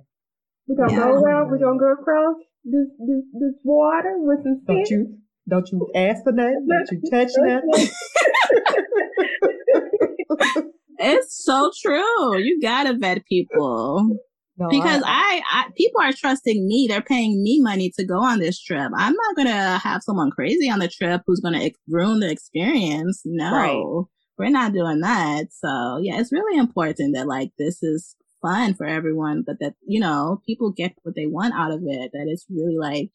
we're 0.68 0.76
gonna 0.76 0.92
Yeah. 0.92 1.00
go 1.06 1.12
around. 1.14 1.50
We're 1.52 1.60
gonna 1.60 1.80
go 1.80 1.92
across 1.94 2.36
this 2.66 2.88
this 3.00 3.24
this 3.40 3.54
water 3.64 4.16
with 4.18 4.44
some 4.44 4.62
Don't 4.66 4.78
fish. 4.80 4.90
you 4.92 5.18
don't 5.48 5.70
you 5.72 5.90
ask 5.96 6.24
for 6.24 6.32
nothing. 6.34 6.66
Don't 6.68 6.92
you 6.92 7.02
touch 7.12 7.32
nothing. 7.38 7.88
It's 11.04 11.44
so 11.44 11.72
true. 11.82 12.38
You 12.38 12.60
gotta 12.62 12.98
vet 12.98 13.26
people 13.26 14.08
No, 14.58 14.68
because 14.70 15.02
I, 15.06 15.42
I, 15.52 15.70
people 15.76 16.02
are 16.02 16.14
trusting 16.14 16.68
me. 16.68 16.88
They're 16.88 17.02
paying 17.02 17.42
me 17.44 17.60
money 17.62 17.92
to 17.98 18.06
go 18.06 18.22
on 18.24 18.40
this 18.40 18.62
trip. 18.62 18.92
I'm 18.96 19.14
not 19.14 19.36
gonna 19.36 19.78
have 19.80 20.04
someone 20.04 20.32
crazy 20.32 20.70
on 20.70 20.80
the 20.80 20.88
trip 20.88 21.22
who's 21.26 21.40
gonna 21.42 21.70
ruin 21.88 22.20
the 22.20 22.30
experience. 22.32 23.22
No, 23.26 23.52
Right. 23.52 24.06
we're 24.38 24.50
not 24.52 24.74
doing 24.74 25.00
that. 25.02 25.48
So 25.52 26.00
yeah, 26.02 26.20
it's 26.20 26.32
really 26.32 26.58
important 26.60 27.16
that 27.16 27.28
like 27.28 27.52
this 27.58 27.82
is 27.84 28.16
fun 28.42 28.74
for 28.74 28.86
everyone, 28.86 29.44
but 29.46 29.58
that 29.60 29.74
you 29.88 30.00
know 30.00 30.42
people 30.46 30.72
get 30.72 30.94
what 31.04 31.16
they 31.16 31.26
want 31.28 31.54
out 31.56 31.72
of 31.72 31.82
it. 31.86 32.12
That 32.14 32.28
it's 32.28 32.46
really 32.50 32.78
like 32.78 33.10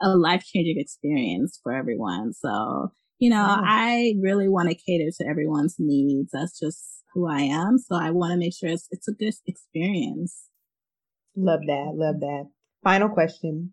a 0.00 0.16
life 0.16 0.44
changing 0.44 0.78
experience 0.78 1.58
for 1.62 1.72
everyone. 1.72 2.32
So 2.34 2.92
you 3.18 3.30
know, 3.30 3.36
Yeah. 3.46 3.60
I 3.64 4.14
really 4.20 4.48
want 4.48 4.68
to 4.68 4.74
cater 4.74 5.10
to 5.18 5.26
everyone's 5.28 5.76
needs. 5.78 6.30
That's 6.32 6.58
just 6.58 7.01
who 7.14 7.26
I 7.28 7.40
am. 7.42 7.78
So 7.78 7.94
I 7.96 8.10
want 8.10 8.32
to 8.32 8.38
make 8.38 8.54
sure 8.54 8.68
it's 8.70 8.88
it's 8.90 9.08
a 9.08 9.12
good 9.12 9.34
experience. 9.46 10.48
Love 11.36 11.60
that. 11.66 11.92
Love 11.94 12.20
that. 12.20 12.48
Final 12.84 13.08
question. 13.08 13.72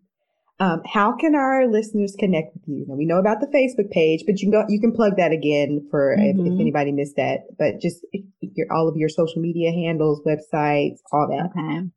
Um, 0.58 0.82
how 0.84 1.16
can 1.16 1.34
our 1.34 1.66
listeners 1.66 2.14
connect 2.18 2.54
with 2.54 2.64
you? 2.66 2.84
Now 2.86 2.94
we 2.94 3.06
know 3.06 3.18
about 3.18 3.40
the 3.40 3.46
Facebook 3.46 3.90
page, 3.90 4.24
but 4.26 4.40
you 4.40 4.50
can 4.50 4.60
go, 4.60 4.66
you 4.68 4.78
can 4.78 4.92
plug 4.92 5.16
that 5.16 5.32
again 5.32 5.86
for 5.90 6.12
if, 6.12 6.36
if 6.36 6.52
Mhm. 6.52 6.60
anybody 6.60 6.92
missed 6.92 7.16
that. 7.16 7.46
But 7.58 7.80
just 7.80 8.04
your 8.40 8.70
all 8.70 8.86
of 8.86 8.96
your 8.96 9.08
social 9.08 9.40
media 9.40 9.72
handles, 9.72 10.20
websites, 10.26 10.98
all 11.12 11.28
that. 11.28 11.50
Okay. 11.56 11.88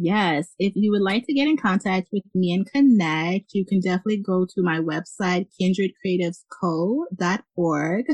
Yes. 0.00 0.54
If 0.58 0.72
you 0.76 0.90
would 0.92 1.02
like 1.02 1.26
to 1.26 1.34
get 1.34 1.48
in 1.48 1.56
contact 1.58 2.08
with 2.12 2.22
me 2.34 2.52
and 2.54 2.64
connect, 2.64 3.52
you 3.52 3.66
can 3.66 3.80
definitely 3.80 4.18
go 4.22 4.46
to 4.46 4.62
my 4.62 4.78
website, 4.78 5.48
kindredcreativesco.org 5.60 8.04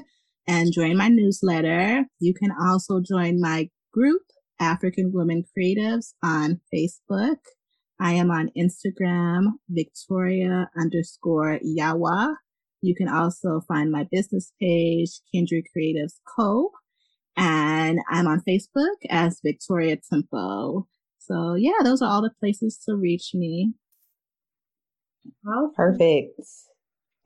and 0.47 0.73
join 0.73 0.97
my 0.97 1.09
newsletter. 1.09 2.05
You 2.21 2.35
can 2.35 2.51
also 2.61 3.01
join 3.01 3.41
my 3.41 3.71
group, 3.93 4.23
African 4.61 5.11
Women 5.13 5.45
Creatives 5.57 6.15
on 6.23 6.61
Facebook. 6.73 7.37
I 8.01 8.13
am 8.13 8.31
on 8.31 8.51
Instagram, 8.57 9.53
Victoria 9.69 10.69
underscore 10.79 11.61
Yawa. 11.65 12.35
You 12.83 12.95
can 12.95 13.09
also 13.09 13.63
find 13.67 13.91
my 13.91 14.07
business 14.11 14.53
page, 14.61 15.21
Kindred 15.33 15.65
Creatives 15.75 16.15
Co. 16.37 16.71
And 17.37 18.01
I'm 18.11 18.27
on 18.27 18.43
Facebook 18.47 18.97
as 19.09 19.41
Victoria 19.43 19.97
Tempo. 20.13 20.87
So 21.19 21.55
yeah, 21.55 21.83
those 21.83 22.03
are 22.03 22.11
all 22.11 22.23
the 22.23 22.33
places 22.39 22.79
to 22.87 22.95
reach 22.95 23.31
me. 23.33 23.73
Awesome. 25.47 25.73
Perfect. 25.75 26.41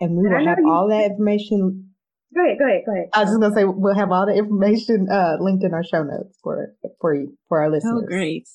And 0.00 0.16
we 0.16 0.28
will 0.28 0.46
have 0.46 0.58
all 0.66 0.88
that 0.88 1.10
information. 1.10 1.90
Go 2.34 2.44
ahead. 2.44 2.58
Go 2.58 2.66
ahead. 2.66 2.82
Go 2.86 2.92
ahead. 2.92 3.08
I 3.14 3.20
was 3.20 3.30
just 3.30 3.40
gonna 3.40 3.54
say 3.54 3.64
we'll 3.64 3.94
have 3.94 4.12
all 4.12 4.26
the 4.26 4.34
information 4.34 5.08
uh, 5.10 5.36
linked 5.40 5.64
in 5.64 5.72
our 5.74 5.84
show 5.84 6.02
notes 6.02 6.38
for 6.42 6.74
for 7.00 7.14
you 7.14 7.36
for 7.48 7.60
our 7.60 7.70
listeners. 7.70 8.02
Oh, 8.04 8.06
great. 8.06 8.46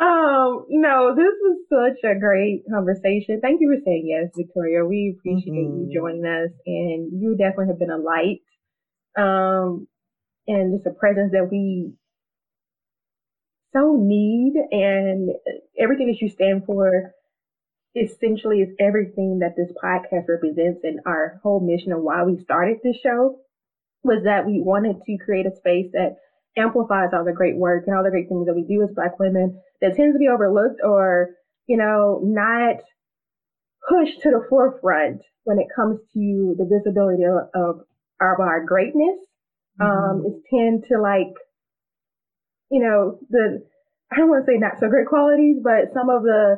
Um, 0.00 0.64
no, 0.70 1.14
this 1.14 1.34
was 1.42 1.58
such 1.68 2.10
a 2.10 2.18
great 2.18 2.62
conversation. 2.72 3.40
Thank 3.42 3.60
you 3.60 3.68
for 3.76 3.82
saying 3.84 4.04
yes, 4.06 4.30
Victoria. 4.36 4.84
We 4.84 5.14
appreciate 5.18 5.52
Mhm. 5.54 5.88
you 5.88 5.90
joining 5.92 6.24
us, 6.24 6.50
and 6.66 7.20
you 7.20 7.36
definitely 7.36 7.66
have 7.68 7.78
been 7.78 7.90
a 7.90 7.98
light, 7.98 8.40
um, 9.16 9.86
and 10.48 10.72
just 10.74 10.86
a 10.86 10.90
presence 10.98 11.32
that 11.32 11.50
we 11.50 11.92
so 13.72 13.96
need. 13.96 14.54
And 14.72 15.30
everything 15.78 16.06
that 16.08 16.20
you 16.20 16.28
stand 16.28 16.64
for, 16.64 17.12
essentially, 17.96 18.60
is 18.60 18.74
everything 18.78 19.40
that 19.40 19.56
this 19.56 19.72
podcast 19.82 20.28
represents, 20.28 20.80
and 20.84 21.00
our 21.06 21.40
whole 21.42 21.60
mission 21.60 21.92
of 21.92 22.02
why 22.02 22.22
we 22.22 22.42
started 22.42 22.78
this 22.82 22.96
show 23.02 23.38
was 24.02 24.22
that 24.24 24.46
we 24.46 24.60
wanted 24.60 25.02
to 25.04 25.18
create 25.18 25.46
a 25.46 25.56
space 25.56 25.90
that 25.92 26.16
amplifies 26.56 27.10
all 27.12 27.24
the 27.24 27.32
great 27.32 27.56
work 27.56 27.84
and 27.86 27.96
all 27.96 28.02
the 28.02 28.10
great 28.10 28.28
things 28.28 28.46
that 28.46 28.54
we 28.54 28.62
do 28.62 28.82
as 28.82 28.94
Black 28.94 29.18
women 29.18 29.60
that 29.80 29.94
tends 29.94 30.14
to 30.14 30.18
be 30.18 30.28
overlooked 30.28 30.80
or, 30.82 31.30
you 31.66 31.76
know, 31.76 32.20
not 32.22 32.76
pushed 33.88 34.20
to 34.22 34.30
the 34.30 34.44
forefront 34.48 35.22
when 35.44 35.58
it 35.58 35.66
comes 35.74 35.98
to 36.12 36.54
the 36.58 36.64
visibility 36.64 37.24
of, 37.24 37.48
of 37.54 37.80
our, 38.20 38.34
of 38.34 38.40
our 38.40 38.64
greatness. 38.64 39.18
Um, 39.80 40.24
it's 40.26 40.46
tend 40.52 40.84
to 40.88 41.00
like, 41.00 41.32
you 42.70 42.80
know, 42.82 43.18
the, 43.30 43.64
I 44.12 44.16
don't 44.16 44.28
want 44.28 44.44
to 44.44 44.52
say 44.52 44.58
not 44.58 44.78
so 44.78 44.88
great 44.88 45.06
qualities, 45.06 45.56
but 45.62 45.94
some 45.94 46.10
of 46.10 46.22
the, 46.22 46.56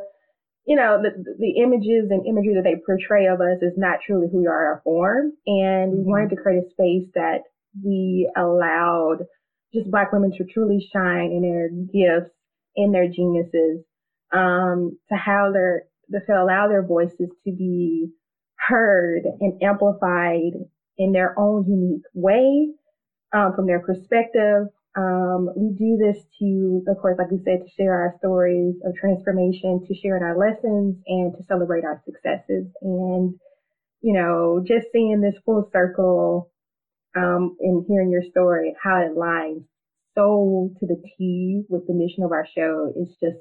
you 0.64 0.76
know, 0.76 1.02
the, 1.02 1.10
the 1.38 1.62
images 1.62 2.10
and 2.10 2.26
imagery 2.26 2.54
that 2.54 2.64
they 2.64 2.76
portray 2.86 3.26
of 3.26 3.40
us 3.40 3.62
is 3.62 3.74
not 3.76 3.98
truly 4.06 4.28
who 4.30 4.40
we 4.40 4.46
are 4.46 4.74
our 4.74 4.80
form. 4.84 5.32
And 5.46 5.92
we 5.92 6.02
wanted 6.04 6.30
to 6.30 6.36
create 6.36 6.62
a 6.64 6.70
space 6.70 7.10
that 7.14 7.40
we 7.84 8.30
allowed 8.36 9.26
just 9.74 9.90
black 9.90 10.12
women 10.12 10.32
to 10.36 10.44
truly 10.44 10.86
shine 10.92 11.32
in 11.32 11.42
their 11.42 11.68
gifts, 11.68 12.34
in 12.76 12.92
their 12.92 13.08
geniuses, 13.08 13.84
um, 14.32 14.98
to 15.08 15.16
how 15.16 15.50
their, 15.52 15.84
to 16.12 16.32
allow 16.32 16.68
their 16.68 16.86
voices 16.86 17.30
to 17.44 17.52
be 17.52 18.08
heard 18.68 19.22
and 19.40 19.62
amplified 19.62 20.52
in 20.98 21.12
their 21.12 21.34
own 21.38 21.64
unique 21.66 22.04
way, 22.14 22.68
um, 23.32 23.54
from 23.56 23.66
their 23.66 23.80
perspective. 23.80 24.66
Um, 24.96 25.48
we 25.56 25.70
do 25.76 25.96
this 25.96 26.22
to, 26.38 26.82
of 26.86 26.98
course, 27.00 27.16
like 27.18 27.30
we 27.30 27.38
said, 27.44 27.60
to 27.64 27.70
share 27.76 27.94
our 27.94 28.14
stories 28.18 28.74
of 28.84 28.94
transformation, 28.94 29.80
to 29.86 29.94
share 29.94 30.16
in 30.16 30.22
our 30.22 30.36
lessons 30.36 30.96
and 31.06 31.32
to 31.36 31.42
celebrate 31.44 31.84
our 31.84 32.00
successes. 32.04 32.66
And, 32.82 33.34
you 34.02 34.12
know, 34.12 34.62
just 34.66 34.86
seeing 34.92 35.20
this 35.20 35.38
full 35.46 35.68
circle, 35.72 36.50
um, 37.16 37.56
and 37.60 37.84
hearing 37.88 38.10
your 38.10 38.22
story, 38.22 38.74
how 38.82 38.98
it 39.02 39.16
lines 39.16 39.64
so 40.14 40.70
to 40.78 40.86
the 40.86 40.96
T 41.16 41.62
with 41.68 41.86
the 41.86 41.94
mission 41.94 42.22
of 42.22 42.32
our 42.32 42.46
show 42.46 42.92
is 42.96 43.16
just, 43.22 43.38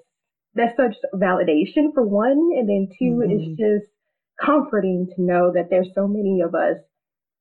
that's 0.55 0.75
such 0.75 0.95
validation 1.13 1.93
for 1.93 2.03
one. 2.05 2.49
And 2.57 2.67
then 2.67 2.87
2 2.97 3.21
Mhm. 3.21 3.31
it's 3.31 3.59
just 3.59 3.91
comforting 4.39 5.07
to 5.15 5.21
know 5.21 5.51
that 5.51 5.69
there's 5.69 5.93
so 5.93 6.07
many 6.07 6.41
of 6.41 6.55
us 6.55 6.77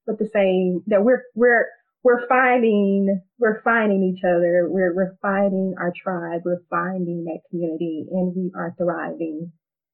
with 0.07 0.19
the 0.19 0.27
same, 0.27 0.83
that 0.89 1.05
we're, 1.05 1.23
we're, 1.35 1.67
we're 2.03 2.27
finding, 2.29 3.21
we're 3.39 3.63
finding 3.63 4.03
each 4.03 4.25
other. 4.25 4.67
We're, 4.69 4.95
we're 4.95 5.17
finding 5.21 5.75
our 5.79 5.93
tribe. 6.03 6.43
We're 6.45 6.63
finding 6.71 7.25
that 7.25 7.41
community 7.51 8.07
and 8.11 8.35
we 8.35 8.51
are 8.57 8.75
thriving 8.79 9.53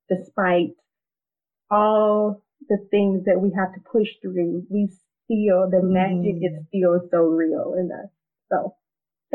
despite 0.09 0.71
all 1.71 2.43
the 2.69 2.79
things 2.91 3.25
that 3.25 3.41
we 3.41 3.53
have 3.57 3.75
to 3.75 3.81
push 3.91 4.09
through. 4.23 4.65
We 4.71 4.89
still, 5.25 5.69
the 5.71 5.79
mm-hmm. 5.83 5.93
magic 5.93 6.37
is 6.43 6.67
still 6.69 7.01
so 7.11 7.23
real 7.23 7.75
in 7.77 7.91
us. 7.91 8.11
So 8.53 8.75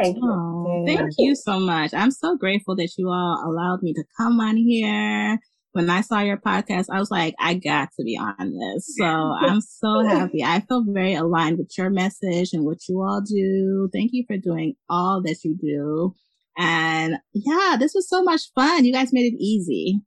thank 0.02 0.16
you. 0.16 0.24
Oh, 0.24 0.86
thank 0.88 1.12
you 1.18 1.36
so 1.36 1.60
much. 1.60 1.94
I'm 1.94 2.12
so 2.12 2.38
grateful 2.38 2.76
that 2.78 2.94
you 2.98 3.10
all 3.10 3.44
allowed 3.46 3.84
me 3.84 3.94
to 3.94 4.04
come 4.18 4.40
on 4.40 4.56
here. 4.56 5.40
When 5.74 5.90
I 5.90 6.02
saw 6.02 6.20
your 6.20 6.38
podcast, 6.38 6.88
I 6.92 7.00
was 7.00 7.10
like, 7.10 7.34
I 7.40 7.54
got 7.54 7.90
to 7.98 8.04
be 8.04 8.18
on 8.18 8.52
this. 8.58 8.94
So 8.98 9.06
I'm 9.06 9.62
so 9.62 10.06
happy. 10.06 10.44
I 10.44 10.60
feel 10.62 10.84
very 10.88 11.14
aligned 11.14 11.58
with 11.58 11.72
your 11.78 11.90
message 11.90 12.52
and 12.54 12.66
what 12.66 12.80
you 12.90 13.02
all 13.02 13.22
do. 13.22 13.90
Thank 13.94 14.12
you 14.14 14.26
for 14.28 14.38
doing 14.38 14.76
all 14.90 15.22
that 15.24 15.44
you 15.44 15.56
do. 15.58 16.14
And 16.58 17.16
yeah, 17.34 17.78
this 17.80 17.94
was 17.94 18.10
so 18.10 18.22
much 18.22 18.42
fun. 18.54 18.84
You 18.84 18.92
guys 18.92 19.14
made 19.14 19.34
it 19.34 19.38
easy. 19.42 20.02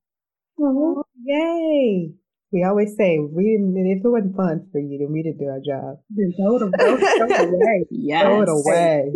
Oh, 0.61 1.05
yay. 1.25 2.13
We 2.53 2.63
always 2.63 2.95
say, 2.97 3.19
we 3.19 3.57
didn't, 3.57 3.75
if 3.77 4.05
it 4.05 4.09
wasn't 4.09 4.37
fun 4.37 4.69
for 4.71 4.79
you, 4.79 4.99
then 4.99 5.11
we 5.11 5.23
didn't 5.25 5.39
do 5.39 5.47
our 5.47 5.59
job. 5.59 5.99
Then 6.11 6.33
throw 6.37 6.57
it, 6.57 6.73
throw 6.79 6.95
it 6.95 7.49
away. 7.49 7.85
Yes. 7.91 8.23
Throw 8.23 8.43
it 8.43 8.49
away. 8.49 9.13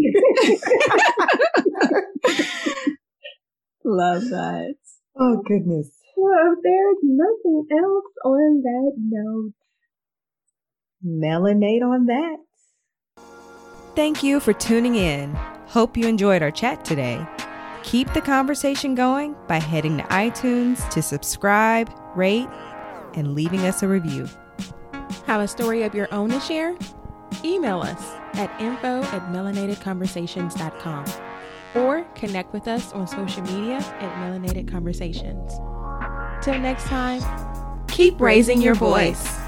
Love 3.85 4.23
that. 4.31 4.75
Oh, 5.21 5.43
goodness. 5.47 5.91
Well, 6.21 6.57
there's 6.65 6.97
nothing 7.05 7.67
else 7.71 8.05
on 8.25 8.63
that 8.63 8.93
note, 8.99 9.53
Melanate 11.07 11.83
on 11.83 12.07
that. 12.07 12.39
Thank 13.95 14.25
you 14.25 14.41
for 14.41 14.53
tuning 14.53 14.97
in. 14.97 15.33
Hope 15.67 15.97
you 15.97 16.09
enjoyed 16.09 16.43
our 16.43 16.51
chat 16.51 16.85
today. 16.85 17.25
Keep 17.85 18.13
the 18.15 18.21
conversation 18.21 18.97
going 18.97 19.37
by 19.47 19.61
heading 19.61 19.99
to 19.99 20.03
iTunes 20.05 20.89
to 20.91 21.03
subscribe, 21.03 21.89
rate, 22.17 22.49
and 23.15 23.37
leaving 23.37 23.61
us 23.61 23.85
a 23.85 23.89
review. 23.89 24.29
Have 25.27 25.41
a 25.41 25.47
story 25.47 25.85
of 25.85 25.95
your 25.95 26.13
own 26.13 26.31
to 26.31 26.41
share? 26.41 26.77
Email 27.45 27.81
us 27.81 28.15
at 28.35 28.51
info 28.61 29.03
at 29.03 29.23
melanatedconversations.com 29.33 31.05
or 31.77 32.03
connect 32.17 32.53
with 32.53 32.67
us 32.67 32.93
on 32.93 33.07
social 33.07 33.43
media 33.43 33.77
at 33.77 34.15
Melanated 34.17 34.69
Conversations. 34.69 35.61
Till 36.43 36.59
next 36.59 36.85
time, 36.85 37.23
keep 37.89 38.21
raising 38.21 38.63
your 38.63 38.75
voice. 38.75 39.48